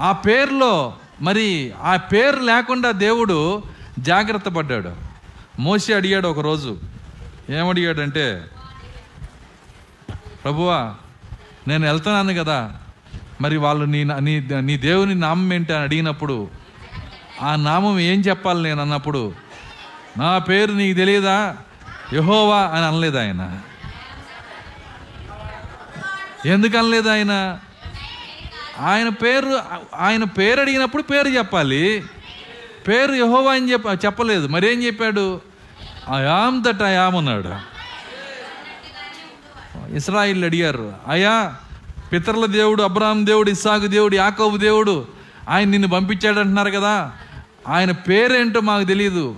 ఆ 0.00 0.12
పేరులో 0.12 0.94
మరి 1.20 1.72
ఆ 1.82 1.96
పేరు 1.96 2.36
లేకుండా 2.36 2.90
దేవుడు 2.90 3.62
జాగ్రత్త 3.98 4.48
పడ్డాడు. 4.48 4.92
మోసి 5.58 5.94
అడిగాడు 5.94 6.28
ఒకరోజు 6.28 6.78
ఏమడిగాడంటే 7.50 8.44
ప్రభువా 10.44 10.94
నేను 11.68 11.86
వెళ్తున్నాను 11.86 12.34
కదా 12.34 12.72
మరి 13.40 13.56
వాళ్ళు 13.56 13.84
నీ 13.84 14.04
నీ 14.04 14.40
నీ 14.60 14.76
దేవుని 14.76 15.14
నామం 15.14 15.52
ఏంటి? 15.52 15.72
అని 15.72 15.82
అడిగినప్పుడు 15.82 16.48
ఆ 17.42 17.56
నామం 17.56 17.98
ఏం 17.98 18.20
చెప్పాలి 18.20 18.62
నేను? 18.62 18.82
అన్నప్పుడు 18.82 19.32
నా 20.18 20.38
పేరు 20.38 20.72
నీకు 20.72 20.96
తెలియదా 20.96 21.56
యహోవా 22.12 22.60
అని 22.60 22.84
అనలేదు 22.84 23.18
ఆయన. 23.18 23.60
ఎందుకు 26.46 26.78
అనలేదు 26.78 27.08
ఆయన? 27.08 27.58
ఆయన 28.78 29.08
పేరు 29.08 29.60
ఆయన 29.96 30.24
పేరు 30.24 30.60
అడిగినప్పుడు 30.60 31.02
పేరు 31.02 31.28
చెప్పాలి. 31.28 32.04
పేరు 32.88 33.12
యహోవా 33.12 33.52
అని 33.52 33.72
చెప్ప 33.72 34.04
చెప్పలేదు. 34.04 34.46
మరేం 34.46 34.82
చెప్పాడు? 34.82 35.40
అయామ్ 36.14 36.64
దట్ 36.64 36.82
అయామ్ 36.82 37.16
అన్నాడు. 37.16 37.74
ఇస్రాయిల్ 39.96 40.44
అడిగారు. 40.44 40.94
అయ్యా 41.08 41.54
పితరుల 42.12 42.46
దేవుడు 42.46 42.82
అబ్రాహం 42.82 43.26
దేవుడు 43.26 43.50
ఇస్సాకు 43.50 43.86
దేవుడు 43.86 44.14
యాకోబు 44.14 44.56
దేవుడు 44.56 45.08
ఆయన 45.48 45.68
నిన్ను 45.68 45.88
పంపించాడు 45.88 46.40
అంటున్నారు 46.40 46.70
కదా. 46.70 47.12
ఆయన 47.68 47.90
పేరేంటో 47.90 48.60
మాకు 48.60 48.84
తెలియదు 48.84 49.36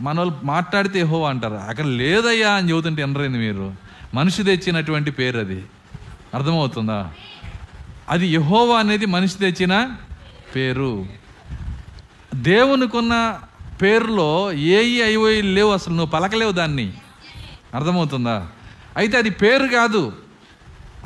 మన 0.00 0.18
వాళ్ళు 0.18 0.34
మాట్లాడితే 0.44 1.00
యహోవా 1.00 1.30
అంటారు. 1.30 1.54
అక్కడ 1.54 1.84
లేదయ్యా 1.84 2.50
అని 2.50 2.70
చెబుతుంటే 2.70 3.02
ఎనరైంది 3.02 3.38
మీరు. 3.38 3.74
మనిషి 4.14 4.42
తెచ్చినటువంటి 4.42 5.10
పేరు 5.10 5.38
అది. 5.38 5.66
అర్థమవుతుందా? 6.34 7.10
అది 8.08 8.26
యహోవా 8.26 8.78
అనేది 8.78 9.06
మనిషి 9.06 9.38
తెచ్చిన 9.38 9.90
పేరు. 10.56 11.06
దేవునికున్న 12.34 13.40
పేరులో 13.82 14.52
ఏఈ 14.52 15.02
ఐఓఈ 15.02 15.42
లేవు 15.42 15.72
అసలు 15.72 15.94
నువ్వు 15.94 16.10
పలకలేవు 16.10 16.52
దాన్ని. 16.52 16.92
అర్థమవుతుందా? 17.74 18.46
అయితే 18.96 19.18
అది 19.18 19.30
పేరు 19.30 19.66
కాదు. 19.66 20.12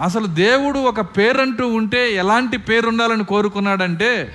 అసలు 0.02 0.26
దేవుడు 0.26 0.78
ఒక 0.78 1.00
పేరంటూ 1.00 1.68
ఉంటే 1.68 2.12
ఎలాంటి 2.12 2.56
పేరు 2.56 2.88
ఉండాలని 2.88 3.24
కోరుకున్నాడంటే 3.24 4.34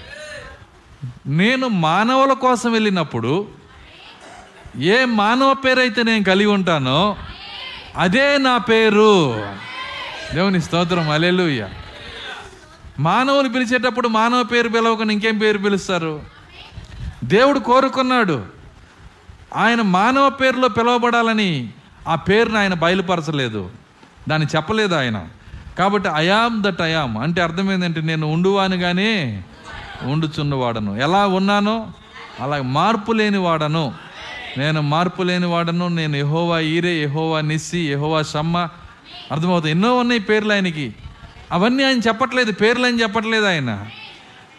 నేను 1.28 1.68
మానవుల 1.68 2.34
కోసం 2.34 2.72
వెళ్ళినప్పుడు 2.72 3.48
ఏ 4.80 5.06
మానవ 5.06 5.54
పేరైతే 5.54 6.04
నేను 6.04 6.24
కలిగి 6.24 6.46
ఉంటానో 6.46 7.18
అదే 7.98 8.38
నా 8.38 8.58
పేరు. 8.58 9.44
దేవుని 10.34 10.62
స్తోత్రం. 10.62 11.10
అలెలుయ్యా 11.10 11.70
మానవుని 13.00 13.54
పిలిచేటప్పుడు 13.54 14.08
మానవ 14.08 14.44
పేరు 14.44 14.70
పిలవకుండా 14.70 15.14
ఇంకేం 15.14 15.38
పేరు 15.38 15.58
పిలుస్తారు? 15.58 16.22
దేవుడు 17.24 17.60
కోరుకున్నాడు. 17.60 18.46
ఆయన 19.56 19.82
మానవ 19.82 20.30
పేరులో 20.30 20.68
పిలువబడాలని 20.68 21.70
ఆ 22.08 22.16
పేరును 22.16 22.60
ఆయన 22.60 22.74
బయలుపరచలేదు. 22.74 23.70
దాన్ని 24.30 24.48
చెప్పలేదు 24.56 24.96
ఆయన. 24.96 25.28
కాబట్టి 25.80 26.10
అయామ్ 26.10 26.64
దట్ 26.64 26.82
అయామ్ 26.82 27.18
అంటే 27.18 27.42
అర్థం 27.42 27.72
ఏంటంటే 27.72 28.02
నేను 28.02 28.28
ఉండువాను 28.28 28.78
కానీ 28.78 29.44
ఉండుచున్నవాడను 30.04 30.96
ఎలా 30.96 31.28
ఉన్నానో 31.28 31.88
అలా 32.40 32.62
మార్పు 32.62 33.12
లేని 33.12 33.38
వాడను. 33.38 33.94
నేను 34.58 34.82
మార్పు 34.82 35.24
లేని 35.24 35.46
వాడను. 35.46 35.88
నేను 35.88 36.16
ఎహోవా 36.16 36.60
ఈరే 36.60 37.04
యహోవా 37.04 37.42
నిస్సి 37.42 37.80
ఎహోవా 37.80 38.22
షమ్మ. 38.22 38.58
అర్థమవుతుంది? 39.32 39.72
ఎన్నో 39.72 39.98
ఉన్నాయి 39.98 40.22
పేర్లు 40.22 40.54
ఆయనకి. 40.54 40.96
అవన్నీ 41.54 41.84
ఆయన 41.84 42.00
చెప్పట్లేదు 42.00 42.52
పేర్లు 42.52 42.86
ఆయన 42.86 43.02
చెప్పట్లేదు 43.02 43.46
ఆయన. 43.46 43.90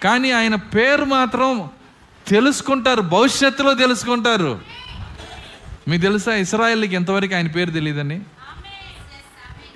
కానీ 0.03 0.31
ఆయన 0.31 0.55
పేరు 0.55 1.05
మాత్రం 1.05 1.71
తెలుసుకుంటారు 2.29 3.01
భవిష్యత్తులో 3.01 3.75
తెలుసుకుంటారు. 3.75 4.61
మీకు 5.89 6.03
తెలుసా 6.03 6.35
ఇస్రాయిల్కి 6.35 6.95
ఎంతవరకు 6.95 7.35
ఆయన 7.35 7.47
పేరు 7.47 7.71
తెలియదని 7.71 8.21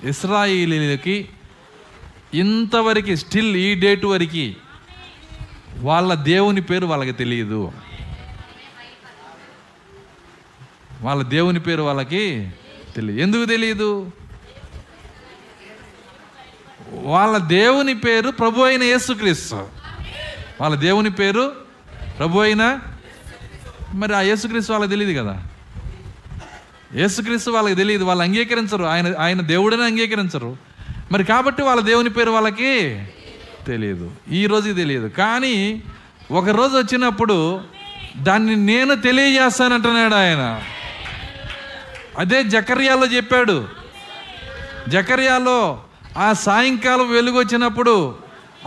ఇస్రాయిలీలకి 0.03 1.29
ఇంతవరకు 2.33 3.15
స్టిల్ 3.15 3.55
ఈ 3.55 3.75
డేట్ 3.75 4.05
వరకు 4.05 4.53
వాళ్ళ 5.77 6.13
దేవుని 6.13 6.61
పేరు 6.61 6.85
వాళ్ళకి 6.85 7.11
తెలియదు. 7.11 7.71
వాళ్ళ 11.01 11.23
దేవుని 11.23 11.59
పేరు 11.59 11.81
వాళ్ళకి 11.81 12.49
తెలియదు. 12.95 13.21
ఎందుకు 13.21 13.45
తెలియదు? 13.45 14.11
వాళ్ళ 16.91 17.37
దేవుని 17.37 17.93
పేరు 17.93 18.29
ప్రభు 18.29 18.61
అయిన 18.61 18.83
యేసుక్రీస్తు. 18.83 19.67
వాళ్ళ 20.61 20.75
దేవుని 20.75 21.11
పేరు 21.11 21.51
ప్రభు 22.19 22.39
అయిన 22.39 22.79
మరి 23.93 24.15
ఆ 24.15 24.21
యేసుక్రీస్తు 24.21 24.71
వాళ్ళకి 24.71 24.89
తెలియదు 24.89 25.21
కదా? 25.21 25.43
యేసుక్రీస్తు 26.95 27.51
వాళ్ళకి 27.51 27.75
తెలియదు 27.75 28.03
వాళ్ళు 28.03 28.23
అంగీకరించరు. 28.23 28.83
ఆయన 28.83 29.13
ఆయన 29.19 29.41
దేవుడని 29.41 29.83
అంగీకరించరు. 29.83 30.57
మరి 31.11 31.23
కాబట్టి 31.23 31.63
వాళ్ళ 31.63 31.81
దేవుని 31.81 32.09
పేరు 32.09 32.31
వాళ్ళకి 32.31 33.05
తెలియదు 33.67 34.11
ఈ 34.31 34.45
రోజుకి 34.45 34.75
తెలియదు 34.75 35.07
కానీ 35.07 35.83
ఒక 36.31 36.49
రోజు 36.49 36.77
వచ్చినప్పుడు 36.77 37.61
దాన్ని 38.17 38.55
నేను 38.55 38.95
తెలియజేస్తానంటున్నాడు 38.95 40.15
ఆయన. 40.15 40.61
అదే 42.17 42.43
జకర్యాలో 42.43 43.05
చెప్పాడు. 43.05 43.67
జకర్యాలో 44.89 45.83
ఆ 46.17 46.33
సాయంకాలం 46.33 47.09
వెలుగు 47.09 47.39
వచ్చినప్పుడు 47.39 48.15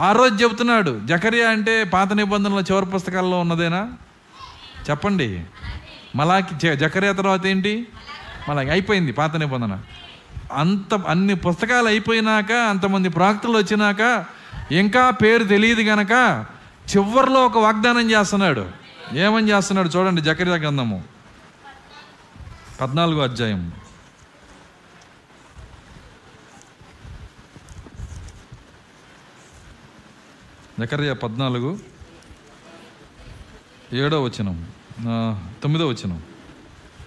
ఆ 0.00 0.12
రోజు 0.12 0.34
చెబుతున్నాడు 0.34 1.00
జకరియా 1.04 1.50
అంటే 1.50 1.84
పాత 1.84 2.12
నిబంధనల 2.12 2.58
చివరి 2.58 2.86
పుస్తకాల్లో 2.86 3.40
ఉన్నదేనా? 3.40 3.92
చెప్పండి. 4.90 5.44
మలాకి 6.16 6.76
జకరియా 6.76 7.12
తర్వాత 7.12 7.46
ఏంటి? 7.46 7.86
మలాకి 8.48 8.70
అయిపోయింది 8.70 9.12
పాత 9.12 9.36
నిబంధన. 9.36 9.78
అంత 10.52 10.94
అన్ని 10.94 11.34
పుస్తకాలు 11.34 11.86
అయిపోయినాక 11.86 12.52
అంతమంది 12.52 13.08
ప్రాక్తులు 13.08 13.58
వచ్చినాక 13.58 14.24
ఇంకా 14.72 15.10
పేరు 15.10 15.44
తెలియదు 15.44 15.80
గనక 15.80 16.44
చివరిలో 16.96 17.46
ఒక 17.46 17.58
వాగ్దానం 17.58 18.10
చేస్తున్నాడు. 18.10 18.66
ఏమని 19.14 19.48
చేస్తున్నాడు 19.48 19.88
చూడండి 19.88 20.20
జకరియా 20.20 20.54
గ్రంథము. 20.54 21.04
పద్నాలుగో 22.80 23.22
అధ్యాయం 23.22 23.72
జకర్యా 30.82 31.14
పద్నాలుగు. 31.14 31.78
ఏడో 33.92 34.22
వచనం. 34.22 34.66
తొమ్మిదో 35.62 35.88
వచనం. 35.88 36.22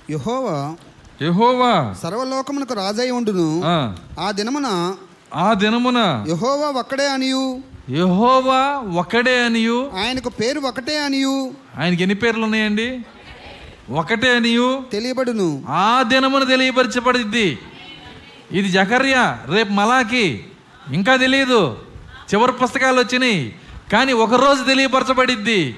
యహోవా 0.09 0.75
యెహోవా! 1.21 1.93
సర్వలోకమునకు 1.93 2.73
రాజై 2.73 3.09
ఉండును. 3.09 3.61
ఆ, 3.65 3.95
ఆ 4.19 4.31
దినమున 4.31 4.95
ఆ 5.35 5.53
దినమున 5.53 6.25
యహోవా 6.27 6.67
ఒక్కడే 6.67 7.07
అనియు. 7.07 7.61
యెహోవా 7.89 8.77
ఒకడే 8.99 9.45
అనియు. 9.45 9.91
ఆయనకు 9.97 10.29
పేరు 10.29 10.59
ఒకటే 10.59 10.99
అనియు. 10.99 11.53
ఆయనకి 11.79 12.01
ఎన్ని 12.03 12.15
పేర్లు 12.15 12.43
ఉన్నాయండి 12.43 13.05
ఒకటే 13.89 14.35
అనియు. 14.35 14.83
తెలియబడును. 14.91 15.63
ఆ 15.67 16.03
దినమున 16.03 16.43
తెలియపరచబడిద్ది. 16.43 17.59
ఇది 18.51 18.69
జకర్యా 18.69 19.39
రేపు 19.49 19.71
మలాకి 19.71 20.43
ఇంకా 20.91 21.15
తెలియదు 21.15 21.77
చివరి 22.33 22.51
పుస్తకాలు 22.51 22.99
వచ్చినాయి. 22.99 23.55
కానీ 23.91 24.14
ఒకరోజు 24.14 24.64
తెలియపరచబడిద్ది. 24.64 25.77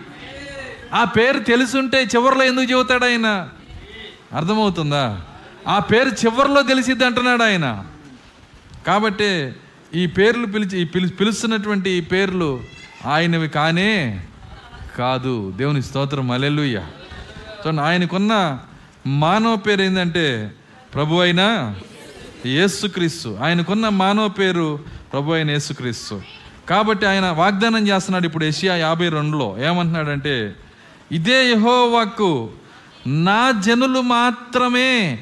ఆ 0.94 1.04
పేరు 1.04 1.40
తెలుసుంటే 1.40 2.04
చివరిలో 2.04 2.44
ఎందుకు 2.44 2.72
చెబుతాడు 2.72 3.06
ఆయన? 3.06 3.50
అర్థమవుతుందా? 4.34 5.22
ఆ 5.68 5.80
పేరు 5.80 6.10
చివరిలో 6.10 6.62
తెలిసిద్ది 6.62 7.06
అంటున్నాడు 7.06 7.44
ఆయన. 7.44 7.86
కాబట్టి 8.88 9.54
ఈ 9.96 10.06
పేర్లు 10.06 10.46
పిలిచి 10.46 10.82
ఈ 10.82 10.84
పిలు 10.84 11.08
పిలుస్తున్నటువంటి 11.08 11.90
ఈ 11.90 12.02
పేర్లు 12.02 12.60
ఆయనవి 13.06 13.50
కానే 13.50 14.26
కాదు. 14.98 15.54
దేవుని 15.58 15.84
స్తోత్రం. 15.84 16.32
అలెలుయ్య 16.32 16.78
చూడండి 16.78 17.82
ఆయనకున్న 17.82 18.60
మానవ 19.08 19.56
పేరు 19.56 19.82
ఏంటంటే 19.82 20.52
ప్రభు 20.94 21.16
అయిన 21.16 21.76
యేసుక్రీస్తు. 22.46 23.38
ఆయనకున్న 23.42 23.90
మానవ 23.90 24.28
పేరు 24.28 24.80
ప్రభు 25.14 25.32
అయిన 25.32 25.52
యేసుక్రీస్తు. 25.52 26.22
కాబట్టి 26.70 27.06
ఆయన 27.06 27.26
వాగ్దానం 27.26 27.88
చేస్తున్నాడు 27.88 28.26
ఇప్పుడు 28.26 28.46
ఏషియా 28.46 28.76
యాభై 28.76 29.10
రెండులో. 29.10 29.58
ఏమంటున్నాడంటే 29.60 30.56
ఇదే 31.12 31.52
యహోవాక్కు 31.52 32.50
నా 33.08 33.52
జనులు 33.52 34.02
మాత్రమే 34.02 35.20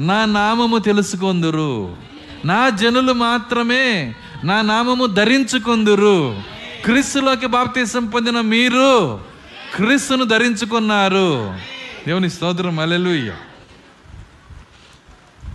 నా 0.00 0.24
నామము 0.24 0.78
తెలుసుకొందురు. 0.78 1.96
నా 2.44 2.68
జనులు 2.68 3.12
మాత్రమే 3.12 4.14
నా 4.44 4.62
నామము 4.62 5.06
ధరించుకొందురు. 5.06 6.40
క్రీస్తులోకి 6.84 7.46
బాప్తీసం 7.46 8.06
పొందిన 8.06 8.40
మీరు 8.40 9.20
క్రీస్తును 9.74 10.24
ధరించుకున్నారు. 10.24 11.54
దేవుని 12.06 12.30
స్తోత్రం 12.30 12.80
అలెలుయ్య 12.80 13.32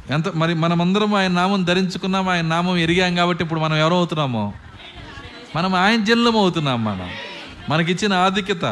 ఎంత 0.10 0.30
మరి 0.30 0.53
మనమందరం 0.53 1.16
ఆయన 1.16 1.32
నామం 1.32 1.64
ధరించుకున్నాం 1.64 2.30
ఆయన 2.30 2.45
నామం 2.45 2.78
ఎరిగాం 2.78 3.16
కాబట్టి 3.16 3.44
ఇప్పుడు 3.44 3.60
మనం 3.60 3.76
ఎవరవుతున్నామో? 3.76 4.53
మనం 5.56 5.76
ఆయన 5.76 6.04
జన్లం 6.04 6.38
అవుతున్నాం 6.38 6.84
మనం. 6.84 7.10
మనకిచ్చిన 7.70 8.14
ఆధిక్యత. 8.14 8.66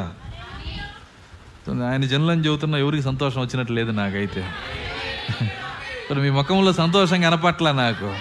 ఆయన 1.69 2.01
జన్లం 2.01 2.45
చెబుతున్నా 2.45 2.77
ఎవరికి 2.77 3.03
సంతోషం 3.03 3.41
వచ్చినట్టు 3.41 3.73
లేదు 3.73 3.91
నాకైతే. 3.91 4.51
మరి 6.11 6.19
మీ 6.19 6.29
ముఖంలో 6.29 6.73
సంతోషం 6.73 7.21
కనపట్ల 7.21 7.71
నాకు. 7.71 8.15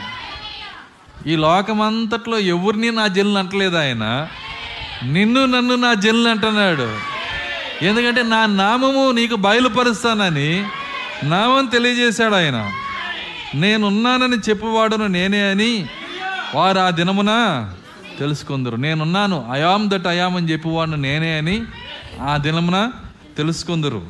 ఈ 1.27 1.37
లోకమంతట్లో 1.37 2.39
ఎవరిని 2.39 2.91
నా 2.91 3.07
జల్లు 3.07 3.39
అంటలేదు 3.39 3.77
ఆయన. 3.77 4.29
నిన్ను 5.05 5.47
నన్ను 5.47 5.75
నా 5.75 5.95
జల్లు 5.95 6.29
అంటున్నాడు. 6.29 6.97
ఎందుకంటే 7.83 8.23
నా 8.23 8.47
నామము 8.47 9.11
నీకు 9.11 9.37
బయలుపరుస్తానని 9.37 10.65
నామం 11.23 11.67
తెలియజేశాడు 11.67 12.35
ఆయన. 12.35 12.71
నేనున్నానని 13.55 14.37
చెప్పువాడును 14.37 15.07
నేనే 15.07 15.51
అని 15.51 15.87
వారు 16.55 16.79
ఆ 16.79 16.91
దినమున 16.91 17.31
తెలుసుకుందరు. 18.19 18.77
నేనున్నాను. 18.77 19.51
అయాం 19.51 19.91
దట్ 19.91 20.07
అయాం 20.07 20.37
అని 20.37 20.53
చెప్పువాడును 20.53 20.97
నేనే 20.97 21.39
అని 21.39 21.65
ఆ 22.23 22.37
దినమున 22.37 22.91
తెలుసుకుందరు. 23.37 24.03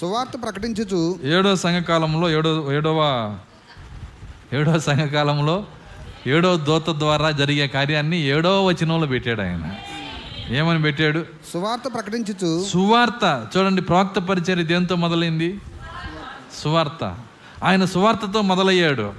సువార్త 0.00 0.30
ప్రకటించుచు 0.42 1.18
ఏడో 1.24 1.56
సంఘకాలంలో 1.56 2.30
ఏడో 2.30 2.72
ఏడవ 2.72 3.36
ఏడో 4.52 4.78
సంఘకాలంలో 4.78 5.64
ఏడో 6.26 6.56
దూత 6.56 6.90
ద్వారా 6.90 7.30
జరిగే 7.30 7.66
కార్యాన్ని 7.66 8.20
ఏడో 8.20 8.64
వచనంలో 8.64 9.06
పెట్టాడు 9.06 9.40
ఆయన. 9.40 9.70
ఏమని 10.54 10.82
పెట్టాడు? 10.82 11.24
సువార్త 11.52 11.82
ప్రకటించుచు 11.94 12.64
సువార్త. 12.64 13.46
చూడండి 13.56 13.82
ప్రవక్త 13.82 14.18
పరిచర్య 14.18 14.62
దేంతో 14.62 14.96
మొదలైంది? 14.96 15.60
సువార్త. 16.62 17.16
ఆయన 17.64 17.84
సువార్తతో 17.84 18.42
మొదలయ్యాడు. 18.42 19.12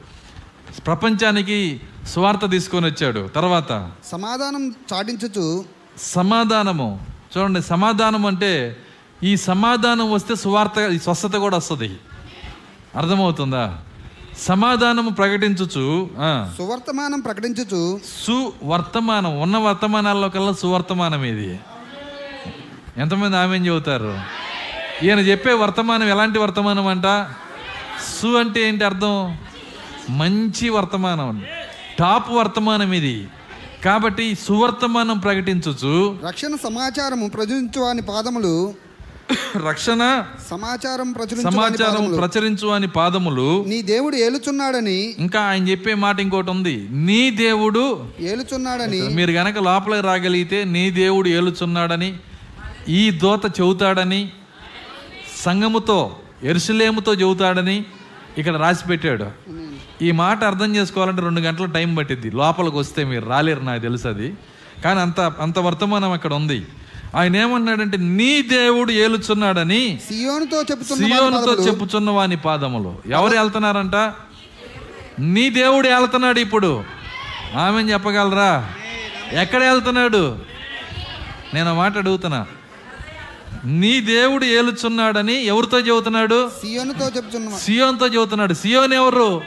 ప్రపంచానికి 0.85 1.81
సువార్త 2.08 2.50
తీసుకొని 2.50 2.85
వచ్చాడు. 2.85 3.30
తర్వాత 3.35 3.92
సమాధానం 4.11 4.75
చాటించుచు 4.93 5.66
సమాధానము. 5.98 6.88
చూడండి 7.38 7.61
సమాధానం 7.61 8.25
అంటే 8.25 8.77
ఈ 9.24 9.38
సమాధానం 9.38 10.11
వస్తే 10.11 10.35
సువార్త 10.35 10.80
ఈ 10.92 11.00
స్వస్థత 11.00 11.35
కూడా 11.35 11.58
వస్తుంది. 11.58 11.98
అర్థమవుతుందా? 12.95 13.82
సమాధానము 14.40 15.09
ప్రకటించుచు 15.09 16.09
సువర్తమానం 16.58 17.19
ప్రకటించుచు 17.19 18.00
సువర్తమానం 18.25 19.42
ఉన్న 19.42 19.58
వర్తమానాల్లో 19.58 20.30
కల్లా 20.30 20.53
సువర్తమానం 20.53 21.24
ఇది. 21.24 21.59
ఎంతమంది 22.98 23.38
ఆమె 23.38 23.58
చెబుతారు? 23.58 24.19
ఈయన 25.03 25.19
చెప్పే 25.19 25.53
వర్తమానం 25.53 26.09
ఎలాంటి 26.09 26.40
వర్తమానం 26.40 26.88
అంట? 26.88 27.06
సు 28.17 28.27
అంటే 28.27 28.67
ఏంటి 28.67 28.85
అర్థం? 28.85 29.38
మంచి 30.09 30.69
వర్తమానం. 30.69 31.45
టాప్ 31.99 32.30
వర్తమానం 32.30 32.93
ఇది. 32.93 33.17
కాబట్టి 33.83 34.35
సువర్తమానం 34.35 35.17
ప్రకటించుచు 35.19 35.93
రక్షణ 36.25 36.56
సమాచారము 36.64 37.27
ప్రచురించు 37.27 37.80
వాని 37.80 38.01
పాదములు 38.01 38.53
రక్షణ 39.67 40.01
సమాచారం 40.49 41.09
సమాచారం 41.43 42.06
ప్రచురించు 42.17 42.67
అని 42.67 42.88
పాదములు 42.88 43.48
నీ 43.67 43.82
దేవుడు 43.82 44.15
ఏలుచున్నాడని 44.15 44.98
ఇంకా 45.19 45.41
ఆయన 45.41 45.67
చెప్పే 45.67 45.93
మాట 45.95 46.19
ఇంకోటి 46.19 46.49
ఉంది. 46.49 46.75
నీ 46.91 47.32
దేవుడు 47.38 47.83
ఏలుచున్నాడని 48.19 49.01
మీరు 49.09 49.32
గనక 49.32 49.57
లోపలికి 49.59 50.01
రాగలిగితే 50.01 50.64
నీ 50.65 50.91
దేవుడు 50.91 51.30
ఏలుచున్నాడని 51.30 52.11
ఈ 52.90 53.11
దోత 53.11 53.45
చెబుతాడని 53.59 54.22
సంగముతో 55.43 55.99
ఎరుసలేముతో 56.43 57.14
చెబుతాడని 57.14 57.77
ఇక్కడ 58.38 58.56
రాసి 58.57 58.88
పెట్టాడు 58.88 59.27
ఈ 60.01 60.11
మాట 60.11 60.43
అర్థం 60.43 60.75
చేసుకోవాలంటే 60.75 61.22
రెండు 61.22 61.41
గంటల 61.41 61.65
టైం 61.65 61.95
పట్టిద్ది. 61.95 62.32
లోపలికి 62.32 62.77
వస్తే 62.77 63.03
మీరు 63.03 63.25
రాలేరు 63.25 63.59
నాకు 63.59 63.82
తెలుసు 63.82 64.07
అది. 64.07 64.33
కానీ 64.83 64.99
అంత 64.99 65.19
అంత 65.19 65.59
వర్తమానం 65.59 66.11
అక్కడ 66.11 66.33
ఉంది. 66.33 66.67
ఆయన 67.15 67.35
ఏమన్నాడంటే 67.35 67.98
నీ 67.98 68.41
దేవుడు 68.41 68.91
ఏలుచున్నాడని 68.91 69.99
సియోనుతో 70.07 70.64
సియోనుతో 70.95 71.64
చెప్పుచున్న 71.64 72.09
వాని 72.09 72.38
పాదములు. 72.38 72.95
ఎవరు 73.09 73.38
వెళ్తున్నారంట 73.38 73.95
నీ 75.19 75.49
దేవుడు 75.49 75.88
వెళ్తున్నాడు 75.88 76.40
ఇప్పుడు. 76.40 76.83
ఆమె 77.56 77.82
చెప్పగలరా? 77.82 78.69
ఎక్కడ 79.32 79.64
వెళ్తున్నాడు 79.64 80.38
నేను 81.53 81.75
మాట 81.75 81.98
అడుగుతున్నా. 81.98 82.45
నీ 83.65 83.99
దేవుడు 83.99 84.45
ఏలుచున్నాడని 84.45 85.45
ఎవరితో 85.45 85.80
చెబుతున్నాడు? 85.80 86.51
సియోనుతో 86.61 87.11
చెప్పుచున్న 87.15 87.57
సియోన్తో 87.57 88.07
చెబుతున్నాడు. 88.07 88.53
సియోన్ 88.53 88.93
ఎవరు? 88.93 89.41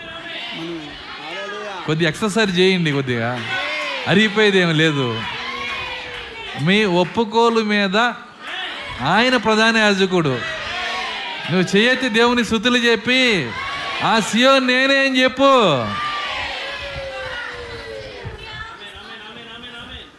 కొద్ది 1.89 2.05
ఎక్సర్సైజ్ 2.05 2.59
చేయండి 2.59 2.93
కొద్దిగా. 2.93 3.41
అరిగిపోయేది 4.09 4.59
ఏమి 4.59 4.75
లేదు. 4.75 5.23
మీ 6.63 6.85
ఒప్పుకోలు 6.85 7.61
మీద 7.61 7.97
ఆయన 9.03 9.37
ప్రధాన 9.37 9.77
యాజకుడు. 9.77 10.39
నువ్వు 11.51 11.77
చేయెత్తి 11.77 12.09
దేవుని 12.09 12.45
శృతులు 12.45 12.79
చెప్పి 12.79 13.51
ఆ 14.05 14.21
సియో 14.21 14.59
నేనే 14.59 14.99
అని 15.07 15.23
చెప్పు. 15.23 15.85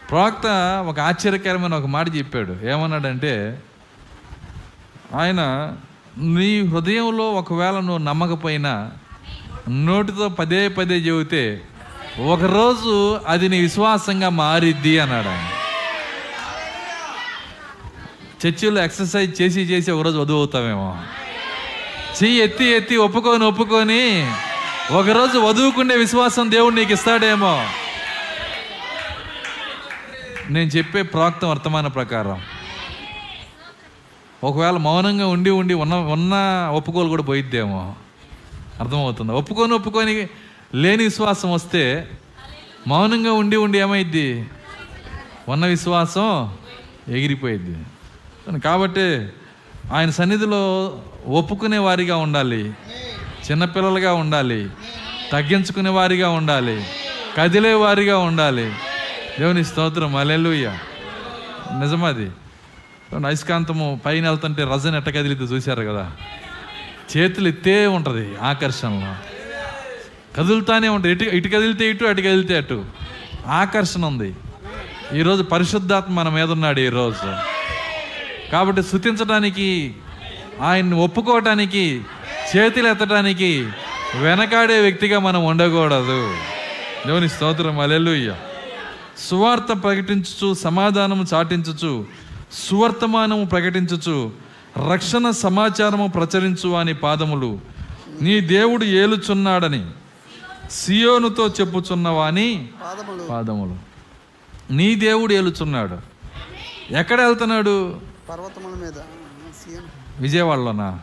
ప్రవక్త 0.09 0.47
ఒక 0.87 0.99
ఆశ్చర్యకరమైన 0.99 1.73
ఒక 1.73 1.85
మాట 1.85 2.15
చెప్పాడు. 2.15 2.57
ఏమన్నాడంటే 2.69 3.61
ఆయన 5.15 5.41
నీ 6.17 6.67
హృదయంలో 6.67 7.31
ఒకవేళ 7.31 7.73
నువ్వు 7.73 7.97
నమ్మకపోయినా 7.97 8.91
నోటితో 9.69 10.29
పదే 10.29 10.67
పదే 10.67 10.95
చెబితే 10.95 11.61
ఒకరోజు 12.25 13.19
అది 13.27 13.49
నీ 13.49 13.61
విశ్వాసంగా 13.61 14.29
మారిద్ది 14.29 14.99
అన్నాడు 14.99 15.27
ఆయన. 15.27 15.47
చర్చిలో 18.45 18.83
ఎక్సర్సైజ్ 18.83 19.41
చేసి 19.41 19.61
చేసి 19.61 19.91
ఒకరోజు 19.91 20.17
వధువు 20.17 20.37
అవుతామేమో 20.37 20.97
చెయ్యి 22.23 22.41
ఎత్తి 22.41 22.65
ఎత్తి 22.65 22.95
ఒప్పుకొని 22.95 23.45
ఒప్పుకొని 23.45 24.31
ఒకరోజు 24.91 25.39
వదువుకునే 25.39 25.95
విశ్వాసం 25.95 26.51
దేవుడు 26.51 26.75
నీకు 26.75 26.93
ఇస్తాడేమో. 26.93 27.65
నేను 30.49 30.69
చెప్పే 30.69 31.01
ప్రాక్త 31.01 31.45
వర్తమాన 31.45 31.87
ప్రకారం. 31.87 32.41
ఒకవేళ 34.43 34.77
మౌనంగా 34.77 35.27
ఉండి 35.27 35.49
ఉండి 35.49 35.73
ఉన్న 35.73 35.95
ఉన్న 35.95 36.33
ఒప్పుకోలు 36.73 37.09
కూడా 37.09 37.23
పోయిద్దేమో. 37.23 37.95
అర్థమవుతుంది. 38.79 39.31
ఒప్పుకొని 39.31 39.73
ఒప్పుకొని 39.73 40.27
లేని 40.75 41.03
విశ్వాసం 41.03 41.53
వస్తే 41.53 42.11
మౌనంగా 42.87 43.31
ఉండి 43.31 43.55
ఉండి 43.55 43.79
ఏమైద్ది? 43.79 44.45
ఉన్న 45.49 45.65
విశ్వాసం 45.65 46.57
ఎగిరిపోయిద్ది. 47.07 47.85
కాబట్టి 48.59 49.29
ఆయన 49.93 50.09
సన్నిధిలో 50.09 50.97
ఒప్పుకునే 51.27 51.77
వారిగా 51.77 52.17
ఉండాలి. 52.17 52.73
చిన్నపిల్లలుగా 53.51 54.13
ఉండాలి. 54.13 54.69
తగ్గించుకునే 55.31 55.89
వారిగా 55.89 56.29
ఉండాలి. 56.29 56.83
కదిలే 57.37 57.73
వారిగా 57.73 58.17
ఉండాలి. 58.17 58.73
దేవుని 59.39 59.65
స్తోత్రం. 59.65 60.15
అలెలుయ్య 60.15 60.77
నిజమది 61.79 62.31
అయస్కాంతము 63.27 64.01
పైన 64.05 64.29
వెళ్తుంటే 64.29 64.63
రజని 64.63 64.97
ఎట్ట 64.97 65.09
కదిలితే 65.09 65.43
చూశారు 65.43 65.81
కదా? 65.83 66.11
చేతులు 67.17 67.47
ఎత్తే 67.47 67.87
ఉంటుంది 67.87 68.37
ఆకర్షణలో. 68.41 69.15
కదులుతానే 70.37 70.87
ఉంటుంది. 70.87 71.13
ఇటు 71.13 71.35
ఇటు 71.35 71.47
కదిలితే 71.47 71.89
ఇటు 71.89 72.05
అటు 72.05 72.21
కదిలితే 72.21 72.57
అటు. 72.57 72.85
ఆకర్షణ 73.47 74.05
ఉంది. 74.05 74.35
ఈరోజు 75.15 75.43
పరిశుద్ధాత్మ 75.43 76.13
మన 76.13 76.29
మీద 76.29 76.51
ఉన్నాడు 76.51 76.79
ఈరోజు. 76.79 77.35
కాబట్టి 78.51 78.83
శృతించడానికి 78.83 79.95
ఆయన్ని 80.61 80.95
ఒప్పుకోవటానికి 80.95 82.01
చేతులు 82.57 82.87
ఎత్తడానికి 82.87 83.69
వెనకాడే 84.19 84.79
వ్యక్తిగా 84.79 85.19
మనం 85.19 85.45
ఉండకూడదు. 85.45 86.35
దేవుని 87.07 87.29
స్తోత్రం. 87.29 87.79
అలెలుయ్య 87.79 88.35
సువార్త 89.29 89.83
ప్రకటించుచు 89.83 90.53
సమాధానము 90.53 91.25
చాటించుచు 91.33 92.05
సువర్తమానము 92.53 93.45
ప్రకటించుచు 93.45 94.48
రక్షణ 94.77 95.29
సమాచారము 95.29 96.07
ప్రచరించు 96.07 96.69
అని 96.69 96.93
పాదములు. 96.93 97.59
నీ 98.21 98.39
దేవుడు 98.39 98.83
ఏలుచున్నాడని 98.83 99.91
సియోనుతో 100.71 101.47
చెప్పుచున్నవాని 101.47 102.69
పాదములు. 103.29 103.77
నీ 104.73 104.95
దేవుడు 104.95 105.33
ఏలుచున్నాడు. 105.33 105.97
ఎక్కడ 106.93 107.21
వెళ్తున్నాడు 107.21 108.01
పర్వతముల 108.29 108.81
మీద. 108.81 108.93
విజయవాడలోనా? 110.19 110.99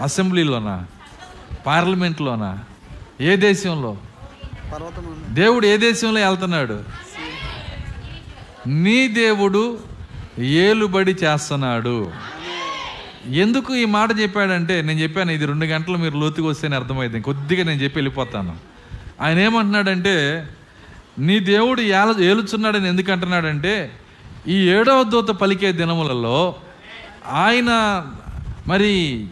అసెంబ్లీలోనా? 0.00 0.86
పార్లమెంట్లోనా? 1.66 2.64
ఏ 3.20 3.36
దేశంలో? 3.36 3.96
దేవుడు 5.30 5.66
ఏ 5.66 5.76
దేశంలో 5.76 6.28
వెళ్తున్నాడు 6.28 6.84
నీ 8.66 9.08
దేవుడు 9.08 9.78
ఏలుబడి 10.38 11.12
చేస్తున్నాడు. 11.12 12.12
ఎందుకు 13.26 13.74
ఈ 13.74 13.84
మాట 13.84 14.10
చెప్పాడంటే 14.20 14.82
నేను 14.82 15.00
చెప్పాను 15.00 15.30
ఇది 15.30 15.46
రెండు 15.46 15.64
గంటలు 15.64 15.96
మీరు 15.96 16.18
లోతుకు 16.18 16.48
వస్తేనే 16.48 16.76
అర్థమైంది. 16.76 17.20
కొద్దిగా 17.20 17.64
నేను 17.64 17.82
చెప్పి 17.82 17.98
వెళ్ళిపోతాను. 17.98 18.56
ఆయన 19.20 19.38
ఏమంటున్నాడంటే 19.38 20.48
నీ 21.18 21.38
దేవుడు 21.38 21.80
ఏల 21.80 22.14
ఏలుచున్నాడని 22.20 22.88
ఎందుకు 22.88 23.12
అంటున్నాడంటే 23.12 23.92
ఈ 24.48 24.68
ఏడవ 24.68 25.02
దూత 25.02 25.28
పలికే 25.28 25.72
దినములలో 25.72 26.54
ఆయన 27.26 27.70
మరి 28.68 29.26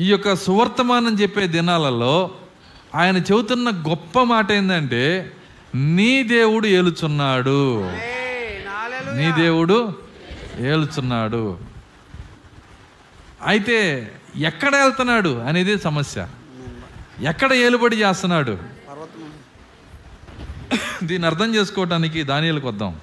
ఈ 0.00 0.10
యొక్క 0.10 0.34
సువర్తమానం 0.36 1.14
చెప్పే 1.14 1.46
దినాలలో 1.46 2.30
ఆయన 2.94 3.16
చెబుతున్న 3.16 3.70
గొప్ప 3.70 4.22
మాట 4.22 4.52
ఏంటంటే 4.52 5.32
నీ 5.74 6.22
దేవుడు 6.22 6.66
ఏలుచున్నాడు. 6.66 7.90
నీ 9.16 9.42
దేవుడు 9.42 10.09
ఏలుచున్నాడు. 10.58 11.58
అయితే 13.42 13.78
ఎక్కడ 14.36 14.76
వెళ్తున్నాడు 14.76 15.38
అనేది 15.38 15.78
సమస్య. 15.78 16.28
ఎక్కడ 17.20 17.52
ఏలుబడి 17.52 17.96
చేస్తున్నాడు? 17.96 18.58
దీన్ని 21.04 21.26
అర్థం 21.26 21.54
చేసుకోవటానికి 21.54 22.22
దానిలకు 22.22 22.68
వద్దాం. 22.68 23.00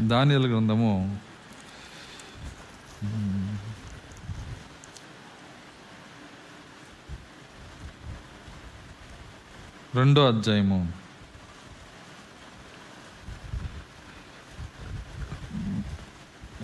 దానియలు 0.00 0.48
గ్రంథము 0.48 1.18
రెండో 9.94 10.26
అధ్యాయము. 10.26 10.92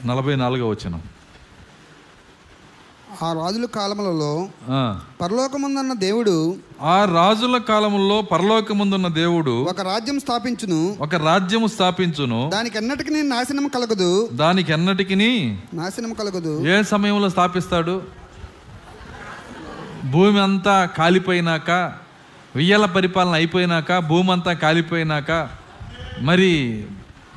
నలభై 0.06 0.36
నాలుగో 0.36 0.68
వచనం. 0.68 1.02
ఆ 3.22 3.32
రాజుల 3.32 3.64
కాలములలో. 3.64 4.48
పరలోకముందన్న 5.20 5.92
దేవుడు 5.92 6.56
ఆ 6.82 7.04
రాజుల 7.04 7.58
కాలములో 7.58 8.22
పరలోకముందున్న 8.22 9.08
దేవుడు 9.08 9.50
ఒక 9.50 9.80
రాజ్యం 9.80 10.20
స్థాపించును. 10.20 10.96
ఒక 11.00 11.14
రాజ్యము 11.14 11.66
స్థాపించును. 11.66 12.50
దానికి 12.52 12.76
ఎన్నటికి 12.76 13.22
నాశనం 13.22 13.68
కలగదు. 13.68 14.28
దానికి 14.32 14.72
ఎన్నటికి 14.72 15.16
నాశనం 15.74 16.12
కలగదు. 16.12 16.66
ఏ 16.66 16.82
సమయంలో 16.82 17.28
స్థాపిస్తాడు? 17.28 18.02
భూమి 20.10 20.40
అంతా 20.40 20.84
కాలిపోయినాక 20.84 21.92
వెయ్యాల 22.56 22.84
పరిపాలన 22.84 23.32
అయిపోయినాక 23.32 23.98
భూమంతా 23.98 24.52
కాలిపోయినాక 24.52 25.48
మరి 26.20 26.84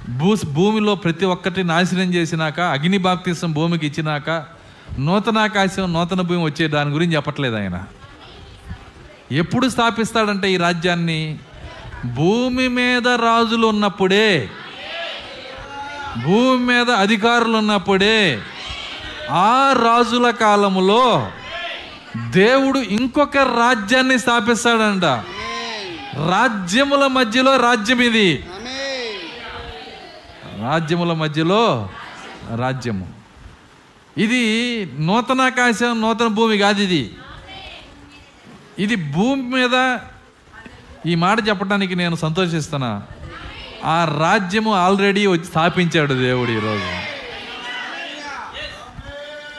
భూ 0.10 0.36
భూమిలో 0.52 0.96
ప్రతి 0.96 1.26
ఒక్కటి 1.26 1.64
నాశనం 1.64 2.14
చేసినాక 2.14 2.60
అగ్ని 2.60 2.98
బాప్తిసం 2.98 3.52
భూమికి 3.52 3.88
ఇచ్చినాక 3.88 4.46
నూతన 5.00 5.38
ఆకాశం 5.38 5.94
నూతన 5.94 6.22
భూమి 6.22 6.44
వచ్చే 6.44 6.68
దాని 6.68 6.92
గురించి 6.92 7.16
చెప్పట్లేదు 7.16 7.56
ఆయన. 7.56 7.84
ఎప్పుడు 9.32 9.70
స్థాపిస్తాడంటే 9.70 10.52
ఈ 10.52 10.58
రాజ్యాన్ని? 10.58 11.40
భూమి 12.06 12.68
మీద 12.68 13.08
రాజులు 13.08 13.68
ఉన్నప్పుడే. 13.68 14.50
భూమి 16.24 16.66
మీద 16.66 16.90
అధికారులు 16.90 17.58
ఉన్నప్పుడే. 17.58 18.40
ఆ 19.32 19.74
రాజుల 19.74 20.30
కాలములో 20.30 21.32
దేవుడు 22.18 22.80
ఇంకొక 22.80 23.38
రాజ్యాన్ని 23.38 24.20
స్థాపిస్తాడంట. 24.20 25.04
రాజ్యముల 26.30 27.08
మధ్యలో 27.08 27.58
రాజ్యం 27.58 28.02
ఇది. 28.02 28.46
రాజ్యముల 30.62 31.14
మధ్యలో 31.14 31.90
రాజ్యము. 32.56 33.14
ఇది 34.18 34.86
నూతన 35.00 35.42
ఆకాశం 35.42 36.02
నూతన 36.02 36.28
భూమి 36.28 36.58
కాదు 36.58 36.82
ఇది. 36.82 37.16
ఇది 38.80 38.96
భూమి 38.96 39.42
మీద 39.42 40.00
ఈ 41.06 41.16
మాట 41.16 41.48
చెప్పడానికి 41.48 41.96
నేను 41.96 42.16
సంతోషిస్తున్నా. 42.16 43.04
ఆ 43.86 44.18
రాజ్యము 44.20 44.76
ఆల్రెడీ 44.76 45.28
వచ్చి 45.28 45.46
స్థాపించాడు 45.46 46.14
దేవుడు 46.14 46.52
ఈరోజు. 46.52 47.14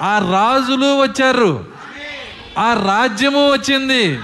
ఆ 0.03 0.19
రాజులు 0.19 1.03
వచ్చారు. 1.03 1.74
ఆ 2.59 2.73
రాజ్యము 2.75 3.53
వచ్చింది. 3.53 4.19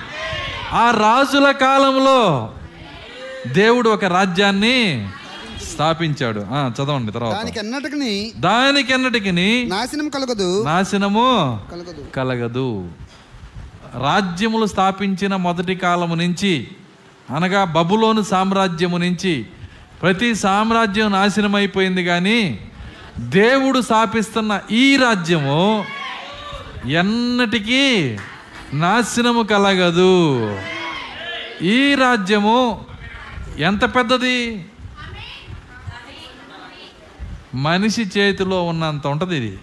ఆ 0.72 0.90
రాజుల 0.90 1.50
కాలంలో 1.50 2.50
దేవుడు 3.46 3.90
ఒక 3.90 4.04
రాజ్యాన్ని 4.04 5.08
స్థాపించాడు. 5.72 6.46
ఆ, 6.50 6.70
చదవండి 6.74 7.12
తర్వాత. 7.12 7.34
దానికి 7.34 8.32
దానికెన్నటికి 8.36 9.32
నాశనం 9.68 10.08
కలగదు. 10.08 10.64
నాశనము 10.64 11.60
కలగదు. 11.70 12.06
కలగదు. 12.16 12.88
రాజ్యములు 13.94 14.66
స్థాపించిన 14.66 15.36
మొదటి 15.36 15.74
కాలము 15.74 16.14
నుంచి 16.14 16.68
అనగా 17.36 17.64
బబులోను 17.64 18.22
సామ్రాజ్యము 18.22 18.96
నుంచి 18.96 19.46
ప్రతి 20.02 20.34
సామ్రాజ్యం 20.34 21.12
నాశనం 21.12 21.54
అయిపోయింది 21.54 22.04
కానీ 22.04 22.58
దేవుడు 23.18 23.80
స్థాపిస్తున్న 23.80 24.60
ఈ 24.70 24.96
రాజ్యము 24.96 25.84
ఎన్నటికీ 26.86 28.16
నాశనము 28.72 29.42
కలగదు. 29.42 30.36
ఈ 31.62 31.94
రాజ్యము 31.94 32.84
ఎంత 33.58 33.84
పెద్దది? 33.84 34.66
మనిషి 37.54 38.02
చేతిలో 38.02 38.64
ఉన్నంత 38.64 39.06
ఉంటుంది 39.06 39.36
ఇది. 39.36 39.58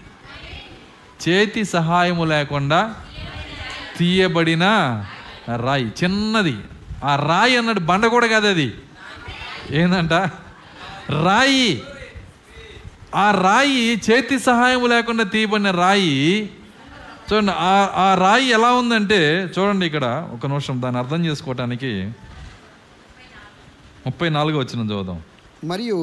చేతి 1.28 1.64
సహాయము 1.64 2.24
లేకుండా 2.24 2.94
తీయబడిన 3.98 4.64
రాయి 5.56 5.92
చిన్నది. 6.04 6.56
ఆ 7.04 7.16
రాయి 7.16 7.56
అన్నాడు 7.56 7.80
బండ 7.80 8.06
కూడా 8.06 8.26
కాదు 8.26 8.46
అది. 8.46 8.74
ఏందంట? 9.70 10.12
రాయి. 11.22 11.82
ఆ 13.14 13.30
రాయి 13.30 14.00
చేతి 14.10 14.38
సహాయం 14.38 14.88
లేకుండా 14.88 15.24
తీయబడిన 15.24 15.70
రాయి 15.70 16.50
చూడండి 17.28 17.52
ఆ 17.62 17.72
ఆ 17.96 18.06
రాయి 18.14 18.46
ఎలా 18.48 18.70
ఉందంటే 18.72 19.18
చూడండి 19.54 19.84
ఇక్కడ 19.86 20.06
ఒక 20.32 20.46
నిమిషం 20.46 20.76
దాన్ని 20.80 20.98
అర్థం 20.98 21.20
చేసుకోవటానికి 21.26 21.90
ముప్పై 24.06 24.28
నాలుగు 24.28 24.56
వచ్చిన 24.58 24.86
చూద్దాం 24.90 25.18
మరియు. 25.62 25.96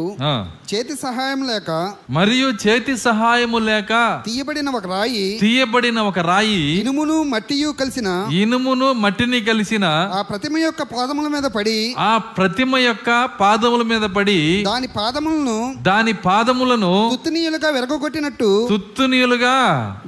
చేతి 0.69 0.95
సహాయం 1.01 1.42
లేక 1.48 1.72
మరియు 2.11 2.48
చేతి 2.64 2.93
సహాయము 3.03 3.59
లేక 3.67 3.92
తీయబడిన 4.25 4.69
ఒక 4.72 4.85
రాయి 4.92 5.24
తీయబడిన 5.42 6.00
ఒక 6.09 6.19
రాయి 6.27 6.58
ఇనుమును 6.80 7.17
మట్టియు 7.32 7.69
కలిసిన 7.80 8.09
ఇనుమును 8.40 8.88
మట్టిని 9.03 9.40
కలిసిన 9.48 9.85
ఆ 10.14 10.22
ప్రతిమ 10.30 10.56
యొక్క 10.59 10.84
పాదముల 10.92 11.27
మీద 11.35 11.48
పడి 11.56 11.77
ఆ 12.01 12.11
ప్రతిమ 12.35 12.77
యొక్క 12.84 13.09
పాదముల 13.40 13.84
మీద 13.92 14.06
పడి 14.16 14.40
దాని 14.67 14.90
పాదములను 14.98 15.58
దాని 15.88 16.14
పాదములను 16.25 16.93
తుత్తునీయులుగా 17.11 17.72
విరగొట్టినట్టు 17.77 18.51
తుత్తునీయులుగా 18.72 19.56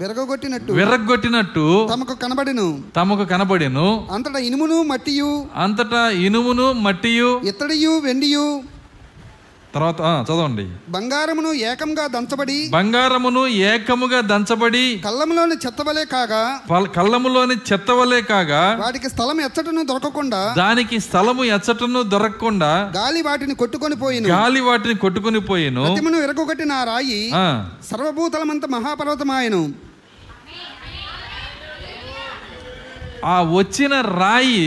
విరగొట్టినట్టు 0.02 0.74
విరగ్గొట్టినట్టు 0.80 1.66
తమకు 1.92 2.16
కనబడెను 2.24 2.68
తమకు 2.96 3.26
కనబడెను 3.32 3.88
అంతటా 4.12 4.42
ఇనుమును 4.48 4.80
మట్టియు 4.92 5.32
అంతటా 5.58 6.04
ఇనుమును 6.26 6.68
మట్టియు 6.86 7.32
ఇత్తడియు 7.50 7.94
వెండియు 8.06 8.48
తర్వాత 9.78 10.02
చదవండి. 10.28 10.66
బంగారమును 10.90 11.50
ఏకంగా 11.70 12.06
దంచబడి 12.08 12.58
బంగారమును 12.76 13.44
ఏకముగా 13.72 14.20
దంచబడి 14.32 14.86
కళ్ళములోని 15.06 15.56
చెత్తవలే 15.66 16.06
కాగా 16.14 16.44
కళ్ళములోని 16.98 17.56
చెత్తవలే 17.70 18.22
కాగా 18.32 18.62
వాటికి 18.84 19.10
స్థలం 19.10 19.40
ఎచ్చటను 19.48 19.84
దొరకకుండా 19.92 20.42
దానికి 20.58 20.98
స్థలము 21.00 21.44
ఎచ్చటను 21.56 22.02
దొరకకుండా 22.14 22.72
గాలి 22.96 23.22
వాటిని 23.22 23.56
కొట్టుకొని 23.62 23.96
పోయిను. 23.96 24.28
గాలి 24.30 24.62
వాటిని 24.68 24.96
కొట్టుకుని 25.04 25.42
పోయిను. 25.50 25.84
ప్రతిమను 25.86 26.18
విరగొట్టిన 26.24 26.72
ఆ 26.72 26.84
రాయి 26.92 27.22
సర్వభూతలమంత 27.90 28.66
మహాపర్వతమాయను. 28.76 29.62
ఆ 33.26 33.36
వచ్చిన 33.56 33.94
రాయి 34.22 34.66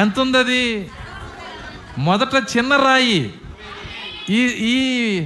ఎంత 0.00 0.16
ఉంది 0.20 0.38
అది 0.38 0.64
మొదట 1.98 2.34
చిన్న 2.52 2.72
రాయి. 2.86 3.18
ఈ 4.30 4.40
ఈ 4.46 5.20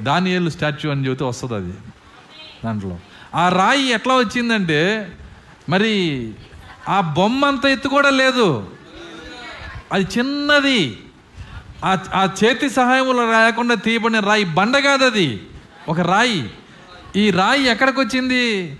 దానియలు 0.00 0.50
స్టాచ్యూ 0.50 0.90
అని 0.90 1.06
చెబితే 1.06 1.24
వస్తుంది 1.24 1.54
అది. 1.54 1.72
దాంట్లో. 2.64 2.98
ఆ 3.34 3.48
రాయి 3.48 3.88
ఎట్లా 3.88 4.14
వచ్చిందంటే 4.14 5.10
మరి 5.68 5.92
ఆ 6.88 7.00
బొమ్మ 7.00 7.44
అంత 7.44 7.66
ఎత్తు 7.66 7.88
కూడా 7.88 8.10
లేదు. 8.10 8.70
అది 9.92 10.06
చిన్నది. 10.18 10.96
ఆ 11.84 11.98
ఆ 12.14 12.28
చేతి 12.44 12.70
సహాయములు 12.70 13.32
రాయకుండా 13.32 13.74
తీయబడిన 13.74 14.20
రాయి 14.20 14.44
బండ 14.44 14.78
కాదు 14.78 15.04
అది 15.04 15.40
ఒక 15.88 16.00
రాయి. 16.00 16.50
ఈ 17.16 17.30
రాయి 17.30 17.64
ఎక్కడికి 17.64 18.00
వచ్చింది 18.00 18.74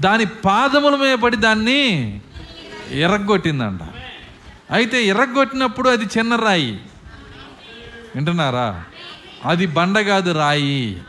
దాని 0.00 0.26
పాదముల 0.26 0.96
మీద 0.96 1.14
పడి 1.18 1.36
దాన్ని 1.36 2.20
ఎరగొట్టిందంట 2.90 3.80
అయితే 4.70 5.06
ఎరగొట్టినప్పుడు 5.06 5.88
అది 5.88 6.04
చిన్న 6.04 6.36
రాయి. 6.36 6.80
వింటున్నారా? 8.14 8.84
అది 9.44 9.66
బండ 9.66 10.00
కాదు 10.00 10.32
రాయి. 10.32 11.02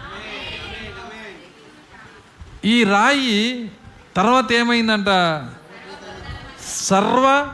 ఈ 2.65 2.83
రాయి 2.83 3.71
తర్వాత 4.15 4.51
ఏమైందంట? 4.51 5.05
సర్వ 6.67 7.53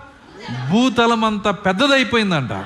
భూతలమంత 0.70 1.48
పెద్దదైపోయిందంట. 1.48 2.66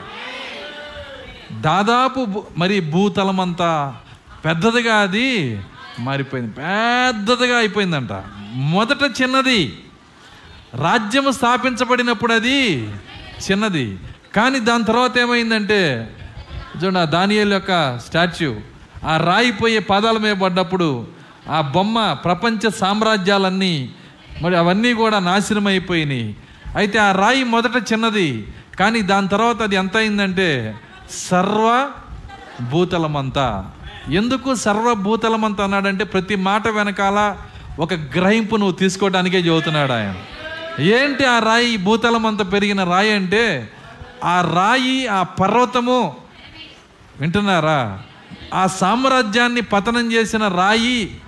దాదాపు 1.54 2.48
మరి 2.58 2.80
భూతలమంతా 2.80 3.98
పెద్దదిగా 4.46 4.96
అది 4.96 5.62
మారిపోయింది. 6.00 6.52
పెద్దదిగా 6.52 7.58
అయిపోయిందంట. 7.58 8.24
మొదట 8.54 9.22
చిన్నది. 9.22 9.84
రాజ్యం 10.76 11.32
స్థాపించబడినప్పుడు 11.32 12.34
అది 12.34 12.90
చిన్నది. 13.52 14.00
కానీ 14.36 14.60
దాని 14.60 14.84
తర్వాత 14.84 15.18
ఏమైందంటే 15.18 16.12
చూడండి 16.82 17.00
ఆ 17.00 17.06
దానియల్ 17.06 17.54
యొక్క 17.54 17.98
స్టాచ్యూ 17.98 18.52
ఆ 19.06 19.18
రాయిపోయే 19.18 19.80
పాదాల 19.80 20.18
మీద 20.18 20.36
పడ్డప్పుడు 20.36 21.08
ఆ 21.50 21.62
బొమ్మ 21.62 22.14
ప్రపంచ 22.24 22.70
సామ్రాజ్యాలన్నీ 22.80 23.74
మరి 24.42 24.56
అవన్నీ 24.56 24.94
కూడా 24.94 25.20
నాశనం 25.20 25.68
అయిపోయినాయి 25.68 26.36
అయితే 26.76 27.00
ఆ 27.00 27.12
రాయి 27.12 27.44
మొదట 27.44 27.94
చిన్నది 27.94 28.30
కానీ 28.80 29.02
దాని 29.02 29.28
తర్వాత 29.28 29.62
అది 29.62 29.76
ఎంత 29.76 29.98
అయిందంటే 29.98 30.76
సర్వ 31.30 31.68
భూతలమంతా. 32.72 33.48
ఎందుకు 34.10 34.56
సర్వభూతలమంతా 34.56 35.64
అన్నాడంటే 35.64 36.04
ప్రతి 36.04 36.36
మాట 36.36 36.68
వెనకాల 36.68 37.20
ఒక 37.80 37.94
గ్రహింపు 37.94 38.56
నువ్వు 38.56 38.76
తీసుకోవడానికే 38.76 39.38
చెబుతున్నాడు 39.38 39.92
ఆయన. 39.92 40.14
ఏంటి 40.80 41.26
ఆ 41.26 41.40
రాయి 41.40 41.78
భూతలమంతా 41.78 42.44
పెరిగిన 42.44 42.84
రాయి 42.84 43.12
అంటే 43.12 43.70
ఆ 44.24 44.42
రాయి 44.42 45.08
ఆ 45.08 45.24
పర్వతము 45.24 46.00
వింటున్నారా? 47.22 48.00
ఆ 48.54 48.68
సామ్రాజ్యాన్ని 48.68 49.62
పతనం 49.62 50.12
చేసిన 50.12 50.48
రాయి 50.48 51.22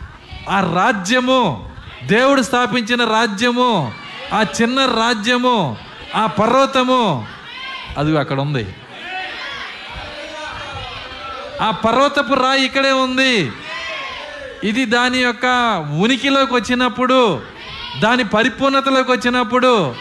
ఆ 0.50 0.74
రాజ్యము 0.76 1.70
దేవుడు 2.04 2.42
స్థాపించిన 2.42 3.04
రాజ్యము 3.04 3.94
ఆ 4.34 4.46
చిన్న 4.62 4.86
రాజ్యము 4.86 5.78
ఆ 6.16 6.26
పర్వతము. 6.26 7.26
అది 7.98 8.18
అక్కడ 8.18 8.42
ఉంది. 8.42 8.76
ఆ 11.62 11.72
పర్వతపు 11.72 12.34
రాయి 12.34 12.66
ఇక్కడే 12.66 12.92
ఉంది. 12.92 13.52
ఇది 14.64 14.86
దాని 14.86 15.18
యొక్క 15.18 15.46
ఉనికిలోకి 16.02 16.54
వచ్చినప్పుడు 16.54 17.42
దాని 18.00 18.24
పరిపూర్ణతలోకి 18.24 19.12
వచ్చినప్పుడు 19.12 19.96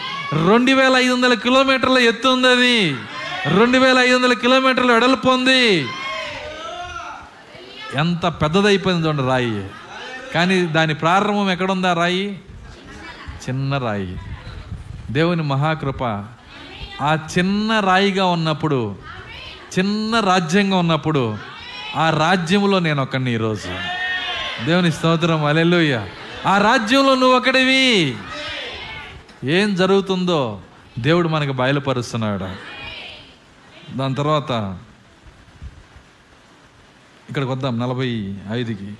రెండు 0.47 0.71
వేల 0.71 0.95
ఐదు 0.95 1.13
వందల 1.13 1.33
కిలోమీటర్ల 1.33 1.97
ఎత్తు 1.97 2.27
ఉంది 2.27 2.47
అది. 2.47 2.95
రెండు 3.45 3.77
వేల 3.77 3.97
ఐదు 3.97 4.15
వందల 4.15 4.33
కిలోమీటర్లు 4.33 4.93
వెడల్పు 4.93 5.27
ఉంది 5.27 5.87
ఎంత 7.95 8.27
పెద్దదైపోయింది 8.27 9.07
చూడండి 9.07 9.23
రాయి. 9.23 9.69
కానీ 10.33 10.61
దాని 10.61 10.93
ప్రారంభం 10.93 11.51
ఎక్కడుందా 11.51 11.93
రాయి? 11.93 12.39
చిన్న 13.49 13.77
రాయి. 13.77 14.17
దేవుని 15.11 15.43
మహాకృప. 15.43 16.03
ఆ 17.01 17.17
చిన్న 17.37 17.79
రాయిగా 17.79 18.25
ఉన్నప్పుడు 18.25 18.95
చిన్న 19.79 20.19
రాజ్యంగా 20.19 20.77
ఉన్నప్పుడు 20.77 21.37
ఆ 21.95 22.09
రాజ్యంలో 22.09 22.79
నేను 22.79 23.01
ఒకడిని 23.01 23.33
ఈరోజు. 23.33 23.75
దేవుని 24.65 24.91
స్తోత్రం 24.91 25.45
అలెలుయ్య 25.45 26.05
ఆ 26.45 26.57
రాజ్యంలో 26.57 27.15
నువ్వు 27.15 27.37
ఒకడివి 27.37 28.15
ఏం 29.43 29.75
జరుగుతుందో 29.75 30.59
దేవుడు 30.99 31.27
మనకు 31.27 31.51
బయలుపరుస్తున్నాడు. 31.51 32.76
దాని 33.95 34.15
తర్వాత 34.15 34.77
ఇక్కడికి 37.29 37.51
వద్దాం 37.51 37.79
నలభై 37.79 38.35
ఐదుకి. 38.51 38.93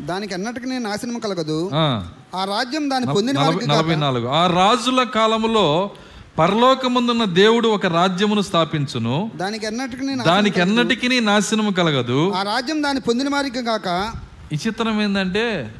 దానికి 0.00 0.34
అన్నటికి 0.34 0.66
నాశనం 0.66 1.18
కలగదు. 1.18 1.70
ఆ. 1.74 2.08
రాజ్యం 2.44 2.90
దాని 2.90 3.06
పొందిన 3.06 3.40
నలభై 3.74 3.94
నాలుగు. 3.96 4.28
ఆ 4.28 4.46
రాజుల 4.46 5.02
కాలములో 5.02 5.90
పరలోకముందున్న 6.38 7.24
దేవుడు 7.24 7.68
ఒక 7.68 7.86
రాజ్యమును 7.86 8.40
స్థాపించును. 8.40 9.30
దానికి 9.36 9.66
అన్నటికి 9.66 10.14
దానికి 10.14 10.60
ఎన్నటికీ 10.60 11.20
నాశనము 11.20 11.70
కలగదు. 11.70 12.32
ఆ 12.32 12.42
రాజ్యం 12.42 12.82
దాని 12.82 13.00
పొందిన 13.00 13.28
వారికి 13.28 13.62
కాక. 13.64 14.12
ఈ 14.52 14.58
చిత్రం 14.66 15.02
ఏంటంటే 15.02 15.74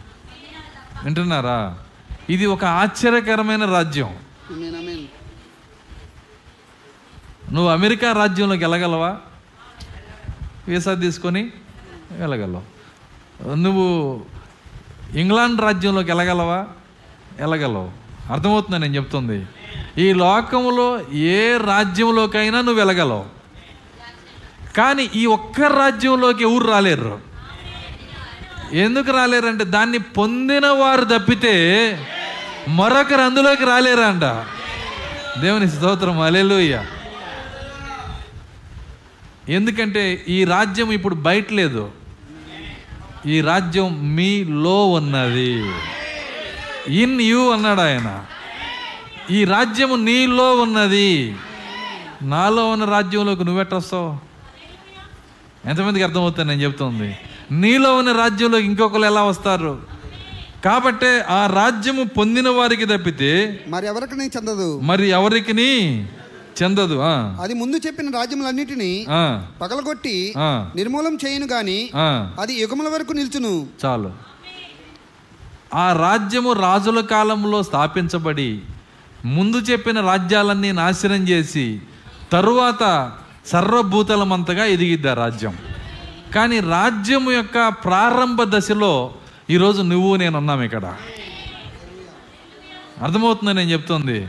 వింటున్నారా? 1.04 1.78
ఇది 2.30 2.46
ఒక 2.46 2.64
ఆశ్చర్యకరమైన 2.64 3.64
రాజ్యం. 3.64 4.16
నువ్వు 7.52 7.70
అమెరికా 7.70 8.12
రాజ్యంలోకి 8.12 8.64
వెళ్ళగలవా? 8.64 9.16
వీసా 10.68 10.94
తీసుకొని 10.94 11.50
వెళ్ళగలవు. 12.12 12.74
నువ్వు 13.54 14.20
ఇంగ్లాండ్ 15.14 15.60
రాజ్యంలోకి 15.60 16.10
వెళ్ళగలవా? 16.10 16.66
వెళ్ళగలవు. 17.38 17.90
అర్థమవుతుందా 18.32 18.78
నేను 18.78 18.96
చెప్తుంది? 18.96 19.46
ఈ 19.98 20.12
లోకంలో 20.12 21.00
ఏ 21.12 21.58
రాజ్యంలోకైనా 21.66 22.60
నువ్వు 22.60 22.80
వెళ్ళగలవు. 22.80 23.24
కానీ 24.76 25.10
ఈ 25.14 25.26
ఒక్క 25.26 25.60
రాజ్యంలోకి 25.60 26.42
ఎవరు 26.42 26.64
రాలేరు? 26.70 27.20
ఎందుకు 28.72 29.12
రాలేరంటే 29.12 29.64
దాన్ని 29.64 29.98
పొందిన 29.98 30.66
వారు 30.66 31.04
తప్పితే 31.04 32.06
మరొకరు 32.68 33.20
అందులోకి 33.20 33.64
రాలేరంట. 33.64 34.22
దేవుని 35.40 35.70
స్తోత్రం. 35.70 36.20
అలెలుయ్యా 36.20 36.86
ఎందుకంటే 39.48 40.24
ఈ 40.28 40.44
రాజ్యం 40.44 40.92
ఇప్పుడు 40.92 41.14
బయట 41.14 41.52
లేదు. 41.52 41.90
ఈ 43.26 43.40
రాజ్యం 43.40 44.16
మీలో 44.16 44.90
ఉన్నది. 44.90 45.70
ఇన్ 46.88 47.20
యూ 47.20 47.50
అన్నాడు 47.50 47.80
ఆయన. 47.80 48.24
ఈ 49.30 49.44
రాజ్యము 49.44 49.96
నీలో 49.96 50.56
ఉన్నది. 50.56 51.36
నాలో 52.22 52.70
ఉన్న 52.70 52.84
రాజ్యంలోకి 52.84 53.44
నువ్వెట్టొస్తావు 53.44 54.18
ఎంతమందికి 55.68 56.04
అర్థమవుతుంది 56.04 56.48
నేను 56.48 56.62
చెప్తుంది. 56.62 57.16
నీలో 57.52 57.96
ఉన్న 57.96 58.12
రాజ్యంలోకి 58.12 58.64
ఇంకొకరు 58.64 59.02
ఎలా 59.02 59.22
వస్తారు? 59.22 59.78
కాబట్టే 60.64 61.20
ఆ 61.20 61.46
రాజ్యము 61.46 62.04
పొందిన 62.04 62.48
వారికి 62.48 62.84
తప్పితే 62.84 63.64
మరి 63.68 63.86
ఎవరికి 63.86 64.24
చెందదు? 64.24 64.80
మరి 64.80 65.08
ఎవరికి 65.08 65.52
చెందదు 66.62 66.98
అది 67.42 67.54
ముందు 67.54 67.76
చెప్పిన 67.76 68.10
రాజ్యములన్నిటినీ 68.10 69.06
పగలగొట్టి. 69.60 70.34
నిర్మూలం 70.76 71.18
చేయను 71.26 71.46
గాని. 71.46 71.90
అది 72.40 72.54
యుగముల 72.54 72.88
వరకు 72.88 73.12
నిల్చును. 73.12 73.66
చాలు. 73.84 74.12
ఆ 75.74 75.92
రాజ్యము 75.92 76.52
రాజుల 76.52 77.00
కాలంలో 77.00 77.62
స్థాపించబడి 77.62 78.60
ముందు 79.24 79.56
చెప్పిన 79.56 80.00
రాజ్యాలన్నీ 80.00 80.72
నాశనం 80.72 81.28
చేసి 81.28 81.80
తరువాత 82.32 83.12
సర్వభూతలమంతగా 83.46 84.64
ఎదిగిద్ది 84.64 85.08
ఆ 85.08 85.14
రాజ్యం. 85.14 85.58
కానీ 86.34 86.60
రాజ్యం 86.60 87.32
యొక్క 87.32 87.68
ప్రారంభ 87.68 88.56
దశలో 88.56 89.14
ఈరోజు 89.50 89.82
నువ్వు 89.82 90.16
నేను 90.16 90.38
ఉన్నాం 90.38 90.62
ఇక్కడ. 90.62 90.94
అర్థమవుతుందని 93.02 93.54
నేను 93.54 93.70
చెప్తుంది? 93.70 94.26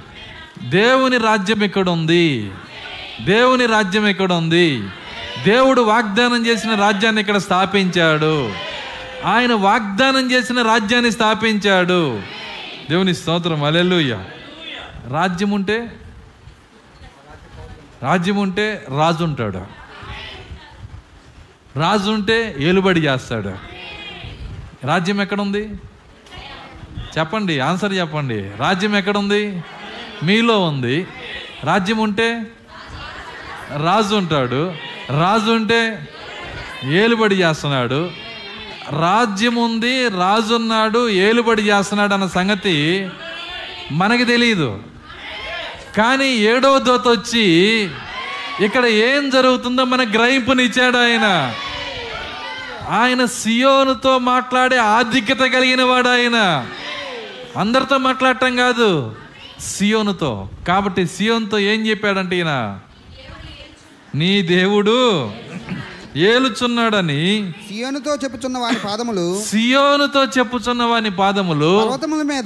దేవుని 0.63 1.17
రాజ్యం 1.17 1.63
ఇక్కడ 1.63 1.89
ఉంది 1.89 2.51
దేవుని 3.21 3.65
రాజ్యం 3.65 4.07
ఇక్కడ 4.07 4.33
ఉంది 4.33 4.83
దేవుడు 5.45 5.81
వాగ్దానం 5.81 6.47
చేసిన 6.47 6.75
రాజ్యాన్ని 6.75 7.21
ఇక్కడ 7.21 7.37
స్థాపించాడు. 7.37 8.51
ఆయన 9.25 9.53
వాగ్దానం 9.53 10.31
చేసిన 10.31 10.61
రాజ్యాన్ని 10.61 11.11
స్థాపించాడు. 11.11 12.21
దేవుని 12.89 13.15
స్తోత్రం. 13.15 13.63
అలెలుయ్య 13.63 14.23
రాజ్యం 15.11 15.51
ఉంటే 15.51 15.91
రాజ్యం 18.03 18.35
ఉంటే 18.35 18.85
రాజు 18.97 19.23
ఉంటాడు. 19.23 19.65
రాజు 21.75 22.11
ఉంటే 22.11 22.55
ఏలుబడి 22.59 22.99
చేస్తాడు. 22.99 23.53
రాజ్యం 24.83 25.21
ఎక్కడుంది? 25.21 25.69
చెప్పండి. 27.17 27.59
ఆన్సర్ 27.59 27.93
చెప్పండి. 27.93 28.51
రాజ్యం 28.59 28.95
ఎక్కడుంది? 28.95 29.63
మీలో 30.23 30.59
ఉంది. 30.63 31.07
రాజ్యం 31.63 31.97
ఉంటే 31.97 32.41
రాజు 33.83 34.15
ఉంటాడు. 34.15 34.73
రాజు 35.09 35.51
ఉంటే 35.51 36.07
ఏలుబడి 36.83 37.35
చేస్తున్నాడు. 37.35 38.11
రాజ్యం 38.99 39.55
ఉంది 39.55 40.09
రాజు 40.09 40.53
ఉన్నాడు 40.53 41.09
ఏలుబడి 41.09 41.61
చేస్తున్నాడు 41.61 42.13
అన్న 42.13 42.27
సంగతి 42.27 43.09
మనకి 43.91 44.25
తెలియదు 44.25 44.79
కానీ 45.97 46.27
ఏడవ 46.27 46.79
దోత 46.79 47.07
వచ్చి 47.07 47.43
ఇక్కడ 48.59 48.85
ఏం 48.85 49.29
జరుగుతుందో 49.29 49.83
మన 49.83 50.11
గ్రహింపునిచ్చాడు 50.11 50.97
ఆయన. 50.97 51.53
ఆయన 52.89 53.25
సియోనుతో 53.25 54.17
మాట్లాడే 54.17 54.77
ఆధిక్యత 54.77 55.37
కలిగిన 55.37 55.83
వాడు 55.83 56.09
ఆయన. 56.09 56.67
అందరితో 57.57 57.97
మాట్లాడటం 57.97 58.55
కాదు. 58.55 59.15
సియోనుతో. 59.59 60.49
కాబట్టి 60.67 61.07
సియోన్తో 61.07 61.59
ఏం 61.59 61.87
చెప్పాడంటే 61.87 62.35
ఈయన? 62.37 62.79
నీ 64.15 64.41
దేవుడు 64.41 65.31
ఏలుచున్నాడని 66.17 67.53
సియోనుతో 67.67 68.15
చెప్పుచున్న 68.15 68.57
వారి 68.57 68.75
పాదములు 68.75 69.41
సియోనుతో 69.43 70.23
చెప్పుచున్న 70.23 70.83
వాని 70.83 71.11
పాదములు 71.11 71.85
పర్వతముల 71.85 72.21
మీద? 72.21 72.43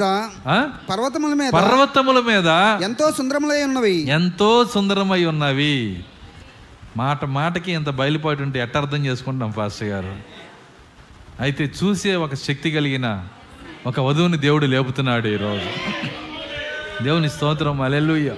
పర్వతముల 0.89 1.33
మీద 1.33 1.51
పర్వతముల 1.51 2.19
మీద 2.19 2.47
ఎంతో 2.83 3.11
సుందరములై 3.11 3.63
ఉన్నవి. 3.63 4.09
ఎంతో 4.09 4.65
సుందరమై 4.65 5.25
ఉన్నవి. 5.25 6.03
మాట 6.97 7.25
మాటకి 7.25 7.71
ఎంత 7.71 7.89
బయలుపాటు 7.89 8.43
ఉంటే 8.43 8.59
ఎట్ట 8.59 8.77
అర్థం 8.77 9.05
చేసుకుంటాం 9.05 9.51
పాస్టర్ 9.51 9.87
గారు? 9.87 10.15
అయితే 11.39 11.71
చూసే 11.83 12.15
ఒక 12.15 12.33
శక్తి 12.33 12.71
కలిగిన 12.71 13.25
ఒక 13.87 13.99
వధువుని 13.99 14.37
దేవుడు 14.37 14.65
లేపుతున్నాడు 14.65 15.27
ఈరోజు. 15.27 15.69
దేవుని 17.03 17.29
స్తోత్రం 17.29 17.81
అలెలుయ్య 17.81 18.35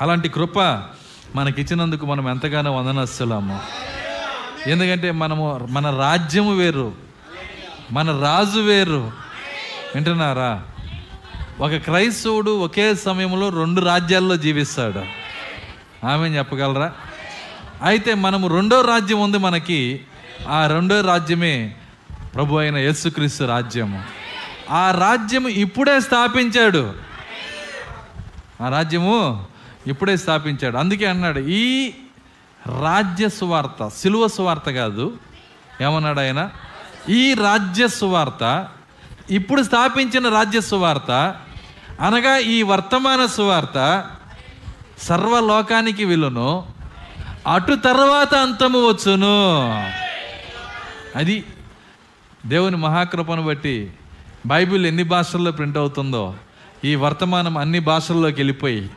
అలాంటి 0.00 0.28
కృప 0.28 0.58
మనకిచ్చినందుకు 1.34 2.06
మనం 2.06 2.28
ఎంతగానో 2.28 2.72
వందనస్తున్నాము 2.72 3.60
ఎందుకంటే 4.66 5.10
మనము 5.10 5.66
మన 5.70 5.96
రాజ్యము 5.96 6.56
వేరు 6.56 6.92
మన 7.92 8.20
రాజు 8.20 8.60
వేరు. 8.60 9.12
వింటున్నారా? 9.94 10.62
ఒక 11.60 11.74
క్రైస్తవుడు 11.74 12.50
ఒకే 12.50 12.94
సమయంలో 12.94 13.48
రెండు 13.48 13.80
రాజ్యాల్లో 13.80 14.36
జీవిస్తాడు. 14.36 15.02
ఆమె 16.06 16.28
చెప్పగలరా? 16.28 16.92
అయితే 17.82 18.14
మనము 18.14 18.48
రెండో 18.48 18.80
రాజ్యం 18.80 19.20
ఉంది 19.20 19.38
మనకి. 19.38 20.00
ఆ 20.48 20.66
రెండో 20.66 21.00
రాజ్యమే 21.00 21.74
ప్రభు 22.34 22.56
అయిన 22.56 22.76
యేసుక్రీస్తు 22.76 23.44
రాజ్యము. 23.44 24.21
ఆ 24.70 24.90
రాజ్యము 24.90 25.48
ఇప్పుడే 25.48 26.00
స్థాపించాడు. 26.00 26.94
ఆ 28.60 28.68
రాజ్యము 28.68 29.46
ఇప్పుడే 29.86 30.16
స్థాపించాడు. 30.16 30.76
అందుకే 30.76 31.06
అన్నాడు 31.06 31.38
ఈ 31.38 31.92
రాజ్య 32.82 33.28
సువార్త 33.28 33.88
సిలువ 33.88 34.28
సువార్త 34.28 34.70
కాదు. 34.70 35.16
ఏమన్నాడు 35.80 36.20
ఆయన? 36.20 36.50
ఈ 37.08 37.34
రాజ్య 37.34 37.88
సువార్త 37.88 38.68
ఇప్పుడు 39.30 39.62
స్థాపించిన 39.62 40.28
రాజ్య 40.28 40.60
సువార్త 40.60 41.36
అనగా 42.00 42.38
ఈ 42.38 42.62
వర్తమాన 42.62 43.26
సువార్త 43.26 44.04
సర్వలోకానికి 44.98 46.04
విలును 46.04 46.66
అటు 47.54 47.74
తర్వాత 47.74 48.34
అంతము 48.34 48.88
వచ్చును. 48.88 49.70
అది 51.18 51.44
దేవుని 52.46 52.76
మహాకృపను 52.76 53.42
బట్టి 53.42 53.90
బైబిల్ 54.46 54.86
ఎన్ని 54.86 55.02
భాషల్లో 55.02 55.52
ప్రింట్ 55.52 55.78
అవుతుందో 55.78 56.34
ఈ 56.84 56.94
వర్తమానం 56.94 57.58
అన్ని 57.58 57.78
భాషల్లోకి 57.78 58.36
వెళ్ళిపోయి 58.36 58.90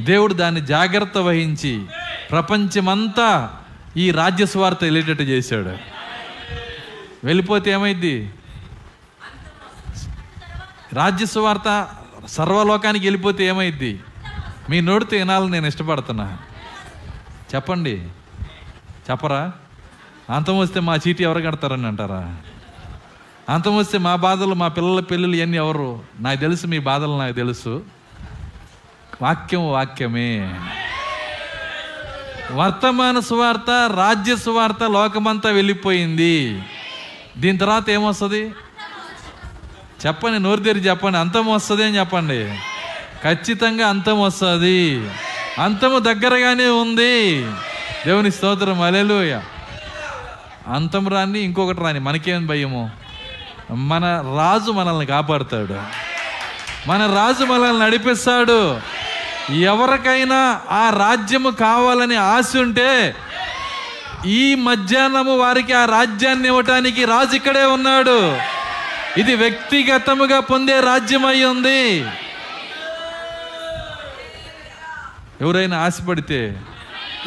దేవుడు 0.00 0.34
దాన్ని 0.34 0.60
జాగ్రత్త 0.60 1.18
వహించి 1.18 1.86
ప్రపంచమంతా 2.30 3.56
ఈ 3.96 4.10
రాజ్యస్వార్త 4.10 4.78
వెళ్ళేటట్టు 4.82 5.22
చేశాడు. 5.22 5.76
వెళ్ళిపోతే 7.24 7.70
ఏమైంది 7.70 8.30
రాజ్యస్వార్త 10.92 11.88
సర్వలోకానికి 12.26 13.06
వెళ్ళిపోతే 13.06 13.44
ఏమైద్ది? 13.44 14.00
మీ 14.70 14.80
నోటితో 14.80 15.16
వినాలని 15.16 15.50
నేను 15.50 15.66
ఇష్టపడుతున్నా. 15.66 16.38
చెప్పండి. 17.54 18.08
చెప్పరా? 19.10 19.52
అంతం 20.30 20.58
వస్తే 20.58 20.80
మా 20.80 20.96
చీటీ 21.08 21.24
ఎవరు 21.24 21.40
కడతారని 21.40 21.86
అంటారా? 21.86 22.36
అంతం 23.48 23.76
వస్తే 23.76 23.98
మా 23.98 24.16
బాధలు 24.16 24.54
మా 24.54 24.68
పిల్లల 24.68 25.00
పెళ్ళిళ్ళు 25.00 25.36
ఇవన్నీ 25.36 25.56
ఎవరు? 25.56 26.02
నాకు 26.20 26.40
తెలుసు 26.40 26.66
మీ 26.66 26.78
బాధలు 26.78 27.18
నాకు 27.18 27.32
తెలుసు. 27.32 27.82
వాక్యం 29.22 29.72
వాక్యమే. 29.72 30.54
వర్తమాన 32.52 33.20
సువార్త 33.20 33.90
రాజ్య 33.96 34.36
సువార్త 34.36 34.82
లోకమంతా 34.82 35.50
వెళ్ళిపోయింది. 35.50 36.62
దీని 37.38 37.58
తర్వాత 37.58 37.90
ఏమొస్తుంది? 37.90 38.54
చెప్పండి 40.06 40.38
నోరు 40.38 40.60
తెరి 40.60 40.80
చెప్పండి. 40.80 41.18
అంతం 41.18 41.46
వస్తుంది 41.46 41.84
అని 41.84 41.98
చెప్పండి. 41.98 42.58
ఖచ్చితంగా 43.24 43.88
అంతం 43.88 44.22
వస్తుంది. 44.22 45.10
అంతము 45.58 45.98
దగ్గరగానే 45.98 46.66
ఉంది. 46.66 47.42
దేవుని 48.06 48.30
స్తోత్రం. 48.30 48.80
అలెలుయ 48.80 49.40
అంతం 50.66 51.08
రాని 51.08 51.40
ఇంకొకటి 51.40 51.80
రాని 51.80 51.98
మనకేం 51.98 52.46
భయము? 52.46 53.05
మన 53.70 54.04
రాజు 54.38 54.70
మనల్ని 54.70 55.06
కాపాడుతాడు. 55.06 55.80
మన 56.88 57.14
రాజు 57.14 57.44
మనల్ని 57.44 57.86
నడిపిస్తాడు. 57.86 58.80
ఎవరికైనా 59.52 60.60
ఆ 60.70 60.90
రాజ్యము 60.90 61.50
కావాలని 61.50 62.16
ఆశ 62.16 62.52
ఉంటే 62.56 63.14
ఈ 64.26 64.54
మధ్యాహ్నము 64.54 65.36
వారికి 65.36 65.72
ఆ 65.72 65.84
రాజ్యాన్ని 65.84 66.48
ఇవ్వటానికి 66.48 67.04
రాజు 67.04 67.36
ఇక్కడే 67.36 67.64
ఉన్నాడు. 67.64 68.36
ఇది 69.20 69.34
వ్యక్తిగతముగా 69.34 70.40
పొందే 70.40 70.80
రాజ్యం 70.80 71.26
అయి 71.26 71.44
ఉంది. 71.44 72.00
ఎవరైనా 75.40 75.84
ఆశపడితే 75.84 76.60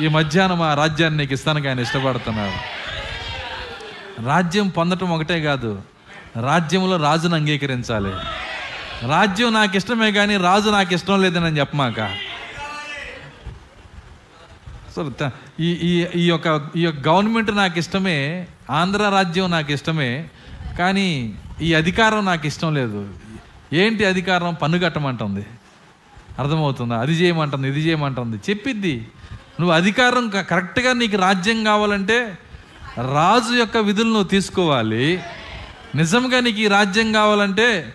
ఈ 0.02 0.08
మధ్యాహ్నం 0.08 0.62
ఆ 0.62 0.74
రాజ్యాన్ని 0.74 1.20
నీకు 1.20 1.34
ఇస్తానికి 1.34 1.68
ఆయన 1.68 1.80
ఇష్టపడుతున్నారు. 1.80 2.80
రాజ్యం 4.26 4.68
పొందటం 4.68 5.12
ఒకటే 5.12 5.44
కాదు. 5.44 5.82
రాజ్యంలో 6.38 6.98
రాజును 6.98 7.36
అంగీకరించాలి. 7.36 8.12
రాజ్యం 9.08 9.54
నాకు 9.54 9.78
ఇష్టమే 9.78 10.12
కానీ 10.12 10.38
రాజు 10.38 10.70
నాకు 10.70 10.94
ఇష్టం 10.94 11.22
లేదని 11.22 11.60
చెప్పమాక. 11.60 12.18
సో 14.96 15.12
ఈ 15.60 15.72
ఈ 15.72 16.06
ఈ 16.16 16.28
యొక్క 16.28 16.68
ఈ 16.76 16.82
యొక్క 16.82 17.08
గవర్నమెంట్ 17.08 17.56
నాకు 17.56 17.80
ఇష్టమే 17.80 18.48
ఆంధ్ర 18.72 19.10
రాజ్యం 19.10 19.52
నాకు 19.52 19.72
ఇష్టమే 19.72 20.30
కానీ 20.80 21.36
ఈ 21.62 21.74
అధికారం 21.74 22.26
నాకు 22.26 22.48
ఇష్టం 22.48 22.74
లేదు. 22.74 23.10
ఏంటి 23.74 24.06
అధికారం? 24.06 24.54
పన్ను 24.54 24.80
కట్టమంటుంది 24.80 25.46
అర్థమవుతుందా? 26.40 27.00
అది 27.00 27.12
చేయమంటుంది 27.12 27.68
ఇది 27.68 27.80
చేయమంటుంది. 27.80 28.38
చెప్పిద్ది. 28.50 29.08
నువ్వు 29.60 29.76
అధికారం 29.76 30.30
క- 30.30 30.42
కరెక్ట్గా 30.42 30.94
నీకు 30.94 31.18
రాజ్యం 31.18 31.64
కావాలంటే 31.64 32.38
రాజు 32.98 33.56
యొక్క 33.56 33.78
విధులు 33.78 34.08
నువ్వు 34.08 34.24
తీసుకోవాలి. 34.24 35.20
నిజంగా 35.96 36.40
నీకు 36.40 36.60
ఈ 36.60 36.68
రాజ్యం 36.68 37.14
కావాలంటే 37.14 37.94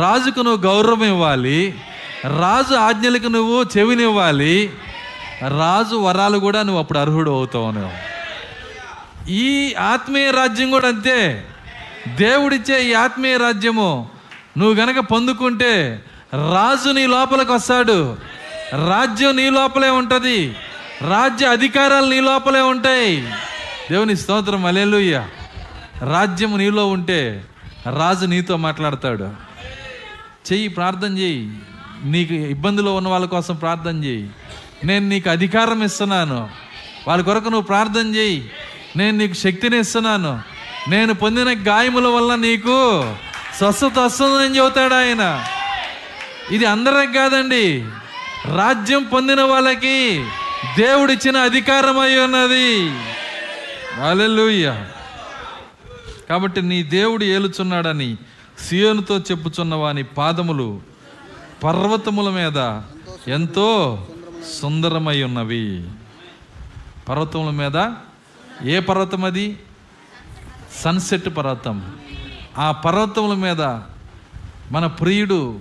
రాజుకు 0.00 0.40
నువ్వు 0.40 0.62
గౌరవం 0.62 1.04
ఇవ్వాలి. 1.04 1.74
రాజు 2.24 2.74
ఆజ్ఞలకు 2.74 3.26
నువ్వు 3.26 3.64
చెవినివ్వాలి. 3.78 4.72
రాజు 5.42 5.96
వరాలు 5.96 6.38
కూడా 6.38 6.62
నువ్వు 6.62 6.82
అప్పుడు 6.82 6.98
అర్హుడు 6.98 7.30
అవుతావు 7.30 7.70
నువ్వు. 7.70 7.90
ఈ 9.30 9.74
ఆత్మీయ 9.74 10.30
రాజ్యం 10.30 10.70
కూడా 10.70 10.88
అంతే. 10.88 11.46
దేవుడిచ్చే 12.08 12.84
ఈ 12.84 12.92
ఆత్మీయ 12.92 13.36
రాజ్యము 13.36 14.08
నువ్వు 14.58 14.74
గనక 14.74 14.98
పొందుకుంటే 14.98 16.04
రాజు 16.34 16.90
నీ 16.90 17.06
లోపలికి 17.06 17.52
వస్తాడు. 17.52 18.16
రాజ్యం 18.72 19.36
నీ 19.36 19.50
లోపలే 19.50 19.88
ఉంటుంది. 19.88 20.56
రాజ్య 21.10 21.46
అధికారాలు 21.46 22.10
నీ 22.10 22.20
లోపలే 22.20 22.60
ఉంటాయి. 22.60 23.32
దేవుని 23.90 24.16
స్తోత్రం. 24.16 24.66
అలెలుయ్య 24.66 25.26
రాజ్యం 26.02 26.58
నీలో 26.58 26.88
ఉంటే 26.88 27.44
రాజు 27.98 28.26
నీతో 28.26 28.56
మాట్లాడతాడు. 28.56 29.24
చెయ్యి 30.52 30.68
ప్రార్థన 30.68 31.18
చెయ్యి. 31.18 31.58
నీకు 32.04 32.34
ఇబ్బందిలో 32.34 32.94
ఉన్న 32.94 33.08
వాళ్ళ 33.08 33.26
కోసం 33.26 33.56
ప్రార్థన 33.56 34.04
చెయ్యి. 34.04 34.30
నేను 34.84 35.08
నీకు 35.08 35.30
అధికారం 35.30 35.82
ఇస్తున్నాను. 35.82 36.48
వాళ్ళ 37.08 37.22
కొరకు 37.24 37.44
నువ్వు 37.44 37.66
ప్రార్థన 37.66 38.16
చెయ్యి. 38.16 38.50
నేను 38.96 39.18
నీకు 39.18 39.32
శక్తిని 39.32 39.78
ఇస్తున్నాను. 39.78 40.42
నేను 40.88 41.14
పొందిన 41.14 41.48
గాయముల 41.68 42.06
వల్ల 42.06 42.34
నీకు 42.34 43.02
స్వస్థత 43.58 43.98
వస్తుందని 43.98 44.58
చెబుతాడు 44.58 44.94
ఆయన. 44.94 45.44
ఇది 46.50 46.64
అందరికి 46.64 47.12
కాదండి. 47.12 47.84
రాజ్యం 48.56 49.02
పొందిన 49.02 49.40
వాళ్ళకి 49.40 50.24
దేవుడిచ్చిన 50.78 51.36
అధికారం 51.36 51.98
అయి 51.98 52.18
ఉన్నది. 52.18 52.88
హల్లెలూయా. 54.00 54.86
కాబట్టి 56.30 56.62
నీ 56.62 56.82
దేవుడు 56.82 57.24
ఏలుచున్నాడని 57.24 58.16
సియోనుతో 58.68 59.18
చెప్పుచున్న 59.18 59.74
వాని 59.74 60.02
పాదములు 60.02 60.80
పర్వతముల 61.64 62.30
మీద 62.30 62.80
ఎంతో 63.30 64.06
సుందరమై 64.60 65.22
ఉన్నవి. 65.22 65.84
పర్వతముల 67.08 67.50
మీద 67.50 67.92
ఏ 68.68 68.80
పర్వతం 68.80 69.24
అది? 69.24 69.58
సన్సెట్ 70.74 71.36
పర్వతం. 71.36 71.92
ఆ 72.58 72.72
పర్వతముల 72.72 73.36
మీద 73.36 73.62
మన 74.72 74.86
ప్రియుడు 74.86 75.60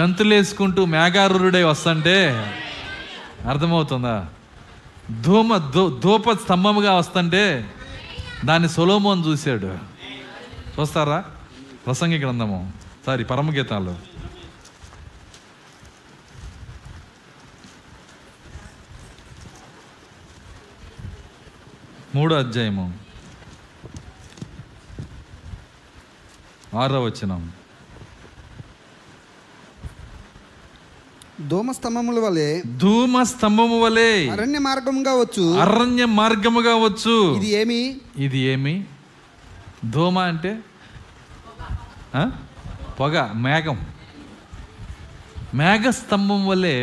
గంతులేసుకుంటూ 0.00 0.84
మేఘారుడై 0.84 1.62
వస్తుంటే 1.62 2.46
అర్థమవుతుందా? 3.48 4.26
ధూమ 5.20 5.56
ధూ 5.56 6.00
ధూప 6.04 6.30
స్తంభముగా 6.30 6.92
వస్తుంటే 6.92 7.74
దాన్ని 8.44 8.68
సొలోమోన్ 8.68 9.26
చూశాడు. 9.26 9.78
చూస్తారా? 10.80 11.24
ప్రసంగి 11.86 12.18
గ్రంథము. 12.18 12.72
సారీ 13.06 13.24
పరమగీతాలు. 13.24 13.96
మూడో 22.14 22.36
అధ్యాయము. 22.36 22.98
ఆరో 26.78 27.02
వచ్చినాము 27.02 27.59
స్తంభముల 31.48 32.18
వలె 32.18 32.62
ధూమ 32.76 33.22
స్తంభము 33.22 33.80
వలె 33.80 34.28
అరణ్య 34.30 34.58
మార్గంగా 34.58 35.12
వచ్చు 35.14 35.58
అరణ్య 35.58 36.04
మార్గముగా 36.04 36.74
వచ్చు 36.76 37.36
ఇది 37.36 37.50
ఏమి? 37.50 37.96
ఇది 38.16 38.38
ఏమి? 38.38 38.84
ధూమ 39.84 40.18
అంటే? 40.18 40.58
పొగ 43.00 43.32
మేఘం. 43.32 43.86
మేఘ 45.54 45.90
స్తంభం 45.90 46.46
వల్లే 46.46 46.76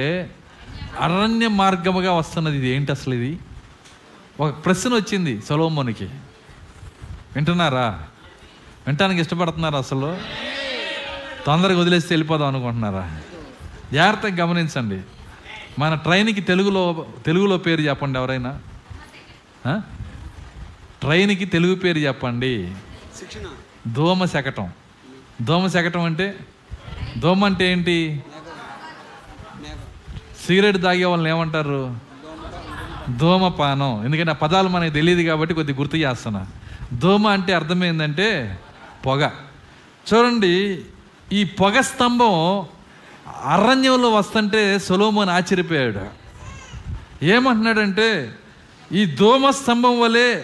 అరణ్య 1.00 1.48
మార్గముగా 1.48 2.14
వస్తున్నది 2.14 2.58
ఇది. 2.58 2.68
ఏంటి 2.68 2.92
అసలు 2.92 3.14
ఇది? 3.14 3.40
ఒక 4.40 4.66
ప్రశ్న 4.66 4.96
వచ్చింది 4.96 5.42
సొలోమోనికి. 5.42 6.10
వింటున్నారా? 7.36 8.08
వినటానికి 8.88 9.22
ఇష్టపడుతున్నారా 9.22 9.80
అసలు? 9.80 10.18
తొందరగా 11.48 11.80
వదిలేస్తే 11.80 12.14
వెళ్ళిపోదాం 12.14 12.48
అనుకుంటున్నారా? 12.48 13.22
జాగ్రత్తగా 13.94 14.46
గమనించండి. 14.46 15.02
మన 15.80 15.96
ట్రైన్కి 15.96 16.42
తెలుగులో 16.42 17.06
తెలుగులో 17.26 17.58
పేరు 17.58 17.82
చెప్పండి 17.82 18.20
ఎవరైనా? 18.20 18.60
ట్రైన్కి 21.02 21.46
తెలుగు 21.46 21.76
పేరు 21.76 21.98
చెప్పండి. 21.98 22.72
దోమ 23.88 24.26
శకటం. 24.26 24.70
దోమ 25.42 25.68
శకటం 25.68 26.02
అంటే? 26.02 26.36
దోమ 27.18 27.46
అంటే 27.46 27.72
ఏంటి? 27.72 28.24
సిగరెట్ 30.48 30.84
తాగే 30.84 31.06
వాళ్ళని 31.06 31.30
ఏమంటారు? 31.30 31.98
ధూమపానం 33.18 34.06
ఎందుకంటే 34.06 34.32
ఆ 34.32 34.36
పదాలు 34.36 34.70
మనకి 34.70 34.94
తెలియదు 34.94 35.22
కాబట్టి 35.22 35.56
కొద్దిగా 35.56 35.78
గుర్తు 35.78 35.98
చేస్తున్నా. 35.98 36.48
దోమ 36.94 37.28
అంటే 37.28 37.54
అర్థం 37.54 37.84
ఏంటంటే 37.84 38.60
పొగ. 39.06 39.30
చూడండి 40.14 40.82
ఈ 41.34 41.44
పొగ 41.44 41.80
స్తంభం 41.80 42.66
అరణ్యంలో 43.44 44.10
వస్తుంటే 44.12 44.80
సొలోమోన్ 44.80 45.30
ఆశ్చర్యపోయాడు. 45.30 46.28
ఏమంటున్నాడంటే 47.26 48.36
ఈ 48.92 49.06
దోమ 49.06 49.50
స్తంభం 49.50 50.00
వలె 50.00 50.42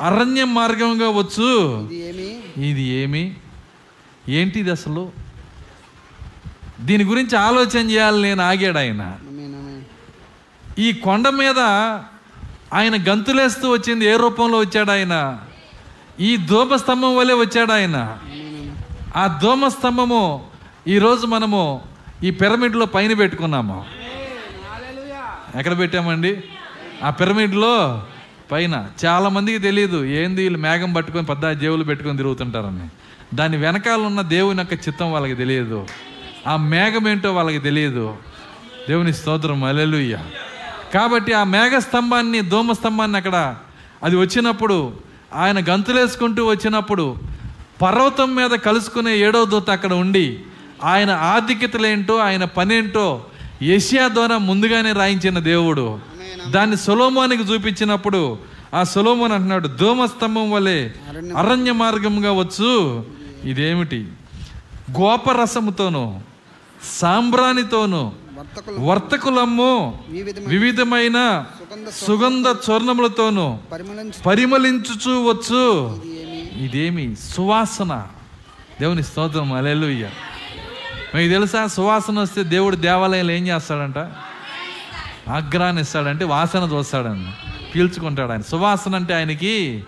అరణ్య 0.00 0.44
మార్గంగా 0.44 1.08
వచ్చు. 1.08 1.88
ఇది 2.62 2.82
ఏమి? 2.82 3.36
ఏంటిది 4.28 4.70
అసలు? 4.70 5.12
దీని 6.80 7.04
గురించి 7.04 7.36
ఆలోచన 7.36 7.90
చేయాలి 7.90 8.22
నేను 8.22 8.42
ఆగాడు 8.42 8.78
ఆయన. 8.78 9.16
ఈ 10.78 10.92
కొండ 10.92 11.28
మీద 11.28 11.58
ఆయన 12.74 13.12
గంతులేస్తూ 13.12 13.70
వచ్చింది 13.70 14.04
ఏ 14.04 14.16
రూపంలో 14.16 14.58
వచ్చాడు 14.58 14.90
ఆయన? 14.90 15.38
ఈ 16.20 16.36
ధూమ 16.36 16.76
స్తంభం 16.76 17.16
వలె 17.16 17.34
వచ్చాడు 17.34 17.72
ఆయన. 17.72 18.18
ఆ 19.16 19.40
ధూమ 19.42 19.68
స్తంభము 19.68 20.46
ఈరోజు 20.88 21.26
మనము 21.26 21.82
ఈ 22.24 22.30
పిరమిడ్లో 22.30 22.86
పైన 22.86 23.14
పెట్టుకున్నాము. 23.14 23.84
ఎక్కడ 25.58 25.78
పెట్టామండి? 25.78 26.42
ఆ 27.04 27.10
పిరమిడ్లో 27.10 28.02
పైన. 28.52 28.86
చాలామందికి 29.04 29.58
తెలియదు 29.58 30.04
ఏంది 30.04 30.42
వీళ్ళు 30.42 30.58
మేఘం 30.58 30.92
పట్టుకొని 30.92 31.26
పెద్ద 31.26 31.50
జేవులు 31.50 31.84
పెట్టుకొని 31.84 32.16
తిరుగుతుంటారని. 32.16 32.88
దాని 33.36 33.56
వెనకాల 33.56 34.00
ఉన్న 34.00 34.20
దేవుని 34.20 34.58
యొక్క 34.58 34.88
చిత్తం 34.88 35.12
వాళ్ళకి 35.12 35.34
తెలియదు. 35.34 35.86
ఆ 36.46 36.56
మేఘం 36.56 37.08
ఏంటో 37.08 37.34
వాళ్ళకి 37.34 37.58
తెలియదు. 37.58 38.16
దేవుని 38.88 39.12
స్తోత్రం. 39.12 39.64
అలెలుయ్య 39.64 40.18
కాబట్టి 40.94 41.32
ఆ 41.32 41.44
మేఘ 41.44 41.78
స్తంభాన్ని 41.78 42.40
దోమ 42.40 42.72
స్తంభాన్ని 42.72 43.16
అక్కడ 43.16 43.56
అది 44.02 44.16
వచ్చినప్పుడు 44.16 44.92
ఆయన 45.34 45.58
గంతులేసుకుంటూ 45.58 46.46
వచ్చినప్పుడు 46.46 47.16
పర్వతం 47.82 48.34
మీద 48.34 48.50
కలుసుకునే 48.50 49.16
ఏడో 49.16 49.44
దూత 49.44 49.70
అక్కడ 49.70 49.92
ఉండి 49.92 50.40
ఆయన 50.84 51.10
ఆధిక్యతలేంటో 51.10 52.16
ఆయన 52.16 52.44
పనేంటో 52.44 53.24
ఏషియా 53.62 54.08
ద్వారా 54.08 54.38
ముందుగానే 54.38 54.92
రాయించిన 54.92 55.38
దేవుడు. 55.38 55.98
దాన్ని 56.50 56.76
సొలోమోనికి 56.76 57.42
చూపించినప్పుడు 57.42 58.38
ఆ 58.74 58.82
సొలోమోన్ 58.82 59.32
అంటున్నాడు 59.32 59.68
దోమ 59.68 60.04
స్తంభం 60.04 60.50
వలె 60.50 60.88
అరణ్య 61.36 61.72
మార్గంగా 61.72 62.32
వచ్చు. 62.32 63.04
ఇదేమిటి? 63.44 64.06
గోపరసముతోను 65.00 66.22
సాంబ్రాణితోను 66.98 68.12
వర్తకులు 68.38 68.76
వర్తకులమ్ము 68.76 69.98
వివిధమైన 70.46 71.44
సుగంధ 71.92 72.46
చూర్ణములతోను 72.48 73.58
పరిమళించు 73.72 74.22
పరిమళించుచూ 74.26 75.32
వచ్చు. 75.32 75.90
ఇదేమి? 76.64 77.16
సువాసన. 77.16 78.06
దేవుని 78.80 79.02
స్తోత్రం. 79.02 79.52
అలెలుయ్య 79.52 80.08
మీకు 81.14 81.32
తెలుసా? 81.32 81.66
సువాసన 81.66 82.18
వస్తే 82.18 82.42
దేవుడు 82.42 82.76
దేవాలయంలో 82.76 83.32
ఏం 83.32 83.46
చేస్తాడంట? 83.46 83.98
ఆగ్రహాన్ని 85.30 85.82
ఇస్తాడంటే 85.82 86.24
వాసన 86.24 86.70
చూస్తాడని 86.72 87.32
పీల్చుకుంటాడు 87.74 88.32
ఆయన. 88.32 88.40
సువాసన 88.40 88.94
అంటే 88.94 89.14
ఆయనకి 89.14 89.84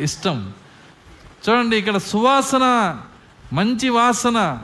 ఇష్టం. 0.00 0.52
చూడండి 1.48 1.76
ఇక్కడ 1.76 1.96
సువాసన 1.96 2.96
మంచి 3.52 3.88
వాసన 3.88 4.58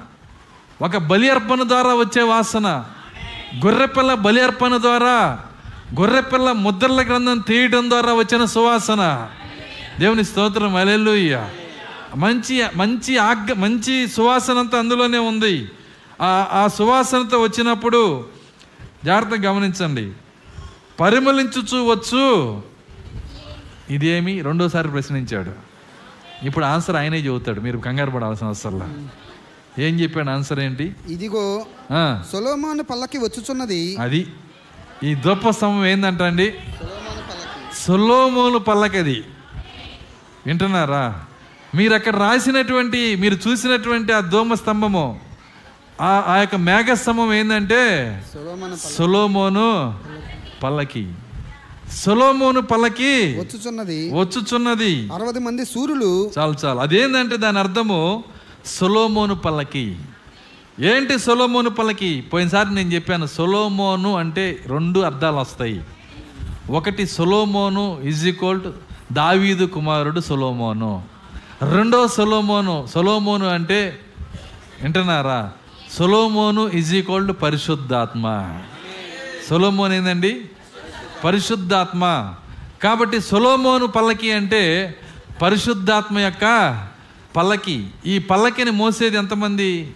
ఒక 0.82 0.96
బలి 0.96 1.30
అర్పణ 1.30 1.62
ద్వారా 1.62 1.94
వచ్చే 1.94 2.22
వాసన. 2.22 2.84
గొర్రెపిల్ల 3.64 4.14
బలి 4.14 4.42
అర్పణ 4.42 4.76
ద్వారా 4.76 5.38
గొర్రెపిల్ల 6.00 6.52
ముద్రల 6.52 7.02
గ్రంథం 7.06 7.38
తీయడం 7.38 7.90
ద్వారా 7.90 8.14
వచ్చిన 8.14 8.44
సువాసన. 8.44 9.28
దేవుని 9.98 10.24
స్తోత్రం. 10.24 10.76
అలెలుయ్య 10.76 11.48
మంచి 12.16 12.64
మంచి 12.76 13.16
ఆగ్ 13.16 13.54
మంచి 13.54 14.08
సువాసన 14.08 14.58
అంతా 14.58 14.78
అందులోనే 14.78 15.18
ఉంది. 15.18 15.70
ఆ 16.20 16.68
సువాసనతో 16.74 17.42
వచ్చినప్పుడు 17.42 18.26
జాగ్రత్తగా 19.04 19.50
గమనించండి. 19.50 20.12
పరిమళించుచు 21.00 21.78
వచ్చు. 21.82 22.62
ఇదేమి? 23.90 24.42
రెండోసారి 24.42 24.88
ప్రశ్నించాడు. 24.88 25.52
ఇప్పుడు 26.46 26.64
ఆన్సర్ 26.64 26.96
ఆయనే 26.96 27.18
చెబుతాడు. 27.18 27.60
మీరు 27.60 27.78
కంగారు 27.78 28.10
పడాల్సిన 28.10 28.46
అవసరంలా 28.46 29.08
ఏం 29.78 30.00
చెప్పాడు? 30.00 30.30
ఆన్సర్ 30.30 30.60
ఏంటి? 30.60 30.94
ఇదిగో 31.08 31.66
సొలోమాను 32.32 32.82
పల్లకి 32.82 33.18
వచ్చుచున్నది. 33.18 33.96
అది 33.96 34.26
ఈ 35.04 35.14
దొప్ప 35.14 35.50
స్తంభం 35.50 35.86
ఏందంటండి? 35.86 36.50
సొలోమాను 36.50 37.20
పల్లకి 37.20 37.84
సొలోమోను 37.84 38.58
పల్లకది. 38.58 39.24
వింటున్నారా? 40.46 41.24
మీరు 41.74 41.94
అక్కడ 41.94 42.16
రాసినటువంటి 42.16 43.16
మీరు 43.16 43.48
చూసినటువంటి 43.48 44.12
ఆ 44.12 44.20
దోమ 44.20 44.54
స్తంభము 44.54 45.20
ఆ 46.00 46.24
ఆ 46.26 46.36
యొక్క 46.36 46.56
మేఘ 46.56 46.94
స్తంభం 46.94 47.34
ఏంటంటే 47.34 47.82
సొలోమాను 48.34 48.76
సొలోమోను 48.76 49.94
పల్లకి. 50.62 51.12
సొలోమోను 51.92 52.60
పల్లకి 52.60 53.38
వచ్చుచున్నది. 53.38 54.14
వచ్చుచున్నది. 54.14 55.12
అరవై 55.12 55.40
మంది 55.40 55.64
సూర్యులు. 55.64 56.30
చాలు 56.38 56.54
చాలు. 56.64 56.78
అదేంటంటే 56.78 57.36
దాని 57.36 57.58
అర్థము 57.58 58.24
సొలోమోను 58.66 59.34
పల్లకి. 59.34 59.96
ఏంటి 60.80 61.18
సొలోమోను 61.18 61.70
పల్లకి? 61.70 62.20
పోయినసారి 62.20 62.74
నేను 62.74 62.92
చెప్పాను 62.92 63.26
సొలోమోను 63.26 64.16
అంటే 64.16 64.58
రెండు 64.66 65.00
అర్థాలు 65.00 65.36
వస్తాయి. 65.36 65.84
ఒకటి 66.70 67.06
సొలోమోను 67.06 68.00
ఈజ్ 68.04 68.26
ఈక్వల్ 68.26 68.60
టు 68.60 68.72
దావీదు 69.12 69.64
కుమారుడు 69.64 70.20
సొలోమోను. 70.20 71.02
రెండో 71.72 72.08
సొలోమోను 72.08 72.88
సొలోమోను 72.94 73.48
అంటే 73.48 73.98
వింటున్నారా? 74.82 75.52
సొలోమోను 75.92 76.68
ఈజ్ 76.68 76.94
ఈక్వల్ 76.94 77.28
టు 77.28 77.32
పరిశుద్ధాత్మ. 77.32 78.58
సొలోమోన్ 79.48 79.92
ఏందండి? 79.92 80.50
పరిశుద్ధాత్మ. 81.24 82.34
కాబట్టి 82.82 83.20
సొలోమోను 83.20 83.86
పల్లకి 83.86 84.32
అంటే 84.32 84.94
పరిశుద్ధాత్మ 85.42 86.18
యొక్క 86.18 86.44
పల్లకి. 87.36 87.86
ఈ 88.06 88.18
పల్లకిని 88.18 88.70
మోసేది 88.70 89.16
ఎంతమంది? 89.16 89.94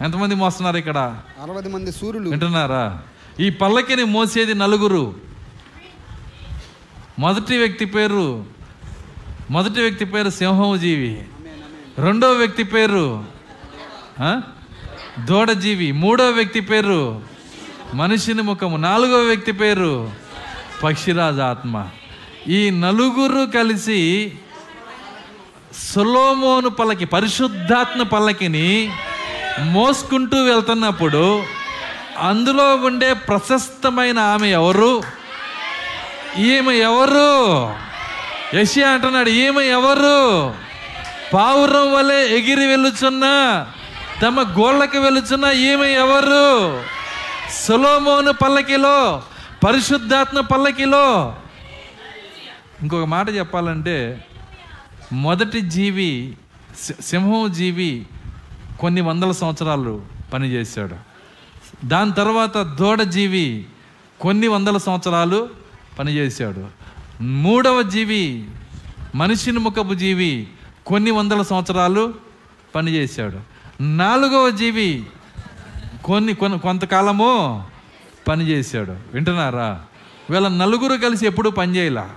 ఎంతమంది 0.00 0.34
మోస్తున్నారు 0.34 0.76
ఇక్కడ? 0.76 1.20
అరవై 1.42 1.62
మంది 1.62 1.92
సూర్యులు. 1.92 2.30
వింటున్నారా? 2.30 3.02
ఈ 3.40 3.50
పల్లకిని 3.50 4.04
మోసేది 4.04 4.54
నలుగురు. 4.54 5.14
మొదటి 7.18 7.58
వ్యక్తి 7.58 7.84
పేరు 7.84 8.44
మొదటి 9.50 9.80
వ్యక్తి 9.80 10.04
పేరు 10.04 10.30
సింహజీవి 10.30 11.22
రెండో 11.98 12.32
వ్యక్తి 12.32 12.62
పేరు? 12.62 13.24
దూడజీవి 15.18 15.92
మూడో 15.92 16.30
వ్యక్తి 16.30 16.60
పేరు 16.60 17.22
మనిషిని 17.94 18.42
ముఖము 18.42 18.76
నాలుగో 18.76 19.18
వ్యక్తి 19.18 19.52
పేరు 19.52 20.10
పక్షిరాజ 20.82 21.40
ఆత్మ. 21.40 21.88
ఈ 22.48 22.70
నలుగురు 22.70 23.50
కలిసి 23.50 24.32
సొలోమోను 25.92 26.68
పల్లకి 26.68 27.04
పరిశుద్ధాత్మ 27.04 28.02
పల్లకిని 28.02 28.92
మోసుకుంటూ 29.60 30.42
వెళ్తున్నప్పుడు 30.42 31.42
అందులో 32.18 32.76
ఉండే 32.76 33.12
ప్రశస్తమైన 33.12 34.18
ఆమె 34.18 34.48
ఎవరు? 34.48 35.02
ఈమె 36.38 36.74
ఎవరు? 36.74 37.74
యశి 38.56 38.82
అంటున్నాడు 38.82 39.28
ఈమె 39.28 39.64
ఎవరు? 39.64 40.54
పావురం 41.34 41.92
వలె 41.92 42.26
ఎగిరి 42.26 42.66
వెళ్ళుచున్న 42.66 43.24
తమ 44.22 44.54
గోళ్ళకి 44.58 44.98
వెళ్ళుచున్న 44.98 45.44
ఈమె 45.44 45.88
ఎవరు? 45.88 46.82
సులోమోను 47.66 48.32
పల్లకిలో 48.32 49.22
పరిశుద్ధాత్మ 49.66 50.40
పల్లకిలో. 50.40 51.36
ఇంకొక 52.82 53.04
మాట 53.04 53.30
చెప్పాలంటే 53.30 54.24
మొదటి 55.12 55.60
జీవి 55.60 56.36
సింహం 57.00 57.52
జీవి 57.52 58.06
కొన్ని 58.80 59.00
వందల 59.00 59.30
సంవత్సరాలు 59.30 60.02
పనిచేశాడు. 60.32 60.96
దాని 61.86 62.12
తర్వాత 62.12 62.56
దూడ 62.58 63.02
జీవి 63.02 63.66
కొన్ని 64.20 64.46
వందల 64.48 64.76
సంవత్సరాలు 64.76 65.48
పనిచేశాడు. 65.98 66.66
మూడవ 67.22 67.82
జీవి 67.82 68.50
మనిషిని 69.14 69.58
ముఖపు 69.58 69.94
జీవి 69.94 70.46
కొన్ని 70.86 71.10
వందల 71.10 71.42
సంవత్సరాలు 71.42 72.14
పనిచేశాడు. 72.74 73.51
నాలుగవ 73.82 74.50
జీవి. 74.50 75.06
కొన్ని 76.04 76.34
కొన్ని 76.34 76.58
కొంతకాలము 76.58 77.64
పనిచేశాడు 78.28 78.96
వింటున్నారా? 79.14 79.82
వీళ్ళ 80.30 80.48
నలుగురు 80.48 80.96
కలిసి 80.96 81.26
ఎప్పుడూ 81.26 81.50
పనిచేయలా 81.50 82.10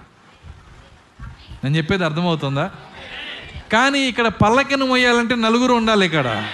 నేను 1.64 1.78
చెప్పేది 1.78 2.06
అర్థమవుతుందా? 2.06 2.72
కానీ 3.72 4.00
ఇక్కడ 4.00 4.28
పల్లకిని 4.28 4.84
మొయ్యాలంటే 4.84 5.36
నలుగురు 5.36 5.74
ఉండాలి 5.74 6.06
ఇక్కడ. 6.06 6.48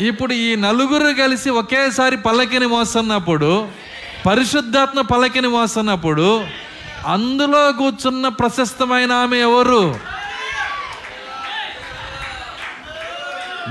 ఇప్పుడు 0.00 0.32
ఈ 0.32 0.56
నలుగురు 0.56 1.14
కలిసి 1.14 1.50
ఒకేసారి 1.50 2.16
పల్లకిని 2.16 2.66
మోస్తున్నప్పుడు 2.66 3.68
పరిశుద్ధాత్మ 4.26 5.00
పల్లకిని 5.00 5.48
మోస్తున్నప్పుడు 5.48 6.46
అందులో 7.06 7.72
కూర్చున్న 7.72 8.28
ప్రశస్తమైన 8.28 9.12
ఆమె 9.12 9.36
ఎవరు? 9.36 10.17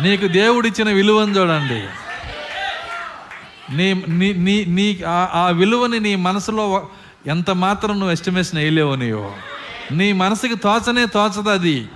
నీకు 0.01 0.27
దేవుడిచ్చిన 0.27 0.89
విలువను 0.89 1.31
చూడండి. 1.31 1.87
నీ 3.77 3.93
నీ 3.93 4.33
నీ 4.33 4.65
నీ 4.65 4.99
ఆ- 5.07 5.29
ఆ 5.33 5.49
విలువని 5.49 5.99
నీ 5.99 6.15
మనసులో 6.15 6.87
ఎంత 7.27 7.51
మాత్రం 7.51 7.91
నువ్వు 7.91 8.11
ఎస్టిమేషన్ 8.11 8.59
వేయలేవు 8.59 8.95
నీవు. 8.95 9.33
నీ 9.93 10.11
మనసుకి 10.11 10.55
తోచనే 10.55 11.05
తోచదు 11.05 11.49
అది. 11.49 11.89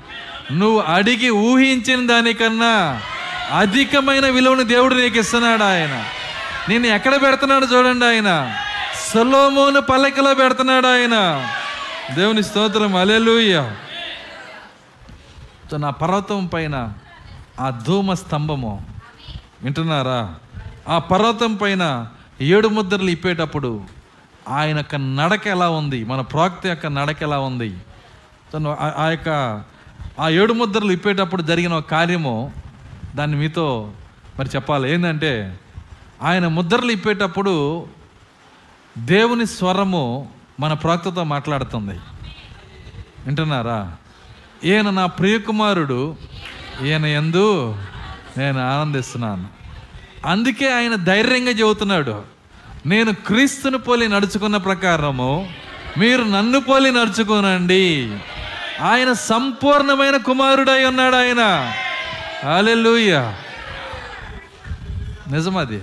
నువ్వు 0.51 0.79
అడిగి 0.79 1.29
ఊహించిన 1.29 2.07
దానికన్నా 2.07 3.01
అధికమైన 3.57 4.29
విలువను 4.29 4.63
దేవుడు 4.63 4.95
నీకు 4.95 5.17
ఇస్తున్నాడు 5.17 5.63
ఆయన. 5.63 6.03
నేను 6.69 6.87
ఎక్కడ 6.87 7.15
పెడుతున్నాడు 7.15 7.65
చూడండి 7.65 8.05
ఆయన. 8.05 8.55
సొలోమోను 9.13 9.81
పల్లకిలో 9.81 10.33
పెడుతున్నాడు 10.33 10.87
ఆయన. 10.87 11.47
దేవుని 12.15 12.43
స్తోత్రం. 12.43 12.95
అలెలుయ్య 12.95 13.71
నా 15.77 15.89
పర్వతం 15.89 16.45
పైన 16.45 16.93
ఆ 17.59 17.69
ధూమ 17.69 18.13
స్తంభము. 18.13 18.85
వింటున్నారా? 19.63 20.35
ఆ 20.89 20.99
పర్వతం 20.99 21.55
పైన 21.55 22.07
ఏడు 22.41 22.67
ముద్రలు 22.67 23.09
ఇప్పేటప్పుడు 23.09 23.83
ఆయన 24.49 24.77
యొక్క 24.77 24.95
నడక 24.95 25.47
ఎలా 25.47 25.69
ఉంది? 25.69 26.03
మన 26.03 26.21
ప్రాక్త 26.21 26.67
యొక్క 26.67 26.85
నడక 26.85 27.23
ఎలా 27.23 27.39
ఉంది? 27.39 27.77
తను 28.53 28.77
ఆ- 28.79 29.09
యొక్క 29.09 29.61
ఆ 30.19 30.29
ఏడు 30.29 30.53
ముద్రలు 30.53 30.91
ఇప్పేటప్పుడు 30.91 31.41
జరిగిన 31.41 31.73
ఒక 31.73 31.89
కార్యము 31.89 32.51
దాన్ని 33.15 33.37
మీతో 33.37 33.91
మరి 34.39 34.49
చెప్పాలి. 34.55 34.93
ఏంటంటే 34.93 35.59
ఆయన 36.21 36.47
ముద్రలు 36.47 36.91
ఇప్పేటప్పుడు 36.91 37.87
దేవుని 38.97 39.45
స్వరము 39.45 40.29
మన 40.59 40.73
ప్రాక్తతో 40.73 41.23
మాట్లాడుతుంది. 41.23 41.99
వింటున్నారా? 43.25 43.95
ఈయన 44.63 44.89
నా 44.89 45.05
ప్రియకుమారుడు. 45.05 46.15
ఈయన 46.85 47.05
ఎందు 47.05 47.77
నేను 48.37 48.59
ఆనందిస్తున్నాను. 48.59 49.47
అందుకే 50.25 50.73
ఆయన 50.73 50.95
ధైర్యంగా 50.95 51.49
చెబుతున్నాడు 51.49 52.21
నేను 52.85 53.13
క్రీస్తుని 53.13 53.77
పోలి 53.77 54.07
నడుచుకున్న 54.07 54.57
ప్రకారము 54.57 55.53
మీరు 55.97 56.23
నన్ను 56.23 56.59
పోలి 56.59 56.91
నడుచుకోనండి. 56.91 58.17
ఆయన 58.81 59.13
సంపూర్ణమైన 59.13 60.17
కుమారుడై 60.17 60.85
ఉన్నాడు 60.85 61.15
ఆయన. 61.15 61.73
అలెలుయ్య 62.57 63.33
నిజమది. 65.31 65.79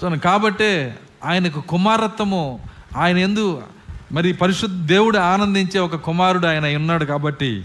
సో 0.00 0.10
కాబట్టే 0.10 0.98
ఆయనకు 1.24 1.60
కుమారత్వము 1.60 2.60
ఆయన 2.96 3.18
ఎందు 3.18 3.62
మరి 4.12 4.32
పరిశుద్ధ 4.32 4.86
దేవుడు 4.86 5.18
ఆనందించే 5.18 5.80
ఒక 5.80 5.96
కుమారుడు 5.96 6.46
ఆయన 6.46 6.76
ఉన్నాడు 6.76 7.04
కాబట్టి 7.04 7.64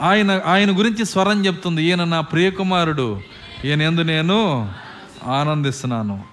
ఆయన 0.00 0.40
ఆయన 0.46 0.78
గురించి 0.78 1.04
స్వరం 1.04 1.46
చెప్తుంది. 1.46 1.82
ఈయన 1.82 2.04
నా 2.04 2.20
ప్రియకుమారుడు. 2.20 3.20
ఈయన 3.64 3.82
ఎందు 3.82 4.00
నేను 4.00 4.72
ఆనందిస్తున్నాను. 5.26 6.24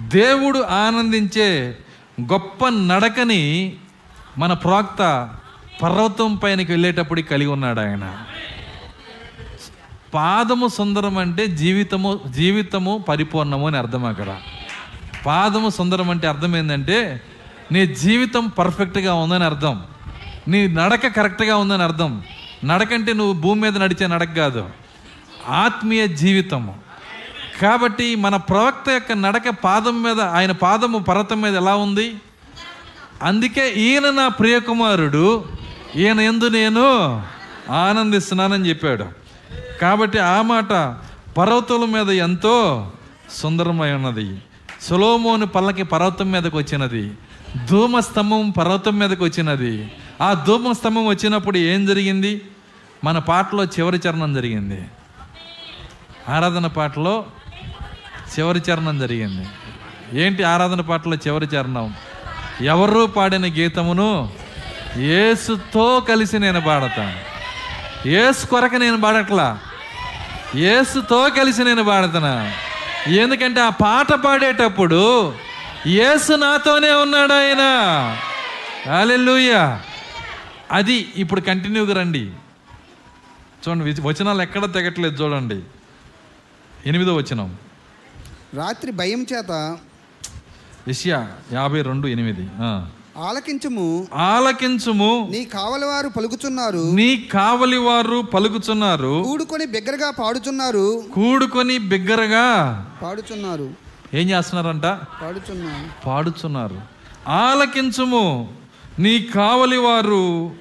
దేవుడు 0.00 0.58
ఆనందించే 0.58 1.78
గొప్ప 2.22 2.68
నడకని 2.68 3.76
మన 4.38 4.52
ప్రోక్త 4.52 5.30
పర్వతం 5.82 6.36
పైనకి 6.36 6.72
వెళ్ళేటప్పుడు 6.72 7.20
కలిగి 7.20 7.50
ఉన్నాడు 7.50 7.80
ఆయన. 7.80 8.18
పాదము 10.14 10.68
సుందరం 10.68 11.18
అంటే 11.18 11.46
జీవితము 11.46 12.20
జీవితము 12.30 13.04
పరిపూర్ణము 13.08 13.66
అని 13.66 13.76
అర్థం 13.76 14.04
అక్కడ. 14.04 14.36
పాదము 15.26 15.68
సుందరం 15.68 16.10
అంటే 16.10 16.26
అర్థం 16.26 16.56
ఏంటంటే 16.56 17.20
నీ 17.72 17.86
జీవితం 17.86 18.46
పర్ఫెక్ట్గా 18.46 19.14
ఉందని 19.14 19.44
అర్థం. 19.44 19.82
నీ 20.48 20.66
నడక 20.66 21.06
కరెక్ట్గా 21.06 21.56
ఉందని 21.56 21.82
అర్థం. 21.82 22.22
నడక 22.64 22.92
అంటే 22.92 23.12
నువ్వు 23.12 23.32
భూమి 23.32 23.60
మీద 23.60 23.78
నడిచే 23.78 24.06
నడక 24.06 24.34
కాదు. 24.36 24.70
ఆత్మీయ 25.48 26.08
జీవితము. 26.08 26.78
కాబట్టి 27.62 28.14
మన 28.14 28.36
ప్రవక్త 28.36 28.90
యొక్క 28.90 29.12
నడక 29.12 29.48
పాదం 29.64 30.02
మీద 30.02 30.20
ఆయన 30.20 30.52
పాదము 30.52 30.98
పర్వతం 30.98 31.40
మీద 31.40 31.56
ఎలా 31.56 31.74
ఉంది? 31.74 32.16
అందుకే 33.22 33.72
ఈయన 33.72 34.10
నా 34.10 34.28
ప్రియకుమారుడు 34.28 35.44
ఈయన 35.96 36.20
ఎందు 36.20 36.48
నేను 36.48 37.22
ఆనందిస్తున్నానని 37.70 38.68
చెప్పాడు. 38.68 39.04
కాబట్టి 39.80 40.18
ఆ 40.18 40.42
మాట 40.42 40.96
పర్వతుల 41.36 41.84
మీద 41.84 42.10
ఎంతో 42.10 42.92
సుందరమై 43.30 43.92
ఉన్నది. 43.92 44.42
సొలోమోను 44.82 45.46
పల్లకి 45.46 45.82
పర్వతం 45.82 46.32
మీదకి 46.32 46.56
వచ్చినది. 46.56 47.12
ధూమస్తంభం 47.70 48.50
పర్వతం 48.50 48.98
మీదకి 48.98 49.24
వచ్చినది. 49.24 49.90
ఆ 50.20 50.44
ధూమ 50.46 50.72
స్తంభం 50.72 51.06
వచ్చినప్పుడు 51.06 51.58
ఏం 51.58 51.86
జరిగింది? 51.86 52.42
మన 53.04 53.18
పాటలో 53.18 53.64
చివరి 53.64 54.00
చరణం 54.08 54.34
జరిగింది. 54.34 54.84
ఆరాధన 56.28 56.66
పాటలో 56.66 57.24
చివరి 58.38 58.62
చరణం 58.70 58.98
జరిగింది. 58.98 59.48
ఏంటి 60.22 60.42
ఆరాధన 60.42 60.80
పాటలో 60.80 61.16
చివరి 61.16 61.46
చరణం? 61.46 61.94
ఎవరు 62.60 63.06
పాడిన 63.06 63.46
గీతమును? 63.46 64.30
ఏసుతో 64.96 66.00
కలిసి 66.00 66.38
నేను 66.38 66.60
పాడతాను 66.60 67.28
ఏసు 68.08 68.46
కొరకు 68.46 68.74
నేను 68.74 69.00
పాడట్లా. 69.00 69.58
ఏసుతో 70.54 71.30
కలిసి 71.30 71.64
నేను 71.64 71.84
పాడుతున్నా 71.84 72.52
ఎందుకంటే 73.06 73.60
ఆ 73.60 73.68
పాట 73.68 74.12
పాడేటప్పుడు 74.12 75.34
ఏసు 75.86 76.32
నాతోనే 76.32 76.90
ఉన్నాడు 76.90 77.32
ఆయన. 77.32 77.62
హల్లెలూయా. 78.92 79.80
అది 80.70 81.12
ఇప్పుడు 81.16 81.40
కంటిన్యూగా 81.40 81.94
రండి. 81.94 82.30
చూడండి 83.68 83.84
విచ- 83.84 84.02
వచనాలు 84.02 84.42
ఎక్కడ 84.42 84.74
తెగట్లేదు 84.74 85.24
చూడండి. 85.24 85.62
ఎనిమిదో 86.86 87.14
వచనం. 87.14 87.56
రాత్రి 88.54 88.92
భయం 88.92 89.26
చేత 89.32 89.78
విషయ 90.86 91.26
యాభై 91.52 91.82
రెండు 91.82 92.06
ఎనిమిది. 92.06 92.48
ఆలకించుము. 93.16 94.08
ఆలకించుము. 94.14 95.28
నీ 95.30 95.44
కావలి 95.44 95.84
వారు 95.84 96.08
పలుకుచున్నారు. 96.08 96.92
నీ 96.92 97.16
కావలి 97.16 97.78
వారు 97.78 98.22
పలుకుచున్నారు. 98.22 99.22
కూడుకొని 99.26 99.66
బిగ్గరగా 99.66 100.10
పాడుచున్నారు. 100.10 101.04
కూడుకొని 101.12 101.78
బిగ్గరగా 101.78 102.84
పాడుచున్నారు. 103.02 103.70
ఏం 104.14 104.30
చేస్తున్నారంట? 104.30 104.84
పాడుచున్నారు. 105.22 106.06
పాడుచున్నారు. 106.06 106.80
ఆలకించుము. 107.28 108.57
నీ 108.98 109.22
కావలి 109.22 109.76
వారు 109.76 110.52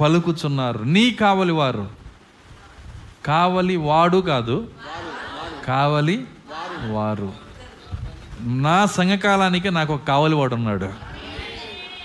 పలుకుచున్నారు. 0.00 0.78
నీ 0.78 1.10
కావలి 1.10 1.52
వారు. 1.52 1.88
కావలి 3.26 3.76
వాడు 3.76 4.16
కాదు. 4.16 4.68
కావలి 5.66 6.24
వారు. 6.90 7.32
నా 8.40 8.86
సంఘకాలానికి 8.86 9.70
నాకు 9.70 9.94
ఒక 9.94 10.04
కావలి 10.04 10.34
వాడు 10.34 10.54
ఉన్నాడు. 10.54 10.84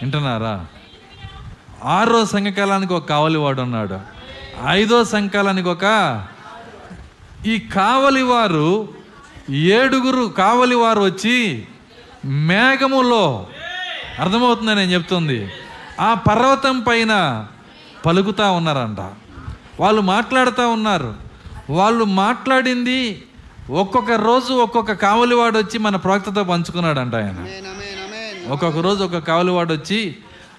వింటున్నారా? 0.01 0.65
ఆరో 1.83 2.25
సంఘకాలానికి 2.25 2.93
ఒక 2.93 3.05
కావలి 3.05 3.37
వాడు 3.37 3.61
ఉన్నాడు. 3.61 3.99
ఐదో 4.67 5.03
సంఘకాలానికి 5.03 5.69
ఒక 5.69 6.25
ఈ 7.45 7.59
కావలి 7.59 8.21
వారు 8.21 8.89
ఏడుగురు 9.49 10.25
కావలి 10.25 10.75
వారు 10.75 11.01
వచ్చి 11.01 11.67
మేఘములో 12.25 13.47
అర్థమవుతుందని 14.19 14.75
నేను 14.75 14.91
చెప్తుంది. 14.91 15.49
ఆ 15.99 16.13
పర్వతం 16.13 16.79
పైన 16.79 17.45
పలుకుతా 18.05 18.51
ఉన్నారంట. 18.51 18.99
వాళ్ళు 19.79 20.01
మాట్లాడుతూ 20.01 20.69
ఉన్నారు. 20.69 21.15
వాళ్ళు 21.69 22.05
మాట్లాడింది 22.05 23.23
ఒక్కొక్క 23.69 24.11
రోజు 24.11 24.53
ఒక్కొక్క 24.53 24.91
కావలివాడు 24.91 25.57
వచ్చి 25.57 25.79
మన 25.79 25.95
ప్రవక్తతో 25.95 26.43
పంచుకున్నాడంట 26.43 27.15
ఆయన. 27.15 27.45
ఒక్కొక్క 28.51 28.79
రోజు 28.79 29.03
ఒక్కొక్క 29.03 29.27
కావలివాడు 29.27 29.73
వచ్చి 29.73 30.15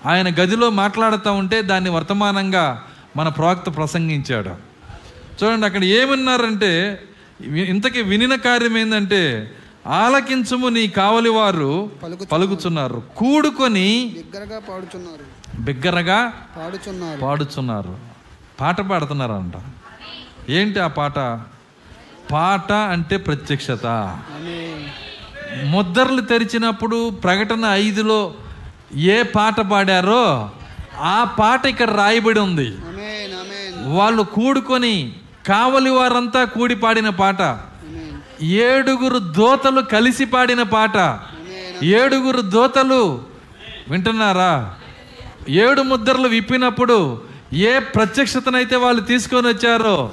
ఆయన 0.06 0.28
గదిలో 0.28 0.70
మాట్లాడుతూ 0.70 1.32
ఉంటే 1.32 1.62
దాన్ని 1.62 1.90
వర్తమానంగా 1.90 2.84
మన 3.16 3.28
ప్రవక్త 3.28 3.76
ప్రసంగించాడు. 3.76 4.70
చూడండి 5.44 5.66
అక్కడ 5.66 5.84
ఏమన్నారంటే 5.84 7.02
ఇంతకీ 7.44 8.02
వినిన 8.02 8.34
కార్యం 8.34 8.78
ఏంటంటే 8.78 9.52
ఆలకించుము 9.86 10.68
నీ 10.68 10.88
కావలి 10.88 11.28
వారు 11.28 11.90
పలుకుచున్నారు. 12.32 13.02
కూడుకొని 13.16 14.16
బిగ్గరగా 14.16 14.58
పాడుచున్నారు. 14.58 15.60
బిగ్గరగా 15.60 16.32
పాడుచున్నారు. 16.56 17.20
పాడుచున్నారు. 17.20 17.98
పాట 18.60 18.80
పాడుతున్నారంట. 18.80 19.52
ఏంటి 20.50 20.80
ఆ 20.80 20.86
పాట? 20.86 21.18
పాట 22.32 22.72
అంటే 22.72 23.16
ప్రత్యక్షత. 23.16 23.86
ముద్దర్లు 25.64 26.20
తెరిచినప్పుడు 26.20 27.10
ప్రకటన 27.10 27.64
ఐదులో 27.64 28.34
ఏ 28.96 29.22
పాట 29.22 29.60
పాడారో 29.60 30.50
ఆ 30.96 31.24
పాట 31.24 31.66
ఇక్కడ 31.66 31.90
రాయబడి 31.90 32.40
ఉంది. 32.40 32.76
వాళ్ళు 33.96 34.22
కూడుకొని 34.22 35.12
కావలి 35.48 35.90
వారంతా 35.90 36.44
కూడి 36.44 36.74
పాడిన 36.74 37.08
పాట. 37.08 37.69
ఏడుగురు 38.42 39.18
దోతలు 39.18 39.80
కలిసి 39.80 40.24
పాడిన 40.24 40.62
పాట. 40.62 41.20
ఏడుగురు 41.84 42.40
దోతలు 42.40 43.24
వింటున్నారా? 43.90 44.74
ఏడు 45.48 45.82
ముద్రలు 45.82 46.28
విప్పినప్పుడు 46.28 47.22
ఏ 47.52 47.78
ప్రత్యక్షతనైతే 47.78 48.76
వాళ్ళు 48.76 49.02
తీసుకొని 49.02 49.48
వచ్చారో 49.48 50.12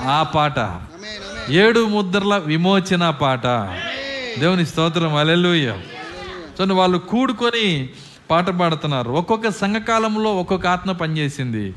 ఆ 0.00 0.22
పాట. 0.22 0.80
ఏడు 1.50 1.86
ముద్రల 1.86 2.38
విమోచన 2.38 3.10
పాట. 3.10 3.46
దేవుని 4.38 4.66
స్తోత్రం. 4.66 5.14
అలెలుయ్య 5.14 5.76
సో 6.58 6.74
వాళ్ళు 6.74 6.98
కూడుకొని 6.98 7.88
పాట 8.30 8.50
పాడుతున్నారు. 8.50 9.10
ఒక్కొక్క 9.10 9.50
సంఘకాలంలో 9.50 10.36
ఒక్కొక్క 10.36 10.66
ఆత్మ 10.66 10.92
పనిచేసింది. 10.92 11.74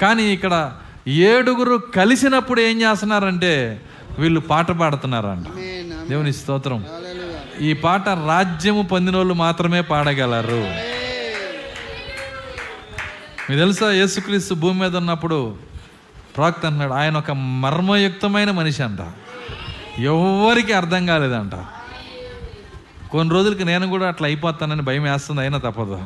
కానీ 0.00 0.22
ఇక్కడ 0.22 0.72
ఏడుగురు 1.08 1.76
కలిసినప్పుడు 1.76 2.60
ఏం 2.60 2.82
చేస్తున్నారంటే 2.82 3.80
వీళ్ళు 4.18 4.40
పాట 4.40 4.70
పాడుతున్నారంట. 4.70 5.46
దేవుని 6.08 6.32
స్తోత్రం. 6.32 6.84
ఈ 7.60 7.72
పాట 7.72 8.08
రాజ్యము 8.08 8.82
పొందిన 8.82 9.16
వాళ్ళు 9.16 9.34
మాత్రమే 9.34 9.80
పాడగలరు. 9.80 10.88
మీకు 13.50 13.60
తెలుసా? 13.60 13.92
యేసుక్రీస్తు 13.92 14.54
భూమి 14.54 14.80
మీద 14.80 14.96
ఉన్నప్పుడు 14.96 15.56
ప్రవక్త 16.36 16.66
అంటున్నాడు 16.66 16.92
ఆయన 16.92 17.16
ఒక 17.16 17.30
మర్మయుక్తమైన 17.30 18.50
మనిషి 18.50 18.82
అంట. 18.82 18.98
ఎవరికి 19.98 20.72
అర్థం 20.72 21.06
కాలేదంట. 21.06 21.52
కొన్ని 23.10 23.34
రోజులకి 23.34 23.64
నేను 23.64 23.86
కూడా 23.86 24.08
అట్లా 24.08 24.28
అయిపోతానని 24.28 24.82
భయం 24.82 25.02
వేస్తుంది 25.02 25.40
అయినా 25.40 25.58
తప్పదు. 25.58 26.02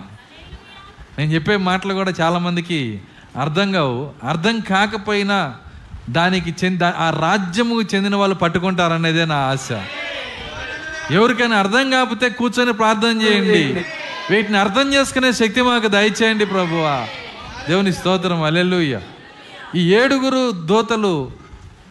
నేను 1.18 1.32
చెప్పే 1.32 1.56
మాటలు 1.56 1.94
కూడా 1.94 2.12
చాలామందికి 2.20 3.00
అర్థం 3.40 3.72
కావు. 3.72 4.10
అర్థం 4.24 4.60
కాకపోయినా 4.60 5.54
దానికి 6.10 6.54
చెంది 6.64 6.84
ఆ 6.84 7.10
రాజ్యముకు 7.20 7.82
చెందిన 7.94 8.16
వాళ్ళు 8.16 8.36
పట్టుకుంటారనేదే 8.36 9.24
నా 9.24 9.36
ఆశ. 9.36 9.68
ఎవరికైనా 11.10 11.56
అర్థం 11.56 11.90
కాకపోతే 11.90 12.28
కూర్చొని 12.28 12.72
ప్రార్థన 12.72 13.22
చేయండి. 13.22 13.84
వీటిని 14.30 14.58
అర్థం 14.58 14.94
చేసుకునే 14.94 15.32
శక్తి 15.32 15.62
మాకు 15.62 15.86
దయచేయండి 15.86 16.46
ప్రభువా. 16.46 17.06
దేవుని 17.68 17.92
స్తోత్రం. 17.92 18.42
అలెలుయ్య 18.42 19.00
ఈ 19.74 19.94
ఏడుగురు 19.94 20.50
దోతలు 20.50 21.30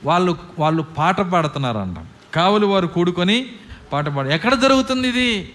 వాళ్ళు 0.03 0.37
వాళ్ళు 0.59 0.81
పాట 0.81 1.21
పాడుతున్నారంట. 1.21 1.97
కావలి 2.35 2.65
వారు 2.65 2.87
కూడుకొని 2.87 3.45
పాట 3.93 4.07
పాడు 4.07 4.29
ఎక్కడ 4.29 4.53
జరుగుతుంది 4.53 5.07
ఇది? 5.07 5.49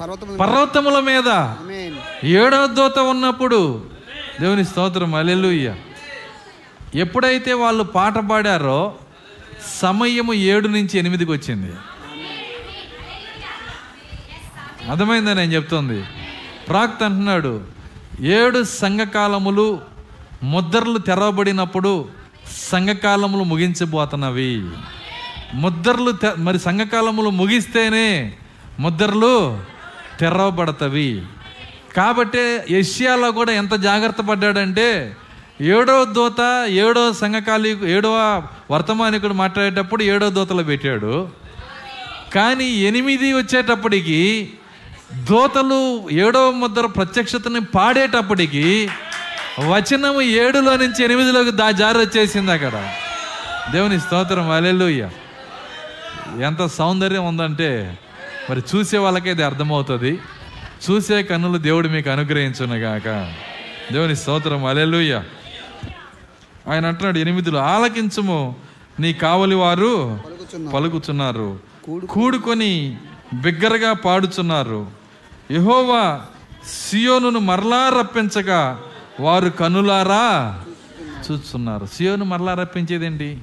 పర్వతం 0.00 0.36
పర్వతముల 0.36 1.00
మీద. 1.00 1.28
ఏడో 2.24 2.66
దూత 2.66 2.98
ఉన్నప్పుడు 2.98 3.84
దేవుని 4.40 4.64
స్తోత్రం. 4.64 5.14
అలెలుయ్య 5.14 5.74
ఎప్పుడైతే 6.94 7.52
వాళ్ళు 7.52 7.84
పాట 7.84 8.18
పాడారో 8.18 8.94
సమయము 9.80 10.34
ఏడు 10.34 10.68
నుంచి 10.68 10.98
ఎనిమిదికి 10.98 11.30
వచ్చింది. 11.30 11.72
అర్థమైందని 14.90 15.34
నేను 15.34 15.52
చెప్తుంది? 15.52 16.04
ప్రాక్త 16.68 17.02
అంటున్నాడు 17.02 17.60
ఏడు 18.20 18.64
సంఘకాలములు 18.64 19.80
ముద్రలు 20.42 20.98
తెరవబడినప్పుడు 20.98 22.08
సంఘకాలములు 22.56 23.44
ముగించబోతున్నవి. 23.44 24.64
ముద్రలు 25.54 26.10
తె- 26.10 26.34
మరి 26.38 26.58
సంఘకాలములు 26.58 27.30
ముగిస్తేనే 27.30 28.32
ముద్రలు 28.80 29.62
తెరవబడతవి. 30.20 31.22
కాబట్టి 31.96 32.58
ఏషియాలో 32.70 33.32
కూడా 33.32 33.52
ఎంత 33.52 33.74
జాగ్రత్త 33.74 34.20
పడ్డాడంటే 34.20 35.16
ఏడో 35.60 36.04
దూత 36.04 36.66
ఏడో 36.68 37.12
సంఘకాలి 37.12 37.90
ఏడవ 37.90 38.42
వర్తమానికుడు 38.70 39.32
మాట్లాడేటప్పుడు 39.32 40.02
ఏడో 40.02 40.30
దూతలో 40.30 40.62
పెట్టాడు. 40.62 41.28
కానీ 42.34 42.64
ఎనిమిది 42.64 43.32
వచ్చేటప్పటికి 43.32 44.52
దూతలు 45.30 46.10
ఏడవ 46.10 46.50
ముద్ర 46.50 46.86
ప్రత్యక్షతని 46.86 47.60
పాడేటప్పటికి 47.60 48.88
వచనము 49.68 50.20
ఏడులో 50.20 50.76
నుంచి 50.76 51.04
ఎనిమిదిలోకి 51.04 51.50
దా 51.50 51.70
జారి 51.70 51.98
వచ్చేసింది 51.98 52.52
అక్కడ. 52.52 52.88
దేవుని 53.72 54.00
స్తోత్రం 54.00 54.50
అలెలుయ్య 54.50 55.10
ఎంత 56.42 56.66
సౌందర్యం 56.66 57.26
ఉందంటే 57.26 57.98
మరి 58.50 58.62
చూసే 58.74 58.98
వాళ్ళకే 58.98 59.30
ఇది 59.30 59.42
అర్థమవుతుంది. 59.42 60.18
చూసే 60.90 61.22
కన్నులు 61.22 61.58
దేవుడు 61.58 61.88
మీకు 61.88 62.10
అనుగ్రహించునుగాక. 62.10 63.32
దేవుని 63.92 64.16
స్తోత్రం 64.16 64.64
అలెలుయ్య 64.64 65.22
ఆయన 66.66 66.86
అంటున్నాడు 66.86 67.18
ఎనిమిదిలో 67.18 67.58
ఆలకించుము. 67.58 68.56
నీ 69.00 69.12
కావలి 69.12 69.54
వారు 69.54 70.20
పలుకుచున్నారు. 70.74 71.58
కూడుకొని 72.10 72.96
బిగ్గరగా 73.34 73.92
పాడుచున్నారు. 73.92 74.86
యహోవా 75.50 76.26
సియోనును 76.66 77.38
మరలా 77.38 77.88
రప్పించగా 78.00 78.80
వారు 79.20 79.48
కనులారా 79.48 80.60
చూస్తున్నారు. 81.30 81.86
సియోను 81.86 82.24
మరలా 82.24 82.54
రప్పించేదేంటి? 82.54 83.38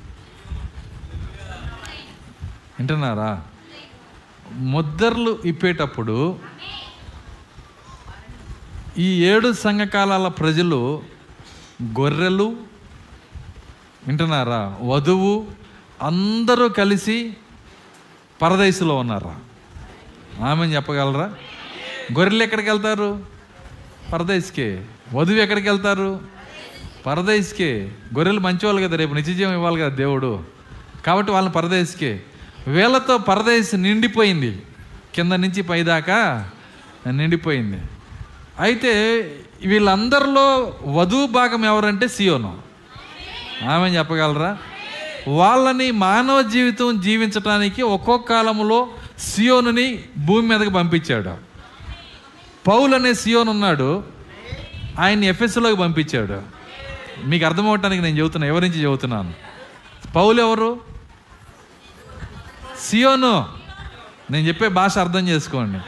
వింటున్నారా? 2.80 3.42
ముద్దర్లు 4.52 5.40
ఇప్పేటప్పుడు 5.46 6.36
ఈ 8.98 9.26
ఏడు 9.26 9.54
సంఘకాలాల 9.54 10.28
ప్రజలు 10.28 11.02
గొర్రెలు 11.84 12.71
వింటున్నారా? 14.08 14.78
వధువు 14.82 15.48
అందరూ 16.02 16.70
కలిసి 16.70 17.34
పరదేశంలో 18.42 18.96
ఉన్నారా? 18.96 19.40
ఆమె 20.48 20.66
చెప్పగలరా? 20.66 21.34
గొర్రెలు 22.18 22.44
ఎక్కడికి 22.44 22.70
వెళ్తారు? 22.70 23.20
పరదేశ్కే. 24.14 24.86
వధువు 25.14 25.38
ఎక్కడికి 25.38 25.70
వెళ్తారు? 25.70 26.20
పరదేశ్కే. 27.06 27.92
గొర్రెలు 28.16 28.40
మంచివాళ్ళు 28.40 28.88
కదా 28.88 28.98
రేపు 28.98 29.14
నిత్యజీవం 29.14 29.54
ఇవ్వాలి 29.54 29.80
కదా 29.80 29.96
దేవుడు. 29.96 30.44
కాబట్టి 31.06 31.32
వాళ్ళని 31.32 31.54
పరదేశ్కే. 31.54 32.24
వీళ్ళతో 32.68 33.18
పరదేశ్ 33.18 33.76
నిండిపోయింది. 33.76 34.62
కింద 35.16 35.32
నుంచి 35.32 35.62
పైదాకా 35.62 36.50
నిండిపోయింది. 37.10 37.82
అయితే 38.60 38.92
వీళ్ళందరిలో 39.66 40.74
వధువు 40.84 41.28
భాగం 41.28 41.66
ఎవరంటే 41.66 42.08
సియోను. 42.08 42.71
ఆమె 43.70 43.90
చెప్పగలరా? 43.90 44.58
వాళ్ళని 45.28 45.92
మానవ 45.92 46.42
జీవితం 46.42 47.02
జీవించటానికి 47.02 47.82
ఒక్కొక్క 47.82 48.30
కాలంలో 48.30 48.88
సియోనుని 49.20 50.04
భూమి 50.18 50.48
మీదకి 50.48 50.74
పంపించాడు. 50.74 51.36
పౌలు 52.68 52.96
అనే 52.96 53.14
సియోన్ 53.14 53.50
ఉన్నాడు. 53.50 54.04
ఆయన్ని 55.00 55.28
ఎఫ్ఎస్లోకి 55.28 55.82
పంపించాడు. 55.82 56.42
మీకు 57.26 57.46
అర్థమవటానికి 57.46 58.04
నేను 58.04 58.20
చెబుతున్నా 58.20 58.48
ఎవరి 58.48 58.70
నుంచి 58.70 58.84
చెబుతున్నాను? 58.84 59.34
పౌలు 60.16 60.42
ఎవరు? 60.42 60.80
సియోను. 62.90 63.46
నేను 64.32 64.48
చెప్పే 64.48 64.68
భాష 64.68 64.98
అర్థం 64.98 65.28
చేసుకోండి. 65.28 65.80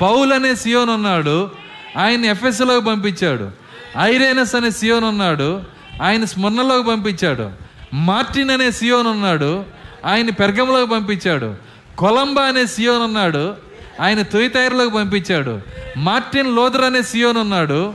పౌలు 0.00 0.34
అనే 0.34 0.54
సియోన్ 0.54 0.90
ఉన్నాడు. 0.90 1.50
ఆయన 1.96 2.24
ఎఫ్ఎస్లోకి 2.24 2.86
పంపించాడు. 2.86 3.50
ఐరేనస్ 3.98 4.54
అనే 4.54 4.70
సియోన్ 4.70 5.04
ఉన్నాడు. 5.04 5.62
ఆయన 6.02 6.24
స్మరణలోకి 6.24 6.88
పంపించాడు. 6.88 7.50
మార్టిన్ 7.94 8.50
అనే 8.50 8.70
సియోన్ 8.70 9.06
ఉన్నాడు. 9.06 9.64
ఆయన 10.06 10.30
పెర్గంలోకి 10.30 10.90
పంపించాడు. 10.90 11.54
కొలంబా 11.98 12.42
అనే 12.42 12.66
సియోన్ 12.66 13.02
ఉన్నాడు. 13.02 13.54
ఆయన 14.00 14.22
తొయితైర్లోకి 14.22 14.94
పంపించాడు. 14.94 15.60
మార్టిన్ 15.96 16.56
లోదర్ 16.56 16.84
అనే 16.84 17.02
సియోన్ 17.02 17.36
ఉన్నాడు. 17.36 17.94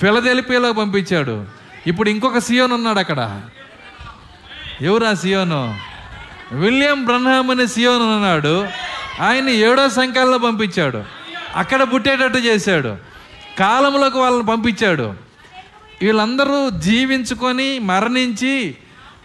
ఫిలదెలిపియాలోకి 0.00 0.78
పంపించాడు. 0.78 1.44
ఇప్పుడు 1.86 2.10
ఇంకొక 2.10 2.38
సియోన్ 2.38 2.72
ఉన్నాడు 2.72 2.98
అక్కడ. 2.98 3.40
ఎవరా 4.80 5.14
సియోను? 5.14 5.78
విలియం 6.52 7.04
బ్రహ్మామ్ 7.04 7.50
అనే 7.50 7.66
సియోన్ 7.66 8.02
ఉన్నాడు. 8.02 8.66
ఆయన 9.20 9.48
ఏడో 9.48 9.88
సంఖ్యలో 9.88 10.38
పంపించాడు. 10.38 11.02
అక్కడ 11.56 11.82
పుట్టేటట్టు 11.82 12.38
చేశాడు. 12.38 12.96
కాలంలోకి 13.58 14.18
వాళ్ళని 14.18 14.46
పంపించాడు. 14.46 15.27
వీళ్ళందరూ 16.02 16.70
జీవించుకొని 16.70 17.78
మరణించి 17.78 18.76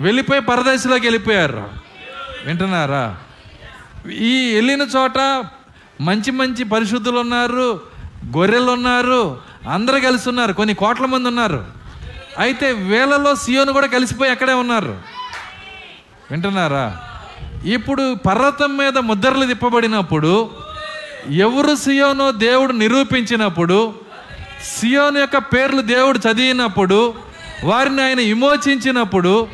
వెళ్ళిపోయి 0.01 0.41
పరదేశంలోకి 0.41 1.07
వెళ్ళిపోయారు. 1.07 1.69
వింటున్నారా? 2.45 3.17
ఈ 4.09 4.55
వెళ్ళిన 4.55 4.81
చోట 4.81 5.45
మంచి 6.01 6.31
మంచి 6.31 6.63
పరిశుద్ధులు 6.63 7.19
ఉన్నారు 7.19 7.81
గొర్రెలు 8.37 8.71
ఉన్నారు 8.71 9.41
అందరు 9.71 9.99
కలిసి 9.99 10.29
ఉన్నారు 10.29 10.53
కొన్ని 10.53 10.75
కోట్ల 10.75 11.05
మంది 11.05 11.27
ఉన్నారు. 11.27 11.65
అయితే 12.37 12.71
వేలలో 12.71 13.35
సియోను 13.35 13.73
కూడా 13.73 13.87
కలిసిపోయి 13.87 14.31
అక్కడే 14.31 14.53
ఉన్నారు. 14.53 15.01
వింటున్నారా? 16.31 16.97
ఇప్పుడు 17.65 18.13
పర్వతం 18.13 18.77
మీద 18.77 18.97
ముద్రలు 18.97 19.45
తిప్పబడినప్పుడు 19.45 20.49
ఎవరు 21.29 21.75
సియోనో 21.75 22.31
దేవుడు 22.31 22.73
నిరూపించినప్పుడు 22.73 23.93
సియోన్ 24.63 25.17
యొక్క 25.17 25.37
పేర్లు 25.37 25.81
దేవుడు 25.81 26.17
చదివినప్పుడు 26.17 27.13
వారిని 27.63 28.03
ఆయన 28.03 28.17
విమోచించినప్పుడు 28.17 29.47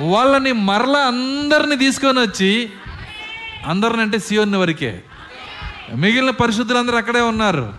వాళ్ళని 0.00 0.52
మరలా 0.52 0.98
అందరిని 0.98 1.76
తీసుకొని 1.76 2.20
వచ్చి 2.20 2.70
అందరిని 3.66 4.02
అంటే 4.02 4.18
సియోని 4.18 4.56
వరకే. 4.56 5.02
మిగిలిన 5.94 6.30
పరిశుద్ధులందరూ 6.30 6.96
అక్కడే 6.96 7.20
ఉన్నారు. 7.20 7.74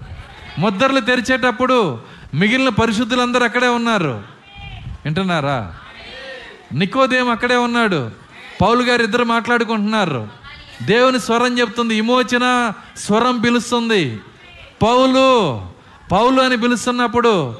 ముద్దర్లు 0.60 1.00
తెరిచేటప్పుడు 1.00 2.00
మిగిలిన 2.34 2.70
పరిశుద్ధులందరూ 2.70 3.44
అక్కడే 3.44 3.68
ఉన్నారు. 3.68 4.24
వింటున్నారా? 5.06 5.76
నికోదేం 6.74 7.30
అక్కడే 7.30 7.56
ఉన్నాడు. 7.56 8.12
పౌలు 8.62 8.84
గారు 8.84 9.04
ఇద్దరు 9.04 9.24
మాట్లాడుకుంటున్నారు. 9.24 10.28
దేవుని 10.82 11.20
స్వరం 11.20 11.60
చెప్తుంది 11.60 11.96
విమోచన 11.96 12.72
స్వరం 12.98 13.40
పిలుస్తుంది. 13.40 14.20
పౌలు 14.82 15.62
పౌలు 16.12 16.42
అని 16.42 16.58
పిలుస్తున్నప్పుడు 16.58 17.56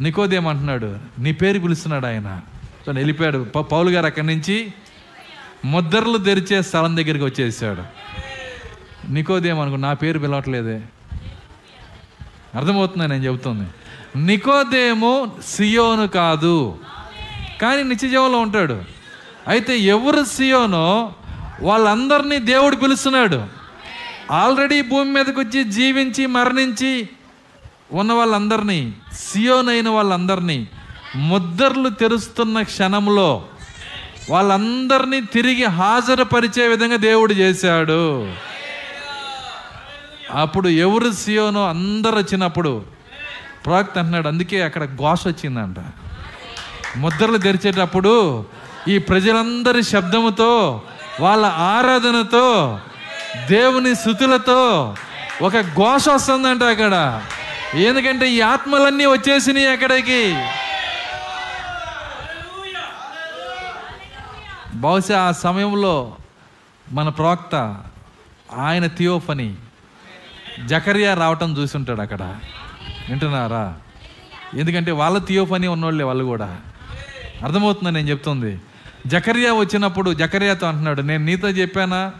నికోదేం 0.00 0.46
అంటున్నాడు? 0.46 0.98
నీ 1.18 1.32
పేరు 1.32 1.58
పిలుస్తున్నాడు 1.58 2.06
ఆయన. 2.06 2.40
సో 2.86 2.92
వెళ్ళిపోయాడు. 2.92 3.44
పౌలు 3.44 3.90
గారు 3.90 4.06
అక్కడి 4.06 4.26
నుంచి 4.26 4.72
ముద్రలు 5.64 6.18
తెరిచే 6.18 6.62
స్థలం 6.62 6.96
దగ్గరికి 6.96 7.24
వచ్చేసాడు. 7.24 7.82
నికోదేమనుకో 9.12 9.76
నా 9.76 9.92
పేరు 9.92 10.18
పిలవట్లేదే. 10.18 10.82
అర్థమవుతుంది 12.54 13.08
నేను 13.08 13.24
చెబుతుంది? 13.24 13.68
నికోదేము 14.24 15.32
సియోను 15.46 16.08
కాదు. 16.08 16.78
కానీ 17.62 17.82
నిత్య 17.82 18.08
జీవంలో 18.08 18.38
ఉంటాడు. 18.38 18.82
అయితే 19.48 19.78
ఎవరు 19.78 20.24
సియోనో 20.24 21.14
వాళ్ళందరినీ 21.62 22.38
దేవుడు 22.38 22.76
పిలుస్తున్నాడు. 22.76 23.44
ఆల్రెడీ 24.30 24.82
భూమి 24.82 25.12
మీదకి 25.12 25.40
వచ్చి 25.40 25.64
జీవించి 25.64 26.26
మరణించి 26.26 27.08
ఉన్న 27.92 28.12
వాళ్ళందరినీ 28.12 28.94
సియోనైన 29.12 29.88
వాళ్ళందరినీ 29.88 30.68
ముద్దర్లు 31.16 31.88
తెరుస్తున్న 31.88 32.62
క్షణంలో 32.62 33.44
వాళ్ళందరినీ 34.30 35.20
తిరిగి 35.20 35.64
హాజరుపరిచే 35.64 36.68
విధంగా 36.68 36.96
దేవుడు 36.96 37.32
చేశాడు. 37.32 38.32
అప్పుడు 40.34 40.68
ఎవరు 40.68 41.12
సియోనో 41.12 41.68
అందరు 41.68 42.16
వచ్చినప్పుడు 42.16 42.82
ప్రవక్త 43.66 43.98
అంటున్నాడు 43.98 44.28
అందుకే 44.28 44.62
అక్కడ 44.62 44.84
ఘోష 44.84 45.18
వచ్చిందంట. 45.26 45.76
ముద్రలు 46.96 47.38
తెరిచేటప్పుడు 47.38 48.44
ఈ 48.88 48.98
ప్రజలందరి 48.98 49.82
శబ్దముతో 49.82 50.82
వాళ్ళ 51.20 51.46
ఆరాధనతో 51.46 52.80
దేవుని 53.48 53.94
శృతులతో 53.94 54.94
ఒక 55.42 55.60
ఘోష 55.60 56.08
వస్తుందంట 56.08 56.62
అక్కడ. 56.62 57.22
ఎందుకంటే 57.74 58.30
ఈ 58.30 58.40
ఆత్మలన్నీ 58.40 59.06
వచ్చేసినాయి 59.06 59.66
అక్కడికి. 59.66 60.34
బహుశా 64.74 65.20
ఆ 65.20 65.32
సమయంలో 65.32 66.16
మన 66.92 67.08
ప్రవక్త 67.08 67.54
ఆయన 68.56 68.86
థియోఫని 68.86 69.54
జకరియా 70.66 71.14
రావటం 71.14 71.56
చూసి 71.58 71.76
ఉంటాడు 71.76 72.00
అక్కడ. 72.00 72.22
వింటున్నారా? 73.08 73.76
ఎందుకంటే 74.54 74.90
వాళ్ళ 74.90 75.18
థియోఫని 75.18 75.66
ఉన్నోళ్ళే 75.66 76.04
వాళ్ళు 76.04 76.24
కూడా. 76.24 76.60
అర్థమవుతుందని 77.44 77.94
నేను 77.94 78.08
చెప్తుంది. 78.08 78.60
జకరియా 79.06 79.52
వచ్చినప్పుడు 79.52 80.14
జకరియాతో 80.14 80.66
అంటున్నాడు 80.66 81.02
నేను 81.02 81.24
నీతో 81.24 81.48
చెప్పానా? 81.48 82.12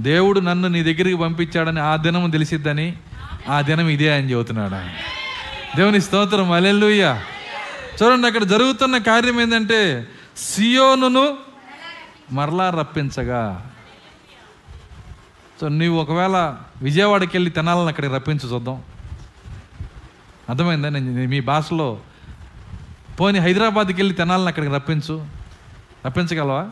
దేవుడు 0.00 0.40
నన్ను 0.40 0.68
నీ 0.68 0.82
దగ్గరికి 0.82 1.14
పంపించాడని 1.14 1.80
ఆ 1.80 1.96
దినం 1.96 2.30
తెలిసిద్దని 2.30 2.94
ఆ 3.48 3.60
దినం 3.60 3.88
ఇదే 3.88 4.16
అని 4.16 4.30
చెబుతున్నాడు. 4.30 4.74
ఆయన. 4.74 4.90
దేవుని 5.76 6.00
స్తోత్రం 6.00 6.52
అలెల్లుయ్య 6.52 7.20
చూడండి 8.02 8.26
అక్కడ 8.26 8.42
జరుగుతున్న 8.42 8.98
కార్యం 8.98 9.40
ఏంటంటే 9.40 10.08
సియోనును 10.36 11.36
మరలా 12.32 12.70
రప్పించగా. 12.70 13.70
సో 15.60 15.68
నీవు 15.68 16.00
ఒకవేళ 16.00 16.56
విజయవాడకి 16.82 17.36
వెళ్ళి 17.36 17.50
తినాలని 17.50 17.88
అక్కడికి 17.88 18.14
రప్పించు 18.14 18.52
చూద్దాం. 18.52 18.82
అర్థమైందా? 20.50 20.88
నేను 20.88 21.28
మీ 21.28 21.40
భాషలో 21.40 22.00
పోనీ 23.20 23.38
హైదరాబాద్కి 23.38 23.94
వెళ్ళి 23.94 24.14
తినాలని 24.14 24.48
అక్కడికి 24.48 24.72
రప్పించు. 24.72 25.26
రప్పించగలవా? 26.06 26.70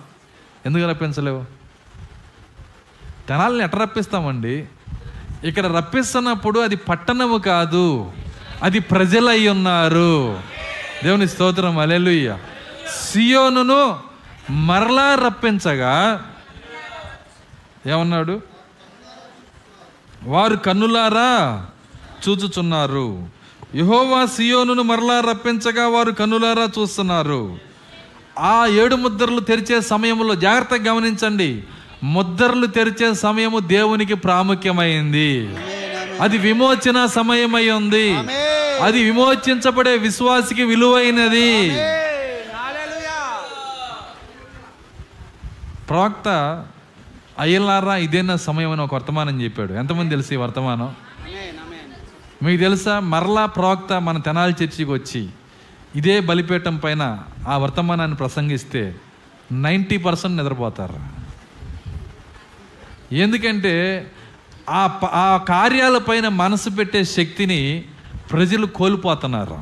ఎందుకు 0.66 0.90
రప్పించలేవు? 0.90 1.44
తెనాలని 3.28 3.64
ఎట్ట 3.64 3.74
రప్పిస్తామండి? 3.74 4.68
ఇక్కడ 5.44 5.66
రప్పిస్తున్నప్పుడు 5.76 6.60
అది 6.60 6.76
పట్టణము 6.76 7.38
కాదు 7.38 8.12
అది 8.62 8.78
ప్రజలై 8.78 9.48
ఉన్నారు. 9.48 10.40
దేవుని 11.04 11.28
స్తోత్రం 11.28 11.78
అలెలుయ్య 11.78 12.38
సియోనును 13.12 13.98
మరలా 14.50 15.14
రప్పించగా 15.14 16.24
ఏమన్నాడు? 17.86 18.40
వారు 20.24 20.56
కన్నులారా 20.56 21.66
చూచుచున్నారు. 22.28 23.28
యహోవా 23.74 24.26
సియోనును 24.26 24.82
మరలా 24.82 25.20
రప్పించగా 25.20 25.88
వారు 25.88 26.10
కన్నులారా 26.10 26.68
చూస్తున్నారు. 26.78 27.58
ఆ 28.38 28.66
ఏడు 28.66 28.94
ముద్రలు 28.94 29.40
తెరిచే 29.40 29.80
సమయంలో 29.80 30.34
జాగ్రత్తగా 30.34 30.92
గమనించండి. 30.92 31.64
ముద్రలు 32.02 32.66
తెరిచే 32.66 33.14
సమయము 33.14 33.58
దేవునికి 33.58 34.14
ప్రాముఖ్యమైంది. 34.14 35.56
అది 36.20 36.38
విమోచన 36.38 37.06
సమయమై 37.06 37.70
ఉంది. 37.70 38.14
అది 38.82 39.04
విమోచించబడే 39.04 39.96
విశ్వాసికి 39.96 40.62
విలువైనది. 40.62 41.70
ప్రవక్త 45.88 46.28
అయ్యలారా 47.38 47.96
ఇదేనా 47.96 48.36
సమయం 48.36 48.70
అని 48.70 48.82
ఒక 48.82 48.94
వర్తమానం 48.94 49.42
చెప్పాడు. 49.42 49.72
ఎంతమంది 49.72 50.10
తెలుసు 50.10 50.34
ఈ 50.34 50.36
వర్తమానం? 50.36 50.94
మీకు 52.42 52.60
తెలుసా 52.60 53.00
మరలా 53.00 53.46
ప్రవక్త 53.46 53.92
మన 53.92 54.18
తెనాలి 54.18 54.52
చర్చికి 54.52 54.84
వచ్చి 54.84 55.28
ఇదే 55.96 56.20
బలిపీఠం 56.20 56.76
పైన 56.76 57.18
ఆ 57.48 57.56
వర్తమానాన్ని 57.56 58.16
ప్రసంగిస్తే 58.16 58.96
నైంటీ 59.52 59.96
పర్సెంట్ 59.96 60.36
నిద్రపోతారు. 60.36 61.21
ఎందుకంటే 63.12 64.06
ఆ 64.70 64.86
ప- 64.86 65.06
ఆ 65.06 65.36
కార్యాలపైన 65.36 66.28
మనసు 66.28 66.70
పెట్టే 66.70 67.04
శక్తిని 67.04 67.84
ప్రజలు 68.32 68.66
కోల్పోతున్నారు. 68.66 69.58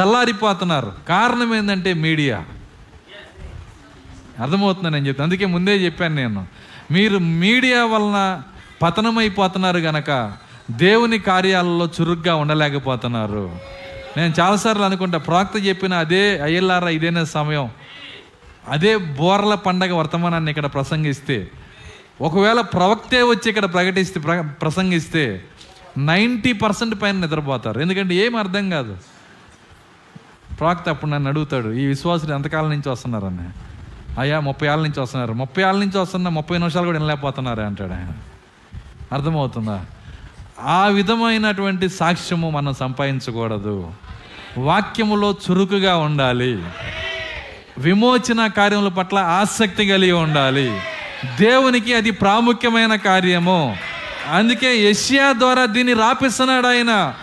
చల్లారిపోతున్నారు. 0.00 0.92
కారణం 1.08 1.54
ఏంటంటే 1.54 1.94
మీడియా. 1.94 2.44
అర్థమవుతుంది 4.42 4.90
నేను 4.90 5.06
చెప్తాను. 5.06 5.26
అందుకే 5.26 5.46
ముందే 5.46 5.76
చెప్పాను 5.76 6.14
నేను. 6.14 6.46
మీరు 6.90 7.18
మీడియా 7.18 7.84
వలన 7.84 8.42
పతనమైపోతున్నారు 8.82 9.78
గనక 9.78 10.32
దేవుని 10.70 11.18
కార్యాలలో 11.18 11.88
చురుగ్గా 12.00 12.34
ఉండలేకపోతున్నారు. 12.34 13.50
నేను 14.16 14.34
చాలాసార్లు 14.40 14.82
అనుకుంటా 14.82 15.18
ప్రాక్త 15.18 15.66
చెప్పిన 15.66 15.94
అదే 15.94 16.40
అయ్యల్లారా 16.40 16.88
ఇదేనా 16.88 17.24
సమయం? 17.24 17.70
అదే 18.68 18.96
బోర్ల 18.96 19.54
పండగ 19.54 19.94
వర్తమానాన్ని 19.94 20.50
ఇక్కడ 20.50 20.66
ప్రసంగిస్తే 20.66 21.50
ఒకవేళ 22.20 22.60
ప్రవక్తే 22.60 23.22
వచ్చి 23.22 23.48
ఇక్కడ 23.48 23.72
ప్రకటిస్తే 23.72 24.20
ప్ర 24.20 24.48
ప్రసంగిస్తే 24.62 25.44
నైంటీ 25.98 26.52
పర్సెంట్ 26.52 27.02
పైన 27.02 27.14
నిద్రపోతారు. 27.14 27.80
ఎందుకంటే 27.80 28.14
ఏం 28.14 28.36
అర్థం 28.36 28.70
కాదు. 28.70 28.98
ప్రవక్త 30.60 30.88
అప్పుడు 30.88 31.10
నన్ను 31.10 31.28
అడుగుతాడు 31.28 31.72
ఈ 31.72 31.86
విశ్వాసులు 31.86 32.34
ఎంతకాలం 32.34 32.70
నుంచి 32.70 32.88
వస్తున్నారని? 32.88 33.48
అయ్యా 34.20 34.40
ముప్పై 34.40 34.68
ఏళ్ళ 34.68 34.82
నుంచి 34.82 35.00
వస్తున్నారు. 35.00 35.32
ముప్పై 35.32 35.62
ఏళ్ళ 35.62 35.80
నుంచి 35.80 35.98
వస్తున్నా 35.98 36.30
ముప్పై 36.30 36.58
నిమిషాలు 36.58 36.86
కూడా 36.86 36.98
వినలేకపోతున్నారు 36.98 37.60
అంటాడు 37.60 37.92
ఆయన. 37.92 38.12
అర్థమవుతుందా? 39.12 39.84
ఆ 40.60 40.86
విధమైనటువంటి 40.86 41.88
సాక్ష్యము 41.88 42.50
మనం 42.50 42.74
సంపాదించకూడదు. 42.74 43.92
వాక్యములో 44.58 45.34
చురుకుగా 45.50 45.96
ఉండాలి. 45.96 46.62
విమోచన 47.78 48.46
కార్యముల 48.46 48.88
పట్ల 48.88 49.18
ఆసక్తి 49.18 49.88
కలిగి 49.88 50.12
ఉండాలి. 50.12 50.80
దేవునికి 51.24 51.94
అది 51.94 52.10
ప్రాముఖ్యమైన 52.10 52.94
కార్యము. 52.94 53.76
అందుకే 54.32 54.90
యష్యా 54.90 55.32
ద్వారా 55.32 55.64
దీన్ని 55.64 55.92
రాపిస్తున్నాడు 55.92 56.66
ఆయన. 56.66 57.14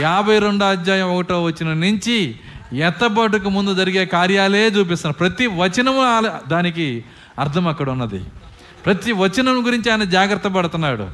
యాభై 0.00 0.38
రెండో 0.38 0.66
అధ్యాయం 0.66 1.14
ఒకటో 1.14 1.42
వచ్చిన 1.42 1.72
నుంచి 1.72 2.34
ఎత్తబడుకు 2.72 3.48
ముందు 3.48 3.74
జరిగే 3.74 4.06
కార్యాలే 4.06 4.66
చూపిస్తున్నాడు. 4.66 5.18
ప్రతి 5.18 5.46
వచనము 5.46 6.48
దానికి 6.48 7.04
అర్థం 7.38 7.68
అక్కడ 7.68 7.90
ఉన్నది. 7.90 8.24
ప్రతి 8.86 9.12
వచనం 9.12 9.66
గురించి 9.66 9.90
ఆయన 9.90 10.04
జాగ్రత్త 10.04 10.48
పడుతున్నాడు. 10.48 11.08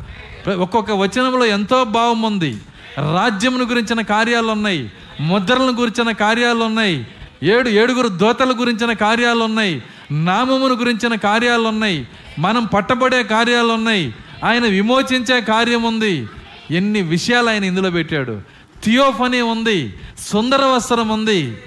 ఒక్కొక్క 0.51 0.93
వచనంలో 0.93 1.45
ఎంతో 1.45 1.85
భావం 1.85 2.23
ఉంది. 2.23 2.57
రాజ్యమును 2.99 3.65
గురించిన 3.65 4.01
కార్యాలు 4.01 4.47
ఉన్నాయి. 4.47 4.93
ముద్రలను 5.21 5.73
గురించిన 5.73 6.13
కార్యాలు 6.13 6.65
ఉన్నాయి. 6.65 7.07
ఏడు 7.43 7.69
ఏడుగురు 7.69 8.09
దోతల 8.09 8.55
గురించిన 8.61 8.93
కార్యాలు 8.93 9.45
ఉన్నాయి. 9.45 9.83
నామమును 10.11 10.75
గురించిన 10.75 11.15
కార్యాలు 11.15 11.63
ఉన్నాయి 11.63 12.09
మనం 12.39 12.65
పట్టబడే 12.65 13.23
కార్యాలు 13.23 13.69
ఉన్నాయి 13.69 14.15
ఆయన 14.45 14.63
విమోచించే 14.63 15.41
కార్యం 15.41 15.83
ఉంది 15.83 16.29
ఎన్ని 16.71 17.03
విషయాలు 17.03 17.51
ఆయన 17.51 17.65
ఇందులో 17.65 17.91
పెట్టాడు. 17.91 18.41
థియోఫనీ 18.85 19.41
ఉంది. 19.41 19.95
సుందర 20.19 20.65
వస్త్రం 20.65 21.09
ఉంది 21.09 21.59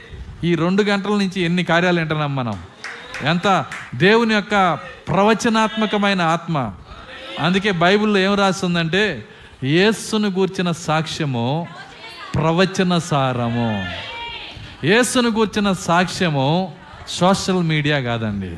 ఈ 0.43 0.55
రెండు 0.55 0.83
గంటల 0.83 1.09
నుంచి 1.09 1.41
ఎన్ని 1.41 1.63
కార్యాలు 1.63 1.99
వింటున్నాం 1.99 2.35
మనం? 2.35 2.59
ఎంత? 3.23 3.65
దేవుని 3.95 4.33
యొక్క 4.33 4.73
ప్రవచనాత్మకమైన 5.07 6.21
ఆత్మ. 6.21 6.71
అందుకే 7.39 7.71
బైబిల్లో 7.71 8.19
ఏం 8.19 8.35
రాస్తుందంటే 8.35 9.25
యేస్సును 9.63 10.29
గూర్చిన 10.29 10.71
సాక్ష్యము 10.71 11.67
ప్రవచన 12.35 12.97
సారము. 12.97 13.85
యేసును 14.83 15.29
గూర్చిన 15.29 15.71
సాక్ష్యము 15.71 16.73
సోషల్ 17.07 17.63
మీడియా 17.63 17.99
కాదండి. 17.99 18.57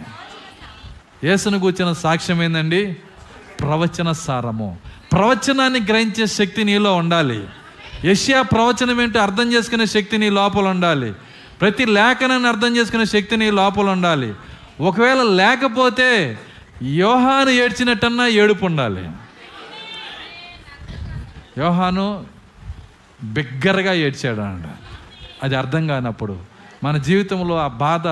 యేసును 1.27 1.57
గూర్చిన 1.57 1.93
సాక్ష్యం 1.93 2.43
ఏందండి? 2.43 2.97
ప్రవచన 3.59 4.11
సారము. 4.11 4.77
ప్రవచనాన్ని 5.11 5.79
గ్రహించే 5.79 6.25
శక్తి 6.25 6.63
నీలో 6.63 6.95
ఉండాలి. 6.95 7.47
యష్యా 8.05 8.41
ప్రవచనం 8.41 9.01
ఏంటో 9.01 9.19
అర్థం 9.19 9.53
చేసుకునే 9.53 9.85
శక్తి 9.85 10.17
నీ 10.17 10.29
లోపల 10.29 10.67
ఉండాలి. 10.67 11.13
ప్రతి 11.61 11.85
లేఖనాన్ని 11.85 12.47
అర్థం 12.47 12.77
చేసుకునే 12.77 13.05
శక్తి 13.05 13.37
నీ 13.37 13.51
లోపల 13.51 13.89
ఉండాలి. 13.89 14.33
ఒకవేళ 14.81 15.23
లేకపోతే 15.23 16.39
యోహాను 16.83 17.49
ఏడ్చినట్టన్నా 17.49 18.27
ఏడుపు 18.27 18.65
ఉండాలి. 18.65 19.09
యోహాను 21.57 22.25
బిగ్గరగా 23.23 23.93
ఏడ్చాడు 23.93 24.41
అంట 24.41 24.65
అది 25.43 25.55
అర్థం 25.55 25.87
కానప్పుడు 25.87 26.52
మన 26.83 26.97
జీవితంలో 26.97 27.59
ఆ 27.59 27.67
బాధ 27.67 28.07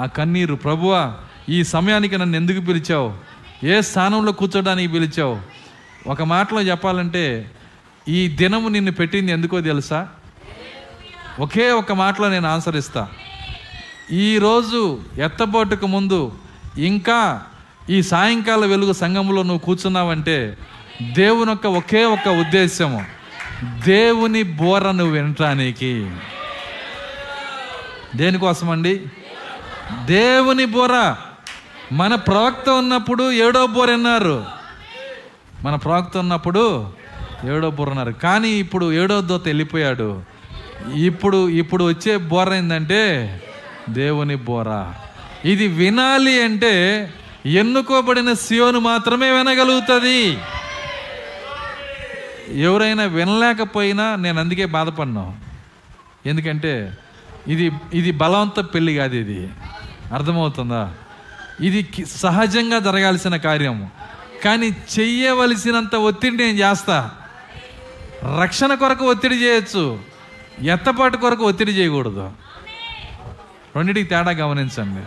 ఆ 0.00 0.06
కన్నీరు 0.06 0.54
ప్రభువా 0.54 1.14
ఈ 1.48 1.64
సమయానికి 1.64 2.18
నన్ను 2.18 2.36
ఎందుకు 2.36 2.60
పిలిచావు? 2.60 3.12
ఏ 3.66 3.80
స్థానంలో 3.80 4.32
కూర్చోడానికి 4.32 4.92
పిలిచావు? 4.92 5.38
ఒక 6.06 6.22
మాటలో 6.22 6.62
చెప్పాలంటే 6.62 7.50
ఈ 8.08 8.28
దినము 8.28 8.68
నిన్ను 8.68 8.92
పెట్టింది 8.92 9.32
ఎందుకో 9.32 9.60
తెలుసా? 9.60 10.08
ఒకే 11.40 11.70
ఒక 11.70 11.92
మాటలో 11.92 12.28
నేను 12.28 12.48
ఆన్సర్ 12.48 12.76
ఇస్తా. 12.76 13.08
ఈరోజు 14.12 15.00
ఎత్తబోటుకు 15.18 15.86
ముందు 15.86 16.32
ఇంకా 16.78 17.42
ఈ 17.90 18.02
సాయంకాల 18.02 18.66
వెలుగు 18.66 18.92
సంఘంలో 18.92 19.42
నువ్వు 19.42 19.58
కూర్చున్నావంటే 19.58 20.58
దేవుని 21.12 21.50
యొక్క 21.50 21.66
ఒకే 21.66 22.04
ఒక 22.04 22.28
ఉద్దేశము 22.28 23.04
దేవుని 23.84 24.42
బోర 24.42 24.90
నువ్వు 24.90 25.14
వినటానికి. 25.14 26.10
దేనికోసమండి? 28.16 29.06
దేవుని 30.04 30.64
బోర. 30.64 31.16
మన 31.92 32.14
ప్రవక్త 32.14 32.68
ఉన్నప్పుడు 32.68 33.32
ఏడో 33.32 33.66
బోర 33.66 33.90
అన్నారు 33.90 34.44
మన 35.62 35.74
ప్రవక్త 35.74 36.16
ఉన్నప్పుడు 36.16 36.92
ఏడో 37.44 37.70
బోర 37.70 37.90
అన్నారు 37.90 38.10
కానీ 38.10 38.48
ఇప్పుడు 38.48 38.92
ఏడో 38.92 39.20
దోత 39.20 39.44
వెళ్ళిపోయాడు. 39.44 40.22
ఇప్పుడు 40.94 41.48
ఇప్పుడు 41.48 41.84
వచ్చే 41.84 42.16
బోర 42.16 42.52
ఏంటంటే 42.54 43.02
దేవుని 43.88 44.36
బోర. 44.36 44.92
ఇది 45.44 45.68
వినాలి 45.68 46.42
అంటే 46.42 46.72
ఎన్నుకోబడిన 47.46 48.32
సియోను 48.32 48.80
మాత్రమే 48.80 49.30
వినగలుగుతుంది. 49.30 50.38
ఎవరైనా 52.60 53.04
వినలేకపోయినా 53.04 54.16
నేను 54.16 54.40
అందుకే 54.40 54.64
బాధపడినా 54.66 55.34
ఎందుకంటే 56.26 56.92
ఇది 57.48 57.72
ఇది 57.94 58.10
బలవంత 58.10 58.60
పెళ్ళి 58.60 58.94
కాదు 58.94 59.14
ఇది. 59.14 59.48
అర్థమవుతుందా? 60.12 60.94
ఇది 61.60 62.06
సహజంగా 62.06 62.78
జరగాల్సిన 62.78 63.36
కార్యము 63.36 63.90
కానీ 64.44 64.66
చెయ్యవలసినంత 64.68 65.94
ఒత్తిడి 65.94 66.36
నేను 66.36 66.58
చేస్తా. 66.58 67.10
రక్షణ 68.42 68.74
కొరకు 68.74 69.04
ఒత్తిడి 69.04 69.34
చేయొచ్చు. 69.34 70.00
ఎత్తపాటు 70.60 71.16
కొరకు 71.16 71.44
ఒత్తిడి 71.44 71.72
చేయకూడదు. 71.72 72.32
రెండింటికి 73.76 74.08
తేడా 74.08 74.30
గమనించండి. 74.30 75.00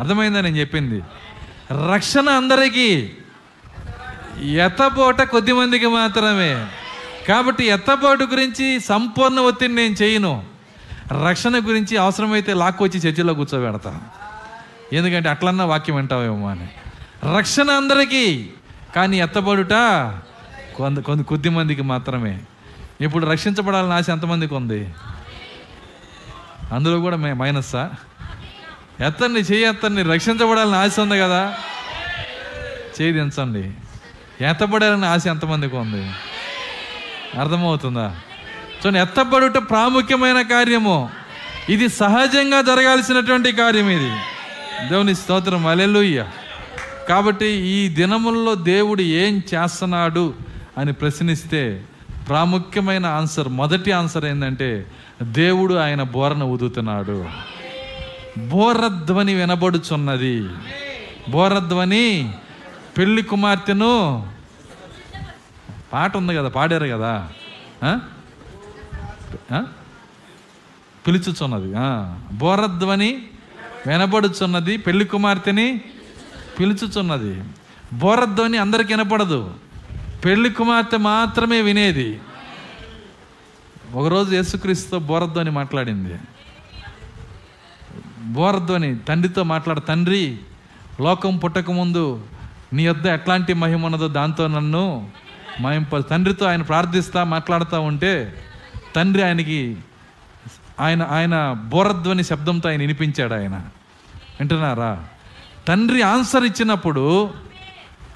అర్థమైందా 0.00 0.40
నేను 0.40 0.56
చెప్పింది? 0.56 1.02
రక్షణ 1.92 2.28
అందరికీ 2.28 3.10
ఎత్తపోట 4.42 5.22
కొద్ది 5.22 5.52
మందికి 5.52 5.86
మాత్రమే. 5.86 6.66
కాబట్టి 7.28 7.64
ఎత్తపోటు 7.64 8.24
గురించి 8.24 8.80
సంపూర్ణ 8.80 9.40
ఒత్తిడి 9.40 9.74
నేను 9.74 9.94
చేయను. 10.02 10.55
రక్షణ 11.12 11.58
గురించి 11.58 11.96
అవసరమైతే 11.96 12.54
లాక్కొచ్చి 12.54 13.00
చర్చిలో 13.00 13.34
కూర్చోబెడతా. 13.34 14.00
ఎందుకంటే 14.92 15.28
అట్లన్నా 15.28 15.64
వాక్యం 15.64 15.96
వింటావేమో 15.96 16.48
అని. 16.48 16.68
రక్షణ 17.36 17.70
అందరికీ 17.70 18.50
కానీ 18.96 19.20
ఎత్తబడుట 19.20 19.72
కొంత 20.76 20.98
కొంత 20.98 21.24
కొద్ది 21.24 21.48
మందికి 21.48 21.82
మాత్రమే. 21.82 22.40
ఇప్పుడు 23.00 23.26
రక్షించబడాలని 23.26 23.92
ఆశ 23.92 24.10
ఎంతమందికి 24.10 24.54
ఉంది? 24.54 24.94
అందులో 26.72 27.00
కూడా 27.00 27.16
మే 27.16 27.32
మైనస్సా 27.32 27.90
ఎత్తండి 29.06 29.40
చెయ్యి 29.40 29.68
ఎత్తండి 29.68 30.02
రక్షించబడాలని 30.02 30.76
ఆశ 30.76 31.00
ఉంది 31.00 31.18
కదా? 31.18 31.54
చేయి 33.00 33.12
దించండి. 33.12 33.74
ఎత్తబడాలని 34.44 35.06
ఆశ 35.06 35.26
ఎంతమందికి 35.26 35.76
ఉంది? 35.76 36.10
అర్థమవుతుందా? 37.40 38.16
చూడండి 38.86 39.00
ఎత్తబడుట 39.00 39.56
ప్రాముఖ్యమైన 39.56 40.42
కార్యము. 40.42 41.10
ఇది 41.68 41.88
సహజంగా 41.88 42.62
జరగాల్సినటువంటి 42.62 43.52
కార్యం 43.52 43.90
ఇది. 43.90 44.10
దేవుని 44.88 45.14
స్తోత్రం. 45.14 45.66
అలెలుయ్య 45.66 46.26
కాబట్టి 47.08 47.46
ఈ 47.46 47.88
దినముల్లో 47.88 48.54
దేవుడు 48.54 49.02
ఏం 49.02 49.42
చేస్తున్నాడు 49.54 50.34
అని 50.78 50.92
ప్రశ్నిస్తే 50.92 51.84
ప్రాముఖ్యమైన 52.28 53.06
ఆన్సర్ 53.06 53.48
మొదటి 53.48 53.92
ఆన్సర్ 53.92 54.24
ఏంటంటే 54.24 54.86
దేవుడు 55.22 55.74
ఆయన 55.74 56.02
బోరను 56.02 56.46
ఊదుతున్నాడు. 56.46 57.28
బోరధ్వని 58.38 59.34
వినబడుచున్నది. 59.34 60.48
బోరధ్వని 61.28 62.32
పెళ్ళి 62.98 63.22
కుమార్తెను 63.22 64.26
పాట 65.92 66.16
ఉంది 66.16 66.34
కదా 66.34 66.48
పాడారు 66.48 66.86
కదా? 66.86 67.28
పిలుచుచున్నది. 71.06 71.72
బోరధ్వని 72.36 73.22
వినబడుచున్నది 73.86 74.76
పెళ్ళి 74.76 75.04
కుమార్తెని 75.04 75.80
పిలుచుచున్నది. 76.60 77.44
బోరధ్వని 77.92 78.58
అందరికి 78.58 78.94
వినపడదు. 78.94 79.54
పెళ్ళి 80.24 80.50
కుమార్తె 80.50 80.96
మాత్రమే 80.96 81.60
వినేది. 81.60 82.20
ఒకరోజు 83.94 84.34
యేసుక్రీస్తుతో 84.34 84.98
బోరధ్వని 84.98 85.50
మాట్లాడింది. 85.50 86.14
బోరధ్వని 88.22 88.98
తండ్రితో 88.98 89.42
మాట్లాడ 89.42 89.78
తండ్రి 89.88 90.38
లోకం 91.00 91.36
పుట్టకముందు 91.36 92.24
నీ 92.72 92.88
వద్ద 92.88 93.06
ఎట్లాంటి 93.06 93.52
మహిమ 93.54 93.86
ఉన్నదో 93.86 94.08
దాంతో 94.08 94.46
నన్ను 94.46 95.08
మహింప 95.60 95.98
తండ్రితో 95.98 96.46
ఆయన 96.46 96.62
ప్రార్థిస్తా 96.62 97.24
మాట్లాడుతూ 97.24 97.80
ఉంటే 97.80 98.42
తండ్రి 98.96 99.22
ఆయనకి 99.22 99.76
ఆయన 100.80 101.02
ఆయన 101.02 101.52
బోరధ్వని 101.52 102.24
శబ్దంతో 102.24 102.68
ఆయన 102.68 102.80
వినిపించాడు 102.80 103.34
ఆయన. 103.34 103.54
వింటున్నారా? 104.40 105.04
తండ్రి 105.68 106.02
ఆన్సర్ 106.02 106.44
ఇచ్చినప్పుడు 106.44 107.30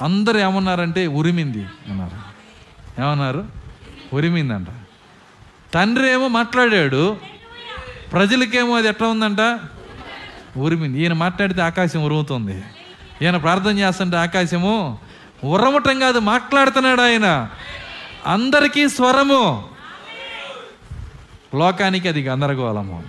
అందరు 0.02 0.39
ఏమన్నారంటే 0.39 1.07
ఉరిమింది 1.07 1.67
అన్నారు. 1.89 2.31
ఏమన్నారు? 3.00 3.47
ఉరిమిందంట. 4.12 4.67
తండ్రి 5.75 6.12
ఏమో 6.12 6.28
మాట్లాడాడు 6.28 7.17
ప్రజలకేమో 8.12 8.76
అది 8.76 8.89
ఎట్లా 8.89 9.09
ఉందంట? 9.09 9.60
ఉరిమింది. 10.57 11.02
ఈయన 11.02 11.12
మాట్లాడితే 11.12 11.62
ఆకాశం 11.62 12.05
ఉరుముతుంది. 12.05 12.65
ఈయన 13.23 13.36
ప్రార్థన 13.36 13.78
చేస్తుంటే 13.78 14.17
ఆకాశము 14.17 14.99
ఉరమటం 15.44 15.99
కాదు 16.00 16.18
మాట్లాడుతున్నాడు 16.18 17.00
ఆయన. 17.00 17.50
అందరికీ 18.26 18.89
స్వరము. 18.89 19.80
లోకానికి 21.55 22.09
అది 22.09 22.23
గందరగోళము. 22.23 23.03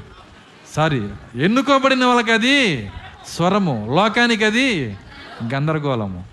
సారీ 0.75 1.09
ఎన్నుకోబడిన 1.35 2.05
వాళ్ళకి 2.05 2.31
అది 2.31 2.91
స్వరము. 3.27 3.87
లోకానికి 3.95 4.45
అది 4.45 4.97
గందరగోళము. 5.53 6.25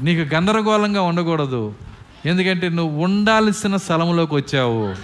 నీకు 0.00 0.34
గందరగోళంగా 0.34 1.02
ఉండకూడదు. 1.02 1.74
ఎందుకంటే 2.26 2.68
నువ్వు 2.68 3.04
ఉండాల్సిన 3.04 3.76
స్థలంలోకి 3.76 4.34
వచ్చావు. 4.34 4.94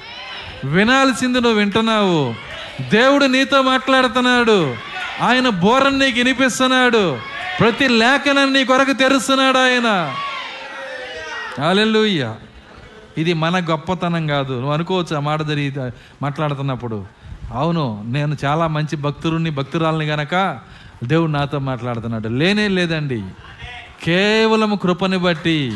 వినాల్సింది 0.67 1.41
నువ్వు 1.41 1.59
వింటున్నావు. 1.59 2.35
దేవుడు 2.91 3.25
నీతో 3.25 3.62
మాట్లాడుతున్నాడు. 3.62 4.75
ఆయన 5.23 5.49
బోరని 5.49 5.99
నీకు 5.99 6.17
వినిపిస్తున్నాడు. 6.17 7.19
ప్రతి 7.61 7.89
లేఖనాన్ని 7.89 8.59
నీ 8.59 8.65
కొరకు 8.65 8.93
తెరుస్తున్నాడు 8.93 9.59
ఆయన. 9.59 10.15
హల్లెలూయా. 11.65 12.36
ఇది 13.18 13.32
మన 13.32 13.65
గొప్పతనం 13.70 14.26
కాదు. 14.26 14.52
నువ్వు 14.52 14.73
అనుకోవచ్చు 14.73 15.16
ఆ 15.16 15.20
మాట 15.20 15.42
జరిగి 15.42 15.91
మాట్లాడుతున్నప్పుడు. 16.23 17.05
అవును 17.52 18.02
నేను 18.07 18.36
చాలా 18.44 18.66
మంచి 18.66 18.97
భక్తుడిని 18.97 19.50
భక్తురాలని 19.50 20.05
గనక 20.05 20.58
దేవుడు 21.05 21.31
నాతో 21.31 21.58
మాట్లాడుతున్నాడు. 21.58 22.28
లేనే 22.28 22.68
లేదండి. 22.68 23.23
కేవలం 24.05 24.76
కృపని 24.82 25.18
బట్టి 25.18 25.73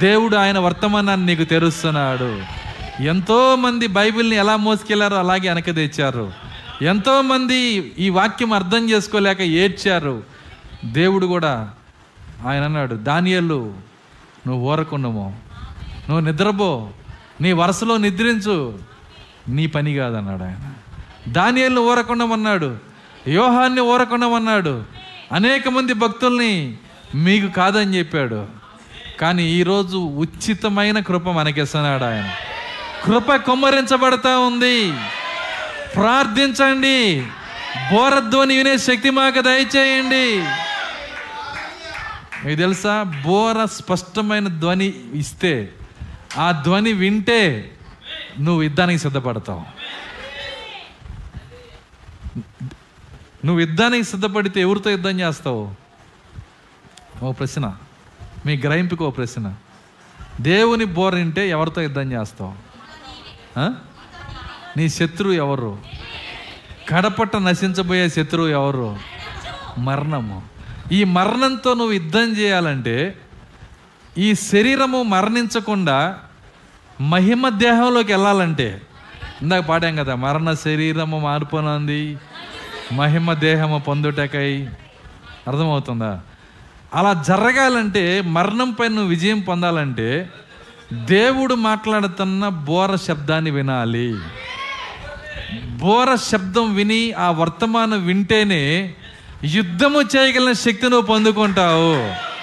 దేవుడు 0.00 0.36
ఆయన 0.36 0.58
వర్తమానాన్ని 0.58 1.26
నీకు 1.26 1.44
తెరుస్తున్నాడు. 1.44 2.40
ఎంతోమంది 3.02 3.86
బైబిల్ని 3.86 4.36
ఎలా 4.36 4.56
మోసుకెళ్ళారో 4.56 5.16
అలాగే 5.16 5.48
వెనక 5.48 5.64
తెచ్చారు. 5.64 6.32
ఎంతోమంది 6.82 7.92
ఈ 7.98 8.08
వాక్యం 8.08 8.52
అర్థం 8.52 8.90
చేసుకోలేక 8.90 9.40
ఏడ్చారు. 9.40 10.22
దేవుడు 10.84 11.26
కూడా 11.26 11.70
ఆయన 12.46 12.62
అన్నాడు 12.62 12.94
దానియల్లు 12.94 13.74
నువ్వు 14.46 14.72
ఊరకుండము 14.72 15.36
నువ్వు 16.08 16.20
నిద్రపో. 16.20 16.88
నీ 17.40 17.52
వరుసలో 17.52 17.96
నిద్రించు. 17.96 18.78
నీ 19.48 19.66
పని 19.66 19.94
కాదన్నాడు 19.94 20.42
ఆయన. 20.42 20.72
దానియల్ని 21.28 21.80
ఊరకుండమన్నాడు 21.80 22.78
యోహాన్ని 23.28 23.80
ఊరకుండమన్నాడు 23.80 24.84
అనేక 25.32 25.68
మంది 25.68 25.92
భక్తుల్ని 25.92 26.78
మీకు 27.14 27.46
కాదని 27.46 27.98
చెప్పాడు. 27.98 28.46
కానీ 29.20 29.42
ఈరోజు 29.42 29.96
ఉచితమైన 29.96 31.00
కృప 31.00 31.28
మనకిస్తున్నాడు 31.28 32.04
ఆయన. 32.04 32.30
కృప 33.04 33.34
కుమ్మరించబడతా 33.34 34.38
ఉంది. 34.38 34.92
ప్రార్థించండి. 35.94 37.26
బోరధ్వని 37.92 38.56
వినే 38.56 38.78
శక్తి 38.78 39.10
మాకు 39.10 39.40
దయచేయండి. 39.40 40.44
మీకు 42.46 42.58
తెలుసా? 42.58 43.02
బోర 43.02 43.64
స్పష్టమైన 43.64 44.48
ధ్వని 44.48 44.92
ఇస్తే 45.14 45.72
ఆ 46.38 46.62
ధ్వని 46.64 46.92
వింటే 46.92 47.72
నువ్వు 48.40 48.62
యుద్ధానికి 48.62 48.98
సిద్ధపడతావు. 48.98 49.64
నువ్వు 53.46 53.60
యుద్ధానికి 53.60 54.04
సిద్ధపడితే 54.04 54.60
ఎవరితో 54.60 54.90
యుద్ధం 54.90 55.20
చేస్తావు? 55.20 55.74
ఓ 57.22 57.32
ప్రశ్న. 57.32 57.76
మీ 58.46 58.56
గ్రహింపుకి 58.56 59.02
ఓ 59.02 59.10
ప్రశ్న. 59.10 59.54
దేవుని 60.40 60.84
బోరింటే 60.84 61.48
ఎవరితో 61.48 61.80
యుద్ధం 61.80 62.12
చేస్తావు? 62.12 62.54
నీ 64.78 64.88
శత్రువు 64.88 65.34
ఎవరు? 65.34 65.78
కడపట్ట 66.88 67.36
నశించబోయే 67.36 68.08
శత్రువు 68.08 68.48
ఎవరు? 68.48 68.98
మరణము. 69.78 70.42
ఈ 70.92 71.04
మరణంతో 71.04 71.74
నువ్వు 71.74 71.92
యుద్ధం 71.92 72.36
చేయాలంటే 72.36 73.18
ఈ 74.18 74.34
శరీరము 74.34 75.02
మరణించకుండా 75.02 76.18
మహిమ 77.00 77.48
దేహంలోకి 77.48 78.12
వెళ్ళాలంటే 78.12 78.80
ఇందాక 79.42 79.62
పాడాం 79.64 79.96
కదా 79.96 80.14
మరణ 80.14 80.52
శరీరము 80.52 81.20
మారిపోనుంది 81.20 82.18
మహిమ 82.92 83.32
దేహము 83.32 83.78
పొందుటకై. 83.78 84.68
అర్థమవుతుందా? 85.48 86.20
అలా 86.94 87.24
జరగాలంటే 87.28 88.20
మరణంపై 88.20 88.88
నువ్వు 88.88 89.06
విజయం 89.06 89.40
పొందాలంటే 89.40 90.30
దేవుడు 90.92 91.54
మాట్లాడుతున్న 91.54 92.48
బోర 92.48 92.94
శబ్దాన్ని 92.94 93.50
వినాలి. 93.50 94.14
బోర 95.68 96.14
శబ్దం 96.14 96.74
విని 96.74 97.12
ఆ 97.12 97.30
వర్తమానం 97.30 98.06
వింటేనే 98.06 98.94
యుద్ధము 99.44 100.00
చేయగలిగిన 100.00 100.52
శక్తి 100.52 100.82
నువ్వు 100.82 101.06
పొందుకుంటావు. 101.06 102.35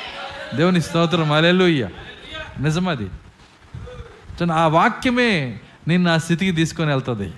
దేవుని 0.57 0.81
స్తోత్రం 0.81 1.31
అలెలుయ్య 1.31 1.89
నిజమది. 2.59 3.09
ఆ 4.53 4.67
వాక్యమే 4.67 5.59
నిన్ను 5.87 6.11
ఆ 6.11 6.17
స్థితికి 6.17 6.51
తీసుకొని 6.51 6.89
వెళ్తుంది. 6.89 7.33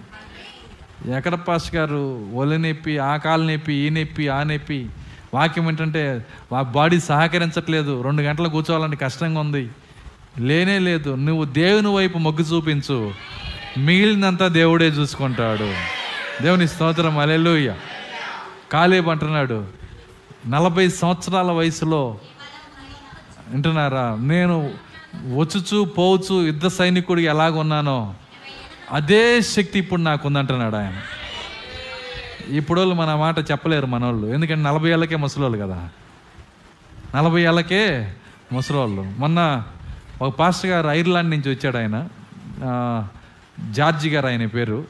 ఎక్కడ 1.18 1.34
పాస్ 1.34 1.76
గారు 1.76 2.30
ఒళ్ళు 2.34 2.56
నొప్పి 2.56 2.98
ఆ 2.98 3.18
కాలు 3.18 3.52
నొప్పి 3.52 3.74
ఈ 3.74 3.90
నొప్పి 3.90 4.28
ఆ 4.28 4.44
నొప్పి. 4.44 4.90
వాక్యం 5.34 5.68
ఏంటంటే 5.68 6.26
ఆ 6.56 6.62
బాడీ 6.62 7.00
సహకరించట్లేదు 7.00 8.02
రెండు 8.02 8.22
గంటలు 8.22 8.50
కూర్చోవాలంటే 8.50 8.96
కష్టంగా 8.96 9.40
ఉంది. 9.40 9.70
లేనే 10.40 10.80
లేదు 10.80 11.16
నువ్వు 11.16 11.46
దేవుని 11.46 11.96
వైపు 11.96 12.18
మొగ్గు 12.18 12.42
చూపించు. 12.42 13.14
మిగిలినంతా 13.78 14.48
దేవుడే 14.48 14.88
చూసుకుంటాడు. 14.88 15.74
దేవుని 16.44 16.68
స్తోత్రం 16.68 17.20
అలెలుయ్య 17.20 17.76
కాలేబ్ 18.72 19.08
అంటున్నాడు 19.08 19.66
నలభై 20.48 20.90
సంవత్సరాల 20.90 21.52
వయసులో 21.52 22.20
వింటున్నారా? 23.50 24.18
నేను 24.20 24.74
వచ్చుచు 25.36 25.86
పోవచ్చు 25.86 26.46
యుద్ధ 26.46 26.68
సైనికుడు 26.68 27.20
ఎలాగున్నానో 27.20 28.14
అదే 28.92 29.42
శక్తి 29.42 29.80
ఇప్పుడు 29.80 30.02
నాకు 30.02 30.28
ఉందంటున్నాడు 30.28 30.76
ఆయన. 30.76 30.94
ఇప్పుడు 32.56 32.80
వాళ్ళు 32.80 32.96
మన 32.96 33.16
మాట 33.16 33.40
చెప్పలేరు 33.40 33.86
మనోళ్ళు. 33.86 34.28
ఎందుకంటే 34.28 34.64
నలభై 34.64 34.90
ఏళ్ళకే 34.90 35.16
ముసలోళ్ళు 35.16 35.58
కదా. 35.58 35.90
నలభై 37.16 37.42
ఏళ్ళకే 37.42 38.14
ముసలోళ్ళు. 38.52 39.14
మొన్న 39.18 39.64
ఒక 40.22 40.36
పాస్టర్ 40.36 40.72
గారు 40.72 40.88
ఐర్లాండ్ 40.88 41.30
నుంచి 41.30 41.50
వచ్చాడు 41.52 41.78
ఆయన. 41.78 42.10
జార్జి 43.70 44.10
గారు 44.10 44.28
ఆయన 44.28 44.46
పేరు. 44.46 44.86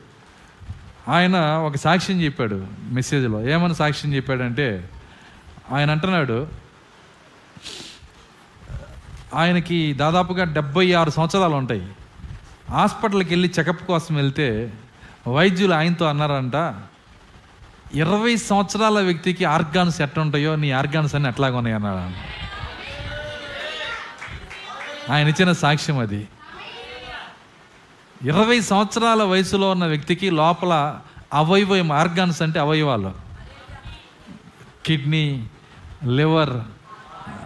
ఆయన 1.09 1.37
ఒక 1.37 1.75
సాక్ష్యం 1.75 2.21
చెప్పాడు 2.21 2.67
మెసేజ్లో. 2.91 3.49
ఏమని 3.49 3.75
సాక్ష్యం 3.75 4.13
చెప్పాడంటే 4.13 4.89
ఆయన 5.73 5.91
అంటున్నాడు 5.91 6.64
ఆయనకి 9.35 9.93
దాదాపుగా 9.93 10.43
డెబ్బై 10.43 10.93
ఆరు 10.93 11.09
సంవత్సరాలు 11.09 11.55
ఉంటాయి. 11.55 11.87
హాస్పిటల్కి 12.69 13.29
వెళ్ళి 13.29 13.53
చెకప్ 13.59 13.87
కోసం 13.87 14.15
వెళ్తే 14.15 14.73
వైద్యులు 15.27 15.73
ఆయనతో 15.73 16.05
అన్నారంట 16.05 16.75
ఇరవై 17.93 18.35
సంవత్సరాల 18.35 18.99
వ్యక్తికి 18.99 19.45
ఆర్గాన్స్ 19.45 20.01
ఎట్లా 20.01 20.23
ఉంటాయో 20.23 20.55
నీ 20.55 20.71
ఆర్గాన్స్ 20.71 21.15
అన్ని 21.15 21.29
ఎట్లాగా 21.29 21.57
ఉన్నాయి 21.57 21.75
అన్నాడు 21.75 21.95
ఆయన. 21.95 22.13
ఆయన 25.13 25.27
ఇచ్చిన 25.27 25.51
సాక్ష్యం 25.51 25.99
అది. 25.99 26.27
ఇరవై 28.21 28.61
సంవత్సరాల 28.61 29.23
వయసులో 29.23 29.71
ఉన్న 29.71 29.85
వ్యక్తికి 29.85 30.29
లోపల 30.29 30.99
అవయవం 31.33 31.91
ఆర్గాన్స్ 31.91 32.41
అంటే 32.41 32.59
అవయవాలు. 32.59 33.13
కిడ్నీ 34.85 35.49
లివర్ 36.03 36.49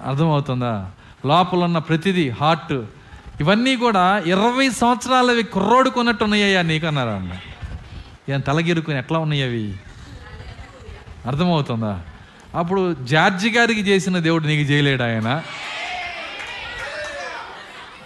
అర్థమవుతుందా? 0.06 0.92
లోపల 1.26 1.58
ఉన్న 1.58 1.78
ప్రతిదీ 1.78 2.30
హార్ట్ 2.30 2.74
ఇవన్నీ 3.40 3.76
కూడా 3.76 4.20
ఇరవై 4.20 4.70
సంవత్సరాలవి 4.70 5.44
కుర్రోడు 5.44 5.90
కొన్నట్టు 5.90 6.24
ఉన్నాయ్యా 6.24 6.62
నీకు 6.62 6.88
అన్నారు 6.88 7.10
అన్న 7.10 7.32
ఏం 8.30 8.40
తలగిరుకుని 8.40 8.98
ఎట్లా 8.98 9.20
ఉన్నాయి 9.20 9.44
అవి 9.44 9.74
అర్థమవుతుందా? 11.26 12.02
అప్పుడు 12.56 12.96
జార్జి 13.04 13.50
గారికి 13.50 13.82
చేసిన 13.82 14.18
దేవుడు 14.18 14.48
నీకు 14.48 14.72
చేయలేడు 14.72 15.04
ఆయన. 15.04 15.44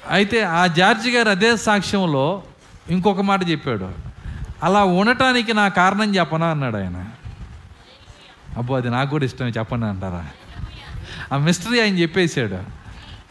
అయితే 0.09 0.41
ఆ 0.41 0.67
జార్జి 0.67 1.11
గారు 1.11 1.29
అదే 1.29 1.57
సాక్ష్యంలో 1.57 2.43
ఇంకొక 2.89 3.21
మాట 3.21 3.49
చెప్పాడు. 3.49 3.91
అలా 4.63 4.83
ఉండటానికి 4.83 5.53
నా 5.53 5.67
కారణం 5.67 6.15
చెప్పనా 6.15 6.47
అన్నాడు 6.47 6.77
ఆయన. 6.77 7.05
అబ్బో 8.57 8.75
అది 8.75 8.89
నాకు 8.89 9.09
కూడా 9.09 9.25
ఇష్టమే 9.25 9.49
చెప్పండి 9.49 9.85
అంటారా? 9.85 10.27
ఆ 11.33 11.37
మిస్టరీ 11.37 11.81
ఆయన 11.81 11.97
చెప్పేశాడు. 11.97 12.82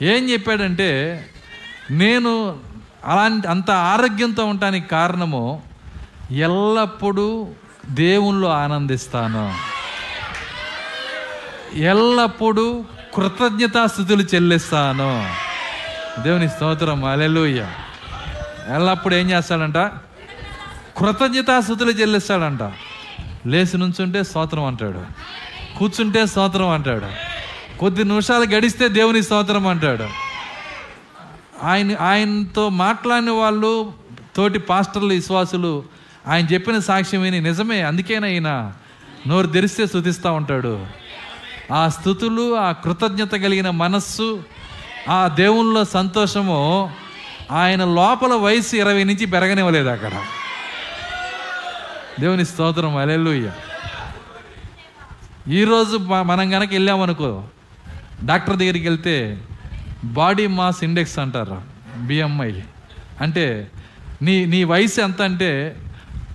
ఏం 0.03 0.31
చెప్పాడంటే 0.31 1.25
నేను 1.91 2.57
అలాంటి 3.05 3.49
అంత 3.49 3.71
ఆరోగ్యంతో 3.71 4.45
ఉండటానికి 4.45 4.89
కారణము 4.89 5.63
ఎల్లప్పుడూ 6.31 7.49
దేవుణ్ణిలో 7.87 8.49
ఆనందిస్తాను. 8.49 9.55
ఎల్లప్పుడూ 11.75 12.85
కృతజ్ఞతాస్థుతులు 13.15 14.23
చెల్లిస్తాను. 14.23 15.35
దేవుని 16.23 16.49
స్తోత్రం 16.49 17.05
అలెలుయ్య 17.05 17.67
ఎల్లప్పుడు 18.75 19.15
ఏం 19.15 19.31
చేస్తాడంట? 19.31 19.77
కృతజ్ఞతాస్థుతులు 20.97 21.91
చెల్లిస్తాడంట. 21.91 22.73
లేచి 23.47 23.79
నుంచుంటే 23.79 24.23
స్తోత్రం 24.23 24.65
అంటాడు. 24.65 25.05
కూర్చుంటే 25.79 26.27
స్తోత్రం 26.27 26.69
అంటాడు. 26.69 27.32
కొద్ది 27.83 28.05
నిమిషాలు 28.05 28.45
గడిస్తే 28.45 28.89
దేవుని 28.89 29.23
స్తోత్రం 29.23 29.67
అంటాడు. 29.67 30.09
ఆయన 31.63 31.97
ఆయనతో 32.01 32.69
మాట్లాడిన 32.69 33.31
వాళ్ళు 33.31 33.93
తోటి 34.37 34.59
పాస్టర్లు 34.59 35.09
విశ్వాసులు 35.09 35.85
ఆయన 36.29 36.47
చెప్పిన 36.47 36.79
సాక్ష్యం 36.79 37.23
విని 37.23 37.41
నిజమే 37.41 37.81
అందుకేనైనా 37.81 38.73
నోరు 39.27 39.47
తెరిస్తే 39.47 39.87
స్థుతిస్తూ 39.87 40.33
ఉంటాడు. 40.33 40.87
ఆ 41.73 41.89
స్థుతులు 41.89 42.57
ఆ 42.57 42.73
కృతజ్ఞత 42.73 43.33
కలిగిన 43.33 43.71
మనస్సు 43.71 44.45
ఆ 45.09 45.29
దేవునిలో 45.29 45.85
సంతోషము 45.85 46.93
ఆయన 47.51 47.85
లోపల 47.85 48.33
వయసు 48.33 48.77
ఇరవై 48.77 49.05
నుంచి 49.05 49.27
పెరగనివ్వలేదు 49.27 49.89
అక్కడ. 49.89 50.13
దేవుని 52.21 52.45
స్తోత్రం 52.45 52.97
అలెల్లుయ్య 52.97 53.53
ఈరోజు 55.49 55.97
మనం 55.99 56.51
కనుక 56.51 56.69
వెళ్ళామనుకో 56.73 57.45
డాక్టర్ 58.25 58.57
దగ్గరికి 58.57 58.89
వెళ్తే 58.89 59.41
బాడీ 60.05 60.47
మాస్ 60.47 60.85
ఇండెక్స్ 60.85 61.19
అంటారు 61.19 61.63
బిఎంఐ 61.99 62.53
అంటే 63.21 63.71
నీ 64.23 64.47
నీ 64.47 64.65
వయసు 64.65 65.01
ఎంత 65.01 65.23
అంటే 65.23 65.77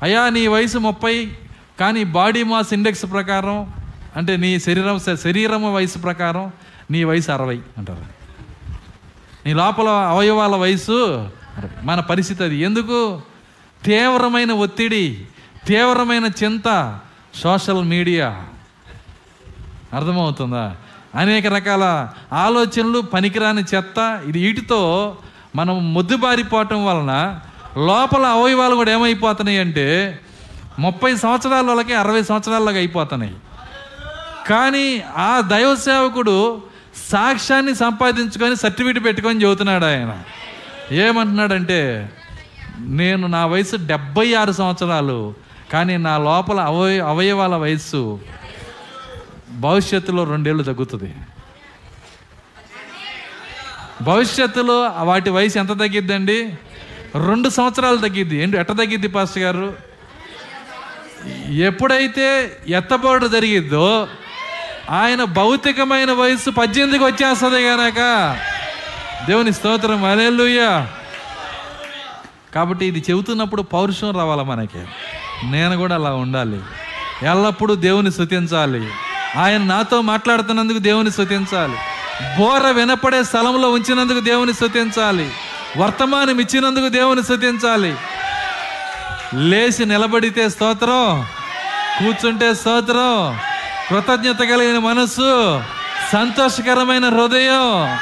అయ్యా 0.03 0.29
నీ 0.29 0.47
వయసు 0.47 0.77
ముప్పై 0.77 1.31
కానీ 1.79 2.03
బాడీ 2.03 2.43
మాస్ 2.43 2.73
ఇండెక్స్ 2.73 3.05
ప్రకారం 3.11 3.73
అంటే 4.15 4.37
నీ 4.37 4.59
శరీరం 4.59 4.99
శరీరం 4.99 5.73
వయసు 5.73 5.97
ప్రకారం 5.97 6.51
నీ 6.91 7.03
వయసు 7.03 7.31
అరవై 7.31 7.59
అంటారు. 7.77 8.05
నీ 9.45 9.53
లోపల 9.53 9.87
అవయవాల 9.87 10.55
వయసు 10.55 11.29
మన 11.83 11.99
పరిస్థితి 11.99 12.43
అది. 12.43 12.57
ఎందుకు? 12.57 13.21
తీవ్రమైన 13.83 14.51
ఒత్తిడి 14.51 15.25
తీవ్రమైన 15.67 16.29
చింత 16.43 16.99
సోషల్ 17.35 17.83
మీడియా. 17.83 18.45
అర్థమవుతుందా? 19.93 20.75
అనేక 21.15 21.47
రకాల 21.47 22.07
ఆలోచనలు 22.33 22.99
పనికిరాని 22.99 23.63
చెత్త. 23.75 24.21
ఇది 24.25 24.39
వీటితో 24.39 25.17
మనం 25.55 25.93
మొద్దుబారిపోవటం 25.93 26.85
వలన 26.85 27.39
లోపల 27.77 28.25
అవయవాలు 28.25 28.75
కూడా 28.75 28.91
ఏమైపోతున్నాయి 28.91 29.59
అంటే 29.59 30.19
ముప్పై 30.79 31.15
సంవత్సరాల 31.15 31.65
వాళ్ళకి 31.65 31.93
అరవై 31.93 32.21
సంవత్సరాలకి 32.21 32.77
అయిపోతున్నాయి. 32.77 33.35
కానీ 34.49 35.03
ఆ 35.17 35.41
దైవ 35.41 35.75
సేవకుడు 35.75 36.61
సాక్ష్యాన్ని 37.09 37.75
సంపాదించుకొని 37.75 38.55
సర్టిఫికెట్ 38.55 39.05
పెట్టుకొని 39.05 39.43
చెబుతున్నాడు 39.43 39.85
ఆయన. 39.85 40.17
ఏమంటున్నాడంటే 40.91 42.11
నేను 42.79 43.27
నా 43.27 43.45
వయసు 43.45 43.75
డెబ్బై 43.75 44.33
ఆరు 44.33 44.51
సంవత్సరాలు 44.51 45.33
కానీ 45.73 45.97
నా 45.97 46.17
లోపల 46.17 46.59
అవయ 46.59 46.99
అవయవాల 46.99 47.55
వయస్సు 47.55 48.19
భవిష్యత్తులో 49.49 50.23
రెండేళ్ళు 50.23 50.63
తగ్గుతుంది. 50.63 51.15
భవిష్యత్తులో 54.01 54.81
వాటి 54.87 55.29
వయసు 55.29 55.59
ఎంత 55.59 55.69
తగ్గిద్దండి? 55.69 56.57
రెండు 57.27 57.49
సంవత్సరాలు 57.49 57.97
తగ్గిద్ది. 57.97 58.35
ఏంటి 58.35 58.57
ఎట్ట 58.57 58.71
తగ్గిద్ది 58.71 59.07
పాస్టర్ 59.07 59.43
గారు? 59.43 59.77
ఎప్పుడైతే 61.47 62.57
ఎత్తబోటు 62.67 63.27
జరిగిద్దో 63.27 64.07
ఆయన 64.89 65.23
భౌతికమైన 65.23 66.11
వయసు 66.11 66.49
పద్దెనిమిదికి 66.49 67.03
వచ్చేస్తుంది 67.03 67.63
కనుక 67.63 67.99
దేవుని 69.27 69.53
స్తోత్రం. 69.53 70.05
అలెలుయ్యా 70.05 70.91
కాబట్టి 72.55 72.85
ఇది 72.85 73.03
చెబుతున్నప్పుడు 73.09 73.61
పౌరుషం 73.61 74.11
రావాలి 74.11 74.43
మనకి? 74.43 74.85
నేను 75.43 75.77
కూడా 75.77 75.95
అలా 75.95 76.13
ఉండాలి. 76.13 76.61
ఎల్లప్పుడూ 77.21 77.75
దేవుని 77.75 78.11
శృతించాలి 78.11 78.87
ఆయన 79.37 79.63
నాతో 79.63 80.01
మాట్లాడుతున్నందుకు 80.01 80.77
దేవుని 80.77 81.11
స్తుతించాలి. 81.11 81.75
బోర 82.37 82.71
వినపడే 82.71 83.23
స్థలంలో 83.23 83.71
ఉంచినందుకు 83.71 84.19
దేవుని 84.19 84.53
స్తుతించాలి. 84.53 85.31
వర్తమానం 85.77 86.39
ఇచ్చినందుకు 86.39 86.87
దేవుని 86.87 87.23
స్థుతించాలి 87.23 87.95
లేచి 89.33 89.85
నిలబడితే 89.85 90.49
స్తోత్రం. 90.49 91.25
కూర్చుంటే 91.99 92.53
స్తోత్రం. 92.53 93.39
కృతజ్ఞత 93.89 94.39
కలిగిన 94.39 94.79
మనస్సు. 94.79 95.63
సంతోషకరమైన 96.13 97.05
హృదయం. 97.05 97.97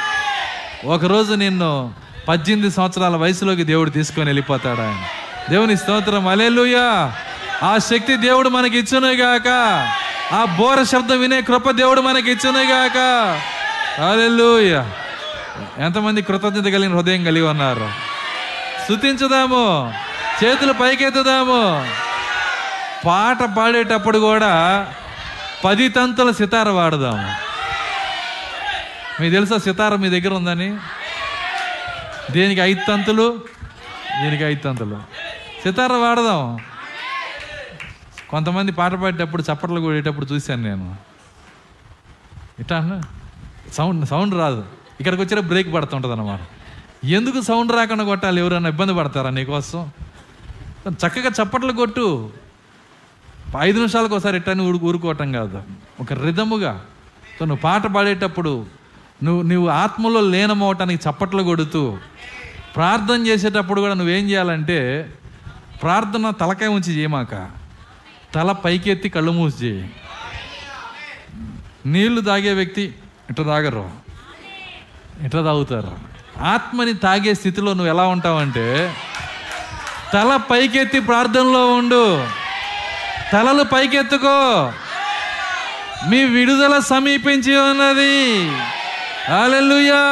ఒకరోజు 0.90 1.34
నిన్ను 1.34 1.94
పద్దెనిమిది 2.28 2.76
సంవత్సరాల 2.76 3.16
వయసులోకి 3.16 3.64
దేవుడు 3.64 3.90
తీసుకొని 3.90 4.26
వెళ్ళిపోతాడు 4.26 4.82
ఆయన. 4.82 5.04
దేవుని 5.50 5.78
స్తోత్రం. 5.78 6.28
అలెలుయా 6.28 7.14
ఆ 7.64 7.78
శక్తి 7.78 8.18
దేవుడు 8.18 8.50
మనకి 8.50 8.80
ఇచ్చునుగాక 8.80 9.48
ఆ 10.34 10.46
బోర 10.46 10.84
శబ్దం 10.84 11.20
వినే 11.20 11.42
కృప 11.42 11.72
దేవుడు 11.72 12.02
మనకి 12.02 12.32
ఇచ్చునుగాక 12.32 12.98
అలెలుయా 14.02 14.92
ఎంతమంది 15.78 16.22
కృతజ్ఞత 16.22 16.64
కలిగిన 16.64 16.96
హృదయం 16.96 17.24
కలిగి 17.24 17.46
ఉన్నారు. 17.46 17.90
స్థుతించుదాము 18.84 19.94
చేతులు 20.44 20.74
పైకెత్తుదాము. 20.74 21.88
పాట 23.06 23.44
పాడేటప్పుడు 23.58 24.20
కూడా 24.20 24.88
పది 25.66 25.90
తంతుల 25.90 26.32
సితార 26.32 26.70
వాడదాము. 26.70 27.32
మీకు 29.22 29.34
తెలుసా 29.34 29.58
సితార 29.58 29.96
మీ 29.96 30.10
దగ్గర 30.10 30.34
ఉందని? 30.34 30.78
దేనికి 32.32 32.62
ఐదు 32.62 32.80
తంతులు? 32.88 33.44
దీనికి 34.22 34.44
ఐదు 34.44 34.60
తంతులు? 34.60 34.98
సితార 35.64 35.94
వాడదాం 35.94 36.60
కొంతమంది 38.30 38.72
పాట 38.72 38.94
పాడేటప్పుడు 38.94 39.44
చప్పట్లు 39.54 39.82
కొడేటప్పుడు 39.82 40.26
చూశాను 40.26 40.64
నేను. 40.64 40.96
ఇట్లా 42.60 43.02
సౌండ్ 43.74 44.06
సౌండ్ 44.06 44.36
రాదు. 44.36 44.66
ఇక్కడికి 45.00 45.22
వచ్చిన 45.22 45.40
బ్రేక్ 45.40 45.74
పడుతుంటుంది 45.74 46.14
అన్నమాట 46.14 46.40
ఎందుకు 47.06 47.42
సౌండ్ 47.42 47.72
రాకుండా 47.72 48.04
కొట్టాలి? 48.04 48.42
ఎవరైనా 48.42 48.70
ఇబ్బంది 48.70 48.94
పడతారా 48.94 49.30
నీకోసం 49.30 49.90
చక్కగా 50.90 51.32
చప్పట్లు 51.44 51.74
కొట్టు. 51.74 52.30
ఐదు 53.60 53.76
నిమిషాలకు 53.76 54.16
ఒకసారి 54.16 54.38
ఇట్టని 54.38 54.62
ఊరు 54.62 54.80
ఊరుకోవటం 54.86 55.32
కాదు. 55.32 55.64
ఒక 56.00 56.14
రిధముగా. 56.14 56.82
సో 57.40 57.46
నువ్వు 57.46 57.62
పాట 57.62 57.88
పాడేటప్పుడు 57.88 58.66
నువ్వు 59.24 59.42
నువ్వు 59.42 59.68
ఆత్మలో 59.70 60.22
లీనమవటానికి 60.22 61.10
చప్పట్లు 61.10 61.44
కొడుతూ 61.44 61.98
ప్రార్థన 62.76 63.28
చేసేటప్పుడు 63.28 63.82
కూడా 63.82 63.94
నువ్వేం 63.94 64.30
చేయాలంటే 64.30 64.80
ప్రార్థన 65.82 66.30
తలకాయ 66.30 66.68
ఉంచి 66.68 66.98
చేయమాక. 66.98 67.65
తల 68.36 68.52
పైకెత్తి 68.52 69.10
కళ్ళు 69.10 69.32
మూసి 69.32 69.66
చేయి. 69.66 69.94
నీళ్ళు 71.86 72.22
తాగే 72.22 72.54
వ్యక్తి 72.54 72.96
ఇట్లా 73.30 73.46
తాగరు. 73.46 73.90
ఇట్లా 75.22 75.42
తాగుతారు. 75.42 75.98
ఆత్మని 76.44 76.94
తాగే 76.94 77.34
స్థితిలో 77.34 77.74
నువ్వు 77.74 77.94
ఎలా 77.94 78.08
ఉంటావంటే 78.08 78.96
తల 80.14 80.40
పైకెత్తి 80.52 81.00
ప్రార్థనలో 81.00 81.74
ఉండు. 81.74 82.28
తలలు 83.34 83.64
పైకెత్తుకో. 83.64 84.72
మీ 86.10 86.24
విడుదల 86.24 86.80
సమీపించి 86.80 87.56
ఉన్నది. 87.58 88.50
హల్లెలూయా. 89.32 90.04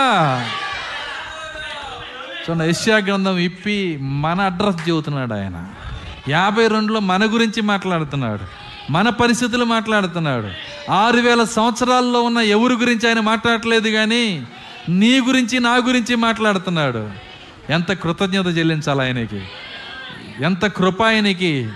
చూడండి 2.42 2.66
యెషయా 2.66 2.98
గ్రంథం 2.98 3.38
ఇప్పి 3.38 3.98
మన 4.02 4.42
అడ్రస్ 4.42 4.90
చెబుతున్నాడు 4.90 5.34
ఆయన. 5.34 5.73
యాభై 6.30 6.68
రెండులో 6.68 7.00
మన 7.00 7.26
గురించి 7.26 7.62
మాట్లాడుతున్నాడు. 7.62 8.64
మన 8.92 9.10
పరిస్థితులు 9.10 9.66
మాట్లాడుతున్నాడు. 9.66 10.50
ఆరు 10.92 11.18
వేల 11.18 11.44
సంవత్సరాల్లో 11.44 12.22
ఉన్న 12.22 12.38
ఎవరి 12.38 12.74
గురించి 12.74 13.08
ఆయన 13.08 13.20
మాట్లాడలేదు 13.20 13.90
కానీ 13.90 14.48
నీ 14.90 15.20
గురించి 15.20 15.60
నా 15.60 15.76
గురించి 15.76 16.16
మాట్లాడుతున్నాడు. 16.16 17.10
ఎంత 17.70 17.92
కృతజ్ఞత 17.92 18.58
చెల్లించాలి 18.58 19.02
ఆయనకి. 19.02 19.44
ఎంత 20.44 20.66
కృప 20.66 21.04
ఆయనకి. 21.04 21.70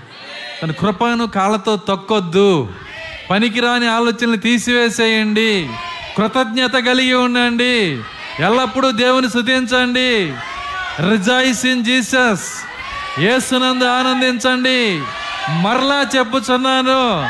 తన 0.64 0.72
కృపను 0.72 1.28
కాళ్ళతో 1.28 1.76
తొక్కొద్దు. 1.76 2.70
పనికిరాని 3.30 3.88
ఆలోచనలు 3.88 4.36
తీసివేసేయండి. 4.36 5.70
కృతజ్ఞత 6.18 6.74
కలిగి 6.74 7.14
ఉండండి. 7.14 8.02
ఎల్లప్పుడూ 8.40 8.92
దేవుని 8.92 9.30
శుతించండి 9.30 10.34
రిజాయిస్ 11.10 11.66
ఇన్ 11.66 11.86
జీసస్. 11.86 12.67
ఏసునందు 13.20 13.84
ఆనందించండి. 13.84 15.04
మరలా 15.50 16.06
చెప్పుచున్నాను. 16.16 17.30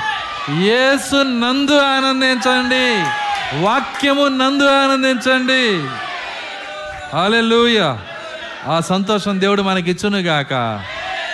ఏసు 0.61 1.15
నందు 1.15 1.79
ఆనందించండి. 1.79 3.03
వాక్యము 3.63 4.27
నందు 4.27 4.63
ఆనందించండి. 4.63 5.87
హల్లెలూయా. 7.17 7.99
ఆ 8.67 8.79
సంతోషం 8.79 9.41
దేవుడు 9.41 9.61
మనకి 9.61 9.91
ఇచ్చును 9.91 10.17
గాక 10.17 10.49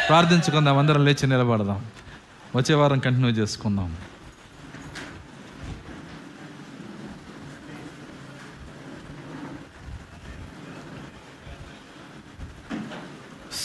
ప్రార్థించుకుందాం. 0.10 0.78
అందరం 0.78 1.06
లేచి 1.06 1.28
నిలబడదాం. 1.28 1.86
వచ్చే 2.56 2.76
వారం 2.76 3.00
కంటిన్యూ 3.00 3.30
చేసుకుందాం. 3.30 3.96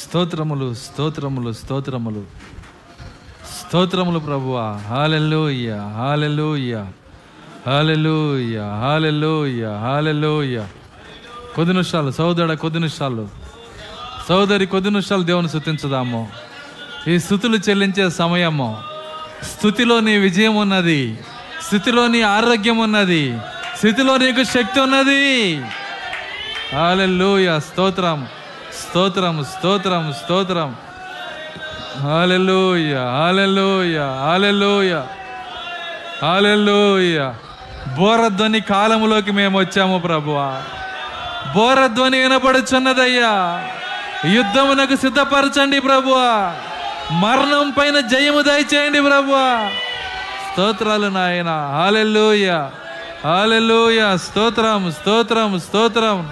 స్తోత్రములు 0.09 0.75
స్తోత్రములు 0.75 1.53
స్తోత్రములు. 1.53 2.25
స్తోత్రములు 3.61 4.19
ప్రభువ. 4.19 4.81
Hallelujah 4.89 5.75
hallelujah 5.75 6.85
hallelujah 7.67 8.59
hallelujah 8.59 9.67
hallelujah 9.67 10.63
కొద్ది 11.57 11.73
నిమిషాలు 11.73 12.11
సోదరుడ 12.11 12.53
కొద్ది 12.53 12.79
నిమిషాలు. 12.79 13.29
సోదరి 14.29 14.67
కొద్ది 14.67 14.91
నిమిషాలు 14.91 15.23
దేవుని 15.23 15.49
స్థుతించుదాము 15.49 16.29
ఈ 17.09 17.19
స్థుతులు 17.19 17.57
చెల్లించే 17.57 18.11
సమయము. 18.11 18.77
స్థుతిలో 19.43 20.01
నీ 20.01 20.17
విజయం 20.17 20.57
ఉన్నది. 20.57 21.19
స్థితిలో 21.67 22.07
నీ 22.07 22.21
ఆరోగ్యం 22.21 22.79
ఉన్నది. 22.79 23.39
స్థితిలో 23.77 24.17
నీకు 24.17 24.45
శక్తి 24.45 24.81
ఉన్నది. 24.81 25.57
హాలెల్లోయ 26.73 27.61
స్తోత్రం. 27.61 28.27
స్తోత్రము 28.83 29.43
స్తోత్రము 29.43 30.13
స్తోత్రం. 30.13 30.77
హాలెల్లోయ 32.03 32.97
హాలెల్లోయ 32.97 33.99
హాలెల్లోయ 33.99 35.01
హాలెల్లోయ 36.23 37.33
బోరధ్వని 37.97 38.61
కాలములోకి 38.61 39.33
మేము 39.33 39.59
వచ్చాము 39.59 39.99
ప్రభువా. 39.99 40.63
బోరధ్వని 41.55 42.19
వినపడుచున్నదయ్యా. 42.19 43.65
యుద్ధమునకు 44.33 44.97
సిద్ధపరచండి 44.97 45.81
ప్రభువా. 45.81 46.55
మరణం 47.13 47.71
పైన 47.71 48.01
జయము 48.01 48.41
దయచేయండి 48.41 49.03
ప్రభువా. 49.03 49.71
స్తోత్రాలు 50.53 51.07
నాయన. 51.07 51.49
హాలెల్లోయ 51.49 52.51
హాలెల్లోయ 53.25 54.17
స్తోత్రం 54.17 54.93
స్తోత్రం 54.93 55.61
స్తోత్రం. 55.61 56.31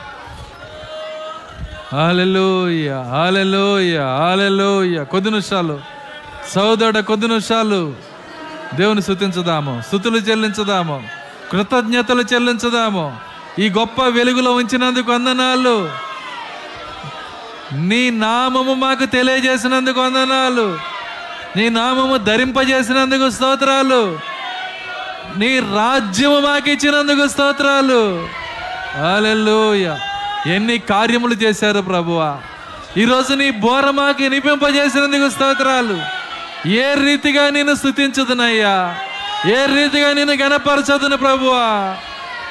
Hallelujah 1.93 2.93
hallelujah 2.93 3.99
hallelujah. 3.99 5.05
కొద్ది 5.05 5.31
నిమిషాలు. 5.31 5.81
సోదరుడ 6.55 6.99
కొద్ది 6.99 7.29
నిమిషాలు. 7.29 7.97
దేవుని 8.75 9.03
స్థుతించుదాము. 9.03 9.83
స్థుతులు 9.87 10.17
చెల్లించుదాము. 10.17 11.09
కృతజ్ఞతలు 11.53 12.23
చెల్లించుదాము. 12.23 13.17
ఈ 13.59 13.69
గొప్ప 13.69 14.03
వెలుగులో 14.03 14.53
ఉంచినందుకు 14.53 15.13
వందనాలు. 15.13 15.91
నీ 17.73 18.11
నామము 18.11 18.75
మాకు 18.75 19.05
తెలియజేసినందుకు 19.05 20.01
వందనాలు. 20.01 20.79
నీ 21.57 21.69
నామము 21.69 22.17
ధరింపజేసినందుకు 22.17 23.31
స్తోత్రాలు. 23.31 24.19
నీ 25.37 25.59
రాజ్యము 25.59 26.41
మాకు 26.41 26.71
ఇచ్చినందుకు 26.71 27.29
స్తోత్రాలు. 27.29 28.29
హల్లెలూయా 28.99 29.99
ఎన్ని 30.47 30.79
కార్యములు 30.79 31.35
చేశారు 31.35 31.81
ప్రభువా? 31.81 32.39
ఈరోజు 32.97 33.35
నీ 33.35 33.51
బోర 33.51 33.91
మాకు 33.91 34.23
వినిపింపజేసినందుకు 34.23 35.31
స్తోత్రాలు. 35.31 36.01
ఏ 36.69 36.95
రీతిగా 36.95 37.51
నేను 37.51 37.75
స్థుతించదునయ్యా? 37.75 38.99
ఏ 39.47 39.67
రీతిగా 39.67 40.13
నేను 40.13 40.33
గణపరచదును 40.33 41.17
ప్రభువా? 41.17 41.97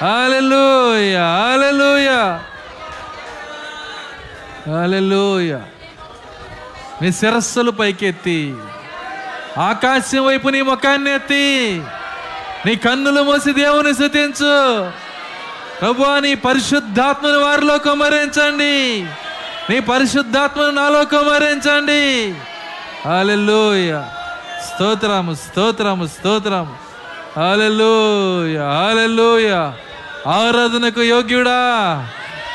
హల్లెలూయా 0.01 1.51
హల్లెలూయా. 1.51 2.43
హల్లెలూయా. 4.79 5.61
మీ 7.01 7.11
శిరస్సులు 7.11 7.71
పైకెత్తి 7.71 8.55
ఆకాశం 9.57 10.25
వైపు 10.25 10.49
నీ 10.49 10.61
ముఖాన్ని 10.61 11.15
ఎత్తి 11.15 11.81
నీ 12.65 12.75
కన్నులు 12.75 13.21
మూసి 13.21 13.53
దేవుని 13.53 13.93
స్థుతించు. 13.93 14.91
ప్రభు 15.81 16.03
నీ 16.19 16.35
పరిశుద్ధాత్మను 16.35 17.39
వారిలో 17.39 17.77
కుమరించండి 17.77 18.75
నీ 19.69 19.79
పరిశుద్ధాత్మను 19.79 20.71
నాలో 20.71 21.05
కుమరించండి 21.05 22.01
హాలెలూయ 23.05 23.91
స్తోత్రము 24.67 25.33
స్తోత్రము 25.33 26.05
స్తోత్రము. 26.07 26.73
హాలెలూయ 27.37 28.57
హాలెలూయ 28.59 29.49
ఆరాధనకు 30.27 31.01
యోగ్యుడా 31.01 31.59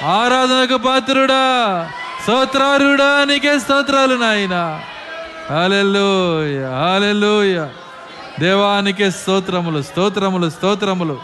ఆరాధనకు 0.04 0.76
పాత్రుడా 0.78 1.42
స్తోత్రారుడా 2.22 3.10
నీకే 3.24 3.58
స్తోత్రాలు 3.58 4.14
నాయన. 4.14 4.56
హాలెలూయ 5.50 6.56
హాలెలూయ 6.80 7.56
దేవానికే 8.40 9.10
స్తోత్రములు 9.10 9.82
స్తోత్రములు 9.82 10.50
స్తోత్రములు. 10.50 11.16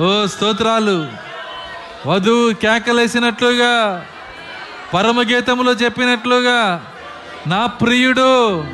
ఓ 0.00 0.26
స్తోత్రాలు. 0.26 1.06
వధువు 2.06 2.52
కేకలేసినట్లుగా 2.52 4.06
పరమగీతములో 4.94 5.72
చెప్పినట్లుగా 5.72 6.86
నా 7.46 7.66
ప్రియుడు 7.66 8.64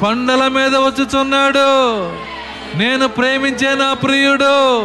కొండల 0.00 0.48
మీద 0.48 0.76
వచ్చుచున్నాడు. 0.76 1.68
నేను 2.78 3.08
ప్రేమించే 3.08 3.74
నా 3.74 3.94
ప్రియుడు 3.94 4.82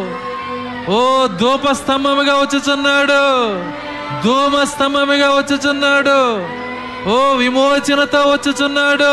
ఓ 0.90 1.26
ధూపస్తంభముగా 1.26 2.34
వచ్చుచున్నాడు. 2.34 3.22
ధూమస్తంభముగా 4.24 5.30
వచ్చుచున్నాడు. 5.30 6.46
ఓ 7.08 7.34
విమోచనతో 7.34 8.18
వచ్చుచున్నాడు. 8.18 9.12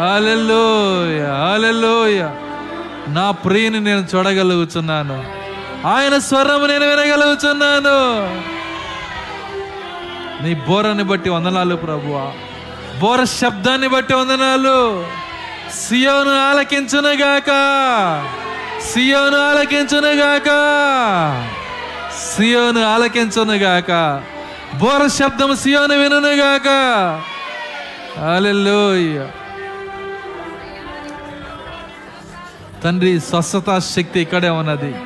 ఆలెల్లోయ 0.00 1.26
ఆలెల్లోయ 1.26 2.30
నా 3.08 3.30
ప్రియుని 3.30 3.80
నేను 3.80 4.06
చూడగలుగుతున్నాను 4.14 5.37
ఆయన 5.86 6.18
స్వరము 6.18 6.66
నేను 6.66 6.86
వినగలుగుతున్నాను 6.86 7.98
నీ 10.42 10.54
బోరని 10.54 11.02
బట్టి 11.02 11.30
వందనాలు 11.30 11.76
ప్రభువా. 11.76 12.32
బోర 12.98 13.24
శబ్దాన్ని 13.24 13.88
బట్టి 13.88 14.14
వందనాలు. 14.14 15.06
సియోను 15.88 16.50
ఆలకించునుగాక. 16.50 17.50
సియోను 18.92 19.48
ఆలకించునుగాక. 19.48 20.48
సియోను 22.36 22.84
ఆలకించునుగాక. 22.84 24.22
బోర 24.74 25.06
శబ్దం 25.06 25.56
సియోను 25.56 25.94
వినుగాక 25.94 26.68
హల్లెలూయా. 28.20 29.28
తండ్రి 32.84 33.20
స్వస్థత 33.20 33.78
శక్తి 33.78 34.20
ఇక్కడే 34.20 34.48
ఉన్నది. 34.48 34.96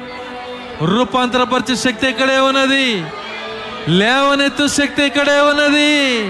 రూపాంతరపరిచే 0.85 1.77
శక్తి 1.77 2.09
ఇక్కడే 2.09 2.39
ఉన్నది. 2.39 3.05
లేవనెత్తు 3.89 4.67
శక్తి 4.67 5.05
ఇక్కడే 5.05 5.41
ఉన్నది. 5.41 6.25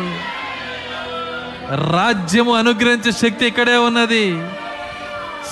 రాజ్యము 1.93 2.55
అనుగ్రహించే 2.55 3.13
శక్తి 3.13 3.47
ఇక్కడే 3.47 3.77
ఉన్నది. 3.77 4.47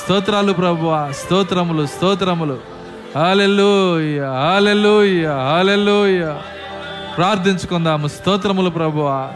స్తోత్రాలు 0.02 0.52
ప్రభు 0.52 1.12
స్తోత్రములు 1.12 1.86
స్తోత్రములు. 1.86 2.58
హాలెలూయ 3.16 4.24
హాలెలూయ 4.24 5.26
హాలెలూయ 5.26 6.26
ప్రార్థించుకుందాము 7.16 8.08
స్తోత్రములు 8.08 8.70
ప్రభువా. 8.70 9.30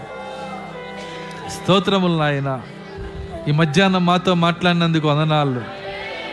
స్తోత్రములు 1.48 2.18
నాయన. 2.18 2.60
ఈ 3.48 3.50
మధ్యాహ్నం 3.50 4.06
మాతో 4.06 4.34
మాట్లాడినందుకు 4.34 5.08
వందనాలు. 5.08 5.60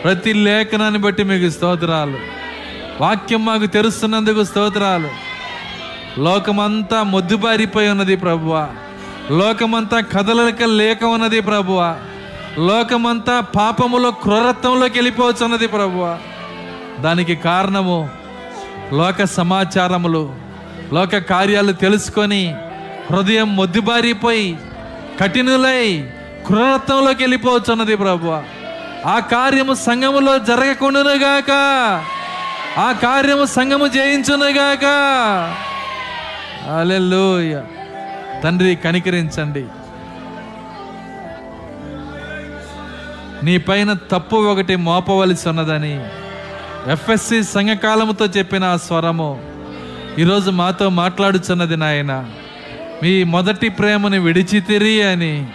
ప్రతి 0.04 0.32
లేఖనాన్ని 0.32 1.00
బట్టి 1.00 1.22
మీకు 1.22 1.50
స్తోత్రాలు. 1.50 2.41
వాక్యం 3.00 3.44
మాకు 3.44 3.66
తెరుస్తున్నందుకు 3.66 4.44
స్తోత్రాలు. 4.44 5.08
లోకమంతా 6.20 7.02
మొద్దుబారిపోయి 7.02 7.90
ఉన్నది 7.90 8.16
ప్రభువ. 8.16 8.68
లోకమంతా 9.30 10.00
కదలక 10.00 10.62
లేక 10.62 11.04
ఉన్నది 11.04 11.40
ప్రభువ. 11.40 11.98
లోకమంతా 12.58 13.40
పాపములో 13.40 14.10
క్రూరత్వంలోకి 14.10 14.98
వెళ్ళిపోవచ్చున్నది 14.98 15.66
ప్రభువ. 15.66 16.18
దానికి 17.00 17.36
కారణము 17.36 18.10
లోక 18.92 19.24
సమాచారములు 19.24 20.34
లోక 20.92 21.16
కార్యాలు 21.16 21.72
తెలుసుకొని 21.72 22.54
హృదయం 23.10 23.56
మొద్దుబారిపోయి 23.56 24.58
కఠినులై 25.20 26.10
క్రూరత్వంలోకి 26.46 27.22
వెళ్ళిపోవచ్చున్నది 27.22 27.96
ప్రభువ. 27.96 28.44
ఆ 29.06 29.18
కార్యము 29.18 29.74
సంఘములో 29.74 30.38
జరగకుండానుగాక. 30.38 31.50
ఆ 32.78 32.92
కార్యము 32.92 33.44
సంఘము 33.44 33.86
జయించునుగాక. 33.86 34.84
అలెల్లోయ 36.78 37.60
తండ్రి 38.44 38.76
కనికరించండి. 38.76 39.66
నీ 43.42 43.58
పైన 43.58 43.92
తప్పు 43.92 44.36
ఒకటి 44.36 44.76
మోపవలసి 44.76 45.48
ఉన్నదని 45.48 46.04
ఎఫ్ఎస్సి 46.92 47.44
సంఘకాలముతో 47.44 48.26
చెప్పిన 48.26 48.64
ఆ 48.64 48.76
స్వరము 48.76 49.40
ఈరోజు 50.18 50.50
మాతో 50.50 50.88
మాట్లాడుచున్నది 50.88 51.76
నాయన. 51.76 52.26
మీ 53.02 53.24
మొదటి 53.24 53.68
ప్రేమని 53.68 54.18
విడిచితిరి 54.18 55.02
అని. 55.02 55.46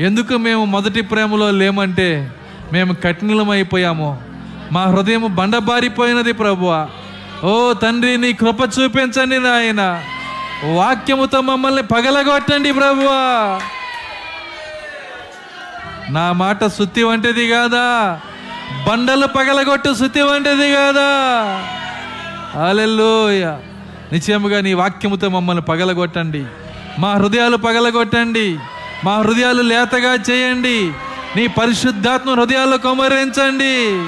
ఎందుకు 0.00 0.36
మేము 0.36 0.64
మొదటి 0.64 1.00
ప్రేమలో 1.00 1.50
లేమంటే 1.50 2.30
మేము 2.72 2.92
కఠినమైపోయాము. 2.92 4.29
మా 4.72 4.84
హృదయం 4.84 5.34
బండబారిపోయినది 5.34 6.32
ప్రభువ. 6.32 6.88
ఓ 7.44 7.72
తండ్రి 7.72 8.16
నీ 8.16 8.32
కృప 8.32 8.60
చూపించండి 8.60 9.38
నాయన. 9.38 10.02
వాక్యముతో 10.74 11.40
మమ్మల్ని 11.40 11.82
పగలగొట్టండి 11.82 12.72
ప్రభువా. 12.72 13.60
నా 16.10 16.32
మాట 16.32 16.64
సుత్తి 16.64 17.02
వంటిది 17.02 17.48
కాదా? 17.48 18.20
బండలు 18.88 19.26
పగలగొట్టు 19.26 19.94
శుద్ధి 19.94 20.20
వంటిది 20.20 20.72
కాదా? 20.72 21.08
అలెల్లోయ 22.64 23.46
నిశ్చయముగా 24.12 24.60
నీ 24.60 24.72
వాక్యముతో 24.72 25.28
మమ్మల్ని 25.28 25.62
పగలగొట్టండి. 25.62 26.44
మా 26.98 27.12
హృదయాలు 27.12 27.56
పగలగొట్టండి. 27.56 28.58
మా 29.04 29.16
హృదయాలు 29.16 29.62
లేతగా 29.62 30.14
చేయండి. 30.30 30.92
నీ 31.36 31.46
పరిశుద్ధాత్మ 31.46 32.30
హృదయాలు 32.30 32.76
కొమరించండి. 32.76 34.04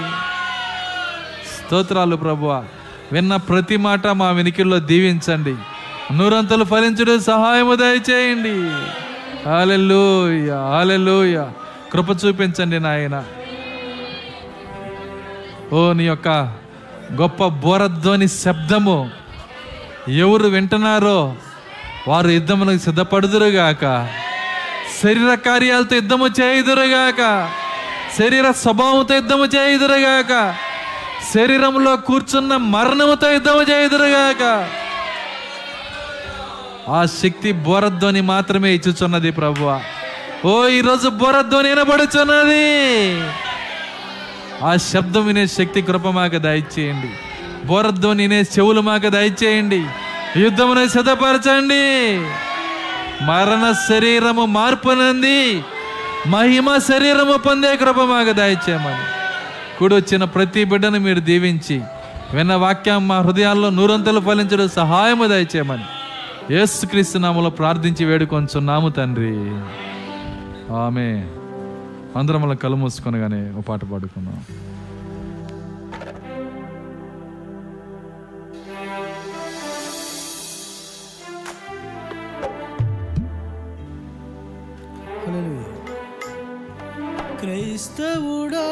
స్తోత్రాలు 1.72 2.16
ప్రభువా. 2.16 2.64
విన్న 3.12 3.36
ప్రతి 3.36 3.76
మాట 3.76 4.06
మా 4.06 4.30
వెనికిల్లో 4.30 4.78
దీవించండి. 4.78 5.54
నూరంతలు 6.12 6.64
ఫలించుడు 6.64 7.18
సహాయము 7.18 7.74
దయచేయండి. 7.74 8.56
హాలెలూయ 9.48 10.52
హాలెలూయ 10.52 11.42
కృప 11.92 12.10
చూపించండి 12.10 12.80
నాయన. 12.80 13.24
ఓ 15.72 15.92
నీ 15.92 16.04
యొక్క 16.04 16.28
గొప్ప 17.12 17.46
బోరధ్వని 17.46 18.28
శబ్దము 18.28 19.10
ఎవరు 20.08 20.48
వింటున్నారో 20.48 21.34
వారు 22.08 22.28
యుద్ధమునకు 22.28 22.82
సిద్ధపడుదురుగాక. 22.82 24.08
శరీర 25.02 25.34
కార్యాలతో 25.34 25.94
యుద్ధము 25.94 26.26
చేయుదురుగాక. 26.26 27.50
శరీర 28.18 28.50
స్వభావంతో 28.50 29.14
యుద్ధము 29.14 29.44
చేయుదురుగాక. 29.44 30.54
శరీరంలో 31.34 31.96
కూర్చున్న 31.96 32.56
మరణముతో 32.56 33.30
యుద్ధము 33.30 33.62
చేయుదురుగాక. 33.62 34.68
ఆ 36.90 37.04
శక్తి 37.04 37.52
బోరధ్వని 37.52 38.20
మాత్రమే 38.20 38.74
ఇచ్చుచున్నది 38.74 39.30
ప్రభువ. 39.30 39.80
ఓ 40.44 40.66
ఈరోజు 40.66 41.08
బోరధ్వని 41.08 41.68
వినబడుచున్నది. 41.68 42.66
ఆ 44.64 44.76
శబ్దం 44.76 45.26
వినే 45.26 45.46
శక్తి 45.46 45.82
కృప 45.82 46.08
మాకు 46.08 46.38
దయచేయండి. 46.38 47.10
బోరధ్వని 47.66 48.22
వినే 48.22 48.40
చెవులు 48.42 48.80
మాకు 48.80 49.08
దయచేయండి. 49.08 49.86
యుద్ధమును 50.36 50.88
సిద్ధపరచండి. 50.88 52.18
మరణ 53.24 53.74
శరీరము 53.88 54.46
మార్పునంది 54.46 55.64
మహిమ 56.26 56.76
శరీరము 56.76 57.36
పొందే 57.36 57.76
కృప 57.76 58.00
మాకు 58.00 58.32
దయచేయమని. 58.32 59.11
కూడొచ్చిన 59.82 60.24
ప్రతి 60.24 60.64
బిడ్డను 60.64 60.98
మీరు 60.98 61.20
దీవించి 61.20 61.76
విన్న 62.34 62.54
వాక్యం 62.54 63.08
మా 63.08 63.18
హృదయాల్లో 63.18 63.70
నూరంతలు 63.70 64.20
ఫలించడం 64.20 64.68
సహాయము 64.68 65.26
దయచేయమని 65.26 65.86
యేసుక్రీస్తు 66.54 67.18
నామలో 67.18 67.50
ప్రార్థించి 67.50 68.04
వేడుకొంచున్నాము 68.04 68.88
తండ్రి. 68.88 69.34
ఆమె 70.74 71.06
అందరం 72.18 72.42
మనం 72.42 72.56
కళ్ళు 72.56 72.76
మూసుకొనగానే 72.76 73.40
ఒక 73.50 73.64
పాట 73.68 73.84
పాడుకున్నాం 73.84 74.38
క్రైస్తవుడా 87.40 88.64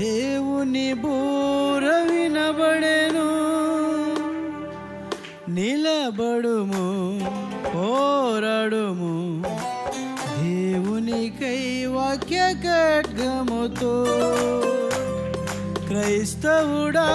దేవుని 0.00 0.88
బూర 0.94 1.84
వినబడెను 2.10 3.28
నిలబడుము 5.50 6.84
పోరాడుము. 7.74 9.14
దేవునికై 10.42 11.62
వాక్య 11.86 12.38
ఖడ్గముతో 12.64 13.94
క్రైస్తవుడా 15.88 17.08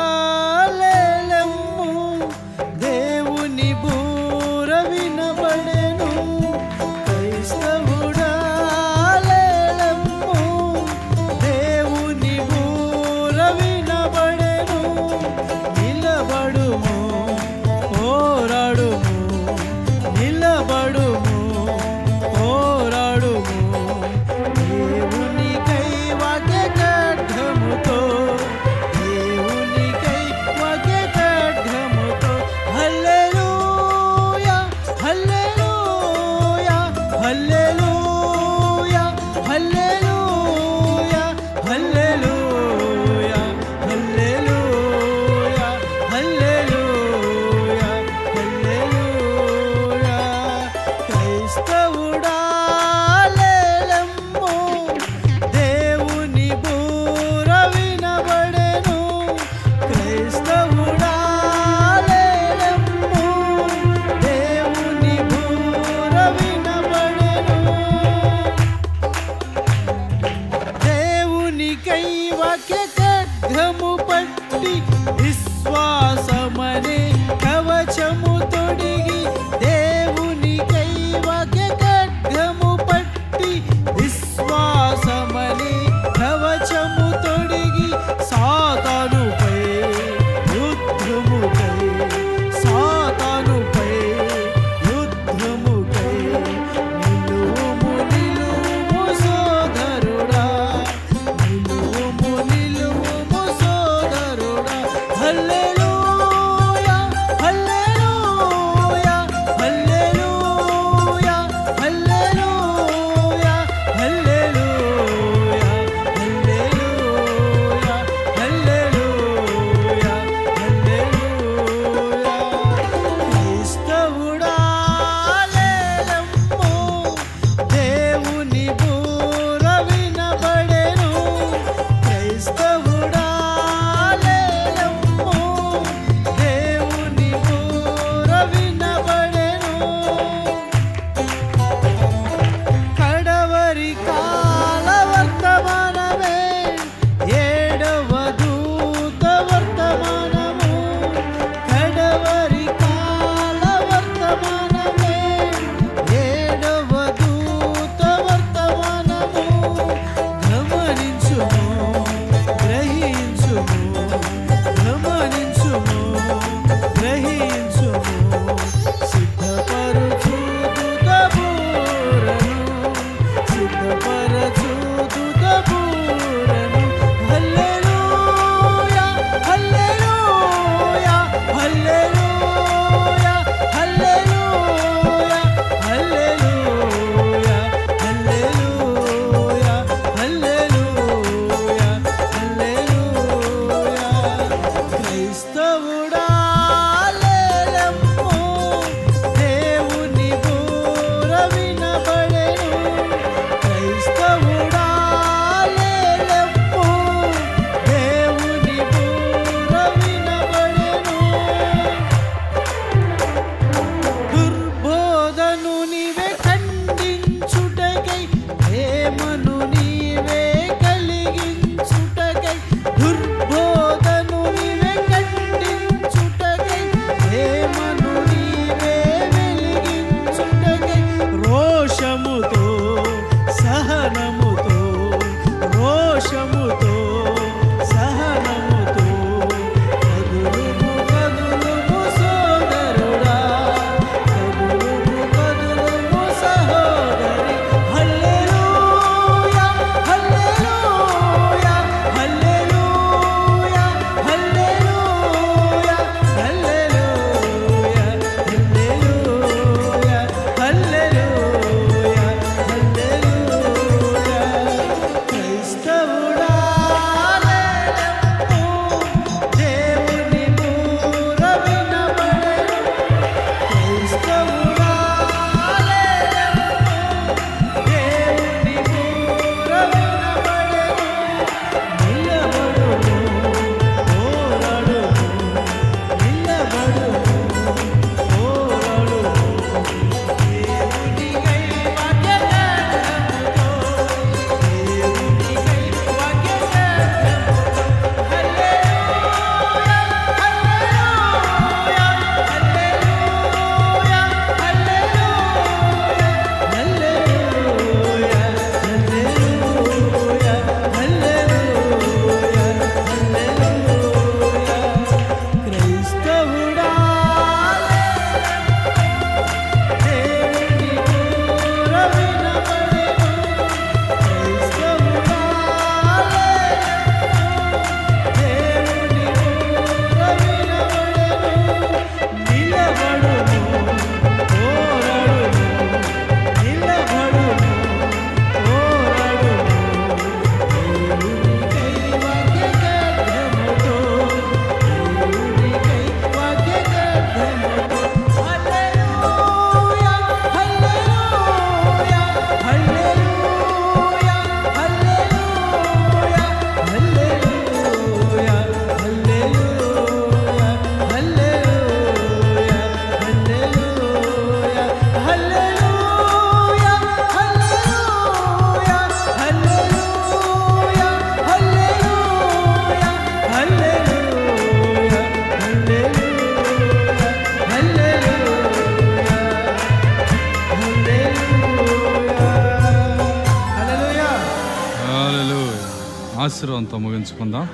ఆశీర్వాదంతో 386.55 386.97
ముగించుకుందాం. 386.97 387.67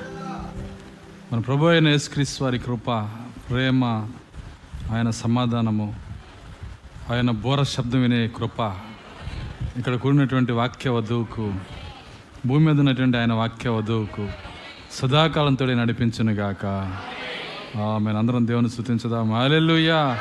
మన 1.33 1.39
ప్రభు 1.39 1.65
అయిన 1.65 1.87
యేసుక్రీస్ 1.87 2.41
వారి 2.41 2.59
కృప 2.59 2.91
ప్రేమ 3.49 3.85
ఆయన 4.91 5.09
సమాధానము 5.09 5.95
ఆయన 7.11 7.31
బోర 7.31 7.63
శబ్దం 7.63 8.01
వినే 8.01 8.27
కృప 8.27 8.59
ఇక్కడ 9.77 9.95
కూడినటువంటి 9.95 10.51
వాక్య 10.51 10.89
వధువుకు 10.89 11.53
భూమి 12.45 12.65
మీద 12.65 12.79
ఉన్నటువంటి 12.79 13.17
ఆయన 13.17 13.33
వాక్య 13.33 13.69
వధువుకు 13.69 14.27
సదాకాలంతో 14.91 15.65
నడిపించును 15.65 16.31
గాక. 16.31 16.65
మేము 17.77 18.17
అందరం 18.17 18.47
దేవుని 18.47 18.69
స్థుతించుదాం. 18.69 19.31
హాలెలుయా 19.31 20.19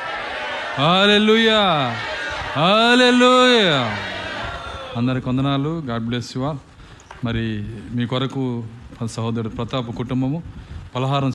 హాలెలుయా 0.78 1.62
హాలెలుయా 2.56 3.97
అందరికి 4.97 5.28
వందనాలు. 5.28 5.82
God 5.86 6.05
bless 6.05 6.36
you 6.36 6.42
all. 6.42 6.58
మరి 7.24 7.66
మీ 7.91 8.05
కొరకు 8.07 8.43
సహోదరుడు 9.09 9.51
ప్రతాప్ 9.51 9.89
కుటుంబము 9.97 10.39
పలహారం 10.94 11.31